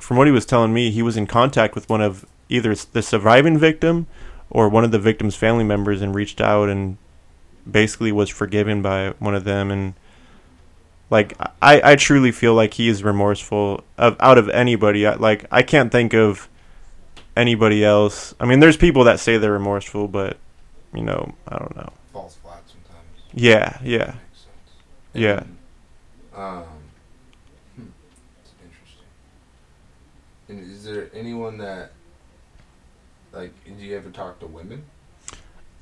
from 0.00 0.16
what 0.16 0.26
he 0.26 0.32
was 0.32 0.46
telling 0.46 0.72
me, 0.72 0.90
he 0.90 1.02
was 1.02 1.16
in 1.16 1.26
contact 1.26 1.74
with 1.74 1.88
one 1.88 2.00
of 2.00 2.24
either 2.48 2.74
the 2.74 3.02
surviving 3.02 3.58
victim 3.58 4.06
or 4.50 4.68
one 4.68 4.84
of 4.84 4.90
the 4.90 4.98
victim's 4.98 5.34
family 5.34 5.64
members 5.64 6.02
and 6.02 6.14
reached 6.14 6.40
out 6.40 6.68
and 6.68 6.98
basically 7.70 8.12
was 8.12 8.28
forgiven 8.28 8.82
by 8.82 9.10
one 9.18 9.34
of 9.34 9.44
them 9.44 9.70
and 9.70 9.94
like 11.10 11.36
I, 11.60 11.92
I 11.92 11.96
truly 11.96 12.32
feel 12.32 12.54
like 12.54 12.74
he 12.74 12.88
is 12.88 13.04
remorseful 13.04 13.84
of 13.96 14.16
out 14.20 14.36
of 14.36 14.48
anybody 14.48 15.06
I, 15.06 15.14
like 15.14 15.46
I 15.50 15.62
can't 15.62 15.92
think 15.92 16.12
of 16.12 16.48
anybody 17.36 17.84
else 17.84 18.34
I 18.40 18.46
mean 18.46 18.60
there's 18.60 18.76
people 18.76 19.04
that 19.04 19.20
say 19.20 19.38
they're 19.38 19.52
remorseful 19.52 20.08
but 20.08 20.36
you 20.94 21.02
know 21.02 21.34
I 21.48 21.58
don't 21.58 21.74
know 21.76 21.92
falls 22.12 22.36
flat 22.42 22.62
sometimes. 22.66 23.06
yeah 23.32 23.78
yeah. 23.82 24.14
Yeah. 25.14 25.42
And, 25.42 25.56
um, 26.34 26.64
hmm, 27.76 27.82
it's 28.42 28.52
interesting. 28.64 29.04
And 30.48 30.72
is 30.72 30.84
there 30.84 31.10
anyone 31.12 31.58
that, 31.58 31.92
like, 33.32 33.52
do 33.64 33.84
you 33.84 33.94
ever 33.94 34.08
talk 34.10 34.40
to 34.40 34.46
women? 34.46 34.84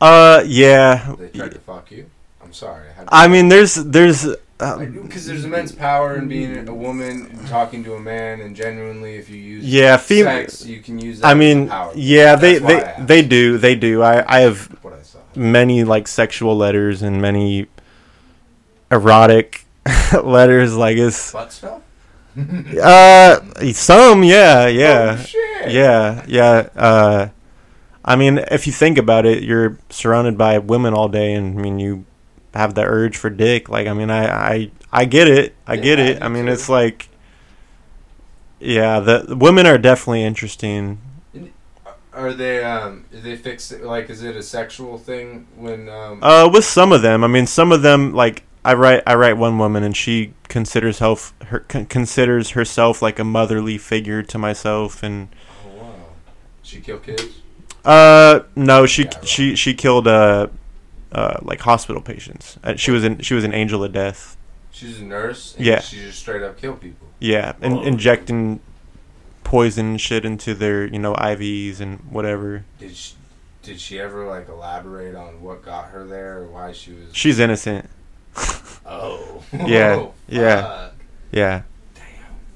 uh 0.00 0.42
yeah 0.46 1.14
They 1.18 1.28
tried 1.28 1.52
to 1.52 1.58
fuck 1.60 1.90
you. 1.92 2.10
I'm 2.42 2.52
sorry. 2.52 2.88
I, 3.08 3.26
I 3.26 3.28
mean 3.28 3.48
there's 3.48 3.74
there's 3.76 4.26
because 5.02 5.26
there's 5.26 5.44
immense 5.44 5.72
power 5.72 6.16
in 6.16 6.28
being 6.28 6.68
a 6.68 6.74
woman 6.74 7.26
and 7.30 7.46
talking 7.48 7.82
to 7.84 7.94
a 7.94 8.00
man, 8.00 8.40
and 8.40 8.54
genuinely, 8.54 9.16
if 9.16 9.28
you 9.30 9.36
use 9.36 9.64
Yeah, 9.64 9.96
fem- 9.96 10.24
sex, 10.26 10.66
you 10.66 10.80
can 10.80 10.98
use. 10.98 11.20
That 11.20 11.28
I 11.28 11.34
mean 11.34 11.68
power. 11.68 11.92
yeah 11.94 12.36
they 12.36 12.58
they, 12.58 12.94
they 12.98 13.22
do 13.22 13.58
they 13.58 13.74
do 13.74 14.02
I 14.02 14.22
I 14.36 14.40
have 14.40 14.66
What 14.82 14.94
I 14.94 15.02
saw. 15.02 15.18
many 15.34 15.84
like 15.84 16.06
sexual 16.08 16.56
letters 16.56 17.02
and 17.02 17.20
many 17.22 17.66
erotic 18.90 19.64
letters 20.24 20.76
like 20.76 20.96
it's 20.96 21.32
Butt 21.32 21.52
stuff. 21.52 21.82
uh 22.82 23.40
some 23.72 24.22
yeah 24.24 24.62
Oh, 24.64 24.66
yeah 24.66 25.16
shit. 25.16 25.70
yeah 25.70 26.24
yeah 26.28 26.68
uh 26.76 27.28
i 28.04 28.14
mean 28.16 28.38
if 28.50 28.66
you 28.66 28.72
think 28.72 28.98
about 28.98 29.26
it 29.26 29.42
you're 29.42 29.78
surrounded 29.90 30.38
by 30.38 30.58
women 30.58 30.94
all 30.94 31.08
day 31.08 31.34
and 31.34 31.58
i 31.58 31.62
mean 31.62 31.78
you 31.78 32.04
have 32.54 32.74
the 32.74 32.82
urge 32.82 33.16
for 33.16 33.30
dick 33.30 33.68
like 33.68 33.86
i 33.86 33.92
mean 33.92 34.10
i 34.10 34.26
i 34.54 34.70
i 34.92 35.04
get 35.04 35.28
it 35.28 35.54
i 35.66 35.76
get 35.76 35.98
Yeah, 35.98 36.04
it 36.06 36.20
me 36.20 36.22
i 36.22 36.28
mean 36.28 36.46
too. 36.46 36.52
it's 36.52 36.68
like 36.68 37.08
yeah 38.58 39.00
the, 39.00 39.36
women 39.36 39.66
are 39.66 39.78
definitely 39.78 40.22
interesting 40.24 40.98
Are 42.12 42.32
they 42.34 42.64
um? 42.64 43.04
Are 43.14 43.20
they 43.20 43.36
fix 43.36 43.70
like? 43.72 44.10
Is 44.10 44.24
it 44.24 44.34
a 44.36 44.42
sexual 44.42 44.98
thing 44.98 45.46
when 45.56 45.88
um? 45.88 46.18
Uh, 46.22 46.50
with 46.52 46.64
some 46.64 46.90
of 46.92 47.02
them, 47.02 47.22
I 47.22 47.28
mean, 47.28 47.46
some 47.46 47.70
of 47.70 47.82
them 47.82 48.12
like 48.12 48.42
I 48.64 48.74
write 48.74 49.04
I 49.06 49.14
write 49.14 49.36
one 49.36 49.58
woman 49.58 49.84
and 49.84 49.96
she 49.96 50.34
considers 50.48 50.98
herself 50.98 51.32
her 51.46 51.60
con- 51.60 51.86
considers 51.86 52.50
herself 52.50 53.00
like 53.00 53.20
a 53.20 53.24
motherly 53.24 53.78
figure 53.78 54.24
to 54.24 54.38
myself 54.38 55.04
and 55.04 55.28
Oh 55.64 55.68
wow. 55.78 55.94
She 56.64 56.80
kill 56.80 56.98
kids. 56.98 57.42
uh 57.84 58.40
no 58.56 58.86
she 58.86 59.04
Yeah, 59.04 59.10
right. 59.14 59.28
she 59.28 59.54
she 59.54 59.72
killed 59.72 60.08
uh 60.08 60.48
uh 61.12 61.38
like 61.42 61.60
hospital 61.60 62.00
patients. 62.02 62.58
Uh, 62.62 62.76
she 62.76 62.90
was 62.90 63.04
an 63.04 63.20
she 63.20 63.34
was 63.34 63.44
an 63.44 63.52
angel 63.54 63.82
of 63.84 63.92
death. 63.92 64.36
She's 64.72 65.00
a 65.00 65.04
nurse. 65.04 65.54
And 65.56 65.66
Yeah. 65.66 65.80
She 65.80 65.96
just 65.96 66.18
straight 66.20 66.42
up 66.42 66.58
kill 66.60 66.74
people. 66.74 67.08
Yeah, 67.18 67.54
and 67.60 67.74
Whoa. 67.76 67.82
injecting 67.82 68.60
poison 69.44 69.96
shit 69.98 70.24
into 70.24 70.54
their 70.54 70.86
you 70.86 70.98
know 70.98 71.14
IVs 71.14 71.80
and 71.80 71.98
whatever. 72.10 72.64
Did 72.78 72.94
she? 72.94 73.14
Did 73.62 73.78
she 73.80 74.00
ever 74.00 74.26
like 74.26 74.48
elaborate 74.48 75.14
on 75.14 75.42
what 75.42 75.62
got 75.62 75.86
her 75.90 76.06
there 76.06 76.38
or 76.38 76.46
why 76.46 76.72
she 76.72 76.92
was? 76.92 77.08
She's 77.12 77.38
innocent. 77.38 77.88
Oh. 78.86 79.42
Yeah, 79.52 80.06
yeah. 80.28 80.62
fuck. 80.62 80.94
Yeah. 81.30 81.62
Damn. 81.94 82.04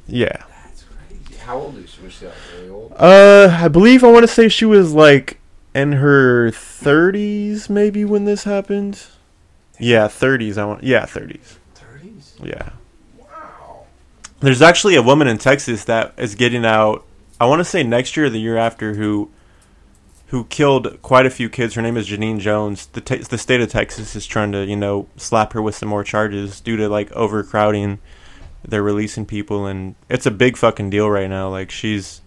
Yeah. 0.09 0.27
That's 0.65 0.85
crazy. 0.85 1.37
How 1.45 1.59
old 1.59 1.77
is 1.79 1.91
she? 1.91 2.03
Was 2.03 2.13
she 2.15 2.27
like 2.27 2.35
really 2.57 2.71
old? 2.71 2.93
Uh, 2.97 3.57
I 3.61 3.69
believe 3.69 4.03
I 4.03 4.11
want 4.11 4.25
to 4.25 4.29
say 4.33 4.49
she 4.49 4.65
was 4.65 4.93
like 4.95 5.39
in 5.75 5.93
her 5.93 6.51
30s 6.51 7.69
maybe 7.69 8.05
when 8.05 8.25
this 8.25 8.45
happened. 8.45 9.05
Yeah, 9.79 10.07
30s. 10.07 10.57
I 10.57 10.65
want. 10.65 10.85
Yeah, 10.85 11.05
30s. 11.05 11.57
Thirties. 11.75 12.37
Yeah. 12.43 12.71
Wow. 13.19 13.85
There's 14.41 14.63
actually 14.63 14.95
a 14.95 15.03
woman 15.03 15.27
in 15.27 15.39
Texas 15.39 15.85
that 15.85 16.15
is 16.17 16.35
getting 16.35 16.65
out. 16.65 17.05
I 17.41 17.47
want 17.47 17.61
to 17.61 17.65
say 17.65 17.83
next 17.83 18.17
year 18.17 18.27
or 18.27 18.31
the 18.31 18.41
year 18.41 18.57
after 18.57 18.95
who 18.95 19.31
who 20.29 20.45
killed 20.45 21.01
quite 21.03 21.27
a 21.27 21.31
few 21.31 21.49
kids. 21.49 21.75
Her 21.75 21.83
name 21.83 21.97
is 21.97 22.09
Genene 22.09 22.41
Jones. 22.41 22.87
The 22.87 23.01
te- 23.01 23.19
the 23.19 23.39
state 23.39 23.61
of 23.61 23.69
Texas 23.69 24.17
is 24.17 24.27
trying 24.27 24.53
to, 24.53 24.65
you 24.65 24.77
know, 24.77 25.09
slap 25.17 25.53
her 25.53 25.63
with 25.63 25.75
some 25.75 25.89
more 25.89 26.05
charges 26.05 26.61
due 26.61 26.77
to 26.77 26.89
like 26.89 27.13
overcrowding. 27.13 27.99
They're 28.67 28.83
releasing 28.83 29.27
people 29.27 29.67
and 29.67 29.95
it's 30.09 30.25
a 30.27 30.31
big 30.31 30.57
fucking 30.57 30.91
deal 30.91 31.11
right 31.11 31.29
now. 31.29 31.51
Like 31.51 31.71
she's 31.71 32.21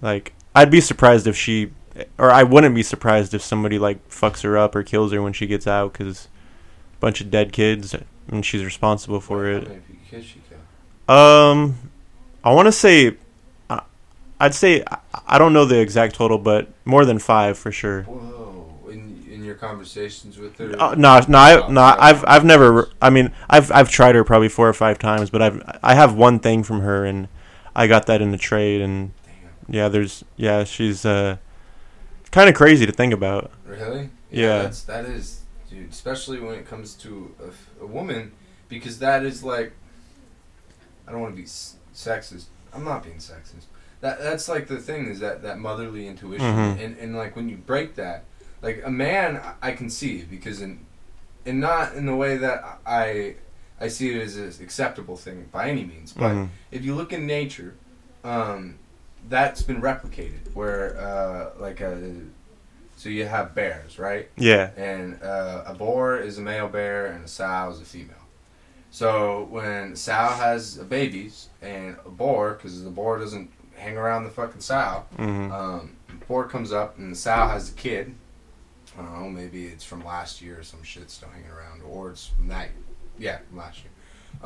like 0.00 0.32
I'd 0.54 0.70
be 0.70 0.80
surprised 0.80 1.26
if 1.26 1.36
she 1.36 1.70
or 2.18 2.30
I 2.30 2.42
wouldn't 2.42 2.74
be 2.74 2.82
surprised 2.82 3.34
if 3.34 3.42
somebody 3.42 3.78
like 3.78 4.08
fucks 4.08 4.42
her 4.42 4.56
up 4.56 4.74
or 4.74 4.82
kills 4.82 5.12
her 5.12 5.20
when 5.22 5.32
she 5.32 5.46
gets 5.46 5.66
out 5.66 5.92
cuz 5.92 6.28
a 6.96 7.00
bunch 7.00 7.20
of 7.20 7.30
dead 7.30 7.52
kids 7.52 7.94
and 8.28 8.44
she's 8.46 8.64
responsible 8.64 9.20
for 9.20 9.46
it. 9.46 9.68
many 9.68 9.80
kids 10.10 10.26
she 10.26 10.40
killed? 10.48 11.16
Um, 11.18 11.76
I 12.44 12.52
want 12.52 12.66
to 12.66 12.72
say, 12.72 13.16
I'd 14.40 14.54
say 14.54 14.82
I- 14.90 14.98
I 15.26 15.38
don't 15.38 15.52
know 15.52 15.64
the 15.64 15.78
exact 15.80 16.14
total, 16.16 16.38
but 16.38 16.68
more 16.84 17.04
than 17.04 17.18
five 17.18 17.56
for 17.56 17.70
sure. 17.72 18.02
Whoa. 18.02 18.66
In 18.90 19.24
in 19.30 19.44
your 19.44 19.54
conversations 19.54 20.36
with 20.38 20.58
her. 20.58 20.74
Uh, 20.78 20.94
no, 20.94 21.20
no, 21.28 21.38
I, 21.38 21.68
no, 21.70 21.80
I've 21.80 22.24
I've 22.26 22.44
never. 22.44 22.88
I 23.00 23.08
mean, 23.10 23.32
I've 23.48 23.70
I've 23.72 23.88
tried 23.90 24.14
her 24.14 24.24
probably 24.24 24.48
four 24.48 24.68
or 24.68 24.72
five 24.72 24.98
times, 24.98 25.30
but 25.30 25.40
I've 25.42 25.62
I 25.82 25.94
have 25.94 26.14
one 26.14 26.38
thing 26.38 26.62
from 26.64 26.80
her, 26.80 27.04
and 27.04 27.28
I 27.74 27.86
got 27.86 28.06
that 28.06 28.20
in 28.20 28.30
the 28.32 28.36
trade, 28.38 28.80
and 28.80 29.12
Damn. 29.24 29.74
yeah, 29.74 29.88
there's 29.88 30.24
yeah, 30.36 30.64
she's 30.64 31.04
uh, 31.06 31.36
kind 32.32 32.48
of 32.48 32.56
crazy 32.56 32.84
to 32.86 32.92
think 32.92 33.12
about. 33.14 33.52
Really? 33.64 34.10
Yeah. 34.30 34.62
That's 34.62 34.82
that 34.84 35.04
is, 35.04 35.42
dude. 35.70 35.90
Especially 35.90 36.40
when 36.40 36.54
it 36.56 36.66
comes 36.66 36.94
to 36.94 37.32
a 37.80 37.86
woman, 37.86 38.32
because 38.68 38.98
that 38.98 39.24
is 39.24 39.44
like. 39.44 39.72
I 41.06 41.12
don't 41.12 41.20
want 41.20 41.32
to 41.34 41.36
be 41.36 41.42
s- 41.44 41.76
sexist. 41.94 42.44
I'm 42.72 42.84
not 42.84 43.02
being 43.02 43.16
sexist. 43.16 43.64
That 44.00 44.18
that's 44.20 44.48
like 44.48 44.66
the 44.66 44.78
thing 44.78 45.06
is 45.06 45.20
that 45.20 45.42
that 45.42 45.58
motherly 45.58 46.06
intuition, 46.08 46.46
Mhm. 46.46 46.84
and 46.84 46.96
and 46.98 47.16
like 47.16 47.36
when 47.36 47.48
you 47.48 47.56
break 47.56 47.94
that, 47.96 48.24
like 48.62 48.82
a 48.84 48.90
man, 48.90 49.40
I- 49.60 49.72
can 49.72 49.90
see 49.90 50.22
because 50.22 50.60
in, 50.62 50.80
and 51.44 51.60
not 51.60 51.94
in 51.94 52.06
the 52.06 52.14
way 52.16 52.36
that 52.38 52.78
I, 52.86 53.34
I 53.80 53.88
see 53.88 54.14
it 54.14 54.22
as 54.22 54.36
an 54.36 54.52
acceptable 54.64 55.16
thing 55.16 55.48
by 55.52 55.68
any 55.68 55.84
means, 55.84 56.12
but 56.12 56.32
Mhm. 56.32 56.48
if 56.70 56.84
you 56.84 56.94
look 56.94 57.12
in 57.12 57.26
nature, 57.26 57.74
um, 58.24 58.78
that's 59.28 59.62
been 59.62 59.80
replicated. 59.80 60.54
Where 60.54 60.98
uh, 61.00 61.50
like 61.60 61.80
a, 61.80 62.14
so 62.96 63.08
you 63.08 63.24
have 63.26 63.54
bears, 63.54 63.98
right? 63.98 64.28
Yeah, 64.36 64.70
And 64.76 65.22
uh, 65.22 65.64
a 65.66 65.74
boar 65.74 66.18
is 66.18 66.38
a 66.38 66.42
male 66.42 66.68
bear, 66.68 67.06
and 67.06 67.24
a 67.24 67.28
sow 67.28 67.70
is 67.70 67.80
a 67.80 67.84
female. 67.84 68.16
So 68.90 69.46
when 69.50 69.96
sow 69.96 70.28
has 70.28 70.76
babies 70.76 71.48
and 71.62 71.96
a 72.04 72.10
boar, 72.10 72.54
because 72.54 72.84
the 72.84 72.90
boar 72.90 73.18
doesn't 73.18 73.50
hang 73.76 73.96
around 73.96 74.24
the 74.24 74.30
fucking 74.30 74.60
sow, 74.60 75.04
hmm 75.16 75.50
um, 75.50 75.96
boar 76.28 76.46
comes 76.46 76.72
up 76.72 76.98
and 76.98 77.10
the 77.12 77.16
sow 77.16 77.48
has 77.48 77.70
a 77.70 77.72
kid. 77.72 78.14
I 78.98 79.02
don't 79.02 79.20
know, 79.20 79.30
maybe 79.30 79.64
it's 79.64 79.82
from 79.84 80.04
last 80.04 80.42
year 80.42 80.60
or 80.60 80.62
some 80.62 80.82
shit 80.82 81.10
still 81.10 81.30
hanging 81.30 81.48
around, 81.50 81.80
or 81.82 82.10
it's 82.10 82.26
from 82.26 82.48
that, 82.48 82.68
yeah, 83.18 83.38
from 83.48 83.58
last 83.58 83.80
year. 83.82 83.92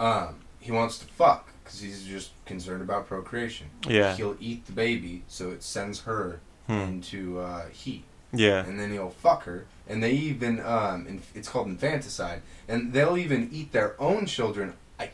Um, 0.05 0.37
he 0.61 0.70
wants 0.70 0.99
to 1.01 1.07
fuck 1.07 1.51
because 1.67 1.81
he's 1.81 2.05
just 2.05 2.31
concerned 2.47 2.81
about 2.83 3.07
procreation. 3.09 3.67
Yeah. 3.89 4.14
he'll 4.17 4.37
eat 4.41 4.67
the 4.67 4.73
baby, 4.73 5.23
so 5.29 5.51
it 5.51 5.62
sends 5.62 6.01
her 6.03 6.41
Hmm. 6.69 6.73
into 6.81 7.39
uh, 7.39 7.67
heat, 7.69 8.03
yeah, 8.33 8.64
and 8.67 8.79
then 8.81 8.91
he'll 8.91 9.11
fuck 9.11 9.45
her. 9.45 9.67
And 9.89 10.03
they 10.03 10.11
even, 10.12 10.59
um, 10.61 11.07
in, 11.07 11.23
it's 11.33 11.49
called 11.49 11.69
infanticide, 11.69 12.43
and 12.67 12.93
they'll 12.93 13.17
even 13.17 13.49
eat 13.53 13.71
their 13.71 13.95
own 14.01 14.27
children. 14.27 14.73
I, 14.99 15.11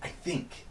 I 0.00 0.08
think, 0.08 0.66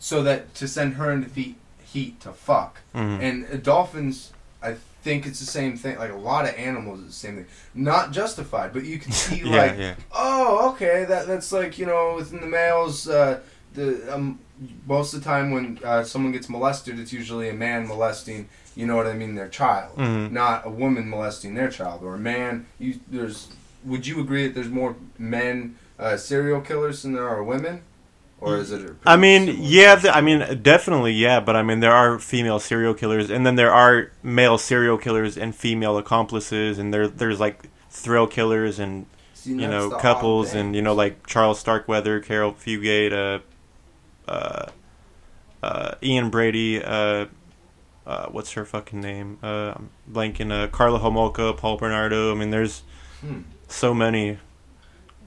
so 0.00 0.22
that 0.24 0.54
to 0.56 0.66
send 0.66 0.94
her 0.94 1.12
into 1.12 1.30
the 1.30 1.54
heat 1.84 2.18
to 2.22 2.32
fuck. 2.32 2.78
hmm 2.92 3.18
And 3.20 3.46
uh, 3.52 3.56
dolphins, 3.58 4.32
I 4.60 4.74
think 5.04 5.26
it's 5.26 5.38
the 5.38 5.46
same 5.46 5.76
thing. 5.76 5.96
Like 5.96 6.10
a 6.10 6.16
lot 6.16 6.44
of 6.48 6.56
animals, 6.56 6.98
it's 7.04 7.08
the 7.20 7.26
same 7.28 7.36
thing. 7.36 7.46
Not 7.72 8.10
justified, 8.10 8.72
but 8.72 8.84
you 8.84 8.98
can 8.98 9.12
see 9.24 9.42
yeah, 9.44 9.56
like, 9.56 9.78
yeah, 9.78 9.94
oh, 10.12 10.70
okay, 10.72 11.04
that 11.04 11.28
that's 11.28 11.52
like 11.52 11.78
you 11.78 11.86
know 11.86 12.14
within 12.16 12.40
the 12.40 12.48
males. 12.48 13.08
Uh, 13.08 13.38
the 13.76 14.12
um, 14.14 14.38
most 14.86 15.14
of 15.14 15.20
the 15.20 15.24
time 15.24 15.50
when 15.52 15.78
uh, 15.84 16.02
someone 16.02 16.32
gets 16.32 16.48
molested, 16.48 16.98
it's 16.98 17.12
usually 17.12 17.48
a 17.48 17.54
man 17.54 17.86
molesting. 17.86 18.48
You 18.74 18.86
know 18.86 18.96
what 18.96 19.06
I 19.06 19.12
mean? 19.14 19.34
Their 19.36 19.48
child, 19.48 19.96
Mhm. 19.96 20.32
not 20.32 20.66
a 20.66 20.70
woman 20.70 21.08
molesting 21.08 21.54
their 21.54 21.68
child, 21.70 22.02
or 22.02 22.14
a 22.16 22.18
man. 22.18 22.66
You 22.78 22.98
there's. 23.10 23.48
Would 23.84 24.06
you 24.06 24.20
agree 24.20 24.46
that 24.48 24.54
there's 24.54 24.68
more 24.68 24.96
men 25.18 25.76
uh, 25.98 26.16
serial 26.16 26.60
killers 26.60 27.02
than 27.02 27.12
there 27.12 27.28
are 27.28 27.42
women, 27.42 27.82
or 28.40 28.56
is 28.56 28.72
it? 28.72 28.82
a 28.82 28.94
I 29.06 29.16
mean, 29.16 29.56
yeah, 29.60 30.02
I 30.12 30.20
mean, 30.20 30.60
definitely, 30.62 31.12
yeah. 31.12 31.38
But 31.40 31.54
I 31.56 31.62
mean, 31.62 31.80
there 31.80 31.92
are 31.92 32.18
female 32.18 32.58
serial 32.58 32.94
killers, 32.94 33.30
and 33.30 33.46
then 33.46 33.54
there 33.54 33.72
are 33.72 34.10
male 34.22 34.58
serial 34.58 34.98
killers 34.98 35.38
and 35.38 35.54
female 35.54 35.96
accomplices, 35.96 36.78
and 36.78 36.92
there 36.92 37.06
there's 37.08 37.38
like 37.40 37.68
thrill 37.90 38.26
killers 38.26 38.78
and 38.78 39.06
you 39.44 39.68
know 39.68 39.90
couples, 39.90 40.52
and 40.54 40.74
you 40.74 40.82
know 40.82 40.92
like 40.94 41.26
Charles 41.26 41.58
Starkweather, 41.60 42.20
Caril 42.20 42.52
Fugate, 42.52 43.12
uh, 43.12 43.38
Ian 46.02 46.30
Brady, 46.30 46.82
uh, 46.82 47.26
uh, 48.06 48.26
what's 48.28 48.52
her 48.52 48.64
fucking 48.64 49.00
name? 49.00 49.38
Uh, 49.42 49.74
I'm 49.76 49.90
blanking. 50.10 50.52
Uh, 50.52 50.68
Karla 50.68 50.98
Homolka, 51.00 51.56
Paul 51.56 51.76
Bernardo. 51.76 52.32
I 52.32 52.34
mean, 52.34 52.50
there's 52.50 52.82
Hmm. 53.20 53.40
so 53.68 53.92
many. 53.94 54.38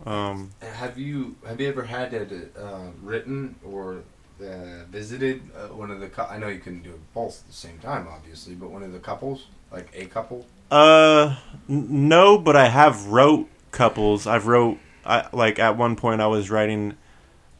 Um, 0.05 0.51
Have 0.61 0.97
you 0.97 1.35
have 1.45 1.59
you 1.59 1.67
ever 1.67 1.83
had 1.83 2.13
it 2.13 2.55
uh, 2.57 2.87
written 3.03 3.55
or 3.65 4.03
uh, 4.41 4.85
visited 4.89 5.41
uh, 5.55 5.67
one 5.75 5.91
of 5.91 5.99
the? 5.99 6.09
I 6.31 6.37
know 6.37 6.47
you 6.47 6.59
couldn't 6.59 6.83
do 6.83 6.91
it 6.91 7.13
both 7.13 7.41
at 7.41 7.47
the 7.47 7.53
same 7.53 7.79
time, 7.79 8.07
obviously, 8.09 8.55
but 8.55 8.69
one 8.69 8.83
of 8.83 8.93
the 8.93 8.99
couples, 8.99 9.47
like 9.71 9.89
a 9.93 10.05
couple. 10.05 10.45
Uh, 10.71 11.35
n- 11.67 12.07
no, 12.07 12.37
but 12.37 12.55
I 12.55 12.69
have 12.69 13.07
wrote 13.07 13.49
couples. 13.71 14.25
I've 14.25 14.47
wrote 14.47 14.77
I 15.05 15.27
like 15.33 15.59
at 15.59 15.75
one 15.77 15.95
point 15.97 16.21
I 16.21 16.27
was 16.27 16.49
writing, 16.49 16.95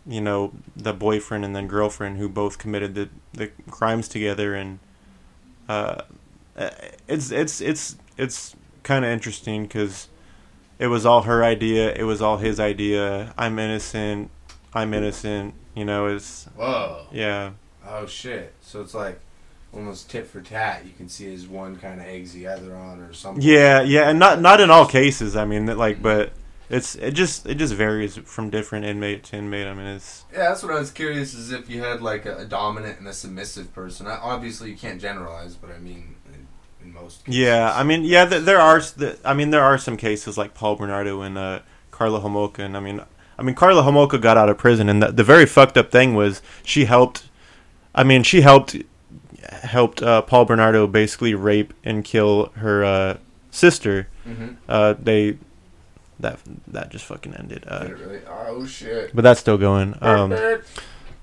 you 0.06 0.22
know, 0.22 0.54
the 0.76 0.94
boyfriend 0.94 1.46
and 1.46 1.56
then 1.56 1.68
girlfriend 1.68 2.18
who 2.18 2.30
both 2.30 2.58
committed 2.58 2.96
the 2.96 3.10
the 3.34 3.48
crimes 3.70 4.08
together, 4.08 4.56
and 4.56 4.80
uh, 5.68 6.02
it's 7.08 7.32
it's 7.32 7.62
it's 7.62 7.96
it's 8.18 8.56
kind 8.84 9.06
of 9.06 9.12
interesting 9.12 9.64
because 9.64 10.08
it 10.78 10.88
was 10.88 11.06
all 11.06 11.24
her 11.24 11.44
idea. 11.44 11.94
It 11.94 12.04
was 12.04 12.22
all 12.22 12.38
his 12.38 12.60
idea. 12.60 13.34
I'm 13.38 13.60
innocent. 13.60 14.32
I'm 14.74 14.94
innocent. 14.94 15.54
You 15.76 15.86
know, 15.86 16.08
it's 16.08 16.46
Whoa! 16.56 17.08
yeah. 17.12 17.52
Oh 17.88 18.06
shit! 18.06 18.54
So 18.62 18.82
it's 18.82 18.94
like 18.94 19.20
almost 19.74 20.10
tit 20.10 20.28
for 20.28 20.42
tat. 20.42 20.86
You 20.86 20.92
can 20.98 21.10
see 21.10 21.34
as 21.34 21.48
one 21.48 21.78
kind 21.78 22.00
of 22.00 22.08
eggs 22.08 22.34
the 22.34 22.48
other 22.48 22.76
on, 22.76 23.00
or 23.00 23.14
something. 23.14 23.44
Yeah, 23.44 23.82
yeah, 23.82 24.10
and 24.10 24.20
not 24.20 24.42
not 24.42 24.60
in 24.60 24.70
all 24.70 24.86
cases. 24.86 25.36
I 25.36 25.46
mean, 25.46 25.66
like, 25.78 26.02
but 26.02 26.32
it's 26.70 26.96
it 26.96 27.12
just 27.12 27.46
it 27.46 27.56
just 27.56 27.74
varies 27.74 28.18
from 28.18 28.50
different 28.50 28.86
inmate 28.86 29.24
to 29.26 29.38
inmate. 29.38 29.68
I 29.68 29.74
mean, 29.74 29.88
it's 29.88 30.26
Yeah, 30.32 30.50
that's 30.50 30.62
what 30.64 30.72
I 30.74 30.80
was 30.80 30.92
curious. 30.92 31.34
Is 31.34 31.52
if 31.52 31.70
you 31.70 31.82
had 31.84 32.02
like 32.02 32.26
a, 32.26 32.38
a 32.38 32.46
dominant 32.46 33.00
and 33.00 33.08
a 33.08 33.14
submissive 33.14 33.74
person. 33.74 34.08
I, 34.08 34.18
obviously, 34.22 34.70
you 34.72 34.78
can't 34.78 35.02
generalize, 35.02 35.56
but 35.56 35.72
I 35.72 35.80
mean, 35.80 36.16
in, 36.34 36.48
in 36.84 36.94
most. 36.94 37.26
cases. 37.26 37.40
yeah. 37.40 37.74
I 37.76 37.84
mean, 37.84 38.04
yeah, 38.04 38.26
th- 38.26 38.44
there 38.44 38.60
are 38.60 38.82
I 39.26 39.34
mean, 39.34 39.50
there 39.50 39.64
are 39.64 39.78
some 39.78 39.98
cases 39.98 40.38
like 40.38 40.54
Paul 40.54 40.76
Bernardo 40.76 41.22
and 41.22 41.38
uh, 41.38 41.60
Karla 41.92 42.20
Homolka, 42.22 42.60
and 42.60 42.78
I 42.78 42.80
mean, 42.80 43.02
I 43.38 43.42
mean, 43.42 43.56
Karla 43.56 43.82
Homolka 43.84 44.22
got 44.22 44.38
out 44.38 44.50
of 44.50 44.58
prison, 44.58 44.90
and 44.90 45.02
the, 45.02 45.12
the 45.12 45.24
very 45.24 45.46
fucked 45.46 45.78
up 45.78 45.92
thing 45.92 46.14
was 46.14 46.42
she 46.64 46.86
helped. 46.86 47.30
I 47.96 48.04
mean, 48.04 48.22
she 48.24 48.42
helped 48.42 48.76
helped 49.64 50.04
uh, 50.04 50.22
Paul 50.22 50.46
Bernardo 50.46 50.86
basically 50.86 51.34
rape 51.34 51.74
and 51.84 52.04
kill 52.06 52.48
her 52.58 52.84
uh, 52.84 53.18
sister. 53.50 54.08
Mhm. 54.28 54.58
Uh, 54.68 54.94
they 55.02 55.38
that 56.20 56.40
that 56.68 56.90
just 56.90 57.06
fucking 57.06 57.34
ended. 57.36 57.64
Uh, 57.68 57.80
Did 57.84 57.92
it 57.92 57.98
really? 58.00 58.20
Oh 58.28 58.66
shit. 58.66 59.16
but 59.16 59.22
that's 59.24 59.40
still 59.40 59.58
going. 59.58 59.96
Um, 60.02 60.30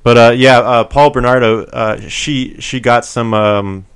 but 0.02 0.16
uh, 0.16 0.32
yeah, 0.36 0.58
uh, 0.60 0.84
Paul 0.84 1.10
Bernardo, 1.10 1.64
uh, 1.64 2.00
she 2.00 2.56
she 2.60 2.80
got 2.80 3.04
some. 3.04 3.34
Um, 3.34 3.86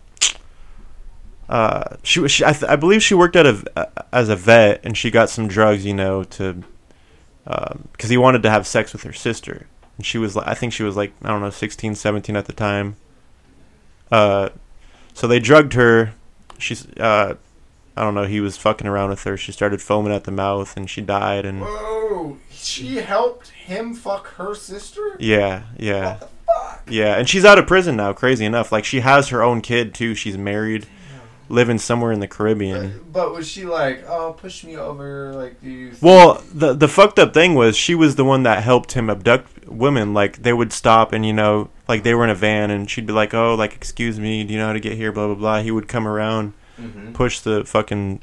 uh, 1.48 1.96
she, 2.02 2.20
was- 2.20 2.30
she 2.30 2.44
I, 2.44 2.52
th- 2.52 2.70
I 2.70 2.76
believe 2.76 3.02
she 3.02 3.14
worked 3.14 3.34
at 3.36 3.46
a 3.46 3.62
uh, 3.76 3.86
as 4.12 4.28
a 4.28 4.36
vet, 4.36 4.80
and 4.84 4.96
she 4.96 5.10
got 5.10 5.30
some 5.30 5.48
drugs, 5.48 5.84
you 5.84 5.94
know, 5.94 6.22
to 6.24 6.62
because 7.92 8.10
he 8.10 8.16
wanted 8.16 8.42
to 8.44 8.50
have 8.50 8.66
sex 8.66 8.92
with 8.92 9.02
her 9.02 9.12
sister, 9.12 9.66
and 9.96 10.06
she 10.06 10.18
was 10.18 10.36
like, 10.36 10.46
I 10.46 10.54
think 10.54 10.72
she 10.72 10.84
was 10.84 10.96
like 10.96 11.12
I 11.22 11.28
don't 11.28 11.40
know, 11.40 11.50
16, 11.50 11.96
17 11.96 12.36
at 12.36 12.44
the 12.46 12.52
time. 12.52 12.94
Uh, 14.12 14.50
so 15.14 15.26
they 15.26 15.40
drugged 15.40 15.72
her. 15.74 16.12
She's 16.58 16.86
uh, 16.98 17.34
I 18.00 18.04
don't 18.04 18.14
know. 18.14 18.24
He 18.24 18.40
was 18.40 18.56
fucking 18.56 18.86
around 18.86 19.10
with 19.10 19.24
her. 19.24 19.36
She 19.36 19.52
started 19.52 19.82
foaming 19.82 20.12
at 20.14 20.24
the 20.24 20.30
mouth, 20.30 20.74
and 20.76 20.88
she 20.88 21.02
died. 21.02 21.44
And 21.44 21.60
Whoa! 21.60 22.38
She 22.50 22.96
helped 22.96 23.48
him 23.50 23.92
fuck 23.94 24.26
her 24.34 24.54
sister. 24.54 25.16
yeah, 25.18 25.64
yeah. 25.78 26.12
What 26.12 26.20
the 26.20 26.26
fuck? 26.46 26.82
Yeah, 26.88 27.16
and 27.18 27.28
she's 27.28 27.44
out 27.44 27.58
of 27.58 27.66
prison 27.66 27.96
now. 27.96 28.12
Crazy 28.14 28.44
enough, 28.46 28.72
like 28.72 28.84
she 28.86 29.00
has 29.00 29.28
her 29.28 29.42
own 29.42 29.60
kid 29.60 29.92
too. 29.94 30.14
She's 30.14 30.38
married, 30.38 30.86
living 31.48 31.78
somewhere 31.78 32.10
in 32.12 32.20
the 32.20 32.26
Caribbean. 32.28 33.00
But, 33.04 33.12
but 33.12 33.34
was 33.34 33.46
she 33.48 33.64
like, 33.66 34.04
oh, 34.08 34.32
push 34.32 34.64
me 34.64 34.76
over? 34.76 35.32
Like, 35.34 35.60
do 35.60 35.68
you? 35.70 35.90
think- 35.90 36.02
Well, 36.02 36.42
the 36.54 36.72
the 36.72 36.88
fucked 36.88 37.18
up 37.18 37.34
thing 37.34 37.54
was 37.54 37.76
she 37.76 37.94
was 37.94 38.16
the 38.16 38.24
one 38.24 38.44
that 38.44 38.62
helped 38.62 38.92
him 38.92 39.10
abduct 39.10 39.68
women. 39.68 40.14
Like 40.14 40.42
they 40.42 40.52
would 40.54 40.72
stop 40.72 41.12
and 41.12 41.24
you 41.26 41.32
know, 41.34 41.68
like 41.86 42.02
they 42.02 42.14
were 42.14 42.24
in 42.24 42.30
a 42.30 42.34
van 42.34 42.70
and 42.70 42.90
she'd 42.90 43.06
be 43.06 43.12
like, 43.12 43.34
"Oh, 43.34 43.54
like 43.54 43.74
excuse 43.74 44.18
me, 44.18 44.42
do 44.44 44.52
you 44.54 44.58
know 44.58 44.68
how 44.68 44.72
to 44.72 44.80
get 44.80 44.94
here?" 44.94 45.12
Blah 45.12 45.26
blah 45.26 45.34
blah. 45.36 45.60
He 45.62 45.70
would 45.70 45.86
come 45.88 46.08
around, 46.08 46.54
Mhm. 46.80 47.12
push 47.14 47.40
the 47.40 47.64
fucking 47.64 48.22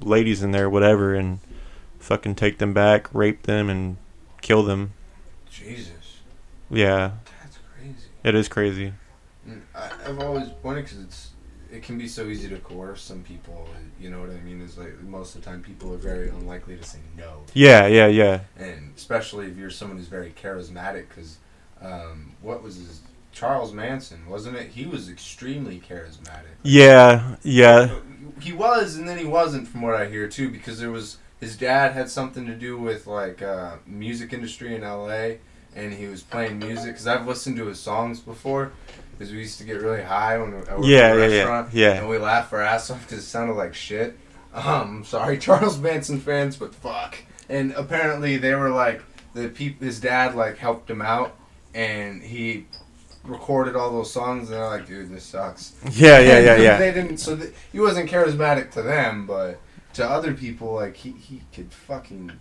ladies 0.00 0.42
in 0.42 0.52
there, 0.52 0.68
whatever, 0.70 1.14
and 1.14 1.40
fucking 1.98 2.34
take 2.34 2.58
them 2.58 2.72
back, 2.72 3.08
rape 3.14 3.42
them, 3.42 3.68
and 3.68 3.96
kill 4.42 4.62
them. 4.62 4.92
Jesus, 5.50 6.20
Yeah, 6.70 7.12
that's 7.42 7.58
crazy. 7.74 8.08
it 8.22 8.34
is 8.34 8.48
crazy. 8.48 8.92
Mm, 9.48 9.60
I, 9.74 9.90
I've 10.06 10.18
always 10.20 10.48
wondered 10.62 10.84
because 10.84 10.98
it's 11.00 11.30
it 11.72 11.82
can 11.82 11.98
be 11.98 12.06
so 12.06 12.26
easy 12.26 12.48
to 12.48 12.58
coerce 12.58 13.02
some 13.02 13.22
people. 13.22 13.68
You 14.00 14.10
know 14.10 14.20
what 14.20 14.30
I 14.30 14.38
mean? 14.40 14.60
Is 14.60 14.78
like 14.78 15.00
most 15.02 15.34
of 15.34 15.42
the 15.42 15.50
time 15.50 15.62
people 15.62 15.92
are 15.92 15.96
very 15.98 16.28
unlikely 16.28 16.76
to 16.76 16.84
say 16.84 16.98
no, 17.16 17.42
Yeah, 17.54 17.86
yeah, 17.86 18.06
yeah. 18.06 18.40
and 18.56 18.92
especially 18.96 19.46
if 19.48 19.56
you're 19.56 19.70
someone 19.70 19.98
who's 19.98 20.06
very 20.08 20.30
charismatic. 20.40 21.08
Because 21.08 21.38
um, 21.82 22.32
what 22.40 22.62
was 22.62 22.76
his 22.76 23.00
Charles 23.36 23.74
Manson? 23.74 24.26
Wasn't 24.30 24.56
it? 24.56 24.70
He 24.70 24.86
was 24.86 25.10
extremely 25.10 25.78
charismatic. 25.78 26.54
Yeah, 26.62 27.36
yeah. 27.42 27.94
He 28.40 28.54
was, 28.54 28.96
and 28.96 29.06
then 29.06 29.18
he 29.18 29.26
wasn't, 29.26 29.68
from 29.68 29.82
what 29.82 29.94
I 29.94 30.06
hear 30.06 30.26
too, 30.26 30.50
because 30.50 30.80
there 30.80 30.90
was 30.90 31.18
his 31.38 31.54
dad 31.54 31.92
had 31.92 32.08
something 32.08 32.46
to 32.46 32.54
do 32.54 32.78
with 32.78 33.06
like 33.06 33.42
uh, 33.42 33.76
music 33.86 34.32
industry 34.32 34.74
in 34.74 34.82
L.A. 34.82 35.38
and 35.74 35.92
he 35.92 36.06
was 36.06 36.22
playing 36.22 36.58
music. 36.58 36.86
Because 36.94 37.06
I've 37.06 37.26
listened 37.26 37.58
to 37.58 37.66
his 37.66 37.78
songs 37.78 38.20
before, 38.20 38.72
because 39.12 39.30
we 39.30 39.40
used 39.40 39.58
to 39.58 39.64
get 39.64 39.82
really 39.82 40.02
high 40.02 40.38
when 40.38 40.52
we 40.52 40.56
worked 40.56 40.84
Yeah, 40.84 40.98
at 41.08 41.16
a 41.16 41.20
yeah, 41.20 41.26
yeah, 41.26 41.36
restaurant, 41.36 41.74
yeah. 41.74 41.92
and 41.92 42.08
we 42.08 42.16
laughed 42.16 42.54
our 42.54 42.62
ass 42.62 42.90
off 42.90 43.02
because 43.06 43.18
it 43.22 43.26
sounded 43.28 43.52
like 43.52 43.74
shit. 43.74 44.16
Um, 44.54 45.04
sorry, 45.04 45.36
Charles 45.46 45.78
Manson 45.78 46.20
fans, 46.20 46.56
but 46.56 46.74
fuck. 46.74 47.18
And 47.50 47.72
apparently 47.72 48.38
they 48.38 48.54
were 48.54 48.70
like 48.70 49.02
the 49.34 49.48
peop- 49.50 49.82
his 49.82 50.00
dad 50.00 50.34
like 50.34 50.56
helped 50.56 50.88
him 50.90 51.02
out, 51.02 51.36
and 51.74 52.22
he 52.22 52.66
recorded 53.28 53.76
all 53.76 53.90
those 53.90 54.12
songs, 54.12 54.48
and 54.48 54.58
they're 54.58 54.66
like, 54.66 54.86
dude, 54.86 55.10
this 55.10 55.24
sucks. 55.24 55.74
Yeah, 55.92 56.18
yeah, 56.20 56.38
yeah, 56.38 56.56
yeah. 56.56 56.78
they 56.78 56.92
didn't. 56.92 57.18
So 57.18 57.36
th- 57.36 57.52
he 57.72 57.80
wasn't 57.80 58.10
charismatic 58.10 58.70
to 58.72 58.82
them, 58.82 59.26
but 59.26 59.60
to 59.94 60.08
other 60.08 60.34
people, 60.34 60.74
like 60.74 60.96
he 60.96 61.12
he 61.12 61.42
could 61.52 61.72
fucking 61.72 62.32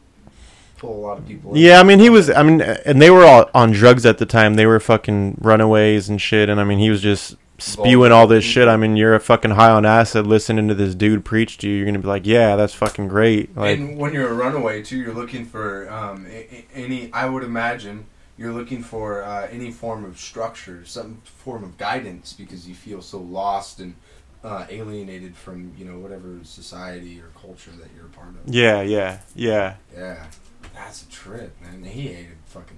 pull 0.78 0.96
a 0.96 1.02
lot 1.02 1.18
of 1.18 1.28
people. 1.28 1.58
Yeah, 1.58 1.80
I 1.80 1.84
mean, 1.84 2.00
he 2.00 2.10
was. 2.10 2.30
I 2.30 2.44
mean, 2.44 2.62
and 2.62 3.02
they 3.02 3.10
were 3.10 3.26
all 3.26 3.50
on 3.54 3.72
drugs 3.72 4.06
at 4.06 4.18
the 4.18 4.26
time. 4.26 4.56
They 4.56 4.66
were 4.66 4.80
fucking 4.80 5.40
runaways 5.42 6.10
and 6.10 6.22
shit. 6.22 6.50
And 6.50 6.60
I 6.60 6.64
mean, 6.64 6.80
he 6.80 6.90
was 6.90 7.02
just 7.02 7.36
spewing 7.58 8.12
all 8.12 8.28
this 8.28 8.44
shit. 8.44 8.68
I 8.68 8.78
mean, 8.78 8.98
you're 8.98 9.16
a 9.16 9.20
fucking 9.20 9.52
high 9.52 9.72
on 9.72 9.86
acid 9.86 10.28
listening 10.28 10.68
to 10.68 10.76
this 10.76 10.96
dude 10.96 11.24
preach 11.24 11.58
to 11.60 11.70
you. 11.70 11.78
You're 11.78 11.86
gonna 11.86 12.00
be 12.00 12.08
like, 12.08 12.26
yeah, 12.26 12.56
that's 12.56 12.74
fucking 12.74 13.08
great. 13.08 13.56
Like, 13.56 13.78
and 13.78 13.98
when 13.98 14.14
you're 14.14 14.30
a 14.30 14.34
runaway 14.34 14.84
too, 14.84 14.98
you're 14.98 15.14
looking 15.14 15.46
for 15.46 15.90
um, 15.90 16.28
any. 16.74 17.12
I 17.14 17.26
would 17.28 17.44
imagine 17.44 18.06
you're 18.38 18.54
looking 18.54 18.84
for 18.84 19.24
uh, 19.24 19.48
any 19.52 19.72
form 19.72 20.04
of 20.06 20.20
structure, 20.20 20.86
some 20.86 21.22
form 21.24 21.64
of 21.64 21.78
guidance, 21.78 22.34
because 22.34 22.68
you 22.68 22.76
feel 22.76 23.02
so 23.02 23.20
lost 23.20 23.80
and 23.80 23.96
uh, 24.44 24.66
alienated 24.70 25.36
from 25.36 25.74
you 25.78 25.86
know 25.86 25.98
whatever 25.98 26.40
society 26.44 27.20
or 27.20 27.30
culture 27.40 27.72
that 27.72 27.90
you're 27.96 28.06
a 28.06 28.10
part 28.10 28.30
of. 28.30 28.54
yeah, 28.54 28.82
yeah, 28.82 29.20
yeah, 29.36 29.76
Yeah, 29.96 30.26
that's 30.74 31.04
a 31.04 31.10
trip, 31.10 31.56
man. 31.62 31.84
He 31.84 32.10
hated 32.10 32.38
fucking 32.46 32.78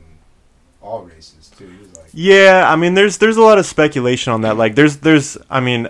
all 0.82 1.04
races 1.04 1.52
too. 1.58 1.68
He 1.68 1.78
was 1.80 1.98
like, 1.98 2.10
yeah. 2.14 2.72
I 2.72 2.76
mean, 2.76 2.94
there's 2.94 3.18
there's 3.18 3.38
a 3.38 3.42
lot 3.42 3.58
of 3.58 3.66
speculation 3.66 4.32
on 4.34 4.42
that. 4.42 4.58
Like, 4.58 4.76
there's 4.76 4.98
there's. 4.98 5.38
I 5.50 5.60
mean, 5.60 5.90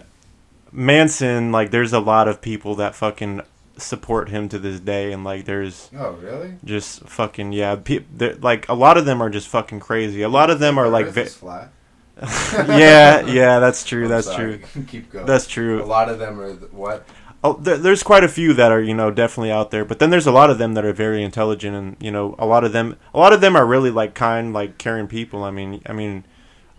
Manson. 0.71 1.51
Like, 1.51 1.71
there's 1.71 1.93
a 1.93 1.99
lot 1.99 2.27
of 2.27 2.41
people 2.41 2.75
that 2.75 2.95
fucking 2.95 3.41
support 3.77 4.29
him 4.29 4.49
to 4.49 4.59
this 4.59 4.79
day, 4.79 5.11
and 5.11 5.23
like, 5.23 5.45
there's 5.45 5.89
oh 5.97 6.11
really? 6.13 6.55
just 6.65 7.01
fucking 7.07 7.51
yeah. 7.51 7.75
Pe- 7.75 8.03
like, 8.41 8.67
a 8.69 8.73
lot 8.73 8.97
of 8.97 9.05
them 9.05 9.21
are 9.21 9.29
just 9.29 9.47
fucking 9.47 9.79
crazy. 9.79 10.21
A 10.21 10.29
lot 10.29 10.49
of 10.49 10.59
them 10.59 10.77
are 10.77 10.87
like. 10.89 11.07
Vi- 11.07 11.25
flat. 11.25 11.71
yeah, 12.21 13.21
yeah, 13.27 13.59
that's 13.59 13.83
true. 13.85 14.05
I'm 14.05 14.09
That's 14.09 14.27
sorry. 14.27 14.59
true. 14.73 14.83
Keep 14.87 15.11
going. 15.11 15.25
That's 15.27 15.45
true. 15.47 15.83
a 15.83 15.85
lot 15.85 16.09
of 16.09 16.17
them 16.19 16.39
are 16.39 16.55
th- 16.55 16.71
what? 16.71 17.07
Oh, 17.43 17.53
there, 17.53 17.77
there's 17.77 18.01
quite 18.01 18.23
a 18.23 18.27
few 18.27 18.53
that 18.53 18.71
are 18.71 18.81
you 18.81 18.95
know 18.95 19.11
definitely 19.11 19.51
out 19.51 19.69
there, 19.69 19.85
but 19.85 19.99
then 19.99 20.09
there's 20.09 20.25
a 20.25 20.31
lot 20.31 20.49
of 20.49 20.57
them 20.57 20.73
that 20.73 20.83
are 20.83 20.93
very 20.93 21.21
intelligent, 21.21 21.75
and 21.75 21.95
you 21.99 22.09
know 22.09 22.33
a 22.39 22.45
lot 22.47 22.63
of 22.63 22.73
them, 22.73 22.97
a 23.13 23.19
lot 23.19 23.33
of 23.33 23.41
them 23.41 23.55
are 23.55 23.65
really 23.67 23.91
like 23.91 24.15
kind, 24.15 24.51
like 24.51 24.79
caring 24.79 25.07
people. 25.07 25.43
I 25.43 25.51
mean, 25.51 25.79
I 25.85 25.93
mean, 25.93 26.23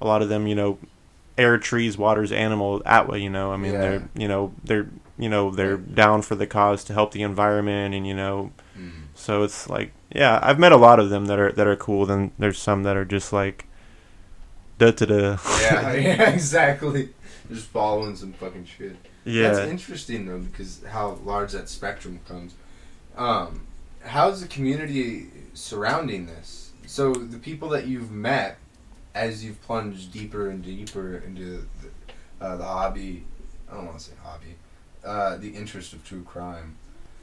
a 0.00 0.06
lot 0.08 0.22
of 0.22 0.28
them, 0.28 0.48
you 0.48 0.56
know, 0.56 0.78
air, 1.38 1.56
trees, 1.56 1.96
waters, 1.96 2.32
animal, 2.32 2.80
that 2.80 3.06
way. 3.08 3.20
You 3.20 3.30
know, 3.30 3.52
I 3.52 3.56
mean, 3.56 3.74
Yeah. 3.74 3.80
they're 3.80 4.08
you 4.16 4.26
know 4.26 4.52
they're 4.64 4.88
you 5.18 5.28
know 5.28 5.50
they're 5.50 5.76
down 5.76 6.22
for 6.22 6.34
the 6.34 6.46
cause 6.46 6.84
to 6.84 6.92
help 6.92 7.12
the 7.12 7.22
environment, 7.22 7.94
and 7.94 8.06
you 8.06 8.14
know, 8.14 8.52
Mm. 8.78 8.92
so 9.14 9.42
it's 9.42 9.68
like 9.68 9.92
yeah, 10.14 10.38
I've 10.42 10.58
met 10.58 10.70
a 10.72 10.76
lot 10.76 11.00
of 11.00 11.10
them 11.10 11.26
that 11.26 11.38
are 11.38 11.52
that 11.52 11.66
are 11.66 11.76
cool. 11.76 12.06
Then 12.06 12.30
there's 12.38 12.58
some 12.58 12.84
that 12.84 12.96
are 12.96 13.04
just 13.04 13.32
like 13.32 13.66
da 14.78 14.90
da 14.92 15.06
da. 15.06 15.36
Yeah, 15.60 15.92
yeah, 15.94 16.30
exactly. 16.34 17.10
Just 17.50 17.66
following 17.66 18.14
some 18.14 18.32
fucking 18.34 18.66
shit. 18.66 18.96
Yeah. 19.24 19.50
That's 19.50 19.68
interesting 19.70 20.26
though, 20.26 20.38
because 20.38 20.82
how 20.88 21.18
large 21.24 21.52
that 21.52 21.68
spectrum 21.68 22.20
comes. 22.28 22.54
Um, 23.16 23.66
how's 24.04 24.40
the 24.40 24.48
community 24.48 25.26
surrounding 25.54 26.26
this? 26.26 26.70
So 26.86 27.12
the 27.12 27.38
people 27.38 27.68
that 27.70 27.86
you've 27.86 28.10
met, 28.10 28.58
as 29.14 29.44
you've 29.44 29.60
plunged 29.62 30.12
deeper 30.12 30.48
and 30.50 30.62
deeper 30.62 31.18
into 31.18 31.66
the, 31.82 32.44
uh, 32.44 32.56
the 32.56 32.64
hobby, 32.64 33.24
I 33.70 33.74
don't 33.74 33.86
want 33.86 33.98
to 33.98 34.04
say 34.04 34.12
hobby, 34.22 34.54
uh, 35.08 35.36
the 35.36 35.48
interest 35.48 35.92
of 35.94 36.04
true 36.04 36.22
crime, 36.22 36.76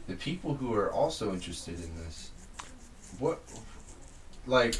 the 0.07 0.16
people 0.16 0.56
who 0.56 0.74
are 0.74 0.91
also 0.91 1.32
interested 1.32 1.76
in 1.76 1.91
this, 2.03 2.32
what, 3.20 3.40
like, 4.48 4.76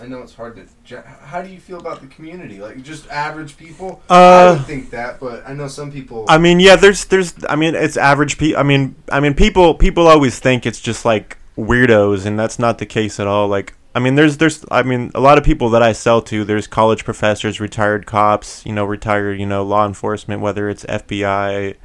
I 0.00 0.06
know 0.06 0.22
it's 0.22 0.34
hard 0.34 0.56
to. 0.56 1.02
How 1.02 1.40
do 1.40 1.48
you 1.48 1.60
feel 1.60 1.78
about 1.78 2.00
the 2.00 2.08
community? 2.08 2.58
Like 2.58 2.82
just 2.82 3.08
average 3.10 3.56
people. 3.56 4.02
I 4.10 4.14
Uh, 4.14 4.54
would 4.54 4.66
think 4.66 4.90
that, 4.90 5.20
but 5.20 5.48
I 5.48 5.52
know 5.54 5.68
some 5.68 5.92
people. 5.92 6.24
I 6.28 6.38
mean, 6.38 6.58
yeah, 6.58 6.74
there's, 6.74 7.04
there's, 7.04 7.32
I 7.48 7.54
mean, 7.54 7.74
it's 7.76 7.96
average. 7.96 8.36
people. 8.36 8.58
I 8.58 8.64
mean, 8.64 8.96
I 9.12 9.20
mean, 9.20 9.34
people, 9.34 9.74
people 9.74 10.08
always 10.08 10.40
think 10.40 10.66
it's 10.66 10.80
just 10.80 11.04
like 11.04 11.38
weirdos, 11.56 12.26
and 12.26 12.38
that's 12.38 12.58
not 12.58 12.78
the 12.78 12.86
case 12.86 13.20
at 13.20 13.28
all. 13.28 13.46
Like, 13.46 13.74
I 13.94 14.00
mean, 14.00 14.16
there's, 14.16 14.38
there's, 14.38 14.64
I 14.70 14.82
mean, 14.82 15.12
a 15.14 15.20
lot 15.20 15.38
of 15.38 15.44
people 15.44 15.70
that 15.70 15.82
I 15.82 15.92
sell 15.92 16.20
to. 16.22 16.44
There's 16.44 16.66
college 16.66 17.04
professors, 17.04 17.60
retired 17.60 18.06
cops, 18.06 18.66
you 18.66 18.72
know, 18.72 18.84
retired, 18.84 19.38
you 19.38 19.46
know, 19.46 19.62
law 19.62 19.86
enforcement, 19.86 20.40
whether 20.40 20.68
it's 20.68 20.84
FBI, 20.84 21.76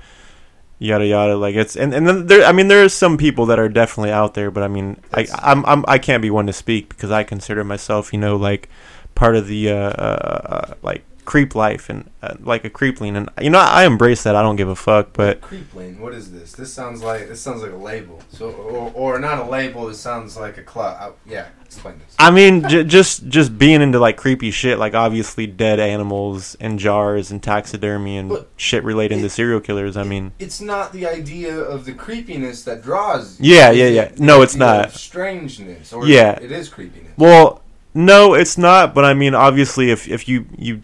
yada 0.79 1.05
yada. 1.05 1.37
Like, 1.37 1.55
it's, 1.55 1.75
and 1.75 1.93
and 1.93 2.07
then 2.07 2.25
there, 2.25 2.45
I 2.45 2.51
mean, 2.51 2.67
there 2.67 2.83
are 2.83 2.89
some 2.89 3.17
people 3.17 3.45
that 3.47 3.59
are 3.59 3.69
definitely 3.69 4.11
out 4.11 4.33
there, 4.33 4.49
but 4.49 4.63
I 4.63 4.67
mean, 4.67 4.99
I, 5.13 5.27
I'm, 5.35 5.63
I'm, 5.67 5.85
I 5.87 5.99
can't 5.99 6.23
be 6.23 6.31
one 6.31 6.47
to 6.47 6.53
speak 6.53 6.89
because 6.89 7.11
I 7.11 7.23
consider 7.23 7.63
myself, 7.63 8.11
you 8.11 8.19
know, 8.19 8.35
like 8.35 8.69
part 9.13 9.35
of 9.35 9.47
the, 9.47 9.69
uh, 9.69 9.75
uh, 9.75 10.41
uh 10.45 10.73
like 10.81 11.03
creep 11.29 11.53
life 11.53 11.89
and 11.91 12.09
uh, 12.23 12.35
like 12.39 12.65
a 12.65 12.69
creepling, 12.71 13.15
and 13.15 13.29
you 13.39 13.51
know, 13.51 13.59
I 13.59 13.85
embrace 13.85 14.23
that. 14.23 14.35
I 14.35 14.41
don't 14.41 14.55
give 14.55 14.67
a 14.67 14.75
fuck, 14.75 15.13
but. 15.13 15.41
Creep 15.41 15.73
lane. 15.75 15.99
What 15.99 16.13
is 16.13 16.31
this? 16.31 16.53
This 16.53 16.73
sounds 16.73 17.03
like 17.03 17.27
this 17.29 17.39
sounds 17.39 17.61
like 17.61 17.71
a 17.71 17.75
label. 17.91 18.19
So 18.31 18.49
or, 18.49 18.91
or 18.95 19.19
not 19.19 19.37
a 19.37 19.43
label. 19.43 19.87
it 19.89 19.95
sounds 19.95 20.35
like 20.35 20.57
a 20.57 20.63
club. 20.63 21.13
yeah, 21.27 21.49
explain 21.63 21.99
this. 21.99 22.15
I 22.17 22.31
mean, 22.31 22.67
j- 22.67 22.83
just 22.83 23.27
just 23.27 23.57
being 23.59 23.81
into 23.81 23.99
like 23.99 24.17
creepy 24.17 24.49
shit, 24.49 24.79
like 24.79 24.95
obviously 24.95 25.45
dead 25.45 25.79
animals 25.79 26.57
and 26.59 26.79
jars 26.79 27.29
and 27.31 27.41
taxidermy 27.43 28.17
and 28.17 28.29
But 28.29 28.49
shit 28.57 28.83
relating 28.83 29.19
it- 29.19 29.23
to 29.23 29.29
serial 29.29 29.59
killers. 29.59 29.95
I 29.95 30.03
mean, 30.03 30.31
It's 30.39 30.59
not 30.59 30.91
the 30.93 31.05
idea 31.07 31.55
of 31.55 31.85
the 31.85 31.93
creepiness 31.93 32.63
that 32.63 32.81
draws. 32.81 33.39
Yeah, 33.39 33.69
yeah, 33.71 33.87
yeah. 33.87 34.11
No, 34.17 34.41
it's 34.41 34.55
not. 34.55 34.91
Strangeness. 34.93 35.93
Or 35.93 36.07
Yeah. 36.07 36.31
it 36.41 36.51
is 36.51 36.69
creepiness. 36.69 37.11
well, 37.17 37.61
no, 37.93 38.33
it's 38.33 38.57
not. 38.57 38.93
But 38.95 39.05
I 39.05 39.13
mean, 39.13 39.33
obviously, 39.35 39.89
if 39.91 40.07
if 40.07 40.27
you 40.27 40.45
you 40.57 40.81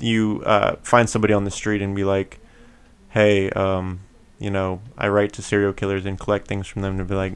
you 0.00 0.42
uh, 0.44 0.76
find 0.82 1.08
somebody 1.08 1.34
on 1.34 1.44
the 1.44 1.50
street 1.50 1.82
and 1.82 1.94
be 1.94 2.04
like, 2.04 2.40
hey, 3.10 3.50
um, 3.50 4.00
you 4.38 4.50
know, 4.50 4.80
I 4.98 5.08
write 5.08 5.32
to 5.34 5.42
serial 5.42 5.72
killers 5.72 6.04
and 6.06 6.18
collect 6.18 6.48
things 6.48 6.66
from 6.66 6.82
them 6.82 6.98
to 6.98 7.04
be 7.04 7.14
like, 7.14 7.34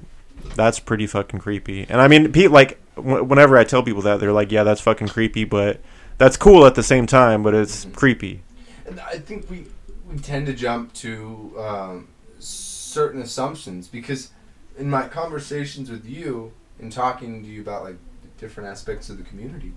that's 0.55 0.79
pretty 0.79 1.07
fucking 1.07 1.41
creepy. 1.41 1.87
And 1.89 2.01
I 2.01 2.09
mean, 2.09 2.33
Pete, 2.33 2.51
like, 2.51 2.81
w- 2.97 3.23
whenever 3.23 3.57
I 3.57 3.65
tell 3.65 3.83
people 3.83 4.03
that, 4.03 4.21
they're 4.21 4.33
like, 4.33 4.51
yeah, 4.51 4.63
that's 4.63 4.81
fucking 4.81 5.09
creepy, 5.09 5.45
but 5.45 5.81
that's 6.19 6.37
cool 6.37 6.67
at 6.67 6.75
the 6.75 6.83
same 6.83 7.07
time, 7.07 7.43
but 7.43 7.55
it's 7.55 7.87
creepy. 7.93 8.43
And 8.87 9.01
I 9.01 9.19
think 9.19 9.51
we 9.51 9.67
we 10.09 10.19
tend 10.19 10.47
to 10.47 10.53
jump 10.53 10.93
to 10.95 11.53
um, 11.59 12.09
certain 12.39 13.21
assumptions 13.21 13.89
because 13.89 14.31
in 14.79 14.89
my 14.89 15.09
conversations 15.09 15.91
with 15.91 16.07
you 16.07 16.53
and 16.79 16.93
talking 16.93 17.43
to 17.43 17.49
you 17.49 17.61
about 17.61 17.83
like 17.83 17.97
different 18.39 18.69
aspects 18.69 19.11
of 19.11 19.19
the 19.19 19.25
community, 19.25 19.73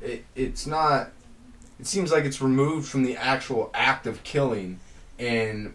it 0.00 0.24
it's 0.34 0.66
not. 0.66 1.12
It 1.80 1.86
seems 1.86 2.12
like 2.12 2.24
it's 2.26 2.42
removed 2.42 2.86
from 2.88 3.04
the 3.04 3.16
actual 3.16 3.70
act 3.72 4.06
of 4.06 4.22
killing 4.22 4.80
and 5.18 5.72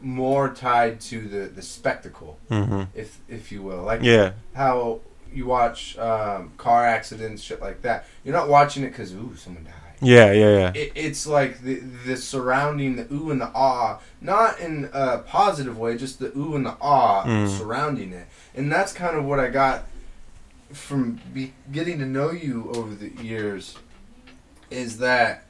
more 0.00 0.48
tied 0.54 1.00
to 1.00 1.20
the 1.28 1.46
the 1.48 1.62
spectacle, 1.62 2.38
hmm 2.48 2.84
if 2.94 3.18
if 3.28 3.52
you 3.52 3.62
will. 3.62 3.82
Like 3.82 4.02
Yeah. 4.02 4.32
how 4.54 5.00
you 5.32 5.44
watch 5.46 5.98
um, 5.98 6.52
car 6.56 6.86
accidents, 6.86 7.42
shit 7.42 7.60
like 7.60 7.82
that. 7.82 8.06
You're 8.24 8.34
not 8.34 8.48
watching 8.48 8.82
it 8.84 8.90
because 8.90 9.12
ooh, 9.12 9.34
someone 9.36 9.64
died 9.64 9.72
Yeah, 10.00 10.32
yeah, 10.32 10.58
yeah. 10.58 10.72
it, 10.74 10.92
it's 10.94 11.26
like 11.26 11.60
the 11.62 11.74
the 12.06 12.16
surrounding 12.16 12.96
the 12.96 13.06
ooh 13.12 13.30
and 13.30 13.40
the 13.40 13.50
ah, 13.54 14.00
not 14.22 14.58
in 14.60 14.88
a 14.94 15.18
positive 15.18 15.76
way, 15.78 15.98
just 15.98 16.18
the 16.18 16.32
ooh 16.38 16.54
and 16.56 16.64
the 16.64 16.76
ah 16.80 17.24
Mm. 17.26 17.48
surrounding 17.58 18.12
it, 18.12 18.26
and 18.54 18.72
that's 18.72 18.92
kind 18.94 19.16
of 19.18 19.24
what 19.24 19.38
I 19.38 19.48
got 19.48 19.84
from 20.72 21.20
be, 21.32 21.52
getting 21.72 21.98
to 21.98 22.06
know 22.06 22.30
you 22.30 22.70
over 22.74 22.94
the 22.94 23.10
years. 23.22 23.76
Is 24.70 24.98
that 24.98 25.44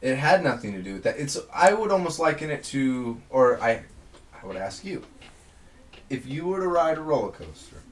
it 0.00 0.16
had 0.16 0.42
nothing 0.44 0.72
to 0.72 0.82
do 0.82 0.94
with 0.94 1.02
that? 1.04 1.18
It's 1.18 1.38
I 1.52 1.72
would 1.72 1.90
almost 1.90 2.18
liken 2.18 2.50
it 2.50 2.64
to, 2.64 3.20
or 3.30 3.60
I, 3.60 3.82
I 4.42 4.46
would 4.46 4.56
ask 4.56 4.84
you, 4.84 5.02
if 6.10 6.26
you 6.26 6.46
were 6.46 6.60
to 6.60 6.68
ride 6.68 6.98
a 6.98 7.00
roller 7.02 7.32
coaster, 7.32 7.82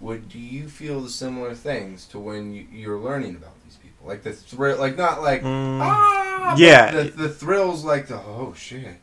would 0.00 0.28
do 0.28 0.38
you 0.38 0.68
feel 0.68 1.00
the 1.00 1.08
similar 1.10 1.54
things 1.54 2.06
to 2.06 2.18
when 2.18 2.52
you, 2.52 2.66
you're 2.72 2.98
learning 2.98 3.36
about 3.36 3.54
these 3.64 3.76
people, 3.76 4.06
like 4.08 4.22
the 4.22 4.32
thrill, 4.32 4.78
like 4.78 4.96
not 4.96 5.22
like 5.22 5.42
Mm. 5.42 5.78
ah, 5.80 6.56
Yeah. 6.56 6.90
the, 6.90 7.04
the 7.10 7.28
thrills, 7.28 7.84
like 7.84 8.08
the 8.08 8.16
oh 8.16 8.54
shit, 8.56 8.96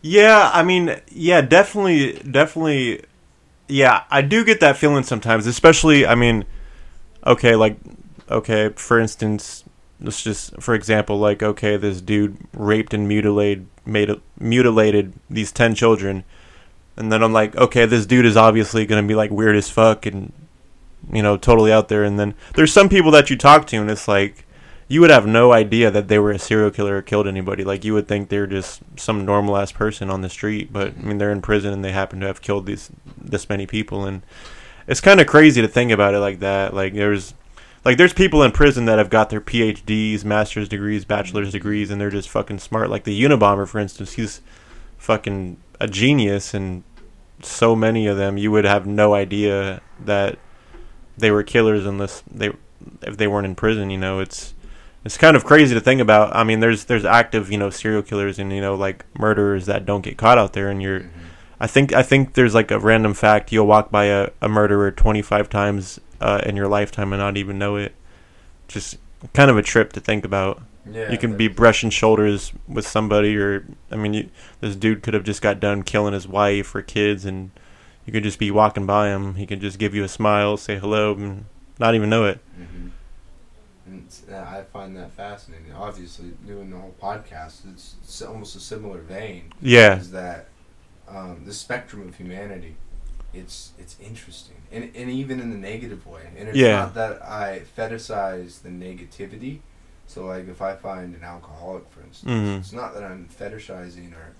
Yeah, 0.00 0.50
I 0.52 0.62
mean, 0.64 1.00
yeah, 1.10 1.42
definitely, 1.42 2.14
definitely. 2.28 3.04
Yeah, 3.68 4.02
I 4.10 4.20
do 4.22 4.44
get 4.44 4.58
that 4.60 4.76
feeling 4.76 5.04
sometimes, 5.04 5.46
especially. 5.46 6.04
I 6.06 6.14
mean, 6.16 6.44
okay, 7.24 7.54
like, 7.54 7.76
okay, 8.28 8.70
for 8.74 8.98
instance, 8.98 9.62
let's 10.02 10.22
just, 10.22 10.60
for 10.60 10.74
example, 10.74 11.18
like, 11.18 11.42
okay, 11.42 11.76
this 11.76 12.00
dude 12.00 12.36
raped 12.52 12.92
and 12.92 13.08
mutilated, 13.08 13.66
made 13.86 14.10
mutilated 14.38 15.14
these 15.30 15.52
ten 15.52 15.74
children, 15.74 16.24
and 16.96 17.10
then 17.10 17.22
I'm 17.22 17.32
like, 17.32 17.56
okay, 17.56 17.86
this 17.86 18.06
dude 18.06 18.26
is 18.26 18.36
obviously 18.36 18.84
gonna 18.86 19.06
be 19.06 19.14
like 19.14 19.30
weird 19.30 19.56
as 19.56 19.70
fuck 19.70 20.04
and, 20.06 20.32
you 21.12 21.22
know, 21.22 21.36
totally 21.36 21.72
out 21.72 21.88
there. 21.88 22.04
And 22.04 22.18
then 22.18 22.34
there's 22.54 22.72
some 22.72 22.88
people 22.88 23.10
that 23.12 23.30
you 23.30 23.36
talk 23.36 23.66
to, 23.68 23.76
and 23.76 23.90
it's 23.90 24.08
like, 24.08 24.44
you 24.88 25.00
would 25.00 25.10
have 25.10 25.26
no 25.26 25.52
idea 25.52 25.90
that 25.90 26.08
they 26.08 26.18
were 26.18 26.32
a 26.32 26.38
serial 26.38 26.70
killer 26.70 26.98
or 26.98 27.02
killed 27.02 27.26
anybody. 27.26 27.64
Like 27.64 27.82
you 27.82 27.94
would 27.94 28.06
think 28.06 28.28
they're 28.28 28.46
just 28.46 28.82
some 28.96 29.24
normal 29.24 29.56
ass 29.56 29.72
person 29.72 30.10
on 30.10 30.20
the 30.20 30.28
street, 30.28 30.70
but 30.70 30.88
I 30.98 31.02
mean 31.02 31.16
they're 31.16 31.32
in 31.32 31.40
prison 31.40 31.72
and 31.72 31.82
they 31.82 31.92
happen 31.92 32.20
to 32.20 32.26
have 32.26 32.42
killed 32.42 32.66
these 32.66 32.90
this 33.16 33.48
many 33.48 33.66
people, 33.66 34.04
and 34.04 34.20
it's 34.86 35.00
kind 35.00 35.18
of 35.18 35.26
crazy 35.26 35.62
to 35.62 35.68
think 35.68 35.92
about 35.92 36.12
it 36.12 36.18
like 36.18 36.40
that. 36.40 36.74
Like 36.74 36.92
there's 36.92 37.32
like 37.84 37.96
there's 37.96 38.12
people 38.12 38.42
in 38.42 38.52
prison 38.52 38.84
that 38.84 38.98
have 38.98 39.10
got 39.10 39.30
their 39.30 39.40
PhDs, 39.40 40.24
master's 40.24 40.68
degrees, 40.68 41.04
bachelor's 41.04 41.52
degrees, 41.52 41.90
and 41.90 42.00
they're 42.00 42.10
just 42.10 42.28
fucking 42.28 42.60
smart. 42.60 42.90
Like 42.90 43.04
the 43.04 43.20
Unabomber, 43.20 43.66
for 43.66 43.78
instance, 43.78 44.12
he's 44.12 44.40
fucking 44.98 45.56
a 45.80 45.88
genius, 45.88 46.54
and 46.54 46.84
so 47.42 47.74
many 47.74 48.06
of 48.06 48.16
them 48.16 48.38
you 48.38 48.52
would 48.52 48.64
have 48.64 48.86
no 48.86 49.14
idea 49.14 49.82
that 50.04 50.38
they 51.18 51.30
were 51.30 51.42
killers 51.42 51.84
unless 51.84 52.22
they 52.30 52.52
if 53.02 53.16
they 53.16 53.26
weren't 53.26 53.46
in 53.46 53.56
prison. 53.56 53.90
You 53.90 53.98
know, 53.98 54.20
it's 54.20 54.54
it's 55.04 55.18
kind 55.18 55.36
of 55.36 55.44
crazy 55.44 55.74
to 55.74 55.80
think 55.80 56.00
about. 56.00 56.34
I 56.36 56.44
mean, 56.44 56.60
there's 56.60 56.84
there's 56.84 57.04
active 57.04 57.50
you 57.50 57.58
know 57.58 57.70
serial 57.70 58.02
killers 58.02 58.38
and 58.38 58.52
you 58.52 58.60
know 58.60 58.76
like 58.76 59.04
murderers 59.18 59.66
that 59.66 59.84
don't 59.84 60.02
get 60.02 60.16
caught 60.16 60.38
out 60.38 60.52
there, 60.52 60.68
and 60.68 60.80
you're. 60.80 61.00
Mm-hmm. 61.00 61.18
I 61.58 61.68
think 61.68 61.92
I 61.92 62.02
think 62.02 62.34
there's 62.34 62.54
like 62.54 62.72
a 62.72 62.78
random 62.78 63.14
fact 63.14 63.52
you'll 63.52 63.68
walk 63.68 63.92
by 63.92 64.06
a, 64.06 64.30
a 64.40 64.48
murderer 64.48 64.90
25 64.90 65.48
times 65.48 66.00
uh, 66.22 66.40
in 66.46 66.56
your 66.56 66.68
lifetime 66.68 67.12
and 67.12 67.20
not 67.20 67.36
even 67.36 67.58
know 67.58 67.76
it. 67.76 67.94
Just 68.68 68.98
kind 69.34 69.50
of 69.50 69.56
a 69.58 69.62
trip 69.62 69.92
to 69.94 70.00
think 70.00 70.24
about. 70.24 70.62
yeah, 70.90 71.10
you 71.12 71.18
can 71.18 71.36
be 71.36 71.48
brushing 71.48 71.90
shoulders 71.90 72.52
with 72.68 72.86
somebody, 72.86 73.36
or 73.36 73.64
I 73.90 73.96
mean, 73.96 74.14
you, 74.14 74.30
this 74.60 74.76
dude 74.76 75.02
could 75.02 75.14
have 75.14 75.24
just 75.24 75.42
got 75.42 75.60
done 75.60 75.82
killing 75.82 76.14
his 76.14 76.26
wife 76.28 76.74
or 76.74 76.82
kids, 76.82 77.24
and 77.24 77.50
you 78.06 78.12
could 78.12 78.24
just 78.24 78.38
be 78.38 78.50
walking 78.50 78.86
by 78.86 79.08
him. 79.08 79.34
He 79.36 79.46
could 79.46 79.60
just 79.60 79.78
give 79.78 79.94
you 79.94 80.04
a 80.04 80.08
smile, 80.08 80.56
say 80.56 80.78
hello, 80.78 81.14
and 81.14 81.44
not 81.78 81.94
even 81.94 82.10
know 82.10 82.24
it. 82.24 82.40
hmm 82.56 82.88
And 83.86 84.08
I 84.34 84.62
find 84.62 84.96
that 84.96 85.12
fascinating. 85.12 85.72
Obviously, 85.72 86.30
doing 86.46 86.70
the 86.70 86.78
whole 86.78 86.94
podcast, 87.02 87.70
it's, 87.72 87.96
it's 88.02 88.22
almost 88.22 88.56
a 88.56 88.60
similar 88.60 89.00
vein. 89.00 89.52
Yeah, 89.60 89.98
Is 89.98 90.10
that 90.12 90.48
um, 91.08 91.42
the 91.44 91.52
spectrum 91.52 92.08
of 92.08 92.16
humanity? 92.16 92.76
It's 93.34 93.72
it's 93.78 93.96
interesting, 94.00 94.61
and 94.72 94.84
and 94.96 95.10
even 95.10 95.40
in 95.40 95.50
the 95.50 95.58
negative 95.58 96.06
way. 96.06 96.22
And 96.36 96.48
it's 96.48 96.56
Yeah. 96.58 96.76
not 96.76 96.94
that 96.94 97.22
I 97.22 97.62
fetishize 97.76 98.62
the 98.62 98.68
negativity. 98.70 99.60
So 100.06 100.26
like, 100.26 100.48
if 100.48 100.60
I 100.60 100.74
find 100.76 101.14
an 101.14 101.24
alcoholic, 101.24 101.88
for 101.90 102.00
instance, 102.02 102.30
Mhm. 102.32 102.58
it's 102.58 102.72
not 102.72 102.94
that 102.94 103.04
I'm 103.04 103.28
fetishizing 103.28 104.12
or 104.14 104.32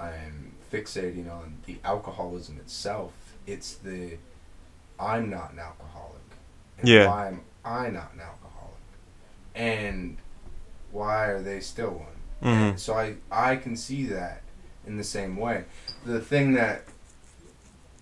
I'm 0.00 0.52
fixating 0.72 1.30
on 1.30 1.58
the 1.66 1.78
alcoholism 1.84 2.56
itself. 2.58 3.12
It's 3.46 3.74
the 3.74 4.16
I'm 4.98 5.30
not 5.30 5.52
an 5.52 5.58
alcoholic. 5.58 6.20
And 6.78 6.88
Yeah. 6.88 7.06
Why 7.08 7.28
am 7.28 7.40
I 7.64 7.88
not 7.90 8.12
an 8.14 8.20
alcoholic? 8.20 8.76
And 9.54 10.16
why 10.90 11.26
are 11.28 11.40
they 11.42 11.60
still 11.60 11.90
one? 11.90 12.16
Mhm. 12.42 12.78
So 12.78 12.94
I 12.98 13.16
I 13.30 13.56
can 13.56 13.76
see 13.76 14.06
that 14.06 14.42
in 14.86 14.96
the 14.96 15.04
same 15.04 15.36
way. 15.36 15.64
The 16.04 16.20
thing 16.20 16.52
that 16.54 16.84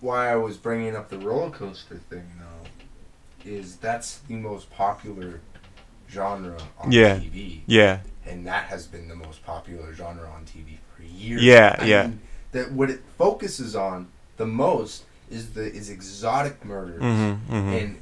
why 0.01 0.31
I 0.31 0.35
was 0.35 0.57
bringing 0.57 0.95
up 0.95 1.09
the 1.09 1.17
roller 1.19 1.49
coaster 1.51 1.95
thing 2.09 2.25
though 2.39 3.49
is 3.49 3.77
that's 3.77 4.19
the 4.19 4.35
most 4.35 4.69
popular 4.71 5.41
genre 6.09 6.57
on 6.79 6.91
Yeah. 6.91 7.17
TV, 7.17 7.61
yeah, 7.67 7.99
and 8.25 8.45
that 8.47 8.65
has 8.65 8.87
been 8.87 9.07
the 9.07 9.15
most 9.15 9.45
popular 9.45 9.93
genre 9.93 10.29
on 10.29 10.45
TV 10.45 10.77
for 10.95 11.03
years. 11.03 11.41
Yeah, 11.43 11.75
I 11.79 11.85
yeah. 11.85 12.03
mean, 12.07 12.21
that 12.51 12.71
what 12.71 12.89
it 12.89 13.01
focuses 13.17 13.75
on 13.75 14.07
the 14.37 14.45
most 14.45 15.03
is 15.29 15.51
the 15.53 15.71
is 15.71 15.89
exotic 15.89 16.65
murders 16.65 17.01
mm-hmm, 17.01 17.53
mm-hmm. 17.53 17.73
and 17.73 18.01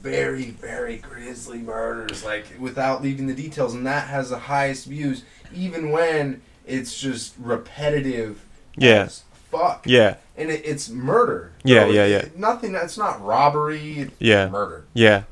very 0.00 0.50
very 0.50 0.98
grisly 0.98 1.58
murders 1.58 2.24
like 2.24 2.44
without 2.58 3.02
leaving 3.02 3.26
the 3.26 3.34
details 3.34 3.72
and 3.74 3.86
that 3.86 4.08
has 4.08 4.30
the 4.30 4.38
highest 4.38 4.86
views 4.86 5.24
even 5.54 5.90
when 5.90 6.42
it's 6.66 6.98
just 7.00 7.34
repetitive 7.38 8.44
Yeah. 8.76 9.08
Fuck 9.52 9.84
yeah, 9.86 10.16
and 10.36 10.50
it, 10.50 10.62
it's 10.64 10.88
murder 10.88 11.52
Yeah, 11.62 11.86
So 11.86 11.92
yeah, 11.92 12.06
yeah. 12.06 12.24
nothing 12.34 12.72
that's 12.72 12.98
not 12.98 13.22
robbery 13.24 13.98
it's 14.00 14.14
Yeah. 14.18 14.48
murder 14.48 14.84
yeah. 14.94 15.24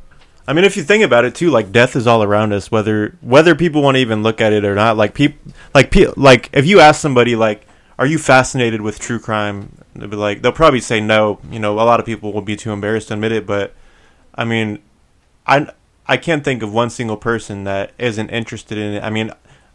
I 0.49 0.53
mean, 0.53 0.65
if 0.65 0.77
you 0.77 0.83
think 0.83 1.05
about 1.05 1.25
it 1.25 1.35
too, 1.37 1.51
like 1.51 1.71
death 1.71 1.95
is 1.95 2.07
all 2.09 2.23
around 2.25 2.53
us, 2.53 2.71
whether 2.73 3.17
whether 3.21 3.55
people 3.55 3.83
want 3.83 3.97
to 3.97 4.01
even 4.01 4.23
look 4.25 4.41
at 4.41 4.53
it 4.53 4.65
or 4.65 4.75
not. 4.75 4.97
Like 4.97 5.15
people, 5.15 5.53
like 5.75 5.93
pe- 5.93 6.13
like 6.17 6.51
if 6.53 6.67
you 6.67 6.81
ask 6.81 7.01
somebody, 7.01 7.37
like, 7.37 7.67
are 8.01 8.07
you 8.07 8.19
fascinated 8.19 8.81
with 8.81 8.99
true 8.99 9.21
crime? 9.21 9.77
They'll 9.95 10.09
be 10.09 10.17
like, 10.17 10.43
they'll 10.43 10.51
probably 10.51 10.81
say 10.81 11.01
no. 11.01 11.39
You 11.51 11.61
know, 11.61 11.75
a 11.79 11.85
lot 11.85 12.01
of 12.01 12.07
people 12.07 12.33
will 12.33 12.43
be 12.43 12.57
too 12.57 12.73
embarrassed 12.73 13.09
to 13.09 13.15
admit 13.15 13.31
it, 13.31 13.47
but 13.47 13.75
I 14.35 14.45
mean, 14.45 14.81
I 15.47 15.69
I 16.09 16.17
can't 16.17 16.43
think 16.43 16.65
of 16.65 16.73
one 16.73 16.91
single 16.91 17.17
person 17.19 17.63
that 17.65 17.93
isn't 17.99 18.31
interested 18.31 18.77
in 18.77 18.95
it. 18.95 19.05
I 19.05 19.11
mean, 19.11 19.31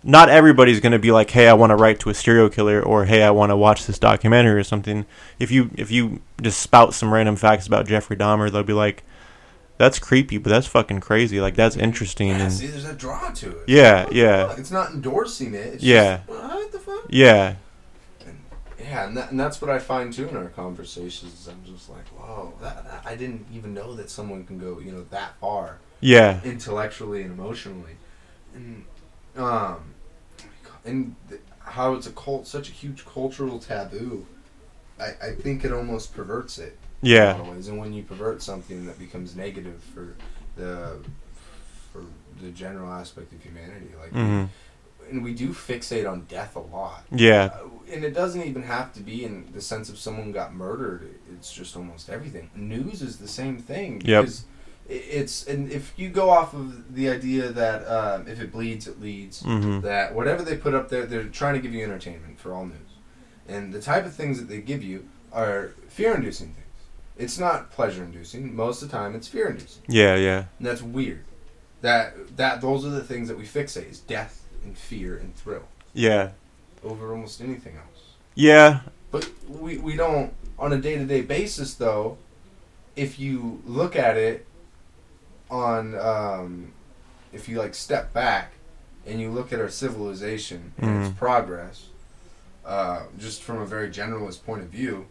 not 0.07 0.30
everybody's 0.30 0.80
going 0.80 0.91
to 0.94 0.99
be 0.99 1.11
like, 1.11 1.32
"Hey, 1.32 1.48
I 1.49 1.53
want 1.53 1.72
to 1.72 1.76
write 1.76 1.99
to 2.02 2.10
a 2.10 2.14
serial 2.14 2.48
killer," 2.48 2.82
or 2.82 3.06
"Hey, 3.06 3.23
I 3.23 3.32
want 3.32 3.49
to 3.49 3.57
watch 3.57 3.86
this 3.88 3.98
documentary 3.99 4.57
or 4.60 4.64
something." 4.64 5.06
If 5.40 5.52
you 5.52 5.72
if 5.76 5.90
you 5.91 6.22
just 6.41 6.61
spout 6.61 6.94
some 6.94 7.11
random 7.14 7.36
facts 7.36 7.65
about 7.68 7.88
Jeffrey 7.88 8.15
Dahmer, 8.15 8.52
they'll 8.52 8.61
be 8.64 8.72
like, 8.73 9.03
"That's 9.80 9.98
creepy, 9.98 10.38
but 10.38 10.52
that's 10.52 10.68
fucking 10.68 10.99
crazy. 10.99 11.41
Like 11.41 11.56
that's 11.56 11.76
interesting." 11.76 12.27
yeah 12.27 12.36
and 12.44 12.53
see 12.53 12.68
there's 12.68 12.86
a 12.86 12.94
draw 12.94 13.32
to 13.32 13.49
it 13.49 13.64
Yeah, 13.68 14.07
yeah. 14.11 14.48
fuck? 14.49 14.60
it's 14.60 14.72
not 14.72 14.91
endorsing 14.91 15.53
it 15.56 15.73
it's 15.73 15.84
Yeah. 15.84 16.18
just, 16.18 16.30
what 16.30 16.72
the 16.72 16.80
fuck 16.80 17.06
yeah, 17.10 17.56
yeah 18.80 19.07
and, 19.07 19.18
that, 19.18 19.32
and 19.32 19.40
that's 19.40 19.60
what 19.61 19.72
I 19.72 19.80
find 19.80 20.14
too 20.14 20.27
in 20.30 20.38
our 20.38 20.49
conversations 20.49 21.48
I'm 21.52 21.64
just 21.65 21.90
like 21.90 22.07
whoa 22.10 22.53
that, 22.61 22.84
that, 22.86 23.02
I 23.06 23.15
didn't 23.15 23.48
even 23.53 23.73
know 23.73 23.95
that 23.95 24.10
someone 24.11 24.44
can 24.45 24.60
go 24.60 24.80
you 24.80 24.91
know 24.91 25.06
that 25.10 25.36
far 25.41 25.80
yeah, 26.02 26.41
intellectually 26.44 27.23
and 27.23 27.32
emotionally, 27.32 27.94
and 28.53 28.86
um, 29.38 29.94
and 30.85 31.15
th- 31.29 31.41
how 31.59 31.93
it's 31.95 32.07
a 32.07 32.11
cult, 32.11 32.47
such 32.47 32.69
a 32.69 32.71
huge 32.71 33.05
cultural 33.05 33.59
taboo. 33.59 34.25
I, 34.99 35.13
I 35.21 35.31
think 35.33 35.65
it 35.65 35.71
almost 35.73 36.13
perverts 36.13 36.57
it. 36.57 36.77
Yeah, 37.01 37.39
ways. 37.41 37.67
and 37.67 37.77
when 37.77 37.93
you 37.93 38.03
pervert 38.03 38.41
something, 38.41 38.85
that 38.85 38.97
becomes 38.97 39.35
negative 39.35 39.81
for 39.93 40.15
the 40.55 40.97
for 41.91 42.03
the 42.41 42.49
general 42.51 42.91
aspect 42.91 43.31
of 43.33 43.41
humanity. 43.43 43.89
Like 43.99 44.11
hmm 44.11 44.45
and 45.09 45.23
we 45.23 45.35
do 45.35 45.49
fixate 45.49 46.09
on 46.09 46.21
death 46.21 46.55
a 46.55 46.59
lot. 46.59 47.03
Yeah. 47.11 47.51
Uh, 47.53 47.67
and 47.93 48.03
it 48.03 48.15
doesn't 48.15 48.41
even 48.41 48.63
have 48.63 48.91
to 48.93 49.01
be 49.01 49.23
in 49.23 49.47
the 49.53 49.61
sense 49.61 49.87
of 49.87 49.99
someone 49.99 50.31
got 50.31 50.55
murdered. 50.55 51.13
It's 51.31 51.53
just 51.53 51.77
almost 51.77 52.09
everything. 52.09 52.49
News 52.55 53.03
is 53.03 53.17
the 53.17 53.27
same 53.27 53.57
thing. 53.59 54.01
Yep. 54.03 54.21
Because 54.23 54.41
i- 54.41 54.45
it's 54.87 55.47
and 55.47 55.71
if 55.71 55.93
you 55.97 56.09
go 56.09 56.29
off 56.29 56.53
of 56.53 56.93
the 56.93 57.09
idea 57.09 57.49
that 57.49 57.85
um, 57.87 58.27
if 58.27 58.39
it 58.39 58.51
bleeds, 58.51 58.87
it 58.87 59.01
leads. 59.01 59.41
Mhm. 59.43 59.81
That 59.81 60.13
whatever 60.13 60.43
they 60.43 60.55
put 60.57 60.73
up 60.73 60.89
there, 60.89 61.05
they're 61.05 61.23
trying 61.25 61.55
to 61.55 61.59
give 61.59 61.73
you 61.73 61.83
entertainment 61.83 62.39
for 62.39 62.53
all 62.53 62.65
news, 62.65 62.77
and 63.47 63.73
the 63.73 63.81
type 63.81 64.05
of 64.05 64.13
things 64.13 64.39
that 64.39 64.47
they 64.47 64.59
give 64.61 64.83
you 64.83 65.05
are 65.33 65.71
fear-inducing 65.89 66.47
things. 66.53 66.59
It's 67.17 67.37
not 67.39 67.71
pleasure-inducing. 67.71 68.55
Most 68.55 68.81
of 68.81 68.89
the 68.91 68.97
time, 68.97 69.15
it's 69.15 69.27
fear-inducing. 69.27 69.83
Yeah. 69.87 70.15
Yeah. 70.15 70.45
And 70.59 70.67
that's 70.67 70.81
weird. 70.81 71.23
That 71.81 72.37
that 72.37 72.61
those 72.61 72.85
are 72.85 72.89
the 72.89 73.03
things 73.03 73.27
that 73.27 73.37
we 73.37 73.43
fixate: 73.45 73.89
is 73.89 73.99
death 73.99 74.43
and 74.63 74.77
fear 74.77 75.17
and 75.17 75.35
thrill 75.35 75.63
Yeah. 75.93 76.29
over 76.83 77.11
almost 77.11 77.41
anything 77.41 77.75
else. 77.77 78.03
Yeah. 78.35 78.81
But 79.11 79.29
we, 79.47 79.77
we 79.77 79.95
don't 79.95 80.33
on 80.59 80.73
a 80.73 80.77
day 80.77 80.95
to 80.97 81.05
day 81.05 81.21
basis 81.21 81.73
though. 81.73 82.17
If 82.95 83.19
you 83.19 83.61
look 83.65 83.95
at 83.95 84.15
it 84.17 84.45
on, 85.49 85.95
um, 85.99 86.72
if 87.34 87.47
you 87.49 87.57
like 87.59 87.73
step 87.76 88.13
back 88.13 88.51
and 89.05 89.19
you 89.19 89.30
look 89.30 89.53
at 89.53 89.59
our 89.59 89.69
civilization 89.69 90.73
and 90.77 91.03
its 91.03 91.13
Mhm. 91.13 91.17
progress, 91.17 91.85
uh, 92.65 93.03
just 93.17 93.43
from 93.43 93.57
a 93.61 93.65
very 93.65 93.89
generalist 93.89 94.43
point 94.43 94.61
of 94.63 94.69
view, 94.69 95.05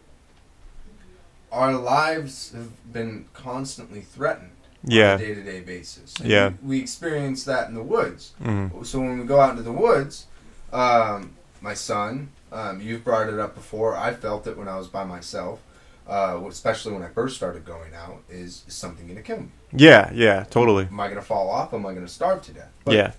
our 1.51 1.73
lives 1.73 2.51
have 2.51 2.91
been 2.91 3.25
constantly 3.33 4.01
threatened 4.01 4.51
yeah. 4.83 5.13
on 5.13 5.15
a 5.15 5.17
day 5.25 5.33
to 5.33 5.41
day 5.43 5.61
basis. 5.61 6.13
And 6.19 6.29
Yeah. 6.29 6.49
we, 6.61 6.77
we 6.77 6.79
experience 6.79 7.43
that 7.45 7.69
in 7.69 7.75
the 7.75 7.83
woods. 7.83 8.33
Mhm. 8.43 8.85
So 8.85 8.99
when 8.99 9.19
we 9.19 9.25
go 9.25 9.39
out 9.39 9.51
into 9.51 9.63
the 9.63 9.71
woods, 9.71 10.25
um, 10.73 11.31
my 11.61 11.73
son, 11.73 12.29
um, 12.51 12.81
you've 12.81 13.03
brought 13.03 13.27
it 13.29 13.39
up 13.39 13.55
before. 13.55 13.95
I 13.95 14.13
felt 14.13 14.47
it 14.47 14.57
when 14.57 14.67
I 14.67 14.77
was 14.77 14.87
by 14.87 15.03
myself, 15.05 15.59
uh, 16.07 16.39
especially 16.47 16.93
when 16.93 17.01
I 17.03 17.07
first 17.09 17.35
started 17.37 17.65
going 17.65 17.93
out. 17.95 18.21
Is, 18.29 18.63
is 18.67 18.73
something 18.75 19.05
going 19.07 19.17
to 19.17 19.23
kill 19.23 19.39
me? 19.41 19.47
Yeah. 19.77 20.11
Yeah. 20.13 20.43
Totally. 20.49 20.85
Am 20.85 20.99
I 20.99 21.07
going 21.07 21.19
to 21.19 21.25
fall 21.25 21.49
off? 21.49 21.73
Am 21.73 21.85
I 21.85 21.93
going 21.93 22.05
to 22.05 22.11
starve 22.11 22.41
to 22.43 22.51
death? 22.53 22.71
But 22.83 22.93
Yeah. 22.95 23.11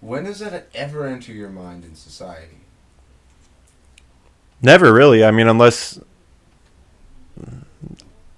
When 0.00 0.24
does 0.24 0.38
that 0.38 0.68
ever 0.74 1.06
enter 1.06 1.32
your 1.32 1.50
mind 1.50 1.84
in 1.84 1.94
society? 1.94 2.56
Never 4.62 4.92
really. 4.92 5.24
I 5.24 5.30
mean, 5.30 5.46
unless 5.48 5.98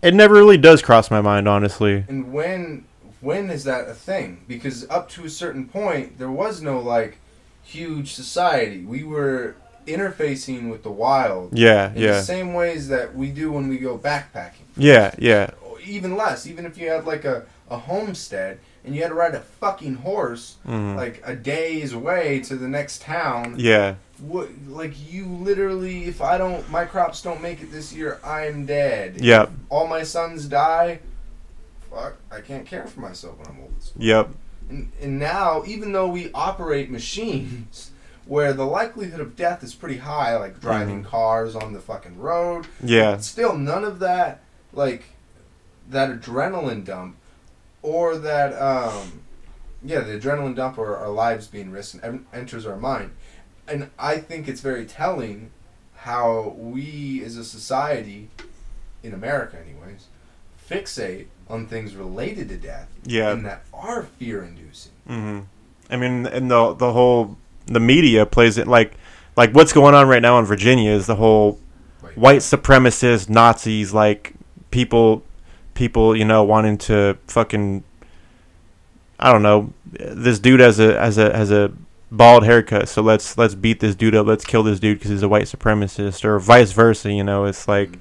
it 0.02 0.14
never 0.14 0.34
really 0.34 0.56
does 0.58 0.82
cross 0.82 1.10
my 1.10 1.20
mind, 1.20 1.48
honestly. 1.48 2.04
And 2.08 2.32
when 2.32 2.84
when 3.20 3.50
is 3.50 3.62
that 3.64 3.88
a 3.88 3.94
thing? 3.94 4.42
Because 4.48 4.88
up 4.90 5.08
to 5.10 5.24
a 5.24 5.30
certain 5.30 5.68
point, 5.68 6.18
there 6.18 6.30
was 6.30 6.60
no 6.60 6.80
like 6.80 7.18
huge 7.62 8.12
society. 8.12 8.84
We 8.84 9.04
were 9.04 9.54
interfacing 9.86 10.70
with 10.70 10.82
the 10.82 10.90
wild 10.90 11.56
Yeah. 11.56 11.88
in 11.88 11.94
the 11.94 12.00
Yeah. 12.00 12.20
same 12.22 12.54
ways 12.54 12.88
that 12.88 13.14
we 13.16 13.30
do 13.30 13.52
when 13.52 13.68
we 13.68 13.78
go 13.78 13.96
backpacking. 13.98 14.66
Yeah. 14.76 15.12
Yeah. 15.18 15.50
Even 15.84 16.16
less. 16.16 16.46
Even 16.46 16.66
if 16.66 16.76
you 16.78 16.88
had 16.90 17.06
like 17.06 17.24
a, 17.24 17.44
a 17.70 17.76
homestead 17.76 18.58
and 18.84 18.94
you 18.94 19.02
had 19.02 19.08
to 19.08 19.14
ride 19.14 19.34
a 19.34 19.40
fucking 19.40 19.94
horse 19.96 20.56
Mhm. 20.66 20.96
like 20.96 21.22
a 21.24 21.34
day's 21.34 21.92
away 21.92 22.40
to 22.40 22.56
the 22.56 22.68
next 22.68 23.02
town. 23.02 23.54
Yeah. 23.58 23.94
What 24.20 24.48
like 24.68 24.94
you 25.12 25.26
literally 25.26 26.04
if 26.04 26.20
I 26.20 26.38
don't 26.38 26.68
my 26.70 26.84
crops 26.84 27.22
don't 27.22 27.40
make 27.42 27.60
it 27.62 27.70
this 27.72 27.92
year, 27.92 28.18
I'm 28.24 28.66
dead. 28.66 29.20
Yep. 29.20 29.50
All 29.68 29.86
my 29.86 30.02
sons 30.02 30.46
die. 30.46 31.00
Fuck, 31.90 32.14
I 32.30 32.40
can't 32.40 32.66
care 32.66 32.86
for 32.86 33.00
myself 33.00 33.38
when 33.38 33.48
I'm 33.48 33.60
old. 33.62 33.72
Yep. 33.96 34.30
And, 34.70 34.90
and 35.00 35.18
now, 35.18 35.62
even 35.66 35.92
though 35.92 36.08
we 36.08 36.30
operate 36.32 36.90
machines 36.90 37.90
where 38.24 38.52
the 38.54 38.64
likelihood 38.64 39.20
of 39.20 39.36
death 39.36 39.62
is 39.62 39.74
pretty 39.74 39.98
high, 39.98 40.36
like 40.36 40.58
driving 40.60 41.02
Mhm. 41.02 41.08
cars 41.08 41.54
on 41.54 41.72
the 41.74 41.80
fucking 41.80 42.16
road, 42.18 42.66
Yeah. 42.82 43.18
still 43.18 43.54
none 43.58 43.84
of 43.84 43.98
that, 43.98 44.40
like 44.72 45.02
that 45.92 46.10
adrenaline 46.10 46.84
dump 46.84 47.16
or 47.82 48.16
that, 48.16 48.52
um, 48.60 49.20
yeah, 49.84 50.00
the 50.00 50.18
adrenaline 50.18 50.54
dump 50.56 50.78
or 50.78 50.96
our 50.96 51.08
lives 51.10 51.46
being 51.46 51.70
risked 51.70 52.02
en- 52.02 52.26
enters 52.32 52.66
our 52.66 52.76
mind. 52.76 53.10
And 53.68 53.90
I 53.98 54.18
think 54.18 54.48
it's 54.48 54.60
very 54.60 54.84
telling 54.84 55.50
how 55.96 56.54
we 56.58 57.22
as 57.24 57.36
a 57.36 57.44
society, 57.44 58.28
in 59.02 59.12
America 59.14 59.56
anyways, 59.56 60.06
fixate 60.68 61.26
on 61.48 61.66
things 61.66 61.94
related 61.94 62.48
to 62.48 62.56
death 62.56 62.88
Yeah. 63.04 63.32
and 63.32 63.44
that 63.46 63.62
are 63.72 64.04
fear 64.18 64.42
inducing. 64.42 64.92
hmm 65.06 65.40
I 65.90 65.96
mean, 65.96 66.26
and 66.26 66.50
the 66.50 66.72
the 66.74 66.92
whole 66.92 67.36
the 67.66 67.80
media 67.80 68.24
plays 68.24 68.56
it 68.58 68.66
like 68.66 68.92
like 69.36 69.52
what's 69.52 69.72
going 69.72 69.94
on 69.94 70.08
right 70.08 70.22
now 70.22 70.38
in 70.38 70.44
Virginia 70.46 70.90
is 70.90 71.06
the 71.06 71.16
whole 71.16 71.58
white 72.14 72.38
supremacist 72.40 73.28
Nazis 73.28 73.92
like 73.92 74.32
people 74.70 75.22
people 75.74 76.16
you 76.16 76.24
know 76.24 76.42
wanting 76.44 76.78
to 76.78 77.16
fucking 77.26 77.84
I 79.18 79.32
don't 79.32 79.42
know 79.42 79.72
this 79.90 80.38
dude 80.38 80.60
has 80.60 80.78
a 80.78 80.98
has 80.98 81.18
a 81.18 81.36
has 81.36 81.50
a 81.50 81.72
bald 82.10 82.44
haircut 82.44 82.88
so 82.88 83.00
let's 83.00 83.38
let's 83.38 83.54
beat 83.54 83.80
this 83.80 83.94
dude 83.94 84.14
up 84.14 84.26
let's 84.26 84.44
kill 84.44 84.62
this 84.62 84.78
dude 84.78 84.98
because 84.98 85.10
he's 85.10 85.22
a 85.22 85.28
white 85.28 85.44
supremacist 85.44 86.24
or 86.24 86.38
vice 86.38 86.72
versa 86.72 87.10
you 87.10 87.24
know 87.24 87.44
it's 87.44 87.66
like 87.66 87.90
mm-hmm. 87.90 88.00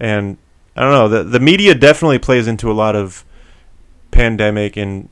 and 0.00 0.38
I 0.76 0.82
don't 0.82 0.92
know 0.92 1.08
the 1.08 1.24
the 1.24 1.40
media 1.40 1.74
definitely 1.74 2.18
plays 2.18 2.46
into 2.46 2.70
a 2.70 2.74
lot 2.74 2.94
of 2.94 3.24
pandemic 4.10 4.76
and 4.76 5.08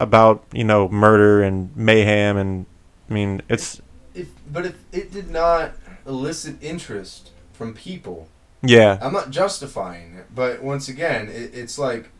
about 0.00 0.44
you 0.52 0.64
know 0.64 0.88
murder 0.88 1.42
and 1.42 1.74
mayhem 1.76 2.36
and 2.36 2.66
I 3.10 3.12
mean 3.12 3.42
it's 3.48 3.80
If, 4.14 4.28
but 4.50 4.66
if 4.66 4.76
it 4.92 5.12
did 5.12 5.30
not 5.30 5.72
elicit 6.06 6.62
interest 6.62 7.30
from 7.52 7.74
people, 7.74 8.28
yeah 8.68 8.98
I'm 9.00 9.12
not 9.12 9.30
justifying 9.30 10.14
it, 10.14 10.26
but 10.34 10.62
once 10.62 10.88
again, 10.88 11.28
it, 11.28 11.54
it's 11.54 11.78
like 11.78 12.10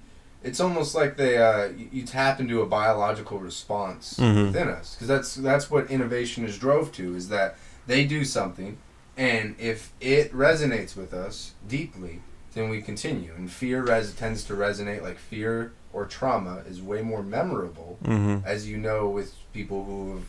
it's 0.42 0.60
almost 0.60 0.94
like 0.94 1.16
they 1.16 1.38
uh, 1.38 1.70
you, 1.92 2.02
tap 2.04 2.38
into 2.40 2.60
a 2.62 2.66
biological 2.66 3.38
response 3.38 4.14
Mhm. 4.18 4.46
within 4.46 4.68
us 4.68 4.94
because 4.94 5.08
that's 5.08 5.34
that's 5.34 5.70
what 5.70 5.90
innovation 5.90 6.44
is 6.44 6.58
drove 6.58 6.92
to 6.92 7.14
is 7.16 7.28
that 7.30 7.56
they 7.86 8.04
do 8.04 8.24
something, 8.24 8.78
and 9.16 9.54
if 9.58 9.92
it 10.00 10.32
resonates 10.32 10.96
with 10.96 11.12
us 11.14 11.52
deeply, 11.68 12.20
then 12.54 12.68
we 12.68 12.80
continue. 12.82 13.32
And 13.36 13.50
fear 13.50 13.82
res- 13.82 14.14
tends 14.14 14.44
to 14.44 14.54
resonate 14.54 15.02
like 15.02 15.18
fear 15.18 15.72
or 15.92 16.04
trauma 16.04 16.62
is 16.68 16.82
way 16.82 17.00
more 17.02 17.22
memorable 17.22 17.98
hmm 18.04 18.36
as 18.44 18.68
you 18.68 18.76
know, 18.76 19.08
with 19.08 19.32
people 19.52 19.84
who 19.84 20.14
have 20.14 20.24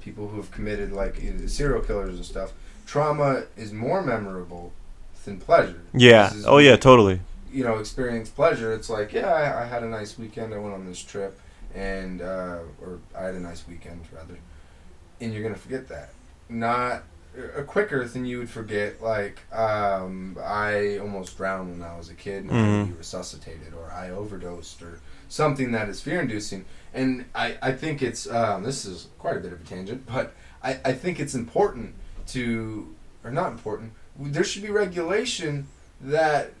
people 0.00 0.28
who 0.28 0.36
have 0.36 0.50
committed 0.50 0.92
like 0.92 1.16
serial 1.46 1.80
killers 1.82 2.16
and 2.16 2.24
stuff, 2.24 2.52
trauma 2.86 3.44
is 3.56 3.72
more 3.72 4.02
memorable 4.02 4.72
than 5.28 5.38
pleasure. 5.38 5.80
yeah 5.94 6.32
is- 6.34 6.46
oh 6.46 6.58
yeah 6.58 6.76
totally 6.76 7.20
You 7.52 7.64
know, 7.64 7.78
experience 7.78 8.28
pleasure. 8.28 8.72
It's 8.74 8.90
like, 8.90 9.12
yeah, 9.14 9.32
I, 9.32 9.62
I 9.62 9.66
had 9.66 9.82
a 9.82 9.88
nice 9.88 10.18
weekend. 10.18 10.52
I 10.52 10.58
went 10.58 10.74
on 10.74 10.84
this 10.86 11.02
trip, 11.02 11.32
and 11.74 12.20
uh, 12.20 12.58
or 12.82 12.98
I 13.18 13.22
had 13.24 13.34
a 13.36 13.40
nice 13.40 13.62
weekend 13.66 14.00
rather, 14.12 14.36
and 15.20 15.32
you're 15.32 15.42
gonna 15.42 15.56
forget 15.56 15.88
that. 15.88 16.10
Not 16.50 17.04
uh, 17.38 17.62
quicker 17.62 18.04
than 18.06 18.26
you 18.26 18.38
would 18.40 18.50
forget. 18.50 19.02
Like, 19.02 19.38
um, 19.52 20.36
I 20.44 20.98
almost 20.98 21.36
drowned 21.38 21.70
when 21.72 21.82
I 21.88 21.96
was 21.96 22.10
a 22.10 22.14
kid, 22.14 22.44
and 22.44 22.50
I 22.52 22.54
had 22.56 22.62
to 22.66 22.68
Mhm. 22.68 22.86
be 22.92 22.98
resuscitated, 22.98 23.72
or 23.74 23.90
I 23.92 24.10
overdosed, 24.10 24.82
or 24.82 25.00
something 25.28 25.72
that 25.72 25.88
is 25.88 26.00
fear-inducing. 26.02 26.64
And 26.92 27.24
I, 27.34 27.56
I 27.62 27.72
think 27.72 28.02
it's 28.02 28.28
um, 28.30 28.62
this 28.62 28.84
is 28.84 29.08
quite 29.18 29.36
a 29.38 29.40
bit 29.40 29.52
of 29.54 29.60
a 29.62 29.64
tangent, 29.64 30.04
but 30.06 30.34
I, 30.62 30.78
I 30.84 30.92
think 30.92 31.18
it's 31.18 31.34
important 31.34 31.94
to 32.34 32.94
or 33.24 33.30
not 33.30 33.52
important. 33.52 33.92
There 34.18 34.44
should 34.44 34.62
be 34.62 34.70
regulation 34.70 35.68
that 36.00 36.52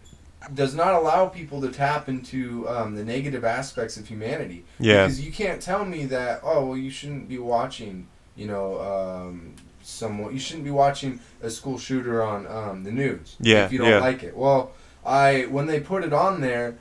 does 0.54 0.74
not 0.74 0.94
allow 0.94 1.26
people 1.26 1.60
to 1.60 1.68
tap 1.68 2.08
into 2.08 2.68
um, 2.68 2.94
the 2.94 3.04
negative 3.04 3.44
aspects 3.44 3.96
of 3.96 4.06
humanity. 4.06 4.64
Yeah. 4.78 5.04
Because 5.04 5.24
you 5.24 5.32
can't 5.32 5.60
tell 5.60 5.84
me 5.84 6.04
that 6.06 6.40
oh 6.42 6.66
well 6.66 6.76
you 6.76 6.90
shouldn't 6.90 7.28
be 7.28 7.38
watching 7.38 8.06
you 8.36 8.46
know 8.46 8.80
um, 8.80 9.54
someone 9.82 10.32
you 10.32 10.38
shouldn't 10.38 10.64
be 10.64 10.70
watching 10.70 11.20
a 11.42 11.50
school 11.50 11.78
shooter 11.78 12.22
on 12.22 12.46
um, 12.46 12.84
the 12.84 12.92
news 12.92 13.36
Yeah, 13.40 13.64
if 13.66 13.72
you 13.72 13.78
don't 13.78 13.88
yeah. 13.88 13.98
like 13.98 14.22
it. 14.22 14.36
Well, 14.36 14.72
I 15.04 15.42
when 15.50 15.66
they 15.66 15.80
put 15.80 16.04
it 16.04 16.12
on 16.12 16.40
there, 16.40 16.78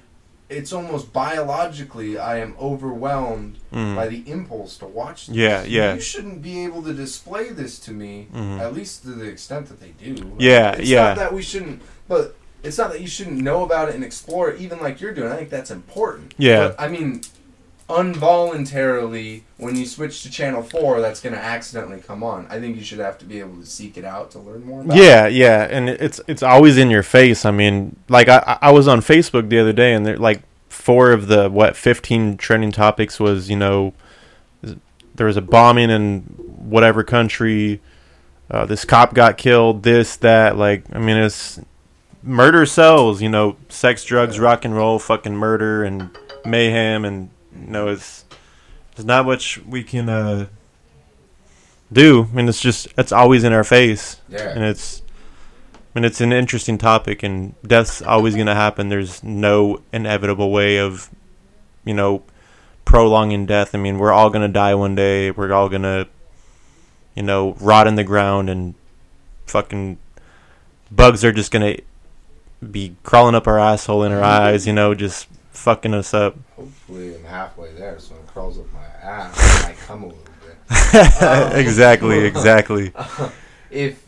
it's 0.50 0.72
almost 0.72 1.12
biologically 1.12 2.18
I 2.18 2.38
am 2.40 2.56
overwhelmed 2.60 3.58
Mhm. 3.74 3.96
by 3.96 4.08
the 4.08 4.24
impulse 4.30 4.78
to 4.78 4.86
watch. 4.86 5.28
This. 5.28 5.36
Yeah, 5.36 5.64
yeah. 5.64 5.94
You 5.96 6.00
shouldn't 6.02 6.42
be 6.42 6.64
able 6.64 6.82
to 6.84 6.94
display 6.94 7.50
this 7.50 7.80
to 7.80 7.92
me, 7.92 8.28
Mhm. 8.34 8.60
at 8.60 8.74
least 8.74 9.04
to 9.04 9.10
the 9.10 9.26
extent 9.26 9.68
that 9.68 9.80
they 9.82 9.94
do. 10.04 10.34
Yeah, 10.40 10.72
it's 10.72 10.90
yeah. 10.90 11.04
Not 11.10 11.18
that 11.18 11.34
we 11.34 11.42
shouldn't, 11.42 11.82
but 12.08 12.36
it's 12.64 12.78
not 12.78 12.92
that 12.92 13.02
you 13.02 13.08
shouldn't 13.08 13.42
know 13.42 13.64
about 13.64 13.90
it 13.90 13.96
and 13.96 14.04
explore 14.04 14.50
it, 14.50 14.62
even 14.62 14.80
like 14.80 15.02
you're 15.02 15.14
doing. 15.14 15.32
I 15.32 15.36
think 15.36 15.50
that's 15.50 15.72
important. 15.72 16.34
Yeah. 16.38 16.70
But, 16.70 16.76
I 16.80 16.88
mean, 16.88 17.22
involuntarily, 17.90 19.44
when 19.58 19.76
you 19.76 19.86
switch 19.86 20.24
to 20.24 20.30
channel 20.30 20.62
four, 20.62 21.00
that's 21.00 21.22
going 21.22 21.34
to 21.34 21.42
accidentally 21.42 22.00
come 22.00 22.24
on. 22.24 22.46
I 22.50 22.60
think 22.60 22.76
you 22.76 22.84
should 22.84 23.00
have 23.00 23.18
to 23.20 23.26
be 23.26 23.40
able 23.40 23.58
to 23.58 23.66
seek 23.66 23.98
it 23.98 24.04
out 24.04 24.32
to 24.32 24.40
learn 24.40 24.66
more 24.66 24.82
about. 24.82 24.98
it. 24.98 25.04
Yeah, 25.04 25.28
yeah, 25.28 25.68
and 25.70 25.90
it's 25.90 26.20
it's 26.28 26.44
always 26.44 26.78
in 26.78 26.90
your 26.90 27.04
face. 27.04 27.46
I 27.46 27.52
mean, 27.52 27.96
like 28.10 28.28
I 28.28 28.58
I 28.62 28.72
was 28.72 28.88
on 28.88 29.00
Facebook 29.00 29.50
the 29.50 29.60
other 29.60 29.74
day, 29.74 29.94
and 29.94 30.06
there 30.06 30.18
like 30.18 30.42
four 30.70 31.12
of 31.12 31.28
the 31.28 31.50
what 31.50 31.76
fifteen 31.76 32.38
trending 32.38 32.72
topics 32.72 33.20
was 33.20 33.50
you 33.50 33.56
know 33.56 33.94
there 35.16 35.28
was 35.28 35.38
a 35.38 35.42
bombing 35.42 35.90
in 35.90 36.22
whatever 36.22 37.04
country. 37.04 37.82
Uh, 38.50 38.66
this 38.66 38.86
cop 38.86 39.14
got 39.14 39.38
killed. 39.38 39.84
This 39.84 40.16
that 40.18 40.58
like 40.58 40.84
I 40.94 41.00
mean 41.00 41.18
it's 41.18 41.60
murder 42.24 42.66
sells. 42.66 43.22
You 43.22 43.30
know, 43.30 43.58
sex, 43.70 44.04
drugs, 44.04 44.40
rock 44.40 44.66
and 44.66 44.76
roll, 44.76 45.00
fucking 45.00 45.36
murder 45.36 45.84
and 45.84 46.10
mayhem, 46.46 47.06
and 47.06 47.30
you 47.66 47.68
know 47.72 47.88
it's 47.88 48.26
there's 48.96 49.06
not 49.06 49.26
much 49.26 49.60
we 49.66 49.84
can 49.84 50.10
uh, 50.10 50.48
do. 51.92 52.28
I 52.32 52.36
mean 52.36 52.48
it's 52.50 52.62
just 52.62 52.88
it's 52.98 53.12
always 53.12 53.44
in 53.44 53.54
our 53.54 53.64
face, 53.64 54.18
Yeah. 54.30 54.50
and 54.50 54.64
it's. 54.64 55.02
I 55.96 56.00
mean, 56.00 56.06
it's 56.06 56.22
an 56.22 56.32
interesting 56.32 56.78
topic, 56.78 57.24
and 57.24 57.56
death's 57.64 58.04
always 58.04 58.36
going 58.36 58.46
to 58.46 58.54
happen. 58.54 58.90
There's 58.90 59.24
no 59.24 59.82
inevitable 59.92 60.52
way 60.52 60.78
of, 60.78 61.10
you 61.86 61.96
know, 61.96 62.22
prolonging 62.86 63.48
death. 63.48 63.74
I 63.74 63.80
mean, 63.80 63.98
we're 63.98 64.12
all 64.12 64.30
going 64.30 64.44
to 64.44 64.54
die 64.54 64.76
one 64.76 64.94
day. 64.94 65.32
We're 65.32 65.52
all 65.52 65.70
going 65.70 65.82
to, 65.82 66.08
you 67.16 67.24
know, 67.24 67.54
rot 67.60 67.88
in 67.88 67.96
the 67.96 68.04
ground, 68.04 68.48
and 68.48 68.76
fucking 69.48 69.98
bugs 70.92 71.26
are 71.26 71.32
just 71.32 71.52
going 71.52 71.78
to 71.78 71.84
be 72.64 72.96
crawling 73.02 73.34
up 73.34 73.48
our 73.48 73.58
asshole 73.58 74.04
in 74.04 74.12
our 74.12 74.24
eyes, 74.24 74.68
you 74.68 74.74
know, 74.74 74.94
just 74.94 75.28
fucking 75.58 75.94
us 75.94 76.14
up. 76.14 76.36
Hopefully, 76.56 77.16
I'm 77.16 77.24
halfway 77.24 77.74
there, 77.74 78.00
so 78.00 78.16
it 78.16 78.28
crawls 78.28 78.58
up 78.60 78.72
my 78.74 78.86
ass. 79.02 79.66
I 79.66 79.74
come 79.74 80.04
a 80.04 80.08
little 80.08 80.22
bit. 80.22 80.34
Um, 81.22 81.52
exactly, 81.54 82.20
exactly. 82.26 82.94
if 83.70 84.06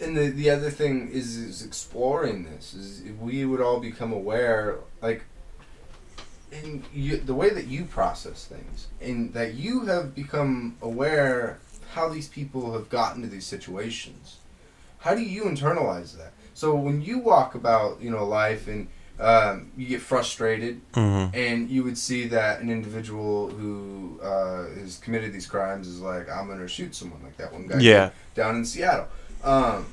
and 0.00 0.16
the 0.16 0.28
the 0.28 0.50
other 0.50 0.70
thing 0.70 1.08
is 1.10 1.36
is 1.36 1.64
exploring 1.64 2.44
this 2.44 2.74
is 2.74 3.02
if 3.02 3.16
we 3.18 3.44
would 3.44 3.60
all 3.60 3.80
become 3.80 4.12
aware 4.12 4.78
like 5.02 5.24
in 6.52 6.82
you, 6.92 7.16
the 7.16 7.34
way 7.34 7.50
that 7.50 7.66
you 7.66 7.84
process 7.84 8.44
things 8.46 8.88
and 9.00 9.32
that 9.34 9.54
you 9.54 9.86
have 9.86 10.14
become 10.14 10.76
aware 10.82 11.58
how 11.92 12.08
these 12.08 12.28
people 12.28 12.72
have 12.72 12.88
gotten 12.88 13.22
to 13.22 13.28
these 13.28 13.46
situations 13.46 14.38
how 14.98 15.14
do 15.14 15.22
you 15.22 15.44
internalize 15.44 16.16
that 16.16 16.32
so 16.54 16.74
when 16.74 17.02
you 17.02 17.18
walk 17.18 17.54
about 17.54 18.00
you 18.00 18.10
know 18.10 18.24
life 18.24 18.66
and 18.66 18.88
um, 19.20 19.70
you 19.76 19.86
get 19.86 20.00
frustrated 20.00 20.80
hmm 20.94 21.26
and 21.34 21.68
you 21.68 21.84
would 21.84 21.98
see 21.98 22.26
that 22.28 22.60
an 22.60 22.70
individual 22.70 23.48
who 23.50 24.18
uh, 24.22 24.64
has 24.80 24.98
committed 24.98 25.32
these 25.32 25.46
crimes 25.46 25.86
is 25.86 26.00
like, 26.00 26.28
I'm 26.30 26.48
gonna 26.48 26.66
shoot 26.68 26.94
someone 26.94 27.22
like 27.22 27.36
that 27.36 27.52
one 27.52 27.66
guy 27.66 27.78
Yeah. 27.80 28.10
down 28.34 28.56
in 28.56 28.64
Seattle. 28.64 29.08
Um, 29.44 29.86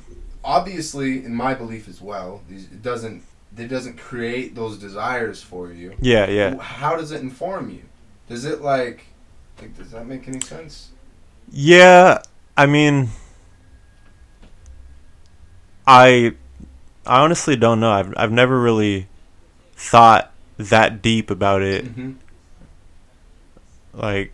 obviously, 0.44 1.24
in 1.26 1.36
my 1.36 1.54
belief 1.54 1.88
as 1.88 2.02
well, 2.02 2.42
these, 2.50 2.66
it 2.66 2.82
doesn't 2.82 3.24
it 3.58 3.68
doesn't 3.68 3.98
create 3.98 4.56
those 4.56 4.78
desires 4.78 5.42
for 5.42 5.72
you. 5.72 5.94
Yeah, 6.00 6.30
yeah. 6.30 6.58
How 6.58 6.96
does 6.96 7.12
it 7.12 7.22
inform 7.22 7.70
you? 7.70 7.84
Does 8.30 8.46
it 8.46 8.62
like, 8.62 9.06
like 9.60 9.76
does 9.78 9.92
that 9.92 10.06
make 10.08 10.28
any 10.28 10.42
sense? 10.42 10.90
Yeah, 11.52 12.22
I 12.56 12.66
mean, 12.66 13.10
I, 15.86 16.34
I 17.06 17.22
honestly 17.22 17.56
don't 17.56 17.80
know. 17.80 17.92
I've 17.92 18.14
I've 18.18 18.32
never 18.32 18.60
really 18.60 19.08
thought 19.78 20.34
that 20.58 21.02
deep 21.02 21.30
about 21.30 21.62
it. 21.62 21.86
Mm-hmm. 21.86 22.14
Like, 23.94 24.34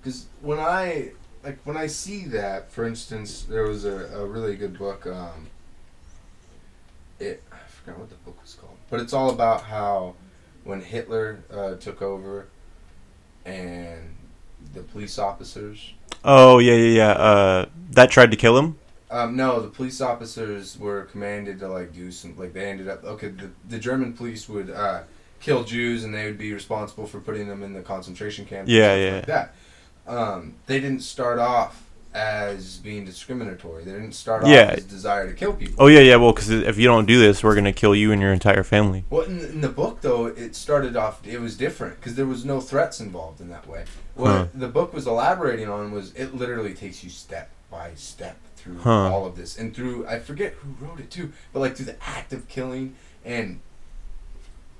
Because 0.00 0.26
when 0.40 0.60
I 0.60 1.12
like 1.42 1.58
when 1.64 1.76
I 1.76 1.86
see 1.86 2.24
that, 2.26 2.70
for 2.70 2.84
instance, 2.84 3.42
there 3.42 3.64
was 3.64 3.84
a, 3.84 4.06
a 4.14 4.26
really 4.26 4.56
good 4.56 4.78
book. 4.78 5.06
Um, 5.06 5.48
it 7.18 7.42
I 7.50 7.56
forgot 7.68 7.98
what 7.98 8.10
the 8.10 8.16
book 8.16 8.40
was 8.40 8.54
called, 8.54 8.76
but 8.90 9.00
it's 9.00 9.12
all 9.12 9.30
about 9.30 9.62
how 9.64 10.14
when 10.64 10.80
Hitler 10.80 11.42
uh, 11.50 11.74
took 11.74 12.02
over 12.02 12.46
and 13.44 14.14
the 14.74 14.82
police 14.82 15.18
officers. 15.18 15.94
oh 16.24 16.58
yeah, 16.58 16.74
yeah, 16.74 16.96
yeah. 16.96 17.10
Uh, 17.10 17.66
that 17.90 18.10
tried 18.10 18.30
to 18.30 18.36
kill 18.36 18.56
him. 18.58 18.78
Um, 19.10 19.36
no, 19.36 19.60
the 19.60 19.68
police 19.68 20.00
officers 20.00 20.78
were 20.78 21.04
commanded 21.04 21.58
to 21.60 21.68
like 21.68 21.92
do 21.94 22.10
some 22.12 22.36
like 22.36 22.52
they 22.52 22.68
ended 22.70 22.88
up 22.88 23.04
okay. 23.04 23.28
The, 23.28 23.50
the 23.68 23.78
German 23.78 24.12
police 24.12 24.48
would 24.48 24.68
uh, 24.70 25.02
kill 25.40 25.64
Jews 25.64 26.04
and 26.04 26.14
they 26.14 26.26
would 26.26 26.36
be 26.38 26.52
responsible 26.52 27.06
for 27.06 27.20
putting 27.20 27.48
them 27.48 27.62
in 27.62 27.72
the 27.72 27.80
concentration 27.82 28.44
camps. 28.44 28.68
and 28.68 28.78
Yeah, 28.78 28.94
yeah. 28.96 29.14
Like 29.16 29.26
that. 29.26 29.54
Um, 30.06 30.54
they 30.66 30.80
didn't 30.80 31.00
start 31.00 31.38
off 31.38 31.84
as 32.14 32.78
being 32.78 33.04
discriminatory. 33.04 33.84
They 33.84 33.92
didn't 33.92 34.12
start 34.12 34.42
off 34.42 34.48
Yeah. 34.50 34.74
as 34.76 34.84
desire 34.84 35.26
to 35.28 35.34
kill 35.34 35.52
people. 35.52 35.74
Oh 35.78 35.86
yeah, 35.86 36.00
yeah. 36.00 36.16
Well, 36.16 36.32
because 36.32 36.50
if 36.50 36.76
you 36.78 36.86
don't 36.86 37.06
do 37.06 37.18
this, 37.18 37.42
we're 37.44 37.54
gonna 37.54 37.72
kill 37.72 37.94
you 37.94 38.12
and 38.12 38.20
your 38.20 38.32
entire 38.32 38.64
family. 38.64 39.04
Well, 39.10 39.22
in, 39.22 39.38
in 39.40 39.60
the 39.60 39.68
book 39.68 40.00
though, 40.02 40.26
it 40.26 40.54
started 40.54 40.96
off. 40.96 41.26
It 41.26 41.40
was 41.40 41.56
different 41.56 41.96
because 41.96 42.14
there 42.14 42.26
was 42.26 42.44
no 42.44 42.60
threats 42.60 43.00
involved 43.00 43.40
in 43.40 43.48
that 43.50 43.66
way. 43.66 43.84
What 44.16 44.30
Huh. 44.30 44.46
the 44.54 44.68
book 44.68 44.92
was 44.92 45.06
elaborating 45.06 45.68
on 45.68 45.92
was 45.92 46.12
it 46.14 46.34
literally 46.34 46.74
takes 46.74 47.04
you 47.04 47.10
step 47.10 47.50
by 47.70 47.92
step 47.94 48.36
through 48.68 48.78
Huh. 48.82 49.12
all 49.12 49.26
of 49.26 49.36
this 49.36 49.58
and 49.58 49.74
through 49.74 50.06
I 50.06 50.18
forget 50.18 50.54
who 50.54 50.84
wrote 50.84 51.00
it 51.00 51.10
too, 51.10 51.32
but 51.52 51.60
like 51.60 51.76
through 51.76 51.86
the 51.86 52.02
act 52.02 52.32
of 52.32 52.48
killing 52.48 52.94
and 53.24 53.60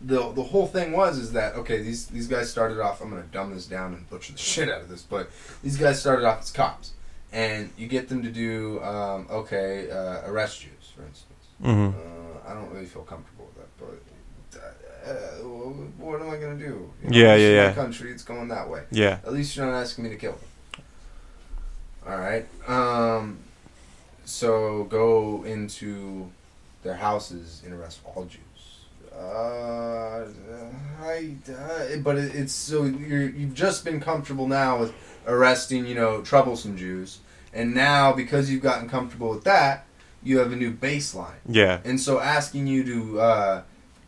the 0.01 0.31
the 0.33 0.45
whole 0.45 0.67
thing 0.69 0.93
was 0.93 1.19
is 1.19 1.33
that 1.33 1.55
okay 1.57 1.83
these 1.83 2.07
these 2.07 2.29
guys 2.29 2.49
started 2.51 2.79
off 2.81 3.01
I'm 3.01 3.11
gonna 3.11 3.23
dumb 3.33 3.53
this 3.55 3.67
down 3.67 3.95
and 3.95 4.09
butcher 4.09 4.33
the 4.33 4.39
shit 4.53 4.69
out 4.69 4.81
of 4.83 4.89
this 4.89 5.03
but 5.03 5.29
these 5.63 5.77
guys 5.77 6.01
started 6.01 6.25
off 6.25 6.41
as 6.43 6.53
cops 6.53 6.93
and 7.33 7.71
you 7.77 7.89
get 7.89 8.09
them 8.09 8.23
to 8.23 8.31
do 8.31 8.81
um, 8.83 9.27
okay 9.31 9.91
uh, 9.91 10.23
arrest 10.31 10.61
Jews 10.61 10.93
for 10.95 11.03
instance 11.03 11.25
Mm-hmm. 11.63 11.99
uh, 11.99 12.51
I 12.51 12.55
don't 12.55 12.71
really 12.73 12.87
feel 12.87 13.03
comfortable 13.03 13.47
with 13.53 13.57
that, 13.57 14.01
but 14.53 14.61
uh, 14.61 15.11
uh, 15.11 15.43
what 15.99 16.21
am 16.23 16.31
I 16.31 16.37
gonna 16.37 16.55
do? 16.57 16.89
Yeah, 17.03 17.35
this 17.35 17.43
yeah, 17.43 17.63
yeah. 17.63 17.69
My 17.71 17.75
country, 17.75 18.13
it's 18.13 18.23
going 18.23 18.47
that 18.49 18.69
way. 18.71 18.85
Yeah. 18.93 19.19
At 19.27 19.33
least 19.33 19.57
you're 19.57 19.67
not 19.67 19.75
asking 19.75 20.05
me 20.05 20.11
to 20.11 20.17
kill 20.17 20.39
them. 20.39 20.85
All 22.09 22.17
right. 22.17 22.47
Um. 22.69 23.39
So 24.29 24.85
go 24.85 25.43
into 25.45 26.31
their 26.83 26.97
houses 26.97 27.63
and 27.65 27.73
arrest 27.73 28.01
all 28.05 28.27
Jews. 28.27 28.43
Uh, 29.11 30.27
I, 31.03 31.35
uh, 31.51 31.97
but 32.05 32.19
it, 32.19 32.35
it's 32.35 32.53
so 32.53 32.85
you're 32.85 33.31
you've 33.31 33.55
just 33.55 33.87
been 33.87 34.01
comfortable 34.01 34.47
now 34.47 34.79
with 34.79 34.95
arresting 35.27 35.87
you 35.87 35.95
know 35.95 36.21
troublesome 36.21 36.77
Jews, 36.77 37.21
and 37.55 37.75
now 37.75 38.13
because 38.13 38.51
you've 38.51 38.63
gotten 38.63 38.87
comfortable 38.87 39.31
with 39.31 39.45
that, 39.45 39.87
you 40.23 40.39
have 40.39 40.53
a 40.53 40.57
new 40.57 40.73
baseline. 40.73 41.41
Yeah. 41.49 41.81
And 41.85 41.99
so 41.99 42.21
asking 42.21 42.67
you 42.67 42.85
to 42.85 43.21
uh, 43.21 43.63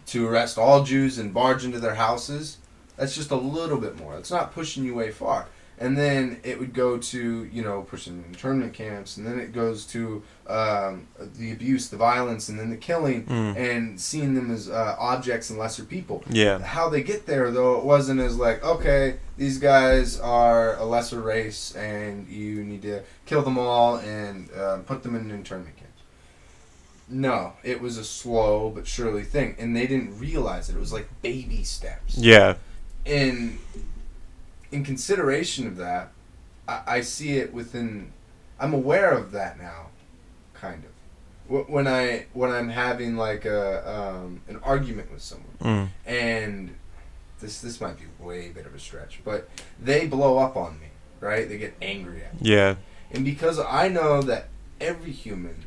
to 0.09 0.29
arrest 0.29 0.59
all 0.59 0.85
Jews 0.85 1.17
and 1.19 1.33
barge 1.33 1.65
into 1.65 1.81
their 1.81 1.95
houses, 1.95 2.59
that's 2.99 3.15
just 3.15 3.31
a 3.31 3.37
little 3.37 3.79
bit 3.79 3.99
more. 3.99 4.19
It's 4.19 4.31
not 4.31 4.53
pushing 4.53 4.85
you 4.85 4.95
way 4.95 5.13
far. 5.13 5.47
And 5.81 5.97
then 5.97 6.41
it 6.45 6.59
would 6.61 6.75
go 6.75 6.99
to 6.99 7.45
you 7.45 7.63
know 7.63 7.81
pushing 7.83 8.23
internment 8.29 8.75
camps, 8.75 9.17
and 9.17 9.27
then 9.27 9.41
it 9.41 9.53
goes 9.53 9.87
to 9.87 10.23
um, 10.47 11.07
the 11.39 11.53
abuse, 11.53 11.89
the 11.89 11.97
violence, 11.97 12.51
and 12.51 12.59
then 12.61 12.69
the 12.69 12.77
killing, 12.77 13.25
Mm. 13.25 13.57
and 13.57 14.01
seeing 14.01 14.35
them 14.35 14.51
as 14.51 14.69
uh, 14.69 14.95
objects 14.99 15.49
and 15.49 15.59
lesser 15.59 15.85
people. 15.85 16.23
Yeah. 16.29 16.59
How 16.59 16.91
they 16.91 17.03
get 17.03 17.25
there, 17.25 17.51
though, 17.51 17.79
it 17.79 17.85
wasn't 17.85 18.21
as 18.21 18.37
like, 18.37 18.63
okay, 18.63 19.17
these 19.39 19.57
guys 19.59 20.21
are 20.21 20.77
a 20.77 20.85
lesser 20.85 21.21
race, 21.23 21.75
and 21.75 22.29
you 22.29 22.63
need 22.63 22.83
to 22.83 23.01
kill 23.25 23.41
them 23.43 23.57
all 23.59 23.97
and 23.97 24.51
uh, 24.53 24.79
put 24.85 25.03
them 25.03 25.15
in 25.17 25.31
internment 25.31 25.77
camps. 25.77 26.03
No, 27.09 27.55
it 27.65 27.81
was 27.81 27.97
a 27.97 28.05
slow 28.05 28.71
but 28.71 28.87
surely 28.87 29.23
thing, 29.25 29.57
and 29.59 29.75
they 29.75 29.87
didn't 29.87 30.19
realize 30.19 30.69
it. 30.69 30.77
It 30.77 30.79
was 30.81 30.93
like 30.93 31.09
baby 31.23 31.65
steps. 31.65 32.19
Yeah. 32.19 32.57
In 33.07 33.59
in 34.73 34.85
consideration 34.85 35.67
of 35.67 35.77
that, 35.77 36.13
I, 36.69 36.83
I 36.87 37.01
see 37.01 37.39
it 37.39 37.53
within. 37.53 38.13
I'm 38.59 38.75
aware 38.75 39.11
of 39.13 39.33
that 39.33 39.59
now, 39.59 39.87
kind 40.55 40.85
of. 40.85 41.69
When 41.69 41.89
I 41.89 42.27
when 42.33 42.51
I'm 42.51 42.69
having 42.69 43.17
like 43.17 43.45
a 43.45 43.89
um, 43.91 44.41
an 44.49 44.61
argument 44.63 45.11
with 45.11 45.23
someone 45.23 45.47
Mm. 45.61 45.89
and 46.07 46.75
this 47.41 47.61
this 47.61 47.81
might 47.81 47.97
be 47.99 48.05
way 48.25 48.51
bit 48.51 48.67
of 48.67 48.75
a 48.75 48.79
stretch, 48.79 49.21
but 49.25 49.49
they 49.83 50.07
blow 50.07 50.39
up 50.39 50.57
on 50.57 50.79
me, 50.79 50.87
right? 51.21 51.49
They 51.49 51.59
get 51.59 51.75
angry 51.83 52.23
at 52.23 52.41
me, 52.41 52.51
Yeah. 52.53 52.77
and 53.11 53.25
because 53.25 53.59
I 53.59 53.89
know 53.89 54.23
that 54.23 54.49
every 54.81 55.11
human 55.11 55.65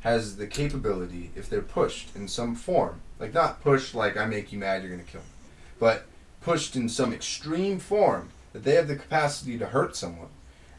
has 0.00 0.36
the 0.36 0.46
capability, 0.46 1.30
if 1.34 1.48
they're 1.48 1.62
pushed 1.62 2.14
in 2.14 2.28
some 2.28 2.54
form, 2.54 3.00
like 3.18 3.32
not 3.32 3.62
pushed 3.62 3.94
like 3.94 4.16
I 4.18 4.26
make 4.26 4.52
you 4.52 4.58
mad, 4.58 4.82
you're 4.82 4.90
gonna 4.90 5.02
kill 5.04 5.22
me, 5.22 5.26
but 5.80 6.04
pushed 6.46 6.76
in 6.76 6.88
some 6.88 7.12
extreme 7.12 7.76
form, 7.80 8.28
that 8.52 8.62
they 8.62 8.76
have 8.76 8.86
the 8.86 8.94
capacity 8.94 9.58
to 9.58 9.66
hurt 9.66 9.96
someone, 9.96 10.28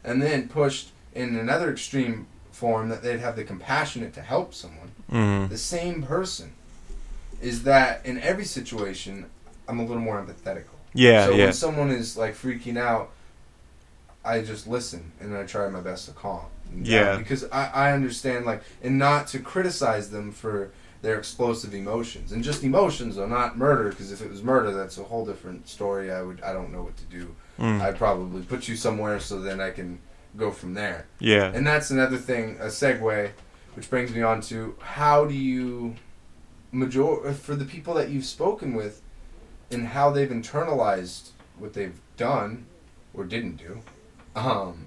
and 0.02 0.22
then 0.22 0.48
pushed 0.48 0.88
in 1.14 1.36
another 1.36 1.70
extreme 1.70 2.26
form 2.50 2.88
that 2.88 3.02
they'd 3.02 3.20
have 3.20 3.36
the 3.36 3.44
compassionate 3.44 4.14
to 4.14 4.22
help 4.22 4.54
someone 4.54 4.90
Mm. 5.12 5.48
the 5.48 5.56
same 5.58 6.02
person 6.02 6.52
is 7.40 7.62
that 7.62 8.04
in 8.04 8.18
every 8.20 8.44
situation 8.44 9.26
I'm 9.68 9.78
a 9.78 9.84
little 9.84 10.02
more 10.02 10.22
empathetical. 10.22 10.76
Yeah. 10.92 11.26
so 11.26 11.30
yeah. 11.32 11.44
when 11.44 11.52
someone 11.52 11.90
is 11.90 12.16
like 12.16 12.34
freaking 12.34 12.78
out, 12.78 13.10
I 14.24 14.40
just 14.42 14.66
listen 14.66 15.12
and 15.20 15.36
I 15.36 15.44
try 15.44 15.68
my 15.68 15.80
best 15.80 16.06
to 16.06 16.12
calm. 16.12 16.46
Yeah. 16.74 17.16
Because 17.16 17.44
I, 17.44 17.70
I 17.74 17.92
understand 17.92 18.44
like 18.46 18.62
and 18.82 18.98
not 18.98 19.28
to 19.28 19.38
criticize 19.38 20.10
them 20.10 20.32
for 20.32 20.70
their 21.02 21.18
explosive 21.18 21.74
emotions. 21.74 22.32
And 22.32 22.42
just 22.42 22.64
emotions 22.64 23.16
though 23.16 23.26
not 23.26 23.56
murder 23.56 23.90
because 23.90 24.12
if 24.12 24.20
it 24.20 24.30
was 24.30 24.42
murder 24.42 24.72
that's 24.72 24.98
a 24.98 25.04
whole 25.04 25.24
different 25.24 25.68
story. 25.68 26.10
I 26.12 26.22
would 26.22 26.40
i 26.42 26.52
don't 26.52 26.72
know 26.72 26.82
what 26.82 26.96
to 26.96 27.04
do. 27.04 27.34
Mm. 27.58 27.80
i'd 27.80 27.96
probably 27.96 28.42
put 28.42 28.68
you 28.68 28.76
somewhere 28.76 29.18
so 29.18 29.40
then 29.40 29.60
i 29.60 29.70
can 29.70 29.98
go 30.36 30.50
from 30.50 30.74
there. 30.74 31.06
Yeah. 31.18 31.50
and 31.54 31.66
that's 31.66 31.90
another 31.90 32.16
thing 32.16 32.56
a 32.60 32.66
segue 32.66 33.30
which 33.74 33.90
brings 33.90 34.12
me 34.12 34.22
on 34.22 34.40
to 34.42 34.76
how 34.80 35.24
do 35.24 35.34
you 35.34 35.96
major 36.72 37.32
for 37.32 37.54
the 37.54 37.64
people 37.64 37.94
that 37.94 38.10
you've 38.10 38.26
spoken 38.26 38.74
with 38.74 39.02
and 39.70 39.88
how 39.88 40.10
they've 40.10 40.28
internalized 40.28 41.30
what 41.58 41.72
they've 41.74 42.00
done 42.16 42.66
or 43.14 43.24
didn't 43.24 43.56
do 43.56 43.80
um 44.36 44.86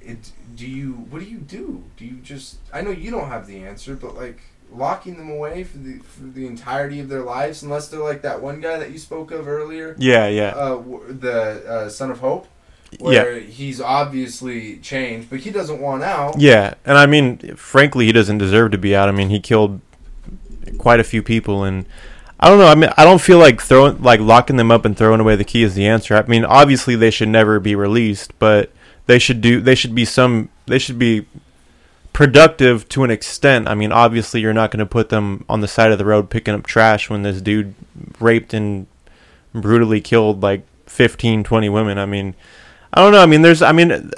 it 0.00 0.32
do 0.54 0.66
you 0.66 0.92
what 1.10 1.20
do 1.20 1.26
you 1.26 1.38
do? 1.38 1.84
Do 1.96 2.04
you 2.04 2.16
just 2.16 2.58
i 2.72 2.80
know 2.80 2.90
you 2.90 3.10
don't 3.10 3.28
have 3.28 3.46
the 3.46 3.62
answer 3.64 3.94
but 3.94 4.14
like 4.16 4.40
locking 4.72 5.16
them 5.16 5.30
away 5.30 5.64
for 5.64 5.78
the 5.78 5.98
for 6.00 6.24
the 6.24 6.46
entirety 6.46 7.00
of 7.00 7.08
their 7.08 7.22
lives 7.22 7.62
unless 7.62 7.88
they're 7.88 8.00
like 8.00 8.22
that 8.22 8.40
one 8.42 8.60
guy 8.60 8.76
that 8.78 8.90
you 8.90 8.98
spoke 8.98 9.30
of 9.30 9.48
earlier 9.48 9.94
Yeah, 9.98 10.26
yeah. 10.28 10.48
uh, 10.50 10.82
the 11.08 11.64
uh, 11.66 11.88
son 11.88 12.10
of 12.10 12.20
hope 12.20 12.46
Yeah. 13.00 13.38
he's 13.38 13.80
obviously 13.80 14.76
changed 14.78 15.30
but 15.30 15.40
he 15.40 15.50
doesn't 15.50 15.80
want 15.80 16.02
out 16.02 16.38
Yeah, 16.38 16.74
and 16.84 16.98
I 16.98 17.06
mean, 17.06 17.56
frankly, 17.56 18.06
he 18.06 18.12
doesn't 18.12 18.38
deserve 18.38 18.70
to 18.72 18.78
be 18.78 18.94
out. 18.94 19.08
I 19.08 19.12
mean, 19.12 19.30
he 19.30 19.40
killed 19.40 19.80
quite 20.78 21.00
a 21.00 21.04
few 21.04 21.22
people, 21.22 21.64
and 21.64 21.86
I 22.40 22.48
don't 22.48 22.58
know. 22.58 22.66
I 22.68 22.74
mean, 22.74 22.90
I 22.96 23.04
don't 23.04 23.20
feel 23.20 23.38
like 23.38 23.60
throwing, 23.60 24.02
like 24.02 24.20
locking 24.20 24.56
them 24.56 24.70
up 24.70 24.84
and 24.84 24.96
throwing 24.96 25.20
away 25.20 25.34
the 25.36 25.44
key 25.44 25.62
is 25.62 25.74
the 25.74 25.86
answer. 25.86 26.14
I 26.14 26.22
mean, 26.26 26.44
obviously, 26.44 26.94
they 26.94 27.10
should 27.10 27.28
never 27.30 27.58
be 27.58 27.74
released, 27.74 28.38
but 28.38 28.70
they 29.06 29.18
should 29.18 29.40
do. 29.40 29.60
They 29.60 29.74
should 29.74 29.94
be 29.94 30.04
some. 30.04 30.50
They 30.66 30.78
should 30.78 30.98
be 30.98 31.26
productive 32.18 32.88
to 32.88 33.04
an 33.04 33.12
extent. 33.12 33.68
I 33.68 33.76
mean, 33.76 33.92
obviously, 33.92 34.40
you're 34.40 34.52
not 34.52 34.72
going 34.72 34.80
to 34.80 34.86
put 34.86 35.08
them 35.08 35.44
on 35.48 35.60
the 35.60 35.68
side 35.68 35.92
of 35.92 35.98
the 35.98 36.04
road 36.04 36.30
picking 36.30 36.52
up 36.52 36.66
trash 36.66 37.08
when 37.08 37.22
this 37.22 37.40
dude 37.40 37.76
raped 38.18 38.52
and 38.52 38.88
brutally 39.54 40.00
killed 40.00 40.42
like 40.42 40.66
15, 40.86 41.44
20 41.44 41.68
women. 41.68 41.96
I 41.96 42.06
mean, 42.06 42.34
I 42.92 43.02
don't 43.02 43.12
know. 43.12 43.22
I 43.22 43.26
mean, 43.26 43.42
there's. 43.42 43.62
I 43.62 43.70
mean 43.70 44.10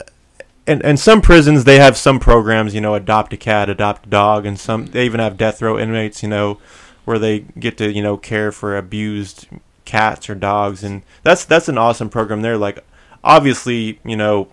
and 0.66 0.82
and 0.82 0.98
some 0.98 1.20
prisons 1.20 1.64
they 1.64 1.78
have 1.78 1.94
some 1.94 2.18
programs, 2.18 2.74
you 2.74 2.81
know, 2.81 2.94
adopt 2.94 3.35
a 3.35 3.36
cat, 3.36 3.68
adopt 3.68 4.06
a 4.06 4.09
dog, 4.09 4.47
and 4.47 4.59
some 4.59 4.86
they 4.86 5.05
even 5.05 5.20
have 5.20 5.36
death 5.36 5.60
row 5.60 5.78
inmates, 5.78 6.22
you 6.22 6.28
know, 6.31 6.59
where 7.05 7.18
they 7.18 7.40
get 7.40 7.77
to 7.77 7.93
you 7.93 8.02
know 8.02 8.16
care 8.16 8.51
for 8.51 8.78
abused 8.78 9.47
cats 9.85 10.31
or 10.31 10.35
dogs, 10.35 10.82
and 10.82 11.02
that's 11.22 11.44
that's 11.44 11.68
an 11.68 11.77
awesome 11.77 12.09
program. 12.09 12.40
There, 12.40 12.56
like 12.56 12.82
obviously, 13.22 14.01
you 14.06 14.16
know, 14.16 14.48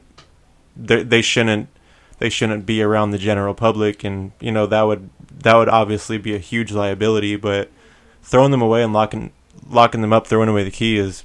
they 0.75 1.03
they 1.03 1.21
shouldn't 1.21 1.69
they 2.19 2.29
shouldn't 2.29 2.65
be 2.65 2.81
around 2.81 3.11
the 3.11 3.17
general 3.17 3.53
public, 3.53 4.03
and 4.03 4.31
you 4.39 4.51
know 4.51 4.65
that 4.65 4.83
would 4.83 5.09
that 5.43 5.55
would 5.55 5.69
obviously 5.69 6.17
be 6.17 6.35
a 6.35 6.39
huge 6.39 6.71
liability, 6.71 7.35
but 7.35 7.69
throwing 8.21 8.51
them 8.51 8.61
away 8.61 8.83
and 8.83 8.93
locking 8.93 9.31
locking 9.69 10.01
them 10.01 10.13
up, 10.13 10.27
throwing 10.27 10.49
away 10.49 10.63
the 10.63 10.71
key 10.71 10.97
is 10.97 11.23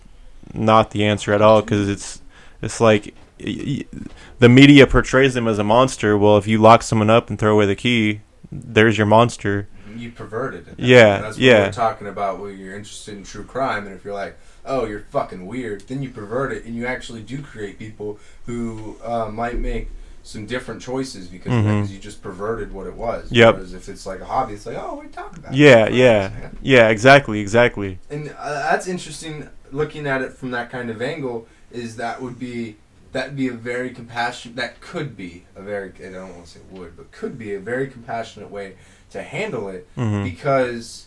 not 0.52 0.90
the 0.90 1.04
answer 1.04 1.32
at 1.32 1.42
all 1.42 1.62
because 1.62 1.88
it's 1.88 2.20
it's 2.60 2.80
like 2.80 3.14
the 3.38 4.48
media 4.48 4.86
portrays 4.86 5.34
them 5.34 5.48
as 5.48 5.58
a 5.58 5.64
monster. 5.64 6.16
Well, 6.16 6.36
if 6.36 6.46
you 6.46 6.58
lock 6.58 6.82
someone 6.82 7.10
up 7.10 7.30
and 7.30 7.38
throw 7.38 7.54
away 7.54 7.66
the 7.66 7.74
key, 7.74 8.20
there's 8.50 8.98
your 8.98 9.06
monster. 9.06 9.68
you 9.96 10.10
perverted 10.10 10.68
it. 10.68 10.74
Yeah, 10.78 11.20
that's 11.20 11.36
what 11.36 11.42
yeah. 11.42 11.66
we're 11.66 11.72
talking 11.72 12.06
about 12.06 12.40
when 12.40 12.58
you're 12.58 12.76
interested 12.76 13.16
in 13.16 13.24
true 13.24 13.44
crime, 13.44 13.86
and 13.86 13.94
if 13.94 14.04
you're 14.04 14.14
like, 14.14 14.38
oh, 14.64 14.84
you're 14.86 15.00
fucking 15.10 15.46
weird, 15.46 15.82
then 15.82 16.02
you 16.02 16.10
pervert 16.10 16.52
it, 16.52 16.64
and 16.64 16.74
you 16.76 16.86
actually 16.86 17.22
do 17.22 17.42
create 17.42 17.78
people 17.78 18.18
who 18.46 18.96
uh, 19.02 19.28
might 19.28 19.58
make 19.58 19.88
some 20.22 20.46
different 20.46 20.80
choices 20.80 21.26
because 21.28 21.52
Mhm. 21.52 21.80
'cause 21.80 21.90
you 21.90 21.98
just 21.98 22.22
perverted 22.22 22.72
what 22.72 22.86
it 22.86 22.94
was. 22.94 23.30
Yep. 23.32 23.54
Whereas 23.56 23.74
if 23.74 23.88
it's 23.88 24.06
like 24.06 24.20
a 24.20 24.24
hobby, 24.24 24.54
it's 24.54 24.66
like, 24.66 24.76
oh, 24.78 25.00
we 25.02 25.08
talk 25.08 25.36
about 25.36 25.52
Yeah, 25.54 25.86
it. 25.86 25.94
yeah, 25.94 26.30
yeah. 26.62 26.88
Exactly, 26.88 27.40
exactly. 27.40 27.98
And 28.10 28.32
uh, 28.38 28.70
that's 28.70 28.86
interesting. 28.86 29.48
Looking 29.72 30.06
at 30.06 30.22
it 30.22 30.32
from 30.32 30.50
that 30.52 30.70
kind 30.70 30.90
of 30.90 31.00
angle, 31.02 31.46
is 31.72 31.96
that 31.96 32.20
would 32.22 32.38
be 32.38 32.76
that'd 33.12 33.36
be 33.36 33.48
a 33.48 33.52
very 33.52 33.90
compassionate. 33.90 34.56
That 34.56 34.80
could 34.80 35.16
be 35.16 35.44
a 35.56 35.62
very. 35.62 35.92
I 35.98 36.10
don't 36.12 36.34
want 36.34 36.44
to 36.46 36.50
say 36.52 36.60
would, 36.70 36.96
but 36.96 37.10
could 37.10 37.38
be 37.38 37.54
a 37.54 37.58
very 37.60 37.86
compassionate 37.88 38.50
way 38.50 38.74
to 39.10 39.22
handle 39.22 39.68
it 39.68 39.86
hmm 39.96 40.22
because 40.24 41.06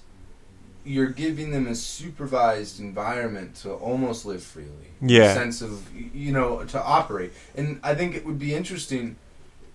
you're 0.86 1.08
giving 1.10 1.52
them 1.52 1.68
a 1.68 1.76
supervised 1.76 2.80
environment 2.80 3.56
to 3.56 3.74
almost 3.74 4.26
live 4.26 4.44
freely. 4.44 4.70
Yeah. 5.02 5.32
A 5.32 5.34
sense 5.34 5.62
of 5.62 5.84
you 5.96 6.32
know 6.32 6.64
to 6.66 6.82
operate, 6.82 7.34
and 7.56 7.80
I 7.84 7.96
think 7.96 8.16
it 8.16 8.26
would 8.26 8.40
be 8.40 8.54
interesting 8.54 9.16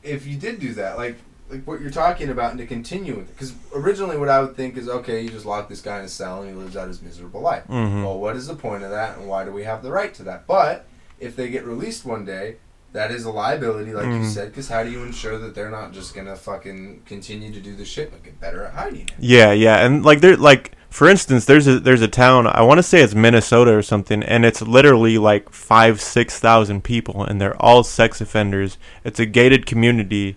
if 0.02 0.26
you 0.26 0.36
did 0.36 0.60
do 0.60 0.72
that, 0.74 0.96
like 0.96 1.16
like 1.50 1.64
what 1.64 1.80
you're 1.80 1.90
talking 1.90 2.28
about, 2.30 2.50
and 2.50 2.58
to 2.60 2.66
continue 2.66 3.16
with 3.16 3.28
it. 3.28 3.32
Because 3.34 3.52
originally, 3.74 4.16
what 4.16 4.28
I 4.28 4.40
would 4.40 4.54
think 4.56 4.76
is, 4.76 4.88
okay, 4.88 5.20
you 5.22 5.30
just 5.30 5.44
lock 5.46 5.68
this 5.68 5.80
guy 5.82 5.98
in 5.98 6.04
a 6.04 6.08
cell 6.08 6.42
and 6.42 6.48
he 6.50 6.54
lives 6.56 6.76
out 6.76 6.86
his 6.86 7.02
miserable 7.02 7.40
life. 7.40 7.64
hmm 7.64 8.04
Well, 8.04 8.20
what 8.20 8.36
is 8.36 8.46
the 8.46 8.54
point 8.54 8.84
of 8.84 8.90
that, 8.90 9.18
and 9.18 9.26
why 9.28 9.44
do 9.44 9.50
we 9.52 9.64
have 9.64 9.82
the 9.82 9.90
right 9.90 10.14
to 10.14 10.22
that? 10.24 10.46
But 10.46 10.86
if 11.18 11.34
they 11.34 11.48
get 11.50 11.64
released 11.66 12.04
one 12.04 12.24
day, 12.24 12.56
that 12.92 13.10
is 13.10 13.24
a 13.24 13.30
liability, 13.30 13.92
like 13.92 14.06
you 14.06 14.20
Mhm. 14.20 14.26
said. 14.32 14.48
Because 14.50 14.68
how 14.68 14.84
do 14.84 14.90
you 14.90 15.02
ensure 15.02 15.38
that 15.38 15.54
they're 15.56 15.70
not 15.70 15.92
just 15.92 16.14
gonna 16.14 16.36
fucking 16.36 17.02
continue 17.04 17.52
to 17.52 17.60
do 17.60 17.74
the 17.74 17.84
shit 17.84 18.10
but 18.12 18.22
get 18.22 18.40
better 18.40 18.64
at 18.64 18.74
hiding 18.74 19.02
it? 19.08 19.12
Yeah, 19.18 19.50
yeah, 19.52 19.84
and 19.84 20.04
like 20.04 20.20
they're 20.20 20.36
like 20.36 20.72
for 20.90 21.08
instance, 21.08 21.44
there's 21.44 21.68
a 21.68 21.78
there's 21.78 22.02
a 22.02 22.08
town 22.08 22.48
I 22.48 22.62
want 22.62 22.78
to 22.78 22.82
say 22.82 23.00
it's 23.00 23.14
Minnesota 23.14 23.72
or 23.72 23.82
something, 23.82 24.22
and 24.24 24.44
it's 24.44 24.60
literally 24.60 25.18
like 25.18 25.50
five 25.50 26.00
six 26.00 26.38
thousand 26.40 26.82
people, 26.82 27.24
and 27.24 27.40
they're 27.40 27.60
all 27.62 27.84
sex 27.84 28.20
offenders. 28.20 28.76
It's 29.04 29.20
a 29.20 29.26
gated 29.26 29.66
community, 29.66 30.36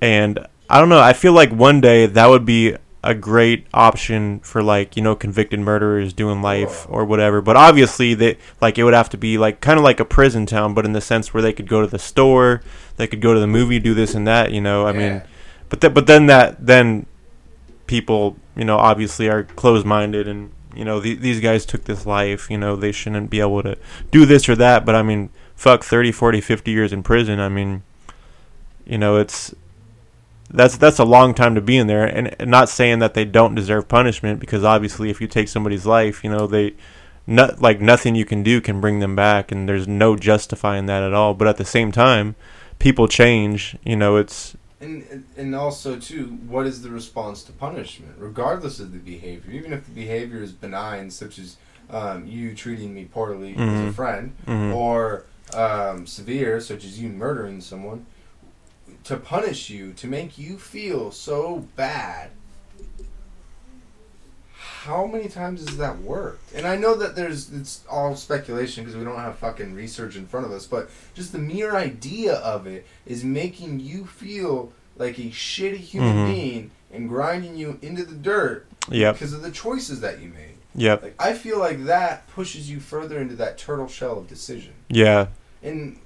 and 0.00 0.46
I 0.68 0.78
don't 0.78 0.90
know. 0.90 1.00
I 1.00 1.14
feel 1.14 1.32
like 1.32 1.50
one 1.50 1.80
day 1.80 2.04
that 2.04 2.26
would 2.26 2.44
be 2.44 2.76
a 3.02 3.14
great 3.14 3.66
option 3.74 4.38
for 4.40 4.62
like 4.62 4.94
you 4.94 5.02
know 5.02 5.16
convicted 5.16 5.58
murderers 5.58 6.12
doing 6.12 6.42
life 6.42 6.86
or 6.90 7.06
whatever. 7.06 7.40
But 7.40 7.56
obviously, 7.56 8.12
they 8.12 8.36
like 8.60 8.76
it 8.76 8.84
would 8.84 8.94
have 8.94 9.08
to 9.10 9.18
be 9.18 9.38
like 9.38 9.62
kind 9.62 9.78
of 9.78 9.84
like 9.84 10.00
a 10.00 10.04
prison 10.04 10.44
town, 10.44 10.74
but 10.74 10.84
in 10.84 10.92
the 10.92 11.00
sense 11.00 11.32
where 11.32 11.42
they 11.42 11.52
could 11.54 11.66
go 11.66 11.80
to 11.80 11.86
the 11.86 11.98
store, 11.98 12.60
they 12.98 13.06
could 13.06 13.22
go 13.22 13.32
to 13.32 13.40
the 13.40 13.46
movie, 13.46 13.78
do 13.78 13.94
this 13.94 14.14
and 14.14 14.26
that. 14.26 14.52
You 14.52 14.60
know, 14.60 14.86
I 14.86 14.92
mean. 14.92 15.22
But 15.70 15.80
th- 15.80 15.94
but 15.94 16.06
then 16.06 16.26
that 16.26 16.66
then 16.66 17.06
people 17.86 18.36
you 18.56 18.64
know 18.64 18.76
obviously 18.76 19.28
are 19.28 19.44
closed 19.44 19.86
minded 19.86 20.28
and 20.28 20.50
you 20.74 20.84
know 20.84 21.00
th- 21.00 21.20
these 21.20 21.40
guys 21.40 21.64
took 21.66 21.84
this 21.84 22.06
life 22.06 22.50
you 22.50 22.58
know 22.58 22.76
they 22.76 22.92
shouldn't 22.92 23.30
be 23.30 23.40
able 23.40 23.62
to 23.62 23.76
do 24.10 24.26
this 24.26 24.48
or 24.48 24.56
that 24.56 24.84
but 24.84 24.94
I 24.94 25.02
mean 25.02 25.30
fuck 25.54 25.84
30 25.84 26.12
40 26.12 26.40
50 26.40 26.70
years 26.70 26.92
in 26.92 27.02
prison 27.02 27.40
I 27.40 27.48
mean 27.48 27.82
you 28.86 28.98
know 28.98 29.16
it's 29.16 29.54
that's 30.50 30.76
that's 30.76 30.98
a 30.98 31.04
long 31.04 31.34
time 31.34 31.54
to 31.54 31.60
be 31.60 31.78
in 31.78 31.86
there 31.86 32.04
and, 32.04 32.34
and 32.40 32.50
not 32.50 32.68
saying 32.68 32.98
that 32.98 33.14
they 33.14 33.24
don't 33.24 33.54
deserve 33.54 33.88
punishment 33.88 34.40
because 34.40 34.64
obviously 34.64 35.08
if 35.08 35.20
you 35.20 35.26
take 35.26 35.48
somebody's 35.48 35.86
life 35.86 36.22
you 36.22 36.30
know 36.30 36.46
they 36.46 36.74
not 37.26 37.62
like 37.62 37.80
nothing 37.80 38.14
you 38.14 38.24
can 38.24 38.42
do 38.42 38.60
can 38.60 38.80
bring 38.80 38.98
them 38.98 39.14
back 39.14 39.52
and 39.52 39.68
there's 39.68 39.86
no 39.86 40.16
justifying 40.16 40.86
that 40.86 41.02
at 41.02 41.14
all 41.14 41.34
but 41.34 41.48
at 41.48 41.56
the 41.56 41.64
same 41.64 41.92
time 41.92 42.34
people 42.78 43.06
change 43.06 43.76
you 43.84 43.96
know 43.96 44.16
it's 44.16 44.56
And 44.82 45.24
and 45.36 45.54
also 45.54 45.96
too, 45.98 46.24
what 46.48 46.66
is 46.66 46.82
the 46.82 46.90
response 46.90 47.42
to 47.44 47.52
punishment, 47.52 48.14
regardless 48.18 48.80
of 48.80 48.92
the 48.92 48.98
behavior? 48.98 49.52
Even 49.52 49.72
if 49.72 49.86
the 49.86 49.92
behavior 49.92 50.42
is 50.42 50.52
benign, 50.52 51.10
such 51.10 51.38
as 51.38 51.56
um, 51.88 52.26
you 52.26 52.54
treating 52.54 52.92
me 52.94 53.04
poorly 53.04 53.52
as 53.52 53.58
a 53.58 53.62
Mhm. 53.62 53.94
friend, 53.94 54.32
mhm. 54.46 54.74
or 54.74 55.24
um, 55.54 56.06
severe, 56.06 56.60
such 56.60 56.84
as 56.84 56.98
you 57.00 57.08
murdering 57.10 57.60
someone, 57.60 58.06
to 59.04 59.16
punish 59.16 59.68
you, 59.70 59.92
to 59.92 60.06
make 60.06 60.38
you 60.38 60.56
feel 60.58 61.10
so 61.12 61.66
bad. 61.76 62.30
How 64.84 65.06
many 65.06 65.28
times 65.28 65.60
has 65.68 65.76
that 65.78 65.98
worked? 66.00 66.52
And 66.54 66.66
I 66.66 66.74
know 66.76 66.94
that 66.96 67.14
there's 67.14 67.52
it's 67.52 67.84
all 67.88 68.16
speculation 68.16 68.82
because 68.82 68.96
we 68.98 69.04
don't 69.04 69.16
have 69.20 69.38
fucking 69.38 69.74
research 69.74 70.16
in 70.16 70.26
front 70.26 70.44
of 70.44 70.50
us, 70.50 70.66
but 70.66 70.90
just 71.14 71.30
the 71.30 71.38
mere 71.38 71.76
idea 71.76 72.34
of 72.34 72.66
it 72.66 72.84
is 73.06 73.22
making 73.22 73.78
you 73.78 74.04
feel 74.06 74.72
like 74.96 75.18
a 75.18 75.30
shitty 75.30 75.76
human 75.76 76.16
Mhm. 76.26 76.34
being 76.34 76.70
and 76.92 77.08
grinding 77.08 77.56
you 77.56 77.78
into 77.80 78.04
the 78.04 78.14
dirt 78.14 78.66
yep 78.90 79.14
because 79.14 79.32
of 79.32 79.42
the 79.42 79.52
choices 79.52 80.00
that 80.00 80.20
you 80.20 80.28
made. 80.30 80.56
yep 80.74 81.00
Like 81.02 81.14
I 81.18 81.32
feel 81.34 81.58
like 81.60 81.84
that 81.84 82.26
pushes 82.34 82.68
you 82.68 82.80
further 82.80 83.20
into 83.20 83.36
that 83.36 83.56
turtle 83.58 83.86
shell 83.88 84.18
of 84.18 84.26
decision. 84.26 84.72
yeah 84.88 85.26
And 85.62 85.98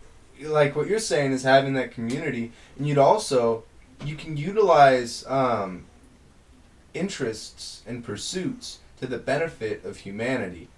like 0.43 0.77
what 0.77 0.86
you're 0.86 0.98
saying 0.98 1.32
is 1.32 1.44
having 1.44 1.73
that 1.74 1.93
community, 1.93 2.53
and 2.77 2.86
you'd 2.86 2.98
also 2.98 3.65
you 4.05 4.15
can 4.16 4.36
utilize 4.36 5.24
um, 5.27 5.85
interests 6.98 7.82
and 7.86 8.05
pursuits 8.05 8.78
to 9.01 9.06
the 9.06 9.18
benefit 9.18 9.85
of 9.85 9.98
humanity 9.98 10.68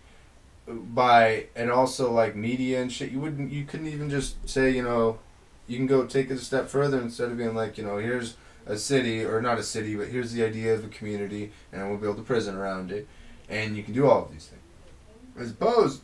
by 0.66 1.46
and 1.56 1.70
also 1.70 2.12
like 2.12 2.36
media 2.36 2.80
and 2.80 2.92
shit. 2.92 3.10
You 3.10 3.20
wouldn't 3.20 3.50
you 3.52 3.64
couldn't 3.64 3.88
even 3.88 4.10
just 4.10 4.48
say 4.48 4.70
you 4.70 4.82
know 4.82 5.18
you 5.66 5.76
can 5.76 5.86
go 5.86 6.04
take 6.04 6.30
it 6.30 6.34
a 6.34 6.38
step 6.38 6.68
further 6.68 7.00
instead 7.00 7.30
of 7.30 7.38
being 7.38 7.54
like 7.54 7.78
you 7.78 7.84
know 7.84 7.98
here's 7.98 8.36
a 8.66 8.76
city 8.76 9.24
or 9.24 9.40
not 9.40 9.58
a 9.58 9.62
city 9.62 9.96
but 9.96 10.08
here's 10.08 10.32
the 10.32 10.44
idea 10.44 10.74
of 10.74 10.84
a 10.84 10.88
community 10.88 11.52
and 11.72 11.88
we'll 11.88 11.98
build 11.98 12.18
a 12.18 12.22
prison 12.22 12.54
around 12.54 12.92
it 12.92 13.08
and 13.48 13.76
you 13.76 13.82
can 13.82 13.94
do 13.94 14.06
all 14.06 14.24
of 14.24 14.32
these 14.32 14.46
things. 14.46 14.62
As 15.38 15.50
opposed 15.52 16.02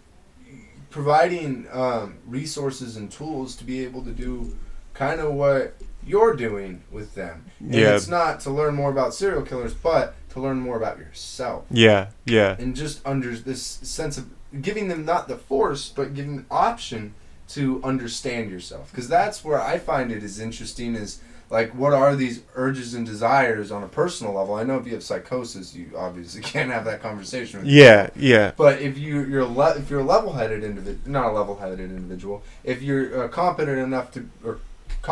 providing 0.90 1.66
um, 1.72 2.14
resources 2.24 2.96
and 2.96 3.10
tools 3.10 3.56
to 3.56 3.64
be 3.64 3.84
able 3.84 4.02
to 4.04 4.12
do 4.12 4.56
kind 4.94 5.20
of 5.20 5.32
what 5.32 5.74
you're 6.06 6.34
doing 6.34 6.82
with 6.90 7.14
them. 7.14 7.44
And 7.60 7.74
Yeah. 7.74 7.94
it's 7.96 8.08
not 8.08 8.40
to 8.40 8.50
learn 8.50 8.74
more 8.74 8.90
about 8.90 9.14
serial 9.14 9.42
killers, 9.42 9.74
but 9.74 10.14
to 10.30 10.40
learn 10.40 10.58
more 10.58 10.76
about 10.76 10.98
yourself 10.98 11.64
Yeah, 11.70 12.08
yeah, 12.24 12.56
and 12.58 12.74
just 12.74 13.00
under 13.06 13.34
this 13.36 13.62
sense 13.62 14.18
of 14.18 14.26
giving 14.60 14.88
them 14.88 15.04
not 15.04 15.28
the 15.28 15.36
force, 15.36 15.88
but 15.94 16.14
giving 16.14 16.36
the 16.38 16.44
option 16.50 17.14
to 17.48 17.80
understand 17.84 18.50
yourself. 18.50 18.90
Because 18.90 19.08
that's 19.08 19.44
where 19.44 19.60
I 19.60 19.78
find 19.78 20.10
it 20.10 20.22
is 20.22 20.40
interesting. 20.40 20.94
Is 20.94 21.20
like 21.50 21.72
what 21.72 21.92
are 21.92 22.16
these 22.16 22.40
urges 22.56 22.94
and 22.94 23.06
desires 23.06 23.70
on 23.70 23.82
a 23.82 23.86
personal 23.88 24.32
level? 24.32 24.54
I 24.54 24.64
know 24.64 24.76
if 24.78 24.86
you 24.86 24.94
have 24.94 25.02
psychosis, 25.04 25.74
you 25.74 25.90
obviously 25.96 26.40
can't 26.52 26.70
have 26.72 26.84
that 26.86 27.02
conversation. 27.02 27.60
With 27.60 27.68
yeah, 27.68 28.10
yeah, 28.16 28.52
but 28.56 28.80
if 28.80 28.96
you 28.98 29.24
you're 29.24 29.44
le- 29.44 29.76
if 29.76 29.90
you're 29.90 30.00
a 30.00 30.04
level-headed 30.04 30.64
individual, 30.64 30.98
not 31.10 31.26
a 31.30 31.32
level-headed 31.32 31.78
individual, 31.80 32.42
if 32.64 32.82
you're 32.82 33.24
uh, 33.24 33.28
competent 33.28 33.78
enough 33.78 34.10
to 34.12 34.28
or 34.44 34.58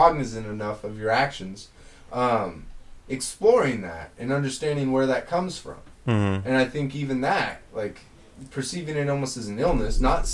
cognizant 0.02 0.46
enough 0.46 0.84
of 0.84 0.98
your 0.98 1.10
actions, 1.10 1.68
um, 2.12 2.64
exploring 3.08 3.82
that 3.82 4.10
and 4.18 4.32
understanding 4.32 4.90
where 4.92 5.06
that 5.06 5.28
comes 5.28 5.58
from, 5.58 5.76
hmm 6.06 6.38
and 6.46 6.56
I 6.56 6.64
think 6.64 6.94
even 6.94 7.20
that, 7.20 7.60
like 7.74 8.00
perceiving 8.50 8.96
it 8.96 9.08
almost 9.08 9.36
as 9.36 9.48
an 9.48 9.58
illness, 9.58 10.00
not 10.00 10.28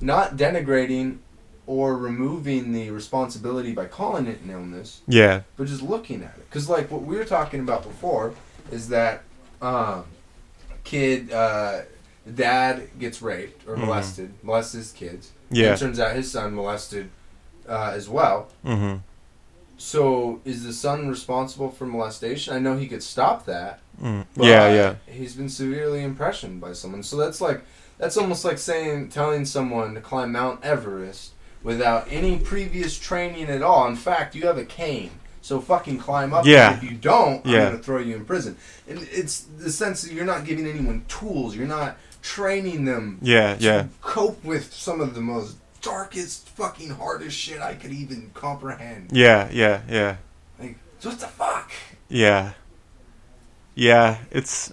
not 0.00 0.36
denigrating 0.36 1.18
or 1.66 1.96
removing 1.96 2.72
the 2.72 2.90
responsibility 2.90 3.72
by 3.72 3.86
calling 3.86 4.26
it 4.26 4.40
an 4.42 4.50
illness, 4.50 5.00
yeah, 5.06 5.42
but 5.56 5.66
just 5.66 5.82
looking 5.82 6.22
at 6.22 6.34
it. 6.36 6.44
Because 6.48 6.68
like 6.68 6.90
what 6.90 7.02
we 7.02 7.16
were 7.16 7.24
talking 7.24 7.60
about 7.60 7.82
before 7.82 8.34
is 8.70 8.88
that 8.88 9.22
um, 9.62 10.04
kid, 10.84 11.30
uh, 11.32 11.80
dad 12.34 12.88
gets 12.98 13.20
raped 13.22 13.66
or 13.68 13.76
Mhm. 13.76 13.80
molested, 13.86 14.32
molested 14.42 14.78
his 14.78 14.92
kids. 14.92 15.30
yeah. 15.50 15.66
And 15.66 15.74
it 15.74 15.78
turns 15.80 15.98
out 16.00 16.14
his 16.16 16.30
son 16.30 16.54
molested 16.54 17.10
uh, 17.70 17.92
as 17.94 18.08
well. 18.08 18.48
hmm 18.64 18.96
So 19.78 20.40
is 20.44 20.64
the 20.64 20.72
son 20.72 21.08
responsible 21.08 21.70
for 21.70 21.86
molestation? 21.86 22.54
I 22.54 22.58
know 22.58 22.76
he 22.76 22.86
could 22.86 23.02
stop 23.02 23.46
that. 23.46 23.80
Mm. 24.02 24.26
But 24.36 24.46
Yeah, 24.46 24.74
yeah, 24.74 24.94
He's 25.06 25.34
been 25.34 25.48
severely 25.48 26.02
impressioned 26.02 26.60
by 26.60 26.72
someone. 26.74 27.02
So 27.02 27.16
that's 27.16 27.40
like 27.40 27.62
that's 27.98 28.16
almost 28.16 28.44
like 28.44 28.58
saying 28.58 29.08
telling 29.08 29.44
someone 29.46 29.94
to 29.94 30.00
climb 30.00 30.32
Mount 30.32 30.64
Everest 30.64 31.32
without 31.62 32.06
any 32.10 32.38
previous 32.38 32.98
training 32.98 33.48
at 33.50 33.62
all. 33.62 33.86
In 33.86 33.96
fact, 33.96 34.34
you 34.34 34.46
have 34.46 34.58
a 34.58 34.64
cane. 34.64 35.10
So 35.42 35.60
fucking 35.60 35.98
climb 35.98 36.34
up. 36.34 36.44
Yeah. 36.44 36.76
If 36.76 36.82
you 36.82 36.96
don't, 36.96 37.44
Yeah. 37.46 37.58
I'm 37.58 37.64
gonna 37.72 37.82
throw 37.82 37.98
you 37.98 38.16
in 38.16 38.24
prison. 38.24 38.56
And 38.88 39.06
it's 39.10 39.40
the 39.58 39.70
sense 39.70 40.02
that 40.02 40.12
you're 40.12 40.26
not 40.26 40.44
giving 40.44 40.66
anyone 40.66 41.04
tools. 41.08 41.56
You're 41.56 41.66
not 41.66 41.96
training 42.22 42.84
them 42.84 43.18
yeah, 43.22 43.56
to 43.56 43.62
yeah, 43.64 43.86
cope 44.02 44.44
with 44.44 44.74
some 44.74 45.00
of 45.00 45.14
the 45.14 45.22
most 45.22 45.56
darkest, 45.80 46.48
fucking 46.50 46.90
hardest 46.90 47.36
shit 47.36 47.60
I 47.60 47.74
could 47.74 47.92
even 47.92 48.30
comprehend. 48.34 49.10
yeah, 49.12 49.48
yeah, 49.52 49.82
yeah, 49.88 50.16
Like, 50.58 50.76
what 51.02 51.18
the 51.18 51.26
fuck? 51.26 51.70
yeah, 52.08 52.52
yeah. 53.74 54.18
It's 54.30 54.72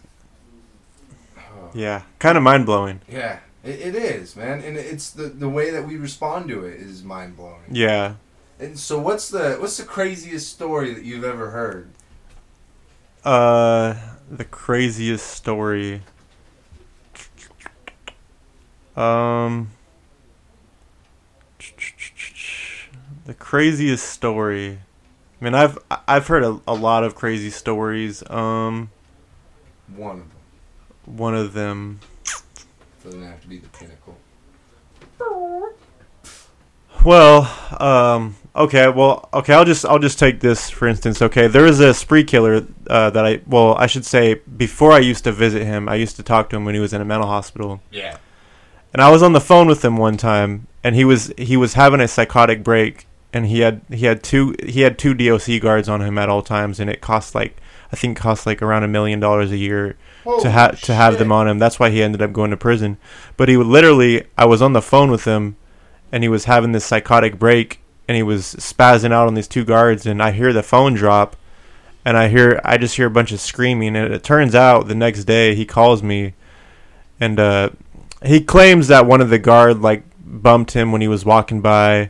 yeah, 1.73 2.01
kind 2.19 2.37
of 2.37 2.43
mind 2.43 2.65
blowing. 2.65 3.01
Yeah, 3.09 3.39
it, 3.63 3.79
it 3.79 3.95
is, 3.95 4.35
man, 4.35 4.61
and 4.61 4.77
it's 4.77 5.11
the 5.11 5.23
the 5.23 5.49
way 5.49 5.69
that 5.71 5.85
we 5.87 5.97
respond 5.97 6.47
to 6.49 6.65
it 6.65 6.79
is 6.79 7.03
mind 7.03 7.35
blowing. 7.37 7.61
Yeah. 7.71 8.15
And 8.59 8.77
so, 8.79 8.99
what's 8.99 9.29
the 9.29 9.57
what's 9.59 9.77
the 9.77 9.83
craziest 9.83 10.49
story 10.51 10.93
that 10.93 11.03
you've 11.03 11.23
ever 11.23 11.51
heard? 11.51 11.89
Uh, 13.23 13.95
the 14.31 14.45
craziest 14.45 15.27
story. 15.27 16.01
Um, 18.95 19.69
the 23.27 23.35
craziest 23.35 24.03
story. 24.09 24.79
I 25.39 25.43
mean, 25.43 25.53
I've 25.53 25.77
I've 26.07 26.25
heard 26.27 26.43
a, 26.43 26.59
a 26.67 26.73
lot 26.73 27.03
of 27.03 27.13
crazy 27.13 27.51
stories. 27.51 28.27
Um, 28.29 28.89
One 29.95 30.11
of 30.17 30.17
them 30.23 30.31
one 31.07 31.35
of 31.35 31.53
them. 31.53 31.99
doesn't 33.03 33.23
have 33.23 33.41
to 33.41 33.47
be 33.47 33.57
the 33.57 33.69
pinnacle. 33.69 34.17
Well, 37.05 37.49
um, 37.79 38.35
okay, 38.55 38.89
well, 38.89 39.29
okay, 39.33 39.53
I'll 39.53 39.63
just 39.63 39.85
I'll 39.85 39.99
just 39.99 40.19
take 40.19 40.41
this 40.41 40.69
for 40.69 40.87
instance. 40.87 41.21
Okay, 41.21 41.47
there 41.47 41.65
is 41.65 41.79
a 41.79 41.93
spree 41.93 42.23
killer 42.23 42.65
uh, 42.89 43.09
that 43.11 43.25
I 43.25 43.41
well, 43.47 43.75
I 43.75 43.87
should 43.87 44.05
say 44.05 44.35
before 44.57 44.91
I 44.91 44.99
used 44.99 45.23
to 45.23 45.31
visit 45.31 45.63
him, 45.63 45.87
I 45.87 45.95
used 45.95 46.17
to 46.17 46.23
talk 46.23 46.49
to 46.49 46.57
him 46.57 46.65
when 46.65 46.75
he 46.75 46.81
was 46.81 46.91
in 46.93 46.99
a 47.01 47.05
mental 47.05 47.27
hospital. 47.29 47.81
Yeah. 47.91 48.17
And 48.93 49.01
I 49.01 49.09
was 49.11 49.21
on 49.21 49.33
the 49.33 49.41
phone 49.41 49.67
with 49.67 49.85
him 49.85 49.95
one 49.97 50.17
time, 50.17 50.67
and 50.83 50.95
he 50.95 51.05
was 51.05 51.31
he 51.37 51.55
was 51.55 51.75
having 51.75 52.01
a 52.01 52.07
psychotic 52.07 52.63
break, 52.63 53.07
and 53.33 53.45
he 53.45 53.59
had 53.59 53.81
he 53.89 54.05
had 54.05 54.23
two 54.23 54.55
he 54.65 54.81
had 54.81 54.97
two 54.97 55.13
DOC 55.13 55.61
guards 55.61 55.89
on 55.89 56.01
him 56.01 56.17
at 56.17 56.29
all 56.29 56.41
times, 56.41 56.79
and 56.79 56.89
it 56.89 57.01
cost 57.01 57.35
like 57.35 57.57
I 57.91 57.95
think 57.95 58.17
cost 58.17 58.45
like 58.45 58.61
around 58.61 58.83
a 58.83 58.87
million 58.87 59.19
dollars 59.19 59.51
a 59.51 59.57
year 59.57 59.97
to 60.41 60.49
have 60.49 60.81
to 60.81 60.93
have 60.93 61.19
them 61.19 61.31
on 61.31 61.47
him. 61.47 61.59
That's 61.59 61.79
why 61.79 61.89
he 61.89 62.03
ended 62.03 62.21
up 62.21 62.33
going 62.33 62.51
to 62.51 62.57
prison. 62.57 62.97
But 63.37 63.49
he 63.49 63.57
would 63.57 63.67
literally, 63.67 64.25
I 64.37 64.45
was 64.45 64.61
on 64.61 64.73
the 64.73 64.81
phone 64.81 65.09
with 65.09 65.25
him, 65.25 65.55
and 66.11 66.23
he 66.23 66.29
was 66.29 66.45
having 66.45 66.73
this 66.73 66.85
psychotic 66.85 67.39
break, 67.39 67.81
and 68.07 68.15
he 68.15 68.23
was 68.23 68.43
spazzing 68.55 69.11
out 69.11 69.27
on 69.27 69.35
these 69.35 69.47
two 69.47 69.63
guards, 69.63 70.05
and 70.05 70.21
I 70.21 70.31
hear 70.31 70.51
the 70.51 70.63
phone 70.63 70.95
drop, 70.95 71.35
and 72.03 72.17
I 72.17 72.27
hear 72.27 72.59
I 72.63 72.77
just 72.77 72.95
hear 72.95 73.07
a 73.07 73.11
bunch 73.11 73.31
of 73.31 73.39
screaming, 73.39 73.95
and 73.95 74.13
it 74.13 74.23
turns 74.23 74.55
out 74.55 74.87
the 74.87 74.95
next 74.95 75.25
day 75.25 75.55
he 75.55 75.65
calls 75.65 76.03
me, 76.03 76.33
and 77.19 77.39
uh, 77.39 77.69
he 78.25 78.41
claims 78.41 78.87
that 78.87 79.05
one 79.05 79.21
of 79.21 79.29
the 79.29 79.39
guard 79.39 79.81
like 79.81 80.03
bumped 80.19 80.71
him 80.71 80.91
when 80.91 81.01
he 81.01 81.07
was 81.07 81.25
walking 81.25 81.61
by. 81.61 82.09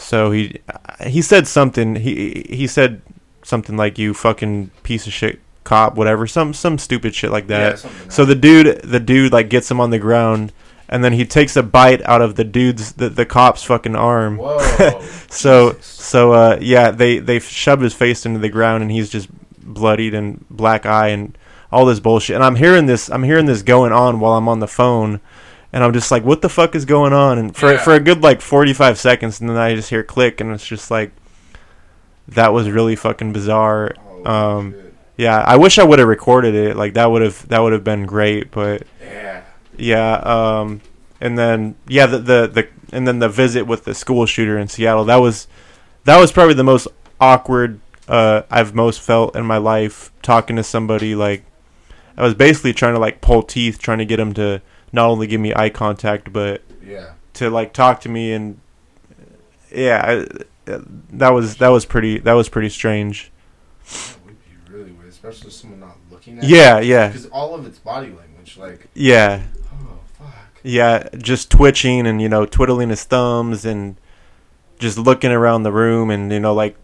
So 0.00 0.30
he 0.30 0.58
he 1.06 1.22
said 1.22 1.46
something. 1.46 1.96
He 1.96 2.46
he 2.48 2.66
said 2.66 3.02
something 3.42 3.76
like 3.76 3.98
"you 3.98 4.14
fucking 4.14 4.70
piece 4.82 5.06
of 5.06 5.12
shit 5.12 5.40
cop," 5.64 5.94
whatever. 5.94 6.26
Some 6.26 6.54
some 6.54 6.78
stupid 6.78 7.14
shit 7.14 7.30
like 7.30 7.46
that. 7.48 7.84
Yeah, 7.84 7.90
So 8.08 8.24
the 8.24 8.34
dude, 8.34 8.82
the 8.82 9.00
dude, 9.00 9.32
like 9.32 9.48
gets 9.50 9.70
him 9.70 9.80
on 9.80 9.90
the 9.90 9.98
ground, 9.98 10.52
and 10.88 11.04
then 11.04 11.12
he 11.12 11.24
takes 11.24 11.56
a 11.56 11.62
bite 11.62 12.02
out 12.02 12.20
of 12.20 12.34
the 12.34 12.44
dude's, 12.44 12.94
the, 12.94 13.08
the 13.08 13.24
cop's 13.24 13.62
fucking 13.62 13.94
arm. 13.94 14.36
Whoa. 14.38 14.58
So, 15.30 15.74
Jesus. 15.74 15.86
so 15.86 16.32
uh, 16.32 16.58
yeah, 16.60 16.90
they 16.90 17.18
they 17.18 17.38
shove 17.38 17.80
his 17.80 17.94
face 17.94 18.26
into 18.26 18.40
the 18.40 18.48
ground, 18.48 18.82
and 18.82 18.90
he's 18.90 19.08
just 19.08 19.28
bloodied 19.62 20.14
and 20.14 20.44
black 20.50 20.84
eye 20.84 21.08
and 21.08 21.38
all 21.70 21.86
this 21.86 22.00
bullshit. 22.00 22.34
And 22.34 22.44
I'm 22.44 22.56
hearing 22.56 22.86
this, 22.86 23.08
I'm 23.08 23.22
hearing 23.22 23.46
this 23.46 23.62
going 23.62 23.92
on 23.92 24.18
while 24.18 24.32
I'm 24.32 24.48
on 24.48 24.58
the 24.58 24.66
phone, 24.66 25.20
and 25.72 25.84
I'm 25.84 25.92
just 25.92 26.10
like, 26.10 26.24
what 26.24 26.42
the 26.42 26.48
fuck 26.48 26.74
is 26.74 26.84
going 26.84 27.12
on? 27.12 27.38
And 27.38 27.54
for 27.56 27.72
Yeah. 27.72 27.78
for 27.78 27.94
a 27.94 28.00
good 28.00 28.22
like 28.22 28.40
45 28.40 28.98
seconds, 28.98 29.40
and 29.40 29.48
then 29.50 29.56
I 29.56 29.74
just 29.74 29.90
hear 29.90 30.02
click, 30.02 30.40
and 30.40 30.52
it's 30.52 30.66
just 30.66 30.90
like, 30.90 31.12
that 32.28 32.52
was 32.52 32.68
really 32.70 32.96
fucking 32.96 33.32
bizarre. 33.32 33.94
Holy 33.98 34.24
um, 34.24 34.72
shit. 34.72 34.94
Yeah, 35.16 35.38
I 35.38 35.56
wish 35.56 35.78
I 35.78 35.84
would 35.84 35.98
have 35.98 36.08
recorded 36.08 36.54
it. 36.54 36.76
Like 36.76 36.94
that 36.94 37.10
would 37.10 37.22
have 37.22 37.46
that 37.48 37.58
would 37.60 37.72
have 37.72 37.84
been 37.84 38.06
great, 38.06 38.50
but 38.50 38.84
Yeah. 39.02 39.42
yeah, 39.76 40.14
um, 40.24 40.80
and 41.20 41.36
then 41.38 41.74
yeah, 41.86 42.06
the, 42.06 42.18
the 42.18 42.46
the 42.52 42.68
and 42.92 43.06
then 43.06 43.18
the 43.18 43.28
visit 43.28 43.66
with 43.66 43.84
the 43.84 43.94
school 43.94 44.24
shooter 44.26 44.58
in 44.58 44.68
Seattle. 44.68 45.04
That 45.04 45.16
was 45.16 45.46
that 46.04 46.18
was 46.18 46.32
probably 46.32 46.54
the 46.54 46.64
most 46.64 46.88
awkward 47.20 47.80
uh, 48.08 48.42
I've 48.50 48.74
most 48.74 49.00
felt 49.02 49.36
in 49.36 49.44
my 49.44 49.58
life. 49.58 50.10
Talking 50.22 50.56
to 50.56 50.62
somebody 50.64 51.14
like 51.14 51.44
I 52.16 52.22
was 52.22 52.34
basically 52.34 52.72
trying 52.72 52.94
to 52.94 53.00
like 53.00 53.20
pull 53.20 53.42
teeth, 53.42 53.78
trying 53.78 53.98
to 53.98 54.06
get 54.06 54.18
him 54.18 54.32
to 54.34 54.62
not 54.92 55.08
only 55.08 55.26
give 55.26 55.40
me 55.40 55.52
eye 55.54 55.70
contact, 55.70 56.32
but 56.32 56.62
Yeah. 56.84 57.10
to 57.34 57.50
like 57.50 57.72
talk 57.72 58.00
to 58.02 58.08
me 58.08 58.32
and 58.32 58.60
yeah, 59.72 60.24
I, 60.66 60.72
that 61.12 61.30
was 61.30 61.56
that 61.56 61.68
was 61.68 61.84
pretty 61.84 62.18
that 62.18 62.32
was 62.32 62.48
pretty 62.48 62.68
strange. 62.68 63.30
That 63.88 64.16
would 64.26 64.36
be 64.44 64.72
really 64.72 64.92
weird, 64.92 65.08
especially 65.08 65.50
someone 65.50 65.80
not 65.80 65.96
looking 66.10 66.38
at 66.38 66.44
Yeah, 66.44 66.80
yeah, 66.80 67.08
Because 67.08 67.26
all 67.26 67.54
of 67.54 67.66
its 67.66 67.78
body 67.78 68.08
language, 68.08 68.56
like, 68.58 68.88
yeah. 68.94 69.42
oh, 69.72 69.98
fuck. 70.18 70.34
Yeah, 70.62 71.08
just 71.18 71.50
twitching 71.50 72.06
and 72.06 72.20
you 72.20 72.28
know 72.28 72.46
twiddling 72.46 72.90
his 72.90 73.04
thumbs 73.04 73.64
and 73.64 73.96
just 74.78 74.98
looking 74.98 75.30
around 75.30 75.62
the 75.62 75.72
room 75.72 76.10
and 76.10 76.32
you 76.32 76.40
know 76.40 76.54
like 76.54 76.76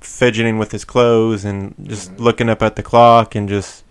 fidgeting 0.00 0.58
with 0.58 0.70
his 0.72 0.84
clothes 0.84 1.44
and 1.44 1.74
just 1.82 2.12
Mhm. 2.14 2.20
looking 2.20 2.48
up 2.48 2.62
at 2.62 2.76
the 2.76 2.82
clock 2.82 3.34
and 3.34 3.48
just 3.48 3.82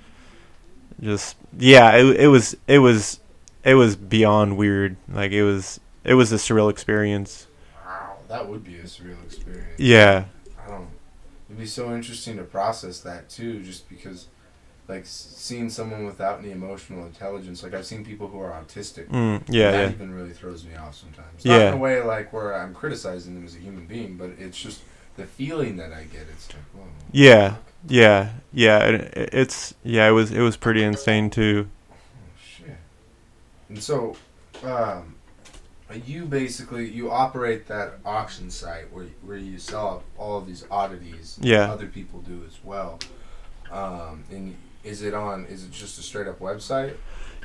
just 1.01 1.35
yeah, 1.57 1.95
it 1.95 2.21
it 2.21 2.27
was 2.27 2.55
it 2.67 2.79
was 2.79 3.19
it 3.63 3.75
was 3.75 3.95
beyond 3.95 4.57
weird. 4.57 4.97
Like 5.07 5.31
it 5.31 5.43
was 5.43 5.79
it 6.03 6.13
was 6.15 6.31
a 6.31 6.35
surreal 6.35 6.69
experience. 6.69 7.47
Wow. 7.85 8.17
That 8.29 8.47
would 8.47 8.63
be 8.63 8.77
a 8.77 8.83
surreal 8.83 9.23
experience. 9.25 9.79
Yeah. 9.79 10.25
I 10.65 10.69
don't. 10.69 10.87
It'd 11.49 11.59
be 11.59 11.65
so 11.65 11.93
interesting 11.95 12.37
to 12.37 12.43
process 12.43 12.99
that 13.01 13.29
too, 13.29 13.61
just 13.61 13.89
because, 13.89 14.27
like, 14.87 15.03
seeing 15.05 15.69
someone 15.69 16.05
without 16.05 16.39
any 16.39 16.51
emotional 16.51 17.05
intelligence. 17.05 17.63
Like 17.63 17.73
I've 17.73 17.85
seen 17.85 18.03
people 18.05 18.27
who 18.27 18.39
are 18.39 18.51
autistic. 18.51 19.07
Mm, 19.09 19.43
yeah, 19.49 19.71
that 19.71 19.81
yeah. 19.81 19.89
even 19.89 20.13
really 20.13 20.33
throws 20.33 20.65
me 20.65 20.75
off 20.75 20.95
sometimes. 20.95 21.45
Not 21.45 21.59
Yeah. 21.59 21.67
in 21.69 21.73
a 21.73 21.77
way 21.77 22.01
like 22.01 22.33
where 22.33 22.53
I'm 22.53 22.73
criticizing 22.73 23.35
them 23.35 23.45
as 23.45 23.55
a 23.55 23.59
human 23.59 23.85
being, 23.85 24.15
but 24.15 24.31
it's 24.37 24.57
just 24.57 24.81
the 25.17 25.25
feeling 25.25 25.77
that 25.77 25.91
I 25.91 26.03
get. 26.03 26.27
It's 26.31 26.47
like, 26.53 26.63
whoa. 26.73 26.87
Yeah. 27.11 27.55
Yeah. 27.87 28.29
Yeah, 28.53 28.79
it, 28.87 28.95
it- 29.17 29.29
it's 29.33 29.73
yeah, 29.83 30.07
it 30.07 30.11
was 30.11 30.31
it 30.31 30.41
was 30.41 30.57
pretty 30.57 30.83
insane 30.83 31.29
too. 31.29 31.67
Oh, 31.91 31.95
shit. 32.43 32.77
And 33.69 33.81
so, 33.81 34.15
um, 34.63 35.15
you 36.05 36.25
basically 36.25 36.89
you 36.89 37.11
operate 37.11 37.67
that 37.67 37.99
auction 38.05 38.49
site 38.49 38.91
where 38.91 39.05
where 39.23 39.37
you 39.37 39.57
sell 39.59 40.03
all 40.17 40.37
of 40.37 40.47
these 40.47 40.65
oddities. 40.71 41.37
Yeah. 41.41 41.71
Other 41.71 41.87
people 41.87 42.21
do 42.21 42.43
as 42.47 42.57
well. 42.63 42.99
Um, 43.71 44.23
and 44.31 44.55
is 44.83 45.01
it 45.01 45.13
on? 45.13 45.45
Is 45.45 45.63
it 45.65 45.71
just 45.71 45.99
a 45.99 46.01
straight 46.01 46.27
up 46.27 46.39
website? 46.39 46.95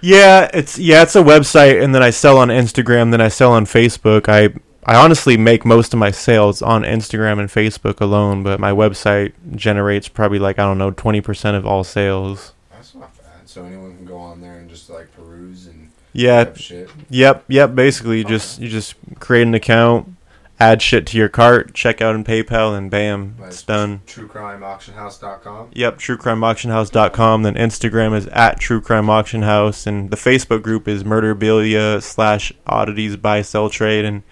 Yeah, 0.01 0.51
it's 0.55 0.79
yeah, 0.79 1.03
it's 1.03 1.15
a 1.15 1.23
website, 1.23 1.83
and 1.83 1.95
then 1.95 2.03
I 2.03 2.11
sell 2.11 2.39
on 2.39 2.49
Instagram. 2.49 3.11
Then 3.13 3.21
I 3.21 3.29
sell 3.29 3.53
on 3.53 3.67
Facebook. 3.67 4.29
I 4.29 4.55
I 4.85 4.97
honestly 4.97 5.37
make 5.37 5.65
most 5.65 5.93
of 5.95 5.99
my 6.01 6.11
sales 6.11 6.61
on 6.61 6.83
Instagram 6.83 7.39
and 7.39 7.49
Facebook 7.49 8.01
alone, 8.01 8.43
but 8.43 8.59
my 8.59 8.73
website 8.73 9.33
generates 9.55 10.09
probably 10.09 10.39
like 10.41 10.59
I 10.59 10.65
don't 10.65 10.79
know 10.79 10.91
twenty 10.91 11.21
percent 11.21 11.57
of 11.57 11.65
all 11.67 11.85
sales. 11.85 12.53
That's 12.71 12.95
not 12.95 13.17
bad. 13.17 13.49
So 13.49 13.65
anyone 13.65 13.97
can 13.97 14.07
go 14.07 14.17
on 14.19 14.41
there 14.41 14.59
and 14.59 14.69
just 14.69 14.91
like 14.91 15.13
peruse 15.17 15.67
and 15.67 15.91
Yeah, 16.13 16.53
shit. 16.55 16.91
Yep, 17.11 17.45
yep. 17.49 17.75
Basically, 17.75 18.19
you 18.19 18.25
just 18.25 18.59
you 18.61 18.69
just 18.69 18.95
create 19.21 19.43
an 19.43 19.55
account, 19.55 20.17
add 20.59 20.83
shit 20.83 21.07
to 21.09 21.17
your 21.17 21.29
cart, 21.29 21.75
check 21.75 22.01
out 22.01 22.17
in 22.17 22.25
PayPal, 22.25 22.77
and 22.77 22.91
bam, 22.91 23.37
That's 23.39 23.57
it's 23.57 23.63
done. 23.63 24.01
TrueCrimeAuctionHouse.com. 24.07 25.69
Yep, 25.75 25.99
truecrimeauctionhouse.com. 25.99 27.43
Then 27.43 27.55
Instagram 27.55 28.17
is 28.17 28.27
at 28.29 28.59
True 28.59 28.81
Crime 28.81 29.09
Auction 29.09 29.43
House, 29.43 29.87
and 29.87 30.11
the 30.11 30.17
Facebook 30.17 30.63
group 30.63 30.89
is 30.89 31.05
Murderabilia 31.05 32.03
slash 32.03 32.53
Oddities 32.67 33.17
Buy 33.17 33.43
Sell 33.43 33.71
Trade, 33.71 34.05
and 34.05 34.23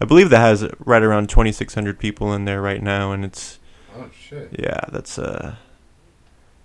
I 0.00 0.04
believe 0.06 0.30
that 0.30 0.38
has 0.38 0.66
right 0.84 1.02
around 1.02 1.28
twenty 1.28 1.52
six 1.52 1.74
hundred 1.74 1.98
people 1.98 2.32
in 2.32 2.44
there 2.44 2.62
right 2.62 2.82
now, 2.82 3.12
and 3.12 3.24
it's 3.24 3.58
Oh 3.96 4.08
shit. 4.18 4.48
yeah, 4.58 4.80
that's 4.90 5.18
uh, 5.18 5.56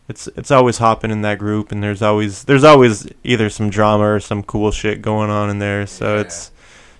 it's 0.07 0.27
it's 0.37 0.51
always 0.51 0.77
hopping 0.77 1.11
in 1.11 1.21
that 1.23 1.39
group, 1.39 1.71
and 1.71 1.83
there's 1.83 2.01
always 2.01 2.43
there's 2.45 2.63
always 2.63 3.07
either 3.23 3.49
some 3.49 3.69
drama 3.69 4.05
or 4.05 4.19
some 4.19 4.43
cool 4.43 4.71
shit 4.71 5.01
going 5.01 5.29
on 5.29 5.49
in 5.49 5.59
there. 5.59 5.85
So 5.87 6.15
Yeah. 6.15 6.21
it's 6.21 6.51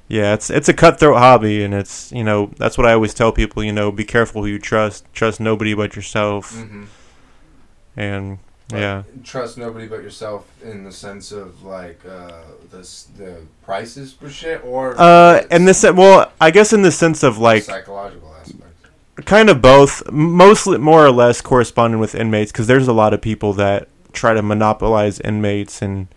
yeah, 0.08 0.34
it's 0.34 0.50
it's 0.50 0.68
a 0.70 0.74
cutthroat 0.74 1.18
hobby, 1.18 1.64
and 1.64 1.74
it's 1.74 2.12
you 2.12 2.24
know 2.24 2.52
that's 2.58 2.78
what 2.78 2.86
I 2.86 2.94
always 2.94 3.14
tell 3.14 3.32
people. 3.32 3.64
You 3.64 3.72
know, 3.74 3.92
be 3.92 4.04
careful 4.06 4.42
who 4.44 4.48
you 4.50 4.60
trust. 4.60 5.06
Trust 5.14 5.40
nobody 5.40 5.74
but 5.74 5.96
yourself, 5.96 6.54
Mm-hmm. 6.54 6.84
and 7.96 8.40
yeah, 8.72 9.04
Trust 9.24 9.58
nobody 9.58 9.88
but 9.88 10.02
yourself 10.02 10.46
in 10.64 10.84
the 10.84 10.92
sense 10.92 11.32
of 11.32 11.64
like 11.64 12.00
uh, 12.06 12.42
the 12.72 12.78
the 13.18 13.38
prices 13.64 14.14
for 14.14 14.30
shit 14.30 14.64
or 14.64 15.00
uh, 15.00 15.36
it's 15.38 15.48
and 15.52 15.68
this 15.68 15.84
well, 15.84 16.32
I 16.42 16.52
guess 16.52 16.74
in 16.74 16.82
the 16.82 16.92
sense 16.92 17.22
of 17.24 17.38
like 17.38 17.64
psychological 17.64 18.34
aspect. 18.42 19.26
kind 19.26 19.50
of 19.50 19.62
both 19.62 20.10
mostly 20.12 20.78
more 20.80 21.06
or 21.06 21.12
less 21.12 21.42
corresponding 21.42 22.00
with 22.00 22.16
inmates 22.16 22.52
because 22.52 22.68
there's 22.68 22.88
a 22.88 22.94
lot 22.94 23.14
of 23.14 23.22
people 23.22 23.54
that 23.54 23.88
try 24.14 24.34
to 24.34 24.42
monopolize 24.42 25.20
inmates 25.20 25.82
and 25.82 26.08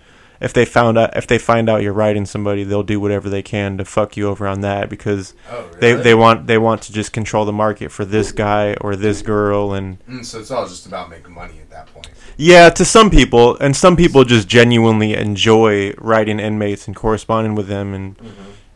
if 0.41 0.53
they 0.53 0.65
found 0.65 0.97
out 0.97 1.17
if 1.17 1.27
they 1.27 1.37
find 1.37 1.69
out 1.69 1.83
you're 1.83 1.93
writing 1.93 2.25
somebody 2.25 2.63
they'll 2.63 2.85
do 2.85 3.01
whatever 3.01 3.29
they 3.29 3.43
can 3.43 3.77
to 3.77 3.85
fuck 3.85 4.17
you 4.17 4.29
over 4.29 4.47
on 4.47 4.61
that 4.61 4.89
because 4.89 5.35
Oh, 5.51 5.67
really? 5.67 5.81
they 5.81 5.93
they 5.95 6.15
want 6.15 6.47
they 6.47 6.59
want 6.59 6.81
to 6.83 6.93
just 6.93 7.13
control 7.13 7.45
the 7.45 7.53
market 7.53 7.91
for 7.91 8.05
this 8.05 8.31
guy 8.31 8.75
or 8.81 8.95
this 8.95 9.21
girl 9.21 9.73
and 9.75 9.99
Mm, 10.07 10.25
so 10.25 10.39
it's 10.39 10.53
all 10.53 10.67
just 10.69 10.87
about 10.87 11.11
making 11.11 11.33
money 11.35 11.55
that 11.79 11.93
point. 11.95 12.09
yeah 12.37 12.69
to 12.71 12.85
some 12.85 13.09
people 13.11 13.57
and 13.59 13.75
some 13.85 13.97
people 13.97 14.25
just 14.25 14.47
genuinely 14.49 15.15
enjoy 15.15 15.93
writing 15.99 16.39
inmates 16.41 16.87
and 16.87 16.95
corresponding 16.97 17.55
with 17.55 17.69
them 17.69 17.95
and 17.95 18.17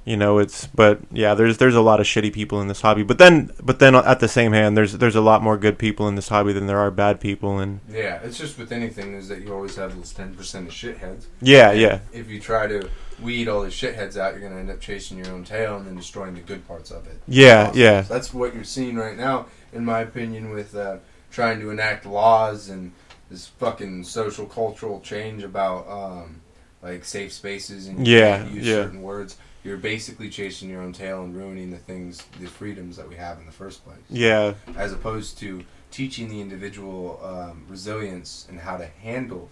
you 0.04 0.16
know 0.16 0.38
it's 0.38 0.66
but 0.74 0.98
yeah 1.12 1.32
there's 1.38 1.58
there's 1.58 1.76
a 1.76 1.80
lot 1.90 2.00
of 2.00 2.06
shitty 2.06 2.32
people 2.32 2.60
in 2.60 2.66
this 2.66 2.80
hobby 2.80 3.04
but 3.04 3.18
then 3.18 3.50
but 3.62 3.78
then 3.78 3.94
at 3.94 4.18
the 4.18 4.26
same 4.26 4.52
hand 4.52 4.76
there's 4.76 4.92
there's 4.94 5.14
a 5.14 5.20
lot 5.20 5.40
more 5.42 5.56
good 5.56 5.78
people 5.78 6.08
in 6.08 6.16
this 6.16 6.28
hobby 6.28 6.52
than 6.52 6.66
there 6.66 6.78
are 6.84 6.90
bad 6.90 7.20
people 7.20 7.60
and 7.60 7.78
Yeah, 7.88 8.18
it's 8.24 8.36
just 8.36 8.58
with 8.58 8.72
anything 8.72 9.14
is 9.14 9.28
that 9.28 9.42
you 9.42 9.54
always 9.54 9.76
have 9.76 9.94
those 9.96 10.12
ten 10.12 10.34
percent 10.34 10.66
of 10.68 10.74
shitheads. 10.74 11.26
yeah 11.40 11.70
And 11.70 11.80
yeah 11.80 11.98
If 12.12 12.28
you 12.28 12.40
try 12.40 12.66
to 12.66 12.88
weed 13.22 13.46
all 13.46 13.62
the 13.62 13.68
shitheads 13.68 14.16
out, 14.16 14.32
you're 14.32 14.42
gonna 14.48 14.58
end 14.60 14.70
up 14.70 14.80
chasing 14.80 15.18
your 15.18 15.30
own 15.34 15.44
tail 15.44 15.76
and 15.76 15.86
then 15.86 15.94
destroying 15.94 16.34
the 16.34 16.40
good 16.40 16.66
parts 16.66 16.90
of 16.90 17.06
it. 17.06 17.18
Yeah, 17.28 17.68
Awesome. 17.68 17.80
yeah. 17.80 18.02
So 18.02 18.14
that's 18.14 18.34
what 18.34 18.52
you're 18.56 18.64
seeing 18.64 18.96
right 18.96 19.16
now, 19.16 19.46
in 19.72 19.84
my 19.84 20.00
opinion, 20.00 20.50
with 20.50 20.74
uh, 20.74 20.96
trying 21.32 21.58
to 21.60 21.70
enact 21.70 22.06
laws 22.06 22.68
and 22.68 22.92
this 23.30 23.46
fucking 23.48 24.04
social 24.04 24.46
cultural 24.46 25.00
change 25.00 25.42
about 25.42 25.88
um, 25.88 26.40
like 26.82 27.04
safe 27.04 27.32
spaces 27.32 27.86
and 27.88 28.06
Yeah, 28.06 28.46
use 28.46 28.66
yeah. 28.66 28.74
certain 28.84 29.02
words. 29.02 29.36
You're 29.64 29.78
basically 29.78 30.28
chasing 30.28 30.68
your 30.68 30.82
own 30.82 30.92
tail 30.92 31.22
and 31.22 31.34
ruining 31.36 31.70
the 31.70 31.78
things, 31.78 32.22
the 32.40 32.46
freedoms 32.48 32.96
that 32.96 33.08
we 33.08 33.14
have 33.16 33.38
in 33.38 33.46
the 33.46 33.52
first 33.52 33.84
place 33.84 33.98
yeah 34.10 34.54
as 34.76 34.92
opposed 34.92 35.38
to 35.38 35.64
teaching 35.90 36.28
the 36.28 36.40
individual 36.40 37.20
um, 37.24 37.64
resilience 37.68 38.46
and 38.50 38.58
how 38.60 38.76
to 38.76 38.86
handle 38.86 39.48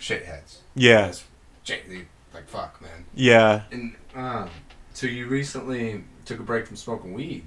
shitheads. 0.00 0.58
yeah 0.74 1.06
That's 1.06 1.24
like 2.34 2.48
fuck, 2.48 2.80
man. 2.80 3.04
yeah 3.14 3.62
And 3.72 3.94
um, 4.14 4.50
so 4.92 5.06
you 5.06 5.26
recently 5.26 6.04
took 6.24 6.40
a 6.40 6.42
break 6.42 6.66
from 6.66 6.76
smoking 6.76 7.14
weed. 7.14 7.44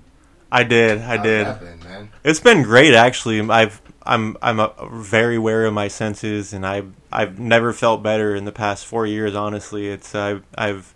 I 0.51 0.63
did 0.63 0.99
i 1.01 1.17
How's 1.17 1.23
did 1.23 1.45
that 1.47 1.59
been, 1.59 1.79
man? 1.89 2.09
It's 2.23 2.39
been 2.39 2.63
great, 2.63 2.93
actually. 2.93 3.39
I've 3.49 3.81
I'm 4.03 4.37
I'm 4.41 4.59
a, 4.59 4.73
very 4.91 5.35
aware 5.35 5.65
of 5.65 5.73
my 5.73 5.87
senses, 5.87 6.53
and 6.53 6.65
I 6.65 6.83
I've 7.11 7.39
never 7.39 7.73
felt 7.73 8.03
better 8.03 8.35
in 8.35 8.45
the 8.45 8.51
past 8.51 8.85
four 8.85 9.05
years. 9.05 9.35
Honestly, 9.35 9.87
it's 9.89 10.13
I've 10.15 10.43
I've 10.57 10.93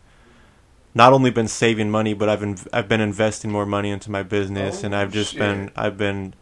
not 0.94 1.14
only 1.14 1.30
been 1.32 1.48
saving 1.48 1.92
money, 1.92 2.14
but 2.14 2.30
I've 2.30 2.42
inv- 2.42 2.68
I've 2.74 2.88
been 2.88 3.02
investing 3.02 3.52
more 3.52 3.66
money 3.66 3.90
into 3.90 4.10
my 4.12 4.24
business, 4.24 4.84
and 4.84 4.96
Oh, 4.96 5.00
I've 5.00 5.12
just 5.12 5.32
shit. 5.32 5.40
been 5.40 5.72
I've 5.76 5.98
been 5.98 6.34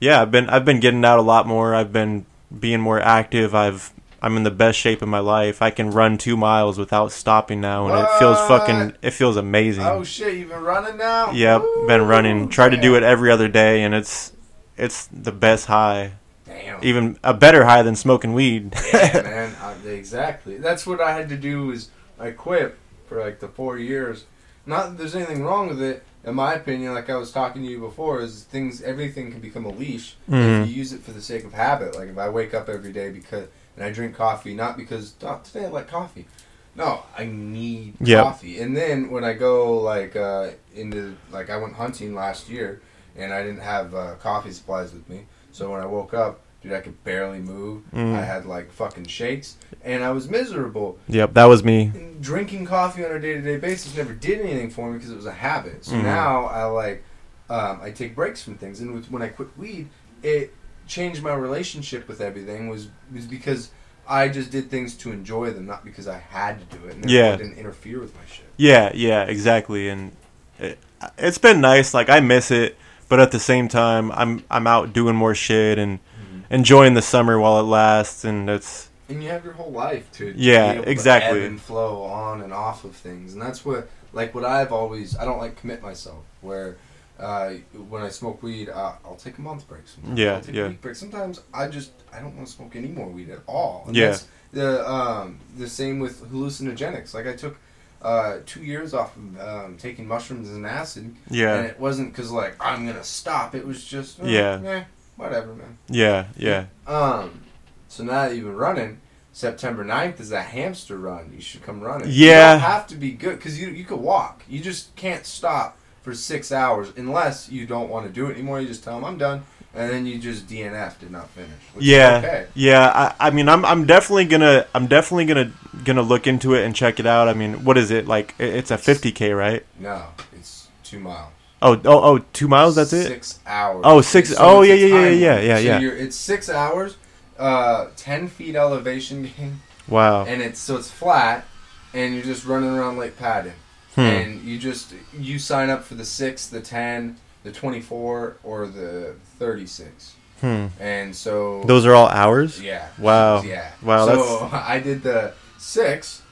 yeah 0.00 0.22
I've 0.22 0.30
been 0.30 0.48
I've 0.50 0.64
been 0.64 0.80
getting 0.80 1.04
out 1.04 1.18
a 1.18 1.22
lot 1.22 1.46
more. 1.46 1.74
I've 1.74 1.92
been 1.92 2.26
being 2.58 2.80
more 2.80 3.00
active. 3.00 3.54
I've 3.54 3.92
I'm 4.22 4.36
in 4.36 4.44
the 4.44 4.50
best 4.52 4.78
shape 4.78 5.02
of 5.02 5.08
my 5.08 5.18
life. 5.18 5.60
I 5.60 5.70
can 5.70 5.90
run 5.90 6.16
two 6.16 6.36
miles 6.36 6.78
without 6.78 7.10
stopping 7.10 7.60
now, 7.60 7.88
and 7.88 7.98
it 7.98 8.08
feels 8.20 8.38
fucking 8.46 8.94
it 9.02 9.10
feels 9.10 9.36
amazing. 9.36 9.84
Oh 9.84 10.04
shit, 10.04 10.38
you've 10.38 10.48
been 10.50 10.62
running 10.62 10.96
now? 10.96 11.32
Yep, 11.32 11.62
been 11.88 12.06
running. 12.06 12.44
Woo, 12.44 12.50
Try 12.50 12.68
to 12.68 12.76
do 12.76 12.94
it 12.94 13.02
every 13.02 13.30
other 13.32 13.48
day, 13.48 13.82
and 13.82 13.94
it's 13.94 14.32
it's 14.78 15.06
the 15.06 15.32
best 15.32 15.66
high. 15.66 16.12
Damn. 16.46 16.84
Even 16.84 17.18
a 17.24 17.34
better 17.34 17.64
high 17.64 17.82
than 17.82 17.96
smoking 17.96 18.32
weed. 18.32 18.74
yeah, 18.92 19.22
man. 19.24 19.56
I, 19.60 19.74
exactly. 19.88 20.56
That's 20.56 20.86
what 20.86 21.00
I 21.00 21.12
had 21.12 21.28
to 21.30 21.36
do. 21.36 21.72
Is 21.72 21.88
I 22.20 22.30
quit 22.30 22.78
for 23.08 23.20
like 23.20 23.40
the 23.40 23.48
four 23.48 23.76
years? 23.78 24.24
Not 24.66 24.90
that 24.90 24.98
there's 24.98 25.16
anything 25.16 25.42
wrong 25.42 25.68
with 25.68 25.82
it. 25.82 26.04
In 26.24 26.36
my 26.36 26.54
opinion, 26.54 26.94
like 26.94 27.10
I 27.10 27.16
was 27.16 27.32
talking 27.32 27.62
to 27.62 27.68
you 27.68 27.80
before, 27.80 28.20
is 28.20 28.44
things 28.44 28.80
everything 28.82 29.32
can 29.32 29.40
become 29.40 29.64
a 29.64 29.70
leash 29.70 30.14
Mhm. 30.30 30.62
if 30.62 30.68
you 30.68 30.74
use 30.76 30.92
it 30.92 31.00
for 31.02 31.10
the 31.10 31.20
sake 31.20 31.42
of 31.44 31.52
habit. 31.54 31.96
Like 31.96 32.08
if 32.10 32.18
I 32.18 32.28
wake 32.28 32.54
up 32.54 32.68
every 32.68 32.92
day 32.92 33.10
because 33.10 33.48
and 33.76 33.84
I 33.84 33.90
drink 33.92 34.14
coffee, 34.14 34.54
not 34.54 34.76
because 34.76 35.14
oh, 35.22 35.40
today 35.44 35.66
I 35.66 35.68
like 35.68 35.88
coffee. 35.88 36.26
No, 36.74 37.02
I 37.18 37.26
need 37.26 37.94
Yep. 38.00 38.24
coffee. 38.24 38.60
And 38.60 38.76
then 38.76 39.10
when 39.10 39.24
I 39.24 39.34
go 39.34 39.78
like 39.78 40.16
uh, 40.16 40.50
into 40.74 41.16
like 41.30 41.50
I 41.50 41.56
went 41.58 41.74
hunting 41.74 42.14
last 42.14 42.48
year, 42.48 42.80
and 43.16 43.32
I 43.32 43.42
didn't 43.42 43.60
have 43.60 43.94
uh, 43.94 44.14
coffee 44.16 44.52
supplies 44.52 44.92
with 44.92 45.08
me. 45.08 45.26
So 45.50 45.70
when 45.70 45.80
I 45.82 45.86
woke 45.86 46.14
up, 46.14 46.40
dude, 46.62 46.72
I 46.72 46.80
could 46.80 47.02
barely 47.04 47.40
move. 47.40 47.82
Mm. 47.92 48.14
I 48.14 48.22
had 48.24 48.46
like 48.46 48.72
fucking 48.72 49.06
shakes, 49.06 49.56
and 49.84 50.02
I 50.02 50.12
was 50.12 50.30
miserable. 50.30 50.98
yep, 51.08 51.34
that 51.34 51.44
was 51.44 51.62
me. 51.62 51.90
And 51.94 52.22
drinking 52.22 52.64
coffee 52.66 53.04
on 53.04 53.12
a 53.12 53.20
day 53.20 53.34
to 53.34 53.42
day 53.42 53.58
basis 53.58 53.94
never 53.96 54.14
did 54.14 54.40
anything 54.40 54.70
for 54.70 54.90
me 54.90 54.96
because 54.96 55.10
it 55.12 55.16
was 55.16 55.26
a 55.26 55.32
habit. 55.32 55.84
So 55.84 55.96
Mhm. 55.96 56.04
now 56.04 56.46
I 56.46 56.64
like 56.64 57.04
um, 57.50 57.80
I 57.82 57.90
take 57.90 58.14
breaks 58.14 58.42
from 58.42 58.54
things, 58.54 58.80
and 58.80 58.94
with, 58.94 59.10
when 59.10 59.20
I 59.20 59.28
quit 59.28 59.48
weed, 59.58 59.90
it 60.22 60.54
changed 60.86 61.22
my 61.22 61.34
relationship 61.34 62.08
with 62.08 62.20
everything. 62.20 62.68
Was 62.68 62.88
was 63.12 63.26
because 63.26 63.70
I 64.08 64.28
just 64.28 64.50
did 64.50 64.70
things 64.70 64.94
to 64.98 65.12
enjoy 65.12 65.50
them, 65.50 65.66
not 65.66 65.84
because 65.84 66.08
I 66.08 66.18
had 66.18 66.58
to 66.70 66.76
do 66.76 66.84
it. 66.86 66.94
And 66.96 67.10
Yeah. 67.10 67.34
it 67.34 67.38
didn't 67.38 67.58
interfere 67.58 68.00
with 68.00 68.14
my 68.14 68.22
shit. 68.30 68.46
Yeah, 68.56 68.90
yeah, 68.94 69.22
exactly. 69.22 69.88
And 69.88 70.12
it, 70.58 70.78
it's 71.18 71.38
been 71.38 71.60
nice. 71.60 71.94
Like 71.94 72.08
I 72.10 72.20
miss 72.20 72.50
it, 72.50 72.76
but 73.08 73.20
at 73.20 73.30
the 73.30 73.40
same 73.40 73.68
time, 73.68 74.10
I'm 74.12 74.44
I'm 74.50 74.66
out 74.66 74.92
doing 74.92 75.14
more 75.14 75.34
shit 75.34 75.78
and 75.78 75.98
mm-hmm. 75.98 76.54
enjoying 76.54 76.94
the 76.94 77.02
summer 77.02 77.38
while 77.38 77.60
it 77.60 77.64
lasts. 77.64 78.24
And 78.24 78.50
it's 78.50 78.88
and 79.08 79.22
you 79.22 79.28
have 79.30 79.44
your 79.44 79.54
whole 79.54 79.72
life 79.72 80.10
to 80.12 80.32
Yeah, 80.36 80.72
able 80.72 80.84
to 80.84 80.90
exactly. 80.90 81.40
ebb 81.40 81.46
and 81.46 81.60
flow 81.60 82.02
on 82.02 82.42
and 82.42 82.52
off 82.52 82.84
of 82.84 82.94
things, 82.96 83.32
and 83.32 83.42
that's 83.42 83.64
what 83.64 83.88
like 84.12 84.34
what 84.34 84.44
I've 84.44 84.72
always 84.72 85.16
I 85.16 85.24
don't 85.24 85.38
like 85.38 85.56
commit 85.56 85.82
myself 85.82 86.24
where. 86.40 86.76
Uh, 87.22 87.52
when 87.88 88.02
I 88.02 88.08
smoke 88.08 88.42
weed, 88.42 88.68
uh, 88.68 88.92
I'll 89.04 89.14
take 89.16 89.38
a 89.38 89.40
month 89.40 89.68
break. 89.68 89.86
Sometimes. 89.86 90.18
Yeah, 90.18 90.34
I'll 90.34 90.40
take 90.40 90.54
yeah. 90.56 90.64
A 90.64 90.68
week 90.70 90.80
break. 90.80 90.96
Sometimes 90.96 91.40
I 91.54 91.68
just 91.68 91.92
I 92.12 92.18
don't 92.18 92.34
want 92.36 92.48
to 92.48 92.52
smoke 92.52 92.74
any 92.74 92.88
more 92.88 93.06
weed 93.08 93.30
at 93.30 93.38
all. 93.46 93.84
And 93.86 93.96
Yeah. 93.96 94.06
that's 94.08 94.26
the 94.52 94.90
um, 94.90 95.38
the 95.56 95.68
same 95.68 96.00
with 96.00 96.20
hallucinogenics. 96.32 97.14
Like 97.14 97.26
I 97.28 97.34
took 97.34 97.56
uh, 98.02 98.38
two 98.44 98.64
years 98.64 98.92
off 98.92 99.16
of 99.16 99.40
um, 99.40 99.76
taking 99.78 100.08
mushrooms 100.08 100.50
and 100.50 100.66
acid, 100.66 101.14
Yeah. 101.30 101.54
and 101.56 101.66
it 101.66 101.78
wasn't 101.78 102.12
because 102.12 102.32
like 102.32 102.56
I'm 102.58 102.86
gonna 102.86 103.04
stop. 103.04 103.54
It 103.54 103.64
was 103.66 103.84
just 103.84 104.18
eh, 104.20 104.26
Yeah. 104.26 104.60
eh, 104.64 104.84
whatever, 105.16 105.54
man. 105.54 105.78
yeah, 105.88 106.26
yeah, 106.36 106.64
Um, 106.88 107.42
so 107.88 108.02
now 108.02 108.26
that 108.28 108.34
you've 108.34 108.46
been 108.46 108.56
running, 108.56 109.00
September 109.32 109.84
9th 109.84 110.18
is 110.18 110.30
that 110.30 110.46
hamster 110.46 110.98
run. 110.98 111.30
You 111.34 111.40
should 111.40 111.62
come 111.62 111.80
running. 111.80 112.08
Yeah. 112.10 112.54
You 112.54 112.60
don't 112.60 112.70
have 112.70 112.86
to 112.88 112.96
be 112.96 113.12
good 113.12 113.36
because 113.36 113.60
you 113.60 113.68
you 113.68 113.84
could 113.84 114.00
walk. 114.00 114.42
You 114.48 114.58
just 114.60 114.96
can't 114.96 115.24
stop 115.24 115.78
for 116.02 116.14
six 116.14 116.52
hours 116.52 116.92
unless 116.96 117.48
you 117.50 117.66
don't 117.66 117.88
want 117.88 118.06
to 118.06 118.12
do 118.12 118.26
it 118.26 118.32
anymore. 118.32 118.60
You 118.60 118.68
just 118.68 118.84
tell 118.84 118.94
them 118.96 119.04
I'm 119.04 119.18
done. 119.18 119.42
and 119.74 119.90
then 119.90 120.04
you 120.04 120.18
just 120.18 120.46
DNF 120.48 120.98
did 120.98 121.10
not 121.10 121.30
finish. 121.30 121.50
Which 121.74 121.84
Yeah, 121.84 122.18
Is 122.18 122.24
okay. 122.24 122.46
yeah. 122.54 123.12
I, 123.18 123.28
I 123.28 123.30
mean, 123.30 123.48
I'm 123.48 123.64
I'm 123.64 123.86
definitely 123.86 124.26
gonna 124.26 124.66
I'm 124.74 124.86
definitely 124.86 125.24
gonna 125.26 125.52
gonna 125.84 126.02
look 126.02 126.26
into 126.26 126.54
it 126.54 126.64
and 126.64 126.74
check 126.74 127.00
it 127.00 127.06
out. 127.06 127.28
I 127.28 127.32
mean, 127.34 127.64
what 127.64 127.78
is 127.78 127.90
it 127.90 128.06
like? 128.06 128.34
It's 128.38 128.70
a 128.70 128.76
50k, 128.76 129.36
right? 129.36 129.64
No, 129.78 130.04
it's 130.34 130.68
two 130.84 130.98
miles. 131.00 131.32
Oh, 131.64 131.74
oh, 131.84 132.02
oh, 132.04 132.18
two 132.32 132.48
miles. 132.48 132.74
That's 132.74 132.92
it. 132.92 133.06
Six 133.06 133.38
hours. 133.46 133.82
Oh, 133.84 134.00
six- 134.00 134.30
So 134.30 134.36
oh, 134.40 134.62
yeah, 134.62 134.74
yeah, 134.74 134.86
yeah, 134.86 135.08
yeah, 135.10 135.40
yeah, 135.40 135.54
So 135.56 135.60
yeah. 135.62 135.78
You're, 135.78 135.96
it's 135.96 136.16
six 136.16 136.48
hours, 136.50 136.96
uh, 137.38 137.86
ten 137.96 138.26
feet 138.28 138.56
elevation 138.56 139.22
gain, 139.38 139.60
Wow. 139.88 140.24
and 140.26 140.42
it's 140.42 140.58
so 140.58 140.76
it's 140.76 140.90
flat, 140.90 141.46
and 141.94 142.14
you're 142.14 142.24
just 142.24 142.44
running 142.44 142.68
around 142.68 142.98
Lake 142.98 143.16
Padden, 143.16 143.52
Hmm. 143.94 144.00
and 144.00 144.42
you 144.42 144.58
just 144.58 144.94
you 145.18 145.38
sign 145.38 145.68
up 145.70 145.84
for 145.84 145.94
the 145.94 146.04
six, 146.04 146.46
the 146.46 146.60
ten, 146.60 147.16
the 147.44 147.52
twenty-four, 147.52 148.36
or 148.42 148.66
the 148.66 149.14
thirty-six, 149.38 150.14
Hmm. 150.40 150.66
and 150.80 151.14
so 151.14 151.62
Those 151.64 151.84
are 151.86 151.94
all 151.94 152.08
hours. 152.08 152.60
yeah. 152.60 152.88
Wow. 152.98 153.42
Yeah. 153.42 153.70
Wow, 153.82 154.06
So 154.06 154.48
I 154.52 154.80
did 154.80 155.02
the 155.02 155.34
six, 155.58 156.22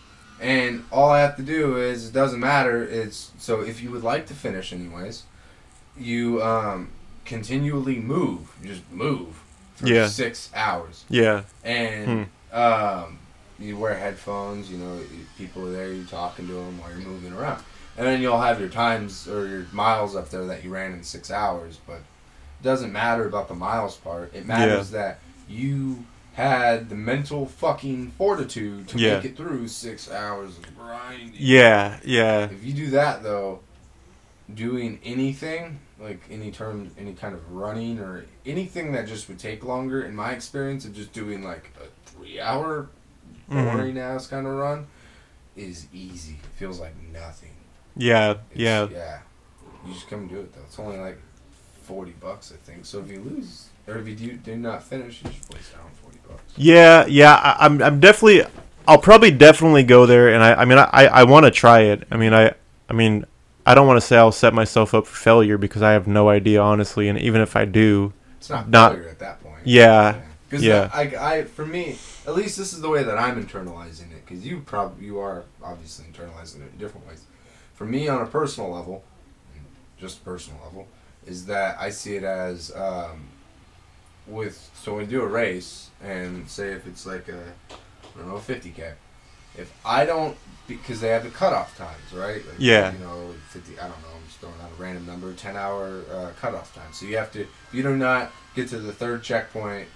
and 0.40 0.84
all 0.90 1.10
I 1.10 1.20
have 1.20 1.36
to 1.36 1.42
do 1.42 1.76
is 1.76 2.08
it 2.08 2.12
doesn't 2.14 2.40
matter. 2.40 2.82
It's 2.82 3.30
so 3.38 3.60
if 3.60 3.82
you 3.82 3.90
would 3.90 4.02
like 4.02 4.26
to 4.28 4.34
finish 4.34 4.72
anyways, 4.72 5.24
you 5.98 6.42
um 6.42 6.88
continually 7.24 7.96
move. 8.00 8.48
You 8.62 8.70
just 8.70 8.90
move 8.90 9.40
for 9.76 9.86
Yeah. 9.86 10.08
six 10.08 10.50
hours, 10.54 11.04
Yeah. 11.08 11.42
and 11.62 12.26
um 12.52 13.18
you 13.60 13.76
wear 13.76 13.94
headphones. 13.94 14.70
You 14.70 14.78
know, 14.78 15.00
people 15.38 15.66
are 15.68 15.72
there. 15.72 15.92
You're 15.92 16.04
talking 16.06 16.46
to 16.48 16.52
them 16.54 16.78
while 16.80 16.90
you're 16.90 17.06
moving 17.06 17.32
around, 17.32 17.62
and 17.96 18.06
then 18.06 18.20
you'll 18.22 18.40
have 18.40 18.58
your 18.60 18.68
times 18.68 19.28
or 19.28 19.46
your 19.46 19.66
miles 19.72 20.16
up 20.16 20.30
there 20.30 20.44
that 20.46 20.64
you 20.64 20.70
ran 20.70 20.92
in 20.92 21.02
six 21.02 21.30
hours. 21.30 21.78
But 21.86 21.96
it 21.96 22.62
doesn't 22.62 22.92
matter 22.92 23.26
about 23.26 23.48
the 23.48 23.54
miles 23.54 23.96
part. 23.96 24.34
It 24.34 24.46
matters 24.46 24.90
that 24.90 25.18
you 25.48 26.04
had 26.34 26.88
the 26.88 26.94
mental 26.94 27.44
fucking 27.44 28.12
fortitude 28.16 28.88
to 28.88 28.98
Yeah. 28.98 29.16
make 29.16 29.24
it 29.26 29.36
through 29.36 29.66
six 29.68 30.10
hours 30.10 30.56
of 30.58 30.76
grinding. 30.76 31.32
Yeah. 31.34 31.98
Yeah. 32.04 32.44
If 32.44 32.64
you 32.64 32.72
do 32.72 32.90
that 32.90 33.22
though, 33.22 33.60
doing 34.52 34.98
anything 35.04 35.80
like 36.00 36.20
any 36.30 36.50
term, 36.50 36.90
any 36.98 37.12
kind 37.12 37.34
of 37.34 37.52
running 37.52 37.98
or 37.98 38.24
anything 38.46 38.92
that 38.92 39.06
just 39.06 39.28
would 39.28 39.38
take 39.38 39.64
longer, 39.64 40.02
in 40.02 40.14
my 40.16 40.30
experience 40.32 40.84
of 40.86 40.94
just 40.94 41.12
doing 41.12 41.42
like 41.42 41.70
a 41.78 42.10
three-hour 42.10 42.88
Mhm. 43.50 43.72
boring 43.72 43.98
ass 43.98 44.26
kind 44.26 44.46
of 44.46 44.52
run, 44.54 44.86
is 45.56 45.86
easy. 45.92 46.34
It 46.42 46.58
feels 46.58 46.78
like 46.80 46.94
nothing. 47.12 47.50
Yeah. 47.96 48.30
It's- 48.30 48.44
Yeah. 48.54 48.86
yeah. 48.90 49.18
You 49.86 49.92
just 49.94 50.08
come 50.08 50.20
and 50.20 50.28
do 50.30 50.36
it 50.40 50.54
though. 50.54 50.60
It's 50.66 50.78
only 50.78 50.98
like 50.98 51.18
forty 51.82 52.12
bucks, 52.12 52.52
I 52.54 52.56
think. 52.70 52.84
So 52.84 53.00
if 53.00 53.10
you 53.10 53.20
lose 53.20 53.66
or 53.88 53.96
if 53.98 54.06
you 54.06 54.14
do, 54.14 54.32
do 54.34 54.56
not 54.56 54.82
finish, 54.82 55.22
you 55.24 55.30
just 55.30 55.52
waste 55.52 55.72
down 55.72 55.82
forty 56.02 56.18
bucks. 56.28 56.42
Yeah, 56.56 57.06
yeah, 57.06 57.34
I, 57.34 57.64
I'm, 57.66 57.82
I'm 57.82 57.98
definitely, 58.00 58.44
I'll 58.86 58.98
probably 58.98 59.30
definitely 59.30 59.82
go 59.82 60.06
there, 60.06 60.28
and 60.32 60.42
I, 60.44 60.54
I 60.54 60.64
mean, 60.64 60.78
I, 60.78 61.06
I 61.06 61.24
want 61.24 61.46
to 61.46 61.50
try 61.50 61.80
it. 61.80 62.06
I 62.10 62.16
mean, 62.16 62.32
I, 62.34 62.52
I 62.88 62.92
mean, 62.92 63.24
I 63.66 63.74
don't 63.74 63.86
want 63.86 63.96
to 64.00 64.06
say 64.06 64.16
I'll 64.16 64.30
set 64.32 64.54
myself 64.54 64.94
up 64.94 65.06
for 65.06 65.16
failure 65.16 65.58
because 65.58 65.82
I 65.82 65.92
have 65.92 66.06
no 66.06 66.28
idea, 66.28 66.60
honestly, 66.60 67.08
and 67.08 67.18
even 67.18 67.40
if 67.40 67.56
I 67.56 67.64
do, 67.64 68.12
It's 68.38 68.48
not 68.50 68.68
Not- 68.68 68.92
failure 68.92 69.08
at 69.08 69.18
that 69.18 69.42
point. 69.42 69.60
yeah, 69.64 70.16
Because 70.48 70.64
Yeah. 70.64 70.90
I, 70.92 71.02
I, 71.18 71.44
for 71.44 71.66
me, 71.66 71.98
at 72.30 72.36
least 72.36 72.56
this 72.56 72.72
is 72.72 72.80
the 72.80 72.88
way 72.88 73.02
that 73.02 73.18
I'm 73.18 73.42
internalizing 73.42 74.12
it. 74.12 74.24
Because 74.26 74.46
you 74.46 74.60
probably 74.60 75.04
you 75.06 75.18
are 75.18 75.44
obviously 75.62 76.06
internalizing 76.06 76.62
it 76.62 76.72
in 76.72 76.78
different 76.78 77.06
ways. 77.06 77.24
For 77.74 77.84
me, 77.84 78.08
on 78.08 78.22
a 78.22 78.26
personal 78.26 78.70
level, 78.70 79.04
just 79.98 80.18
a 80.18 80.22
personal 80.22 80.60
level, 80.64 80.88
is 81.26 81.46
that 81.46 81.76
I 81.78 81.90
see 81.90 82.16
it 82.16 82.24
as 82.24 82.74
um, 82.74 83.28
with 84.26 84.70
so 84.74 84.94
when 84.94 85.02
we 85.02 85.10
do 85.10 85.22
a 85.22 85.26
race 85.26 85.90
and 86.02 86.48
say 86.48 86.72
if 86.72 86.86
it's 86.86 87.06
like 87.06 87.28
a 87.28 87.42
I 88.14 88.18
don't 88.18 88.28
know 88.28 88.34
50k, 88.34 88.92
if 89.56 89.72
I 89.84 90.04
don't 90.04 90.36
because 90.66 91.00
they 91.00 91.08
have 91.08 91.24
the 91.24 91.30
cutoff 91.30 91.76
times, 91.76 92.12
right? 92.14 92.36
Like, 92.46 92.54
Yeah. 92.58 92.92
You 92.92 92.98
know, 93.00 93.34
50. 93.48 93.78
I 93.78 93.82
don't 93.82 93.90
know. 94.02 94.08
I'm 94.16 94.24
just 94.26 94.38
throwing 94.38 94.54
out 94.62 94.70
a 94.78 94.80
random 94.80 95.04
number. 95.06 95.32
10 95.32 95.56
hour 95.56 96.02
uh, 96.12 96.30
cutoff 96.40 96.74
time. 96.74 96.92
So 96.92 97.06
you 97.06 97.16
have 97.16 97.32
to. 97.32 97.40
If 97.42 97.48
you 97.72 97.82
do 97.82 97.96
not 97.96 98.30
get 98.54 98.68
to 98.68 98.78
the 98.78 98.92
third 98.92 99.22
checkpoint, 99.22 99.88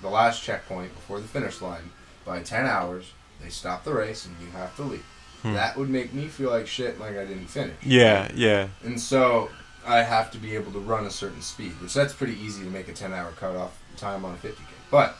the 0.00 0.08
last 0.08 0.42
checkpoint 0.42 0.94
before 0.94 1.20
the 1.20 1.28
finish 1.28 1.60
line 1.60 1.90
by 2.24 2.40
10 2.40 2.66
hours, 2.66 3.12
they 3.42 3.48
stop 3.48 3.84
the 3.84 3.92
race 3.92 4.26
and 4.26 4.34
you 4.40 4.48
have 4.52 4.74
to 4.76 4.82
leave. 4.82 5.04
Hmm. 5.42 5.54
That 5.54 5.76
would 5.76 5.88
make 5.90 6.12
me 6.12 6.28
feel 6.28 6.50
like 6.50 6.66
shit, 6.66 6.98
like 6.98 7.16
I 7.16 7.24
didn't 7.24 7.46
finish. 7.48 7.76
yeah, 7.82 8.30
yeah, 8.34 8.68
And 8.84 9.00
so 9.00 9.50
I 9.86 10.02
have 10.02 10.30
to 10.32 10.38
be 10.38 10.54
able 10.54 10.72
to 10.72 10.80
run 10.80 11.06
a 11.06 11.10
certain 11.10 11.42
speed, 11.42 11.72
which 11.80 11.94
that's 11.94 12.12
pretty 12.12 12.38
easy 12.40 12.64
to 12.64 12.70
make 12.70 12.88
a 12.88 12.92
10 12.92 13.12
hour 13.12 13.30
cutoff 13.32 13.78
time 13.96 14.24
on 14.24 14.34
a 14.34 14.36
50k. 14.38 14.56
But 14.90 15.16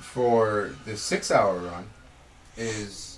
for 0.00 0.74
the 0.84 0.96
six 0.96 1.30
hour 1.30 1.56
run, 1.58 1.88
is 2.56 3.11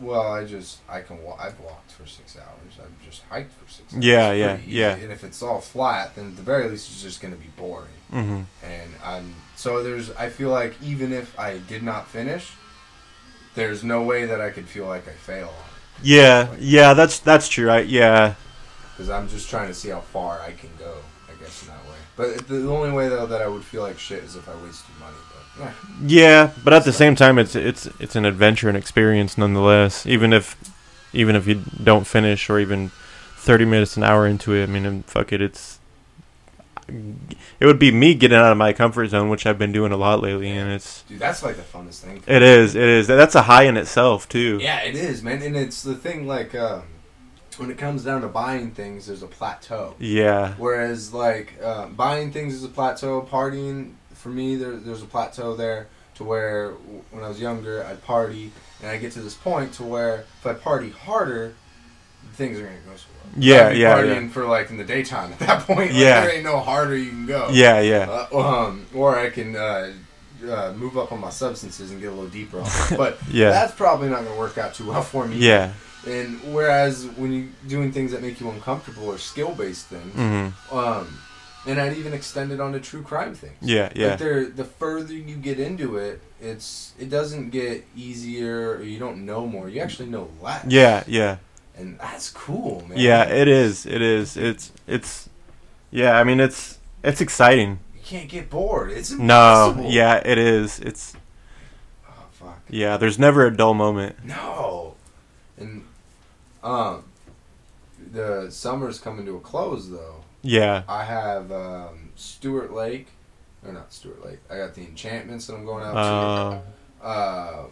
well, 0.00 0.32
I 0.32 0.44
just 0.44 0.78
I 0.88 1.00
can 1.00 1.22
wa- 1.22 1.36
I've 1.40 1.58
walked 1.60 1.92
for 1.92 2.06
six 2.06 2.36
hours. 2.36 2.78
I've 2.80 3.04
just 3.08 3.22
hiked 3.30 3.52
for 3.52 3.70
six 3.70 3.92
hours. 3.94 4.04
Yeah, 4.04 4.30
It's 4.30 4.38
yeah, 4.38 4.58
yeah. 4.66 4.94
And 4.96 5.12
if 5.12 5.24
it's 5.24 5.42
all 5.42 5.60
flat, 5.60 6.14
then 6.14 6.28
at 6.28 6.36
the 6.36 6.42
very 6.42 6.68
least 6.68 6.90
it's 6.90 7.02
just 7.02 7.20
going 7.20 7.34
to 7.34 7.40
be 7.40 7.48
boring. 7.56 7.88
hmm 8.10 8.42
And 8.62 8.90
I'm 9.04 9.34
so 9.56 9.82
there's 9.82 10.10
I 10.12 10.28
feel 10.28 10.50
like 10.50 10.74
even 10.82 11.12
if 11.12 11.38
I 11.38 11.58
did 11.58 11.82
not 11.82 12.08
finish, 12.08 12.52
there's 13.54 13.82
no 13.84 14.02
way 14.02 14.24
that 14.26 14.40
I 14.40 14.50
could 14.50 14.68
feel 14.68 14.86
like 14.86 15.08
I 15.08 15.12
fail 15.12 15.48
on 15.48 15.64
it 15.70 15.74
yeah, 16.02 16.54
yeah. 16.58 16.94
That's 16.94 17.18
that's 17.18 17.48
true. 17.48 17.70
I 17.70 17.80
yeah, 17.80 18.34
because 18.92 19.10
I'm 19.10 19.28
just 19.28 19.48
trying 19.50 19.68
to 19.68 19.74
see 19.74 19.88
how 19.90 20.00
far 20.00 20.40
I 20.40 20.52
can 20.52 20.70
go. 20.78 20.96
I 21.28 21.34
guess 21.42 21.62
in 21.62 21.68
that 21.68 21.84
way. 21.86 21.96
But 22.16 22.48
the, 22.48 22.54
the 22.54 22.70
only 22.70 22.90
way 22.92 23.08
though 23.08 23.26
that 23.26 23.42
I 23.42 23.48
would 23.48 23.64
feel 23.64 23.82
like 23.82 23.98
shit 23.98 24.24
is 24.24 24.36
if 24.36 24.48
I 24.48 24.54
wasted 24.62 24.94
money. 24.98 25.16
Yeah. 26.02 26.52
But 26.64 26.72
at 26.72 26.84
the 26.84 26.92
same 26.92 27.14
time, 27.14 27.38
it's 27.38 27.54
it's 27.54 27.86
it's 27.98 28.16
an 28.16 28.24
adventure 28.24 28.68
and 28.68 28.76
experience 28.76 29.38
nonetheless. 29.38 30.06
Even 30.06 30.32
if 30.32 30.56
even 31.12 31.36
if 31.36 31.46
you 31.46 31.62
don't 31.82 32.06
finish 32.06 32.48
or 32.50 32.58
even 32.58 32.90
thirty 33.36 33.64
minutes 33.64 33.96
an 33.96 34.02
hour 34.02 34.26
into 34.26 34.54
it, 34.54 34.64
I 34.64 34.66
mean, 34.66 35.02
fuck 35.04 35.32
it, 35.32 35.40
it's 35.40 35.78
it 36.88 37.66
would 37.66 37.78
be 37.78 37.90
me 37.92 38.14
getting 38.14 38.38
out 38.38 38.50
of 38.50 38.56
my 38.56 38.72
comfort 38.72 39.08
zone, 39.08 39.28
which 39.28 39.46
I've 39.46 39.58
been 39.58 39.72
doing 39.72 39.92
a 39.92 39.96
lot 39.96 40.20
lately, 40.22 40.50
and 40.50 40.70
it's 40.70 41.02
dude, 41.02 41.18
that's 41.18 41.42
like 41.42 41.56
the 41.56 41.62
funnest 41.62 42.00
thing. 42.00 42.22
it 42.26 42.42
is 42.42 42.74
it 42.74 42.82
is 42.88 43.06
that's 43.06 43.34
a 43.34 43.42
high 43.42 43.64
in 43.64 43.76
itself 43.76 44.28
too. 44.28 44.58
Yeah, 44.60 44.80
it 44.80 44.94
is, 44.94 45.22
man. 45.22 45.42
And 45.42 45.56
it's 45.56 45.82
the 45.82 45.94
thing 45.94 46.26
like 46.26 46.54
um, 46.54 46.84
when 47.58 47.70
it 47.70 47.76
comes 47.76 48.04
down 48.04 48.22
to 48.22 48.28
buying 48.28 48.70
things, 48.70 49.06
there's 49.06 49.22
a 49.22 49.26
plateau. 49.26 49.96
Yeah, 49.98 50.54
Whereas 50.54 51.12
like 51.12 51.54
uh, 51.62 51.86
buying 51.88 52.32
things 52.32 52.54
is 52.54 52.64
a 52.64 52.68
plateau, 52.68 53.20
partying 53.22 53.94
for 54.18 54.28
me 54.30 54.56
there, 54.56 54.76
there's 54.76 55.02
a 55.02 55.06
plateau 55.06 55.54
there 55.56 55.86
to 56.16 56.24
where 56.24 56.70
when 57.12 57.22
I 57.24 57.28
was 57.28 57.40
younger 57.40 57.84
I'd 57.84 58.02
party 58.04 58.50
and 58.82 58.90
I 58.90 58.96
get 58.98 59.12
to 59.12 59.20
this 59.20 59.34
point 59.34 59.72
to 59.74 59.82
where 59.84 60.24
if 60.40 60.46
I 60.46 60.54
party 60.54 60.90
harder, 60.90 61.54
things 62.34 62.58
are 62.58 62.64
gonna 62.64 62.76
go 62.86 62.96
so 62.96 63.06
well. 63.14 63.32
Yeah, 63.36 63.70
yeah, 63.70 63.94
Partying 63.96 64.30
for 64.30 64.44
like 64.46 64.70
in 64.70 64.76
the 64.76 64.84
daytime 64.84 65.32
at 65.32 65.38
that 65.40 65.62
point. 65.66 65.90
Like, 65.92 65.92
Yeah. 65.92 66.20
there 66.22 66.34
ain't 66.34 66.44
no 66.44 66.58
harder 66.60 66.96
you 66.96 67.10
can 67.10 67.26
go. 67.26 67.48
yeah, 67.52 67.80
yeah, 67.80 68.26
Uh, 68.32 68.38
um, 68.66 68.86
or 68.94 69.16
I 69.18 69.30
can 69.30 69.54
uh, 69.56 69.92
uh, 70.48 70.72
move 70.76 70.96
up 70.98 71.10
on 71.12 71.20
my 71.20 71.30
substances 71.30 71.90
and 71.90 72.00
get 72.00 72.08
a 72.08 72.10
little 72.14 72.28
deeper 72.30 72.60
on. 72.60 72.68
But 72.96 73.18
Yeah. 73.30 73.50
that's 73.50 73.74
probably 73.74 74.08
not 74.08 74.24
gonna 74.24 74.36
work 74.38 74.58
out 74.58 74.74
too 74.74 74.86
well 74.88 75.02
for 75.02 75.26
me. 75.26 75.36
yeah. 75.38 75.72
And 76.06 76.40
whereas 76.54 77.06
when 77.16 77.32
you're 77.32 77.48
doing 77.66 77.92
things 77.92 78.12
that 78.12 78.22
make 78.22 78.40
you 78.40 78.48
uncomfortable 78.50 79.08
or 79.08 79.18
skill 79.18 79.50
based 79.52 79.86
things, 79.86 80.14
hmm 80.14 80.76
um, 80.76 81.18
and 81.68 81.78
I'd 81.80 81.96
even 81.96 82.12
extend 82.14 82.50
it 82.50 82.60
onto 82.60 82.80
true 82.80 83.02
crime 83.02 83.34
things. 83.34 83.56
Yeah, 83.60 83.92
yeah. 83.94 84.10
Like 84.10 84.18
they're, 84.18 84.46
the 84.46 84.64
further 84.64 85.12
you 85.12 85.36
get 85.36 85.60
into 85.60 85.98
it, 85.98 86.20
it's 86.40 86.94
it 86.98 87.10
doesn't 87.10 87.50
get 87.50 87.84
easier 87.94 88.76
or 88.76 88.82
you 88.82 88.98
don't 88.98 89.24
know 89.26 89.46
more. 89.46 89.68
You 89.68 89.80
actually 89.80 90.08
know 90.08 90.28
less. 90.40 90.64
Yeah, 90.66 91.04
yeah. 91.06 91.36
And 91.76 91.98
that's 91.98 92.30
cool, 92.30 92.84
man. 92.88 92.98
Yeah, 92.98 93.24
it 93.28 93.46
is. 93.48 93.86
It 93.86 94.00
is. 94.02 94.36
It's 94.36 94.72
it's 94.86 95.28
yeah, 95.90 96.18
I 96.18 96.24
mean 96.24 96.40
it's 96.40 96.78
it's 97.04 97.20
exciting. 97.20 97.78
You 97.94 98.00
can't 98.02 98.28
get 98.28 98.48
bored. 98.50 98.90
It's 98.90 99.10
No, 99.10 99.86
yeah, 99.86 100.16
it 100.24 100.38
is. 100.38 100.80
It's 100.80 101.14
Oh 102.08 102.12
fuck. 102.32 102.60
yeah, 102.70 102.96
there's 102.96 103.18
never 103.18 103.46
a 103.46 103.54
dull 103.54 103.74
moment. 103.74 104.24
No. 104.24 104.94
And 105.58 105.84
um 106.64 107.04
the 108.10 108.48
summer's 108.50 108.98
coming 108.98 109.26
to 109.26 109.36
a 109.36 109.40
close 109.40 109.90
though. 109.90 110.24
Yeah. 110.42 110.82
I 110.88 111.04
have 111.04 111.50
um 111.52 112.10
Stuart 112.16 112.72
Lake 112.72 113.08
or 113.66 113.72
not 113.72 113.92
Stuart 113.92 114.24
Lake. 114.24 114.38
I 114.50 114.56
got 114.58 114.74
the 114.74 114.82
enchantments 114.82 115.46
that 115.46 115.54
I'm 115.54 115.64
going 115.64 115.84
out 115.84 115.92
to. 115.94 117.04
Uh, 117.04 117.06
Uh, 117.06 117.66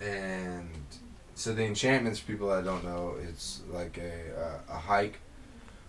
and 0.00 0.68
so 1.34 1.52
the 1.52 1.64
enchantments, 1.64 2.20
people 2.20 2.48
that 2.48 2.64
don't 2.64 2.84
know, 2.84 3.16
it's 3.22 3.60
like 3.70 3.98
a 3.98 4.40
uh, 4.40 4.74
a 4.74 4.78
hike 4.78 5.20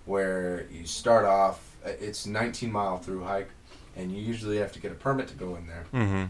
where 0.06 0.68
you 0.72 0.86
start 0.86 1.26
off. 1.26 1.76
It's 1.86 2.26
19 2.26 2.72
mile 2.72 2.98
through 2.98 3.24
hike, 3.24 3.50
and 3.96 4.12
you 4.12 4.22
usually 4.22 4.58
have 4.58 4.72
to 4.74 4.80
get 4.80 4.92
a 4.92 4.96
permit 4.96 5.28
to 5.30 5.36
go 5.36 5.56
in 5.56 5.68
there 5.68 5.86
mhm. 5.94 6.30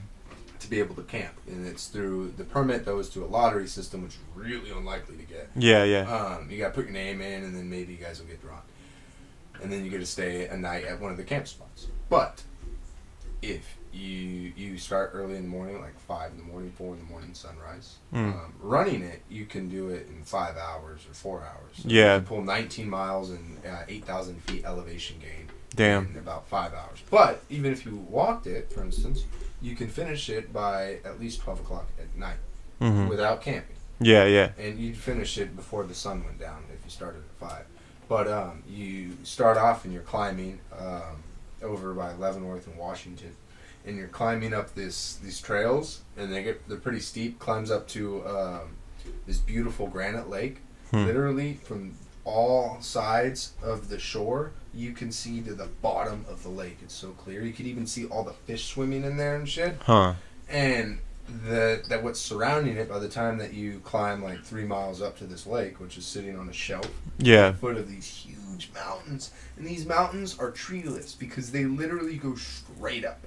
to 0.59 0.69
be 0.69 0.79
able 0.79 0.95
to 0.95 1.03
camp. 1.03 1.33
And 1.47 1.67
it's 1.67 1.87
through 1.87 2.33
the 2.37 2.43
permit 2.43 2.85
that 2.85 2.91
goes 2.91 3.09
to 3.09 3.23
a 3.23 3.27
lottery 3.27 3.67
system, 3.67 4.03
which 4.03 4.13
is 4.13 4.19
really 4.35 4.71
unlikely 4.71 5.17
to 5.17 5.23
get. 5.23 5.49
Yeah, 5.55 5.83
yeah. 5.83 6.09
Um, 6.11 6.49
you 6.49 6.57
got 6.57 6.69
to 6.69 6.73
put 6.73 6.85
your 6.85 6.93
name 6.93 7.21
in, 7.21 7.43
and 7.43 7.55
then 7.55 7.69
maybe 7.69 7.93
you 7.93 7.99
guys 7.99 8.19
will 8.19 8.27
get 8.27 8.41
drawn. 8.41 8.61
And 9.61 9.71
then 9.71 9.83
you 9.83 9.91
get 9.91 9.99
to 9.99 10.05
stay 10.05 10.47
a 10.47 10.57
night 10.57 10.85
at 10.85 10.99
one 10.99 11.11
of 11.11 11.17
the 11.17 11.23
camp 11.23 11.47
spots. 11.47 11.87
But 12.09 12.43
if 13.41 13.77
you 13.93 14.51
you 14.55 14.77
start 14.77 15.11
early 15.13 15.35
in 15.35 15.43
the 15.43 15.47
morning, 15.49 15.79
like 15.81 15.97
five 15.99 16.31
in 16.31 16.37
the 16.37 16.43
morning, 16.43 16.71
four 16.77 16.93
in 16.93 16.99
the 16.99 17.05
morning, 17.05 17.33
sunrise. 17.33 17.97
Mm. 18.13 18.33
Um, 18.33 18.53
running 18.59 19.03
it, 19.03 19.21
you 19.29 19.45
can 19.45 19.69
do 19.69 19.89
it 19.89 20.07
in 20.07 20.23
five 20.23 20.57
hours 20.57 21.05
or 21.09 21.13
four 21.13 21.41
hours. 21.41 21.75
So 21.77 21.83
Yeah. 21.89 22.15
You 22.15 22.21
pull 22.21 22.41
19 22.41 22.89
miles 22.89 23.29
and 23.29 23.59
uh, 23.65 23.83
8,000 23.87 24.41
feet 24.43 24.65
elevation 24.65 25.17
gain 25.19 25.49
Damn. 25.75 26.07
in 26.07 26.17
about 26.17 26.47
five 26.47 26.73
hours. 26.73 27.03
But 27.11 27.43
even 27.49 27.71
if 27.71 27.85
you 27.85 27.95
walked 27.95 28.47
it, 28.47 28.71
for 28.73 28.81
instance, 28.83 29.25
you 29.61 29.75
can 29.75 29.87
finish 29.87 30.29
it 30.29 30.51
by 30.51 30.97
at 31.05 31.19
least 31.19 31.41
12 31.41 31.59
o'clock 31.61 31.87
at 31.99 32.17
night 32.17 32.37
hmm 32.79 33.07
without 33.07 33.41
camping 33.41 33.75
Yeah, 34.01 34.25
yeah. 34.25 34.49
and 34.57 34.79
you'd 34.79 34.97
finish 34.97 35.37
it 35.37 35.55
before 35.55 35.83
the 35.85 35.93
sun 35.93 36.23
went 36.25 36.39
down 36.39 36.63
if 36.73 36.83
you 36.83 36.89
started 36.89 37.19
at 37.19 37.49
five. 37.49 37.65
But 38.13 38.27
um, 38.27 38.61
you 38.69 39.17
start 39.23 39.57
off 39.57 39.85
and 39.85 39.91
you're 39.91 40.03
climbing 40.03 40.59
um, 40.77 41.23
over 41.63 41.95
by 41.95 42.13
Leavenworth 42.13 42.67
and 42.67 42.77
Washington, 42.77 43.35
and 43.87 43.97
you're 43.97 44.07
climbing 44.07 44.53
up 44.53 44.75
this 44.75 45.15
these 45.15 45.41
trails, 45.41 46.01
and 46.15 46.31
they 46.31 46.43
get 46.43 46.69
they're 46.69 46.77
pretty 46.77 46.99
steep. 46.99 47.39
Climbs 47.39 47.71
up 47.71 47.87
to 47.87 48.23
um, 48.27 48.75
this 49.25 49.39
beautiful 49.39 49.87
granite 49.87 50.29
lake. 50.29 50.57
Hmm. 50.91 51.05
Literally 51.07 51.55
from 51.55 51.95
all 52.23 52.77
sides 52.81 53.53
of 53.63 53.89
the 53.89 53.97
shore, 53.97 54.51
you 54.75 54.91
can 54.91 55.11
see 55.11 55.41
to 55.41 55.55
the 55.55 55.69
bottom 55.81 56.23
of 56.29 56.43
the 56.43 56.49
lake. 56.49 56.77
It's 56.83 56.93
so 56.93 57.13
clear. 57.13 57.41
You 57.41 57.51
could 57.51 57.65
even 57.65 57.87
see 57.87 58.05
all 58.05 58.23
the 58.23 58.33
fish 58.33 58.67
swimming 58.67 59.05
in 59.05 59.17
there 59.17 59.35
and 59.37 59.49
shit 59.49 59.75
Huh. 59.81 60.13
and 60.47 60.99
the 61.27 61.81
that 61.89 62.03
what's 62.03 62.19
surrounding 62.19 62.75
it 62.77 62.89
by 62.89 62.99
the 62.99 63.07
time 63.09 63.37
that 63.37 63.53
you 63.53 63.79
climb 63.83 64.23
like 64.23 64.43
three 64.43 64.65
miles 64.65 65.01
up 65.01 65.17
to 65.17 65.25
this 65.25 65.47
lake 65.47 65.79
which 65.79 65.97
is 65.97 66.05
sitting 66.05 66.37
on 66.37 66.49
a 66.49 66.53
shelf 66.53 66.89
Yeah. 67.17 67.53
foot 67.53 67.77
of 67.77 67.89
these 67.89 68.05
huge 68.07 68.71
mountains 68.73 69.31
and 69.57 69.65
these 69.65 69.85
mountains 69.85 70.37
are 70.37 70.51
treeless 70.51 71.15
because 71.15 71.51
they 71.51 71.65
literally 71.65 72.17
go 72.17 72.35
straight 72.35 73.05
up 73.05 73.19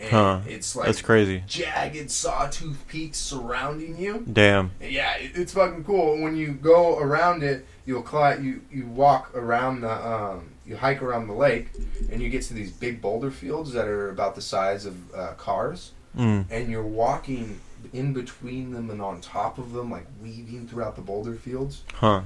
and 0.00 0.10
Huh. 0.10 0.40
it's 0.48 0.74
like 0.74 0.86
That's 0.86 1.00
crazy. 1.02 1.44
jagged 1.46 2.10
sawtooth 2.10 2.84
peaks 2.88 3.18
surrounding 3.18 3.96
you 3.96 4.24
Damn. 4.30 4.72
yeah 4.80 5.16
it, 5.16 5.32
it's 5.34 5.52
fucking 5.54 5.84
cool 5.84 6.20
when 6.20 6.36
you 6.36 6.52
go 6.52 6.98
around 6.98 7.42
it 7.44 7.66
you'll 7.86 8.02
climb 8.02 8.44
you 8.44 8.62
you 8.70 8.86
walk 8.86 9.30
around 9.36 9.82
the 9.82 10.06
um 10.06 10.48
you 10.66 10.76
hike 10.76 11.02
around 11.02 11.26
the 11.28 11.32
lake 11.34 11.68
and 12.10 12.20
you 12.22 12.28
get 12.30 12.42
to 12.42 12.54
these 12.54 12.70
big 12.72 13.00
boulder 13.00 13.30
fields 13.30 13.72
that 13.72 13.86
are 13.86 14.10
about 14.10 14.34
the 14.34 14.40
size 14.42 14.86
of 14.86 14.96
uh, 15.14 15.32
cars 15.34 15.92
Mm. 16.16 16.44
and 16.50 16.70
you're 16.70 16.82
walking 16.82 17.58
in 17.92 18.12
between 18.12 18.72
them 18.72 18.90
and 18.90 19.00
on 19.00 19.20
top 19.20 19.58
of 19.58 19.72
them, 19.72 19.90
like 19.90 20.06
weaving 20.22 20.68
throughout 20.68 20.94
the 20.96 21.02
boulder 21.02 21.34
fields. 21.34 21.82
Huh. 21.94 22.22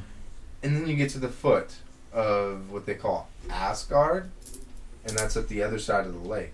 And 0.63 0.77
then 0.77 0.87
you 0.89 0.97
get 0.97 1.11
to 1.11 1.19
the 1.19 1.29
foot 1.29 1.77
of 2.13 2.71
what 2.71 2.87
they 2.87 2.95
call 2.95 3.29
Asgard, 3.51 4.31
and 5.05 5.17
that's 5.17 5.37
at 5.37 5.49
the 5.49 5.63
other 5.63 5.79
side 5.79 6.07
of 6.07 6.15
the 6.21 6.29
lake. 6.29 6.53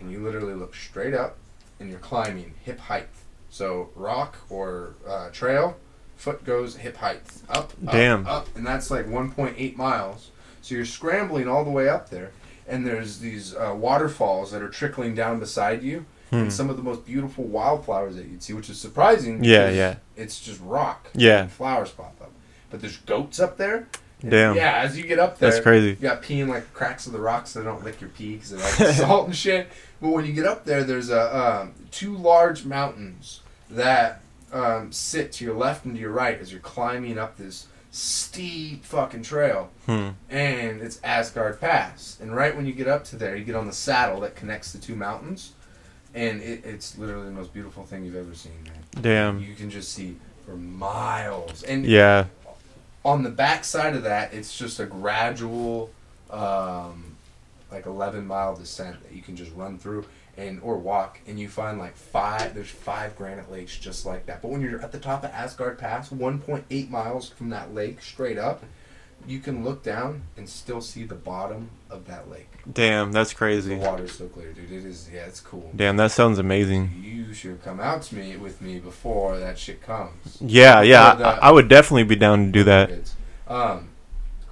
And 0.00 0.10
you 0.12 0.20
literally 0.22 0.54
look 0.54 0.74
straight 0.74 1.14
up, 1.14 1.36
and 1.80 1.90
you're 1.90 1.98
climbing 1.98 2.54
hip 2.64 2.78
height. 2.78 3.08
So 3.50 3.90
rock 3.96 4.36
or 4.48 4.94
uh, 5.06 5.30
trail, 5.30 5.76
foot 6.16 6.44
goes 6.44 6.76
hip 6.76 6.96
height 6.98 7.22
up, 7.48 7.72
up, 7.86 7.92
Damn. 7.92 8.26
up, 8.26 8.54
and 8.56 8.66
that's 8.66 8.90
like 8.90 9.06
1.8 9.06 9.76
miles. 9.76 10.30
So 10.62 10.74
you're 10.74 10.84
scrambling 10.84 11.48
all 11.48 11.64
the 11.64 11.70
way 11.70 11.88
up 11.88 12.10
there, 12.10 12.32
and 12.66 12.86
there's 12.86 13.18
these 13.20 13.54
uh, 13.54 13.74
waterfalls 13.76 14.52
that 14.52 14.62
are 14.62 14.68
trickling 14.68 15.14
down 15.14 15.40
beside 15.40 15.82
you, 15.82 16.04
Hmm. 16.30 16.36
and 16.36 16.52
some 16.52 16.68
of 16.68 16.76
the 16.76 16.82
most 16.82 17.06
beautiful 17.06 17.44
wildflowers 17.44 18.16
that 18.16 18.26
you'd 18.26 18.42
see, 18.42 18.52
which 18.52 18.68
is 18.68 18.78
surprising. 18.80 19.42
Yeah, 19.42 19.70
yeah. 19.70 19.96
It's 20.16 20.38
just 20.40 20.60
rock. 20.62 21.08
Yeah. 21.14 21.46
flowers 21.46 21.90
pop 21.90 22.14
up, 22.20 22.32
but 22.70 22.80
there's 22.80 22.98
goats 22.98 23.40
up 23.40 23.56
there. 23.56 23.88
and 24.20 24.30
Damn. 24.30 24.56
Yeah, 24.56 24.78
as 24.82 24.98
you 24.98 25.04
get 25.04 25.18
up 25.18 25.38
there, 25.38 25.50
That's 25.50 25.62
crazy. 25.62 25.90
you 25.90 25.94
got 25.96 26.20
pee 26.22 26.40
in 26.40 26.48
like 26.48 26.72
cracks 26.74 27.06
of 27.06 27.12
the 27.12 27.20
rocks 27.20 27.50
so 27.50 27.60
they 27.60 27.64
don't 27.64 27.82
lick 27.84 28.00
your 28.00 28.10
pee 28.10 28.34
because 28.34 28.50
they 28.50 28.58
like 28.58 28.94
salt 28.94 29.26
and 29.26 29.36
shit. 29.36 29.68
But 30.02 30.10
when 30.10 30.24
you 30.26 30.32
get 30.32 30.44
up 30.44 30.64
there, 30.64 30.84
there's 30.84 31.10
a 31.10 31.36
um, 31.62 31.72
two 31.90 32.16
large 32.16 32.64
mountains 32.64 33.40
that 33.70 34.20
um, 34.52 34.92
sit 34.92 35.32
to 35.32 35.44
your 35.44 35.54
left 35.54 35.84
and 35.84 35.94
to 35.94 36.00
your 36.00 36.10
right 36.12 36.38
as 36.40 36.50
you're 36.52 36.60
climbing 36.60 37.18
up 37.18 37.36
this 37.38 37.66
steep 37.90 38.84
fucking 38.84 39.22
trail. 39.22 39.70
Hmm. 39.86 40.10
And 40.28 40.80
it's 40.82 41.00
Asgard 41.02 41.60
Pass. 41.60 42.18
And 42.20 42.34
right 42.36 42.54
when 42.54 42.66
you 42.66 42.72
get 42.72 42.86
up 42.88 43.04
to 43.04 43.16
there, 43.16 43.34
you 43.34 43.44
get 43.44 43.54
on 43.56 43.66
the 43.66 43.72
saddle 43.72 44.20
that 44.20 44.36
connects 44.36 44.72
the 44.72 44.78
two 44.78 44.94
mountains. 44.94 45.52
And 46.14 46.40
it, 46.40 46.64
it's 46.64 46.96
literally 46.98 47.26
the 47.26 47.32
most 47.32 47.52
beautiful 47.52 47.84
thing 47.84 48.04
you've 48.04 48.16
ever 48.16 48.34
seen, 48.34 48.52
man. 48.64 49.02
Damn. 49.02 49.40
You 49.40 49.54
can 49.54 49.70
just 49.70 49.92
see 49.92 50.16
for 50.46 50.56
miles. 50.56 51.62
And 51.62 51.84
Yeah. 51.84 52.26
on 53.04 53.22
the 53.22 53.30
back 53.30 53.64
side 53.64 53.94
of 53.94 54.02
that, 54.04 54.32
it's 54.32 54.56
just 54.56 54.80
a 54.80 54.86
gradual, 54.86 55.90
um, 56.30 57.16
like 57.70 57.86
11 57.86 58.26
mile 58.26 58.56
descent 58.56 59.02
that 59.02 59.14
you 59.14 59.22
can 59.22 59.36
just 59.36 59.52
run 59.54 59.78
through 59.78 60.04
and 60.38 60.60
or 60.62 60.78
walk, 60.78 61.18
and 61.26 61.38
you 61.38 61.48
find 61.48 61.78
like 61.78 61.96
five. 61.96 62.54
There's 62.54 62.70
five 62.70 63.16
granite 63.16 63.50
lakes 63.50 63.76
just 63.76 64.06
like 64.06 64.26
that. 64.26 64.40
But 64.40 64.52
when 64.52 64.60
you're 64.60 64.80
at 64.80 64.92
the 64.92 64.98
top 65.00 65.24
of 65.24 65.30
Asgard 65.32 65.78
Pass, 65.78 66.10
1.8 66.10 66.90
miles 66.90 67.28
from 67.28 67.50
that 67.50 67.74
lake 67.74 68.00
straight 68.00 68.38
up, 68.38 68.62
you 69.26 69.40
can 69.40 69.64
look 69.64 69.82
down 69.82 70.22
and 70.36 70.48
still 70.48 70.80
see 70.80 71.02
the 71.02 71.16
bottom 71.16 71.70
of 71.90 72.06
that 72.06 72.30
lake. 72.30 72.50
Damn. 72.72 73.12
That's 73.12 73.32
crazy. 73.32 73.74
The 73.76 73.80
water's 73.86 74.12
so 74.12 74.26
clear, 74.28 74.52
dude. 74.52 74.70
It 74.70 74.84
is. 74.84 75.08
Yeah, 75.12 75.20
it's 75.26 75.40
cool. 75.40 75.70
Damn. 75.74 75.96
That 75.96 76.10
sounds 76.12 76.38
amazing. 76.38 76.90
You 77.02 77.32
should 77.34 77.62
come 77.62 77.80
out 77.80 78.02
to 78.02 78.14
me 78.16 78.36
with 78.36 78.60
me 78.60 78.78
before 78.78 79.38
that 79.38 79.58
shit 79.58 79.82
comes. 79.82 80.38
Yeah. 80.40 80.82
Yeah. 80.82 81.12
I, 81.42 81.48
I 81.48 81.50
would 81.50 81.68
definitely 81.68 82.04
be 82.04 82.16
down 82.16 82.46
to 82.46 82.52
do 82.52 82.64
that. 82.64 82.90
Um, 83.46 83.88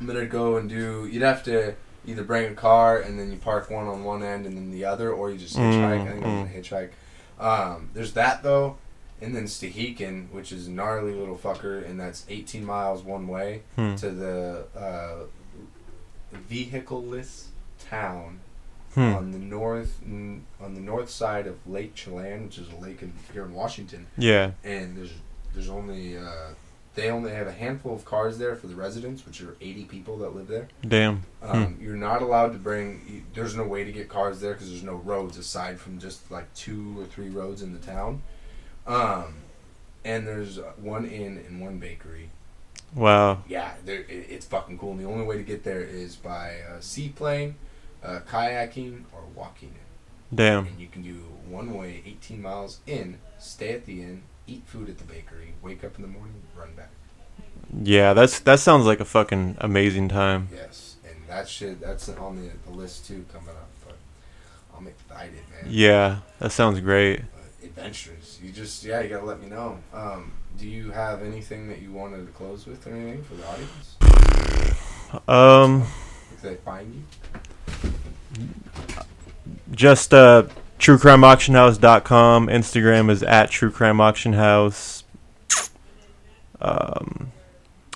I'm 0.00 0.06
gonna 0.06 0.26
go 0.26 0.56
and 0.56 0.68
do. 0.68 1.06
You'd 1.10 1.22
have 1.22 1.42
to 1.44 1.74
either 2.06 2.22
bring 2.22 2.50
a 2.52 2.54
car 2.54 2.98
and 3.00 3.18
then 3.18 3.30
you 3.32 3.36
park 3.36 3.68
one 3.70 3.86
on 3.86 4.04
one 4.04 4.22
end 4.22 4.46
and 4.46 4.56
then 4.56 4.70
the 4.70 4.84
other, 4.84 5.10
or 5.12 5.30
you 5.30 5.38
just 5.38 5.56
hitchhike. 5.56 6.00
I 6.02 6.04
think 6.12 6.24
I'm 6.24 6.46
gonna 6.46 6.48
hitchhike. 6.48 6.90
Um, 7.40 7.90
there's 7.94 8.12
that 8.12 8.42
though, 8.42 8.76
and 9.20 9.34
then 9.36 9.44
Stehekin, 9.44 10.30
which 10.30 10.52
is 10.52 10.66
a 10.68 10.70
gnarly 10.70 11.12
little 11.14 11.36
fucker, 11.36 11.84
and 11.84 11.98
that's 12.00 12.24
18 12.28 12.64
miles 12.64 13.02
one 13.02 13.26
way 13.28 13.62
Hmm. 13.76 13.94
to 13.96 14.10
the 14.10 14.64
uh, 14.78 15.24
vehicleless 16.32 17.48
town 17.78 18.40
Hmm. 18.94 19.00
on 19.14 19.30
the 19.32 19.38
north 19.38 20.00
on 20.02 20.74
the 20.74 20.80
north 20.80 21.10
side 21.10 21.46
of 21.46 21.58
Lake 21.66 21.94
Chelan, 21.94 22.44
which 22.44 22.56
is 22.56 22.66
a 22.72 22.76
lake 22.76 23.02
in, 23.02 23.12
here 23.32 23.44
in 23.44 23.52
Washington 23.52 24.06
Yeah. 24.16 24.52
and 24.64 24.96
there's 24.96 25.12
there's 25.52 25.68
only 25.68 26.16
uh, 26.16 26.54
they 26.94 27.10
only 27.10 27.30
have 27.30 27.46
a 27.46 27.52
handful 27.52 27.94
of 27.94 28.06
cars 28.06 28.38
there 28.38 28.56
for 28.56 28.68
the 28.68 28.74
residents, 28.74 29.26
which 29.26 29.42
are 29.42 29.54
80 29.60 29.84
people 29.84 30.16
that 30.18 30.34
live 30.34 30.48
there. 30.48 30.68
Damn. 30.88 31.24
Um, 31.42 31.76
You're 31.78 31.94
not 31.94 32.22
allowed 32.22 32.54
to 32.54 32.58
bring. 32.58 33.02
You, 33.06 33.22
there's 33.34 33.54
no 33.54 33.64
way 33.64 33.84
to 33.84 33.92
get 33.92 34.08
cars 34.08 34.40
there 34.40 34.54
because 34.54 34.70
there's 34.70 34.82
no 34.82 34.94
roads 34.94 35.36
aside 35.36 35.78
from 35.78 35.98
just 35.98 36.30
like 36.30 36.52
two 36.54 36.98
or 36.98 37.04
three 37.04 37.28
roads 37.28 37.60
in 37.60 37.74
the 37.74 37.78
town. 37.78 38.22
Um, 38.86 39.34
and 40.06 40.26
there's 40.26 40.58
one 40.80 41.04
inn 41.04 41.44
and 41.46 41.60
one 41.60 41.76
bakery. 41.78 42.30
Wow. 42.96 43.44
Yeah, 43.46 43.74
it, 43.86 44.06
it's 44.08 44.46
fucking 44.46 44.78
cool. 44.78 44.92
And 44.92 45.00
the 45.00 45.04
only 45.04 45.24
way 45.24 45.36
to 45.36 45.42
get 45.42 45.62
there 45.62 45.82
is 45.82 46.16
by 46.16 46.56
uh, 46.68 46.80
seaplane, 46.80 47.56
uh, 48.02 48.20
kayaking, 48.28 49.04
or 49.12 49.20
walking 49.34 49.68
in. 49.68 50.36
Damn. 50.36 50.66
And 50.66 50.80
you 50.80 50.88
can 50.88 51.02
do 51.02 51.22
one 51.48 51.74
way, 51.74 52.02
18 52.04 52.40
miles 52.42 52.80
in, 52.86 53.18
stay 53.38 53.74
at 53.74 53.84
the 53.84 54.02
inn, 54.02 54.22
eat 54.46 54.62
food 54.66 54.88
at 54.88 54.98
the 54.98 55.04
bakery, 55.04 55.52
wake 55.62 55.84
up 55.84 55.96
in 55.96 56.02
the 56.02 56.08
morning, 56.08 56.42
run 56.56 56.74
back. 56.74 56.90
Yeah. 57.82 58.14
That's 58.14 58.40
that 58.40 58.60
sounds 58.60 58.86
like 58.86 59.00
a 59.00 59.04
fucking 59.04 59.58
amazing 59.60 60.08
time. 60.08 60.48
Yes, 60.52 60.96
and 61.04 61.16
that 61.28 61.48
shit, 61.48 61.80
that's 61.80 62.08
on 62.08 62.36
the, 62.36 62.50
the 62.70 62.76
list 62.76 63.06
too 63.06 63.26
coming 63.30 63.50
up. 63.50 63.68
But 63.86 63.96
I'm 64.76 64.86
excited, 64.86 65.42
man. 65.52 65.66
Yeah. 65.68 66.18
That 66.38 66.50
sounds 66.50 66.80
great. 66.80 67.20
But 67.34 67.68
adventures. 67.68 68.40
You 68.42 68.52
just, 68.52 68.84
yeah, 68.84 69.02
you 69.02 69.10
gotta 69.10 69.26
let 69.26 69.40
me 69.40 69.48
know. 69.48 69.78
Um, 69.92 70.32
do 70.58 70.66
you 70.68 70.90
have 70.90 71.22
anything 71.22 71.68
that 71.68 71.80
you 71.82 71.92
wanted 71.92 72.26
to 72.26 72.32
close 72.32 72.66
with 72.66 72.86
or 72.86 72.90
anything 72.94 73.22
for 73.24 73.34
the 73.34 73.46
audience? 73.46 73.96
Um. 75.28 75.82
If 76.34 76.42
they 76.42 76.54
find 76.56 76.94
you? 76.94 77.02
just 79.72 80.12
uh 80.14 80.44
truecrimeauctionhouse.com 80.78 82.46
instagram 82.48 83.10
is 83.10 83.22
at 83.22 83.50
truecrimeauctionhouse 83.50 85.02
um 86.60 87.32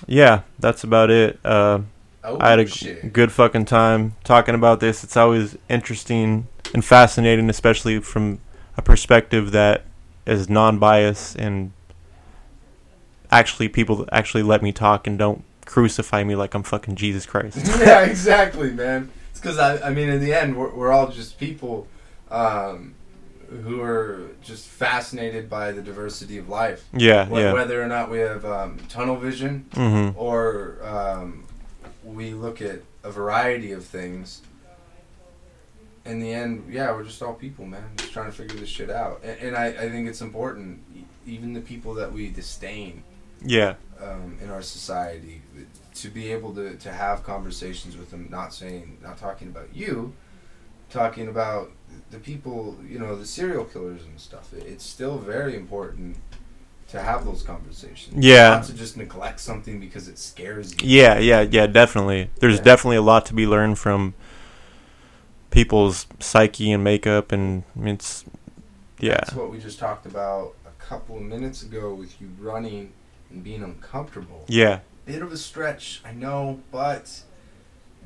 yeah 0.07 0.41
that's 0.59 0.83
about 0.83 1.09
it 1.09 1.39
uh 1.45 1.79
Oh, 2.23 2.37
i 2.39 2.49
had 2.51 2.59
a 2.59 2.65
g- 2.65 2.93
good 3.11 3.31
fucking 3.31 3.65
time 3.65 4.15
talking 4.23 4.53
about 4.53 4.79
this 4.79 5.03
it's 5.03 5.17
always 5.17 5.57
interesting 5.69 6.47
and 6.73 6.83
fascinating 6.85 7.49
especially 7.49 7.99
from 7.99 8.39
a 8.77 8.81
perspective 8.83 9.51
that 9.51 9.83
is 10.27 10.47
non-biased 10.49 11.35
and 11.37 11.71
actually 13.31 13.69
people 13.69 14.07
actually 14.11 14.43
let 14.43 14.61
me 14.61 14.71
talk 14.71 15.07
and 15.07 15.17
don't 15.17 15.43
crucify 15.65 16.23
me 16.23 16.35
like 16.35 16.53
i'm 16.53 16.63
fucking 16.63 16.95
jesus 16.95 17.25
christ 17.25 17.57
yeah, 17.79 18.01
exactly, 18.01 18.71
man. 18.71 19.09
It's 19.29 19.39
because 19.39 19.57
I, 19.57 19.87
I 19.87 19.89
mean, 19.91 20.09
in 20.09 20.19
the 20.19 20.33
end, 20.33 20.57
we're, 20.57 20.73
we're 20.73 20.91
all 20.91 21.07
just 21.09 21.39
people 21.39 21.87
um, 22.29 22.93
who 23.63 23.81
are 23.81 24.31
just 24.43 24.67
fascinated 24.67 25.49
by 25.49 25.71
the 25.71 25.81
diversity 25.81 26.37
of 26.37 26.49
life. 26.49 26.85
yeah 26.93 27.25
Wh- 27.25 27.37
yeah 27.39 27.53
Whether 27.53 27.81
or 27.81 27.87
not 27.87 28.09
we 28.09 28.19
have 28.19 28.43
um, 28.43 28.77
tunnel 28.89 29.15
vision 29.15 29.65
mm-hmm 29.71 30.17
or 30.19 30.77
um, 30.83 31.45
we 32.03 32.33
look 32.33 32.61
at 32.61 32.81
a 33.03 33.11
variety 33.11 33.71
of 33.71 33.85
things. 33.85 34.41
In 36.03 36.19
the 36.19 36.31
end, 36.33 36.65
yeah, 36.69 36.91
we're 36.91 37.03
just 37.03 37.21
all 37.21 37.33
people, 37.33 37.65
man. 37.65 37.83
Just 37.97 38.11
trying 38.11 38.25
to 38.25 38.31
figure 38.31 38.57
this 38.59 38.69
shit 38.69 38.89
out. 38.89 39.21
And, 39.23 39.39
and 39.39 39.55
I, 39.55 39.67
I 39.67 39.89
think 39.89 40.07
it's 40.09 40.21
important, 40.21 40.81
even 41.27 41.53
the 41.53 41.61
people 41.61 41.93
that 41.95 42.11
we 42.11 42.29
disdain 42.29 43.03
Yeah. 43.43 43.75
um, 44.01 44.37
in 44.41 44.49
our 44.49 44.61
society, 44.61 45.41
to 45.95 46.09
be 46.09 46.31
able 46.31 46.53
to, 46.55 46.75
to 46.77 46.91
have 46.91 47.23
conversations 47.23 47.97
with 47.97 48.11
them, 48.11 48.27
not 48.29 48.53
saying, 48.53 48.97
not 49.03 49.17
talking 49.17 49.47
about 49.49 49.75
you, 49.75 50.13
talking 50.89 51.27
about 51.27 51.71
the 52.09 52.17
people, 52.19 52.77
you 52.87 52.97
know, 52.99 53.15
the 53.15 53.25
serial 53.25 53.65
killers 53.65 54.03
and 54.03 54.19
stuff. 54.19 54.53
It, 54.53 54.63
it's 54.65 54.85
still 54.85 55.17
very 55.17 55.55
important 55.55 56.17
to 56.89 57.01
have 57.01 57.25
those 57.25 57.43
conversations. 57.43 58.23
Yeah. 58.25 58.49
Not 58.49 58.65
to 58.65 58.73
just 58.73 58.97
neglect 58.97 59.39
something 59.39 59.79
because 59.79 60.07
it 60.07 60.17
scares 60.17 60.71
you. 60.73 60.89
Yeah, 60.89 61.19
yeah, 61.19 61.41
yeah, 61.41 61.67
definitely. 61.67 62.29
There's 62.39 62.57
Yeah. 62.57 62.63
definitely 62.63 62.97
a 62.97 63.01
lot 63.01 63.25
to 63.27 63.33
be 63.33 63.45
learned 63.47 63.77
from 63.79 64.13
people's 65.49 66.07
psyche 66.19 66.71
and 66.71 66.83
makeup, 66.83 67.31
and 67.31 67.63
I 67.75 67.79
mean, 67.79 67.95
it's 67.95 68.25
yeah, 68.99 69.15
That's 69.15 69.33
what 69.33 69.49
we 69.49 69.57
just 69.59 69.79
talked 69.79 70.05
about 70.05 70.53
a 70.65 70.83
couple 70.83 71.17
of 71.17 71.23
minutes 71.23 71.63
ago 71.63 71.93
with 71.93 72.21
you 72.21 72.29
running 72.39 72.93
and 73.31 73.43
being 73.43 73.63
uncomfortable. 73.63 74.45
yeah, 74.47 74.79
Bit 75.05 75.21
of 75.21 75.31
a 75.31 75.37
stretch, 75.37 76.01
I 76.05 76.11
know, 76.13 76.59
but 76.71 77.21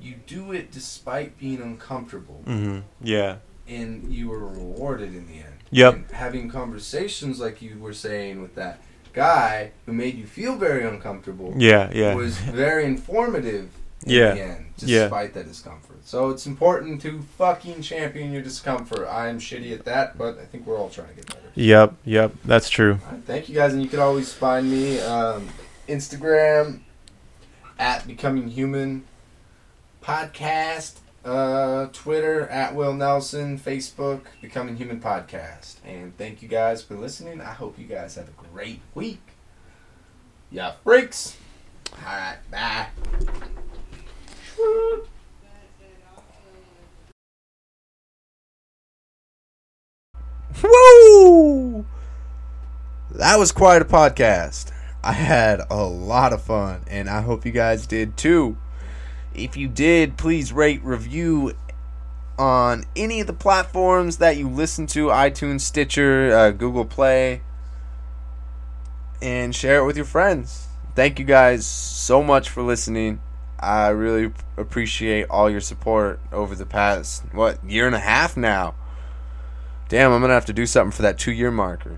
you 0.01 0.15
do 0.25 0.51
it 0.51 0.71
despite 0.71 1.37
being 1.37 1.61
uncomfortable. 1.61 2.41
Mm-hmm. 2.45 2.79
yeah, 3.01 3.37
and 3.67 4.13
you 4.13 4.29
were 4.29 4.39
rewarded 4.47 5.13
in 5.13 5.27
the 5.27 5.39
end. 5.39 5.55
Yep. 5.71 5.93
And 5.93 6.11
having 6.11 6.49
conversations 6.49 7.39
like 7.39 7.61
you 7.61 7.77
were 7.79 7.93
saying 7.93 8.41
with 8.41 8.55
that 8.55 8.81
guy 9.13 9.71
who 9.85 9.93
made 9.93 10.17
you 10.17 10.25
feel 10.25 10.57
very 10.57 10.85
uncomfortable 10.85 11.53
yeah, 11.57 11.89
yeah, 11.93 12.13
was 12.13 12.37
very 12.37 12.85
informative 12.85 13.63
in 13.63 13.69
Yeah. 14.05 14.33
the 14.33 14.41
end, 14.41 14.65
Yeah. 14.79 14.99
despite 15.01 15.33
that 15.33 15.47
discomfort. 15.47 15.97
So 16.07 16.29
it's 16.29 16.45
important 16.45 17.01
to 17.01 17.21
fucking 17.37 17.81
champion 17.81 18.31
your 18.31 18.41
discomfort. 18.43 19.07
I'm 19.09 19.39
shitty 19.39 19.73
at 19.73 19.85
that, 19.85 20.17
but 20.17 20.37
I 20.39 20.45
think 20.45 20.67
we're 20.67 20.77
all 20.77 20.89
trying 20.89 21.09
to 21.09 21.13
get 21.15 21.27
better. 21.27 21.41
yep, 21.55 21.93
yep. 22.05 22.31
That's 22.45 22.69
true. 22.69 22.99
Right, 23.11 23.23
thank 23.25 23.49
you 23.49 23.55
guys, 23.55 23.73
and 23.73 23.81
you 23.81 23.89
can 23.89 23.99
always 23.99 24.31
find 24.31 24.69
me 24.69 24.99
um, 25.01 25.47
Instagram 25.89 26.81
at 27.79 28.05
Becoming 28.07 28.49
Human 28.49 29.03
Podcast, 30.03 30.97
uh, 31.25 31.87
Twitter 31.91 32.47
at 32.49 32.75
Will 32.75 32.93
Nelson, 32.93 33.57
Facebook 33.57 34.21
Becoming 34.41 34.77
Human 34.77 34.99
Podcast, 35.01 35.77
and 35.83 36.15
thank 36.17 36.43
you 36.43 36.47
guys 36.47 36.83
for 36.83 36.95
listening. 36.95 37.41
I 37.41 37.53
hope 37.53 37.79
you 37.79 37.85
guys 37.87 38.13
have 38.15 38.27
a 38.27 38.47
great 38.53 38.81
week. 38.93 39.21
Yeah, 40.51 40.73
freaks. 40.83 41.35
All 41.93 42.13
right, 42.15 42.37
bye. 42.51 42.87
Woo! 50.63 51.85
That 53.11 53.37
was 53.37 53.51
quite 53.51 53.81
a 53.81 53.85
podcast. 53.85 54.71
I 55.03 55.11
had 55.11 55.61
a 55.69 55.83
lot 55.83 56.33
of 56.33 56.41
fun, 56.41 56.83
and 56.87 57.09
I 57.09 57.21
hope 57.21 57.45
you 57.45 57.51
guys 57.51 57.85
did 57.85 58.17
too. 58.17 58.57
If 59.33 59.55
you 59.57 59.67
did, 59.67 60.17
please 60.17 60.51
rate, 60.51 60.83
review 60.83 61.53
on 62.37 62.83
any 62.95 63.21
of 63.21 63.27
the 63.27 63.33
platforms 63.33 64.17
that 64.17 64.37
you 64.37 64.49
listen 64.49 64.87
to 64.87 65.07
iTunes, 65.07 65.61
Stitcher, 65.61 66.35
uh, 66.35 66.51
Google 66.51 66.85
Play, 66.85 67.41
and 69.21 69.55
share 69.55 69.79
it 69.79 69.85
with 69.85 69.95
your 69.95 70.05
friends. 70.05 70.67
Thank 70.95 71.19
you 71.19 71.25
guys 71.25 71.65
so 71.65 72.23
much 72.23 72.49
for 72.49 72.63
listening. 72.63 73.21
I 73.59 73.89
really 73.89 74.31
appreciate 74.57 75.27
all 75.29 75.49
your 75.49 75.61
support 75.61 76.19
over 76.31 76.55
the 76.55 76.65
past, 76.65 77.23
what, 77.31 77.63
year 77.63 77.87
and 77.87 77.95
a 77.95 77.99
half 77.99 78.35
now 78.35 78.75
damn, 79.89 80.11
I'm 80.11 80.21
gonna 80.21 80.33
have 80.33 80.45
to 80.45 80.53
do 80.53 80.65
something 80.65 80.91
for 80.91 81.01
that 81.03 81.17
two 81.17 81.31
year 81.31 81.51
marker. 81.51 81.97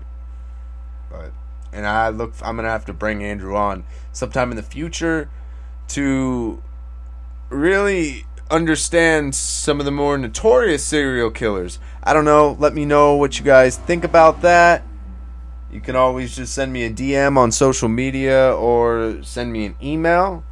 But 1.10 1.32
and 1.72 1.86
I 1.86 2.08
look, 2.10 2.34
I'm 2.42 2.56
gonna 2.56 2.68
have 2.68 2.84
to 2.86 2.92
bring 2.92 3.22
Andrew 3.22 3.56
on 3.56 3.84
sometime 4.12 4.50
in 4.50 4.56
the 4.56 4.62
future 4.62 5.30
to 5.88 6.62
really 7.48 8.26
understand 8.50 9.34
some 9.34 9.78
of 9.78 9.84
the 9.84 9.92
more 9.92 10.16
notorious 10.18 10.84
serial 10.84 11.30
killers. 11.30 11.78
I 12.02 12.14
don't 12.14 12.24
know. 12.24 12.56
Let 12.58 12.74
me 12.74 12.84
know 12.84 13.14
what 13.14 13.38
you 13.38 13.44
guys 13.44 13.76
think 13.76 14.04
about 14.04 14.42
that. 14.42 14.82
You 15.70 15.80
can 15.80 15.96
always 15.96 16.34
just 16.34 16.54
send 16.54 16.72
me 16.72 16.84
a 16.84 16.90
DM 16.90 17.36
on 17.36 17.52
social 17.52 17.90
media 17.90 18.54
or 18.54 19.22
send 19.22 19.52
me 19.52 19.66
an 19.66 19.76
email. 19.82 20.44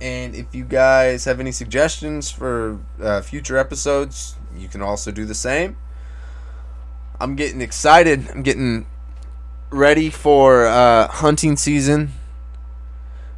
And 0.00 0.34
if 0.34 0.54
you 0.54 0.64
guys 0.64 1.24
have 1.24 1.40
any 1.40 1.52
suggestions 1.52 2.30
for 2.30 2.78
uh, 3.00 3.22
future 3.22 3.56
episodes, 3.56 4.36
you 4.56 4.68
can 4.68 4.82
also 4.82 5.10
do 5.10 5.24
the 5.24 5.34
same. 5.34 5.76
I'm 7.18 7.34
getting 7.34 7.60
excited. 7.62 8.28
I'm 8.30 8.42
getting 8.42 8.86
ready 9.70 10.10
for 10.10 10.66
uh, 10.66 11.08
hunting 11.08 11.56
season. 11.56 12.12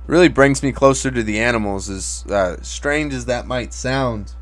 Really 0.07 0.29
brings 0.29 0.63
me 0.63 0.73
closer 0.73 1.11
to 1.11 1.23
the 1.23 1.39
animals, 1.39 1.89
as 1.91 2.25
uh, 2.31 2.57
strange 2.63 3.13
as 3.13 3.27
that 3.27 3.47
might 3.47 3.73
sound. 3.73 4.33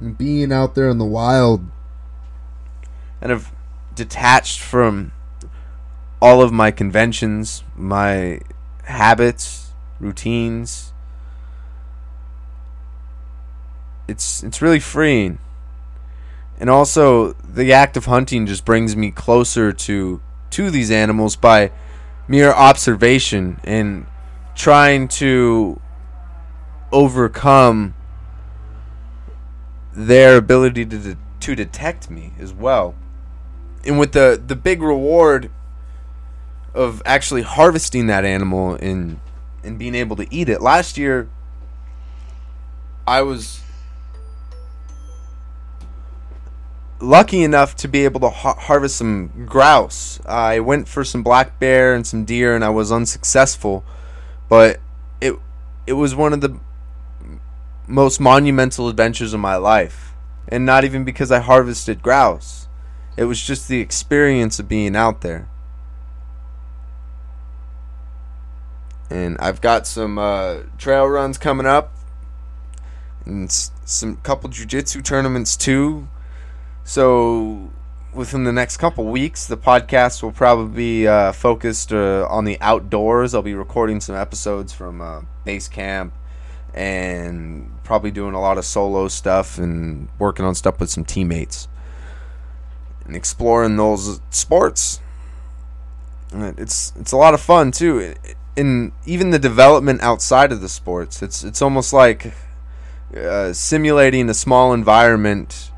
And 0.00 0.18
being 0.18 0.52
out 0.52 0.74
there 0.74 0.88
in 0.88 0.98
the 0.98 1.04
wild, 1.04 1.64
kind 3.20 3.32
of 3.32 3.52
detached 3.94 4.60
from 4.60 5.12
all 6.20 6.42
of 6.42 6.52
my 6.52 6.70
conventions, 6.70 7.62
my 7.76 8.40
habits, 8.84 9.72
routines. 10.00 10.93
It's 14.06 14.42
it's 14.42 14.60
really 14.60 14.80
freeing. 14.80 15.38
And 16.58 16.70
also 16.70 17.32
the 17.32 17.72
act 17.72 17.96
of 17.96 18.04
hunting 18.04 18.46
just 18.46 18.64
brings 18.64 18.96
me 18.96 19.10
closer 19.10 19.72
to 19.72 20.20
to 20.50 20.70
these 20.70 20.90
animals 20.90 21.36
by 21.36 21.72
mere 22.28 22.52
observation 22.52 23.60
and 23.64 24.06
trying 24.54 25.08
to 25.08 25.80
overcome 26.92 27.94
their 29.92 30.36
ability 30.36 30.86
to 30.86 30.98
de- 30.98 31.16
to 31.40 31.54
detect 31.54 32.10
me 32.10 32.32
as 32.38 32.52
well. 32.52 32.94
And 33.84 33.98
with 33.98 34.12
the 34.12 34.40
the 34.44 34.56
big 34.56 34.80
reward 34.80 35.50
of 36.72 37.02
actually 37.04 37.42
harvesting 37.42 38.06
that 38.06 38.24
animal 38.24 38.74
and 38.74 39.20
and 39.62 39.78
being 39.78 39.94
able 39.94 40.16
to 40.16 40.26
eat 40.32 40.48
it. 40.48 40.60
Last 40.60 40.98
year 40.98 41.28
I 43.06 43.22
was 43.22 43.63
lucky 47.00 47.42
enough 47.42 47.74
to 47.76 47.88
be 47.88 48.04
able 48.04 48.20
to 48.20 48.30
ha- 48.30 48.54
harvest 48.58 48.96
some 48.96 49.46
grouse. 49.46 50.20
I 50.26 50.60
went 50.60 50.88
for 50.88 51.04
some 51.04 51.22
black 51.22 51.58
bear 51.58 51.94
and 51.94 52.06
some 52.06 52.24
deer, 52.24 52.54
and 52.54 52.64
I 52.64 52.70
was 52.70 52.90
unsuccessful. 52.92 53.84
But 54.48 54.80
it 55.20 55.34
it 55.86 55.94
was 55.94 56.14
one 56.14 56.32
of 56.32 56.40
the 56.40 56.58
most 57.86 58.20
monumental 58.20 58.88
adventures 58.88 59.34
of 59.34 59.40
my 59.40 59.56
life, 59.56 60.14
and 60.48 60.64
not 60.64 60.84
even 60.84 61.04
because 61.04 61.30
I 61.30 61.40
harvested 61.40 62.02
grouse. 62.02 62.68
It 63.16 63.24
was 63.24 63.40
just 63.40 63.68
the 63.68 63.80
experience 63.80 64.58
of 64.58 64.68
being 64.68 64.96
out 64.96 65.20
there. 65.20 65.48
And 69.10 69.36
I've 69.38 69.60
got 69.60 69.86
some 69.86 70.18
uh, 70.18 70.56
trail 70.78 71.06
runs 71.06 71.38
coming 71.38 71.66
up, 71.66 71.92
and 73.24 73.48
s- 73.48 73.70
some 73.84 74.16
couple 74.16 74.50
jujitsu 74.50 75.04
tournaments 75.04 75.56
too. 75.56 76.08
So 76.84 77.70
within 78.12 78.44
the 78.44 78.52
next 78.52 78.76
couple 78.76 79.06
weeks, 79.06 79.46
the 79.46 79.56
podcast 79.56 80.22
will 80.22 80.32
probably 80.32 80.76
be 80.76 81.08
uh, 81.08 81.32
focused 81.32 81.92
uh, 81.92 82.26
on 82.30 82.44
the 82.44 82.58
outdoors. 82.60 83.34
I'll 83.34 83.42
be 83.42 83.54
recording 83.54 84.00
some 84.00 84.14
episodes 84.14 84.72
from 84.72 85.00
uh, 85.00 85.22
base 85.44 85.66
camp 85.66 86.12
and 86.74 87.70
probably 87.84 88.10
doing 88.10 88.34
a 88.34 88.40
lot 88.40 88.58
of 88.58 88.66
solo 88.66 89.08
stuff 89.08 89.58
and 89.58 90.08
working 90.18 90.44
on 90.44 90.54
stuff 90.54 90.78
with 90.78 90.90
some 90.90 91.04
teammates 91.04 91.68
and 93.06 93.16
exploring 93.16 93.76
those 93.76 94.20
sports. 94.30 95.00
And 96.32 96.58
It's 96.58 96.92
it's 96.98 97.12
a 97.12 97.16
lot 97.16 97.32
of 97.32 97.40
fun 97.40 97.72
too. 97.72 98.14
In 98.56 98.92
even 99.06 99.30
the 99.30 99.38
development 99.38 100.02
outside 100.02 100.52
of 100.52 100.60
the 100.60 100.68
sports, 100.68 101.22
it's 101.22 101.44
it's 101.44 101.62
almost 101.62 101.92
like 101.92 102.34
uh, 103.16 103.52
simulating 103.52 104.28
a 104.28 104.34
small 104.34 104.72
environment 104.72 105.70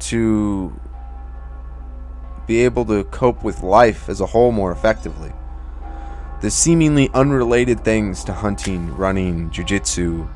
to 0.00 0.78
be 2.46 2.64
able 2.64 2.84
to 2.84 3.04
cope 3.04 3.42
with 3.42 3.62
life 3.62 4.08
as 4.08 4.20
a 4.20 4.26
whole 4.26 4.52
more 4.52 4.70
effectively. 4.70 5.32
The 6.42 6.50
seemingly 6.50 7.10
unrelated 7.14 7.84
things 7.84 8.22
to 8.24 8.32
hunting, 8.32 8.94
running, 8.96 9.50
jujitsu, 9.50 10.28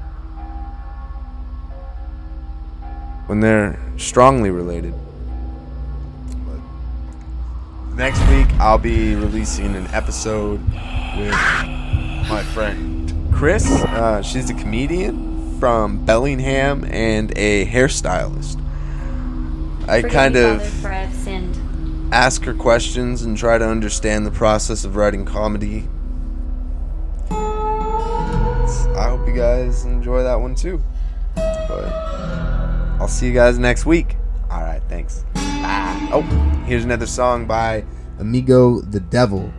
when 3.27 3.41
they're 3.41 3.79
strongly 3.97 4.51
related. 4.51 4.93
But 6.47 7.95
next 7.95 8.21
week, 8.29 8.49
I'll 8.59 8.79
be 8.79 9.15
releasing 9.15 9.77
an 9.77 9.87
episode 9.89 10.61
with 11.17 11.31
my 12.29 12.43
friend 12.55 13.13
Chris. 13.33 13.71
Uh, 13.71 14.21
she's 14.23 14.51
a 14.51 14.55
comedian 14.55 15.59
from 15.61 16.05
Bellingham 16.05 16.85
and 16.87 17.33
a 17.37 17.67
hairstylist. 17.67 18.61
I 19.91 20.03
Forgive 20.03 20.15
kind 20.15 20.35
me, 20.35 20.41
of 20.43 20.59
Father, 20.63 20.71
for 20.83 20.93
I've 20.93 21.15
sinned. 21.15 22.15
ask 22.15 22.45
her 22.45 22.55
questions 22.55 23.23
and 23.23 23.37
try 23.37 23.59
to 23.59 23.67
understand 23.67 24.25
the 24.25 24.31
process 24.31 24.85
of 24.85 24.95
writing 24.95 25.25
comedy. 25.25 25.89
I 27.31 29.07
hope 29.09 29.27
you 29.27 29.35
guys 29.35 29.85
enjoy 29.85 30.23
that 30.23 30.37
one 30.41 30.55
too. 30.55 30.81
But 31.35 31.93
I'll 33.01 33.09
see 33.09 33.27
you 33.27 33.35
guys 33.35 33.59
next 33.59 33.85
week. 33.87 34.17
All 34.51 34.61
right, 34.61 34.83
thanks. 34.89 35.25
Bye. 35.35 36.09
Oh, 36.13 36.23
here's 36.67 36.85
another 36.85 37.07
song 37.07 37.47
by 37.47 37.85
Amigo 38.19 38.81
the 38.83 39.01
Devil. 39.01 39.53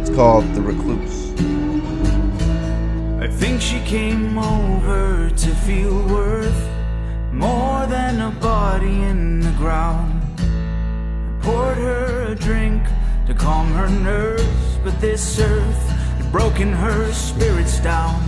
It's 0.00 0.10
called 0.10 0.44
The 0.54 0.60
Recluse. 0.60 1.32
I 3.22 3.28
think 3.28 3.60
she 3.62 3.80
came 3.80 4.36
over 4.38 5.30
to 5.30 5.54
feel 5.54 6.06
worth 6.08 6.68
calm 13.46 13.70
her 13.74 13.88
nerves, 13.88 14.78
but 14.82 15.00
this 15.00 15.38
earth 15.38 15.88
had 16.18 16.32
broken 16.32 16.72
her 16.72 17.12
spirits 17.12 17.78
down. 17.78 18.20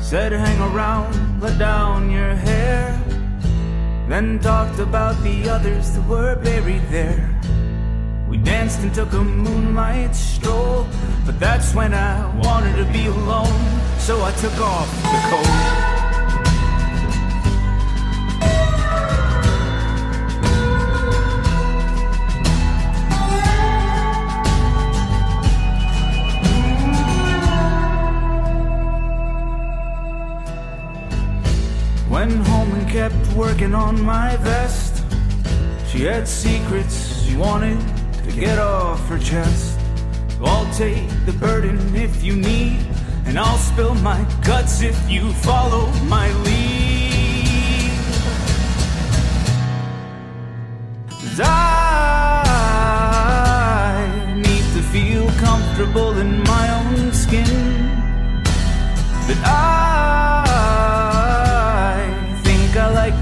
Said, 0.00 0.32
hang 0.32 0.60
around, 0.72 1.40
let 1.40 1.56
down 1.56 2.10
your 2.10 2.34
hair. 2.34 3.00
Then 4.08 4.40
talked 4.40 4.80
about 4.80 5.14
the 5.22 5.48
others 5.48 5.92
that 5.92 6.04
were 6.08 6.34
buried 6.42 6.82
there. 6.90 7.22
We 8.28 8.38
danced 8.38 8.80
and 8.80 8.92
took 8.92 9.12
a 9.12 9.22
moonlight 9.22 10.16
stroll, 10.16 10.84
but 11.24 11.38
that's 11.38 11.72
when 11.72 11.94
I 11.94 12.14
wanted 12.44 12.74
to 12.82 12.92
be 12.92 13.06
alone, 13.06 13.60
so 14.00 14.20
I 14.20 14.32
took 14.32 14.58
off 14.58 14.90
the 15.12 15.20
coat. 15.30 15.79
Kept 32.90 33.32
working 33.34 33.72
on 33.72 34.02
my 34.02 34.36
vest. 34.38 35.04
She 35.86 36.00
had 36.02 36.26
secrets 36.26 37.22
she 37.22 37.36
wanted 37.36 37.78
to 38.24 38.32
get 38.32 38.58
off 38.58 39.06
her 39.08 39.18
chest. 39.18 39.78
I'll 40.42 40.68
take 40.74 41.08
the 41.24 41.32
burden 41.32 41.78
if 41.94 42.24
you 42.24 42.34
need, 42.34 42.84
and 43.26 43.38
I'll 43.38 43.58
spill 43.58 43.94
my 43.96 44.26
guts 44.44 44.82
if 44.82 44.98
you 45.08 45.32
follow 45.34 45.86
my 46.08 46.32
lead. 46.42 47.92
I 51.42 52.34
need 54.36 54.66
to 54.74 54.82
feel 54.94 55.28
comfortable 55.46 56.18
in 56.18 56.42
my 56.42 56.66
own 56.80 57.12
skin. 57.12 57.46
But 59.28 59.38
I 59.46 59.89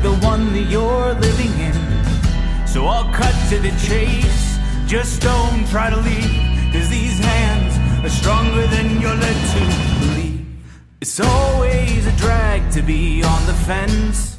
the 0.03 0.15
one 0.27 0.53
that 0.53 0.67
you're 0.71 1.15
living 1.15 1.53
in. 1.59 2.67
So 2.67 2.87
I'll 2.87 3.13
cut 3.13 3.35
to 3.51 3.59
the 3.59 3.71
chase. 3.87 4.59
Just 4.87 5.21
don't 5.21 5.67
try 5.69 5.91
to 5.91 5.97
leave, 5.97 6.73
cause 6.73 6.89
these 6.89 7.19
hands 7.19 8.05
are 8.05 8.09
stronger 8.09 8.67
than 8.69 9.01
you're 9.01 9.15
led 9.15 9.39
to 9.55 10.07
believe. 10.07 10.47
It's 11.01 11.21
always 11.21 12.07
a 12.07 12.13
drag 12.17 12.71
to 12.73 12.83
be 12.83 13.23
on 13.23 13.47
the 13.47 13.55
fence 13.55 14.39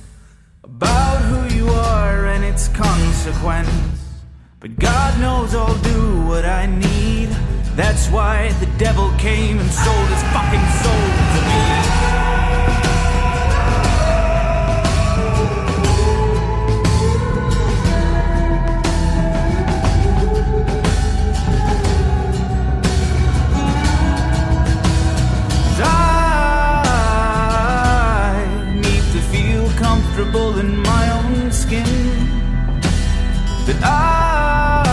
about 0.63 1.19
who 1.29 1.55
you 1.55 1.67
are 1.69 2.27
and 2.27 2.43
its 2.43 2.67
consequence. 2.69 3.69
But 4.59 4.77
God 4.79 5.19
knows 5.19 5.53
I'll 5.53 5.81
do 5.83 6.21
what 6.23 6.45
I 6.45 6.65
need. 6.65 7.29
That's 7.75 8.07
why 8.09 8.51
the 8.59 8.69
devil 8.77 9.11
came 9.17 9.59
and 9.59 9.69
sold 9.69 10.07
his 10.07 10.23
fucking 10.33 10.67
soul 10.83 11.18
comfortable 30.19 30.59
in 30.59 30.77
my 30.83 31.09
own 31.11 31.51
skin. 31.51 31.85
That 33.65 33.79
I 33.83 34.83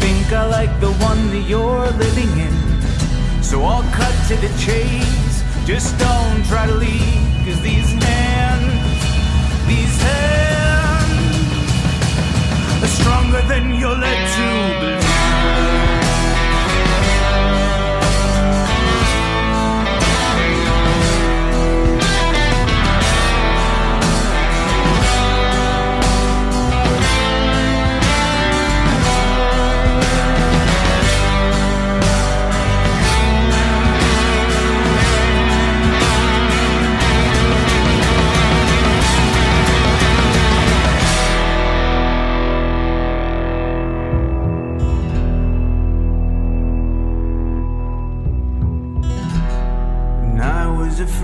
think 0.00 0.32
I 0.32 0.46
like 0.46 0.80
the 0.80 0.92
one 0.92 1.30
that 1.30 1.44
you're 1.46 1.90
living 2.04 2.38
in. 2.38 2.52
So 3.42 3.62
I'll 3.62 3.82
cut 3.92 4.14
to 4.28 4.36
the 4.36 4.48
chase. 4.58 5.44
Just 5.66 5.98
don't 5.98 6.44
try 6.46 6.66
to 6.66 6.74
leave, 6.74 7.44
cause 7.44 7.60
these 7.60 7.92
hands, 8.04 9.02
these 9.66 10.00
hands 10.08 11.52
are 12.84 12.94
stronger 13.00 13.42
than 13.48 13.74
you're 13.74 13.98
led 13.98 14.28
to 14.36 14.46
believe. 14.80 15.05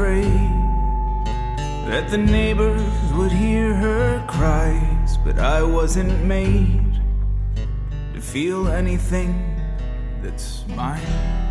Afraid 0.03 1.25
that 1.87 2.11
the 2.11 2.19
neighbors 2.19 2.83
would 3.13 3.31
hear 3.31 3.73
her 3.73 4.25
cries, 4.27 5.17
but 5.19 5.39
I 5.39 5.63
wasn't 5.63 6.25
made 6.25 7.01
to 8.13 8.21
feel 8.21 8.67
anything 8.67 9.33
that's 10.21 10.65
mine. 10.67 11.42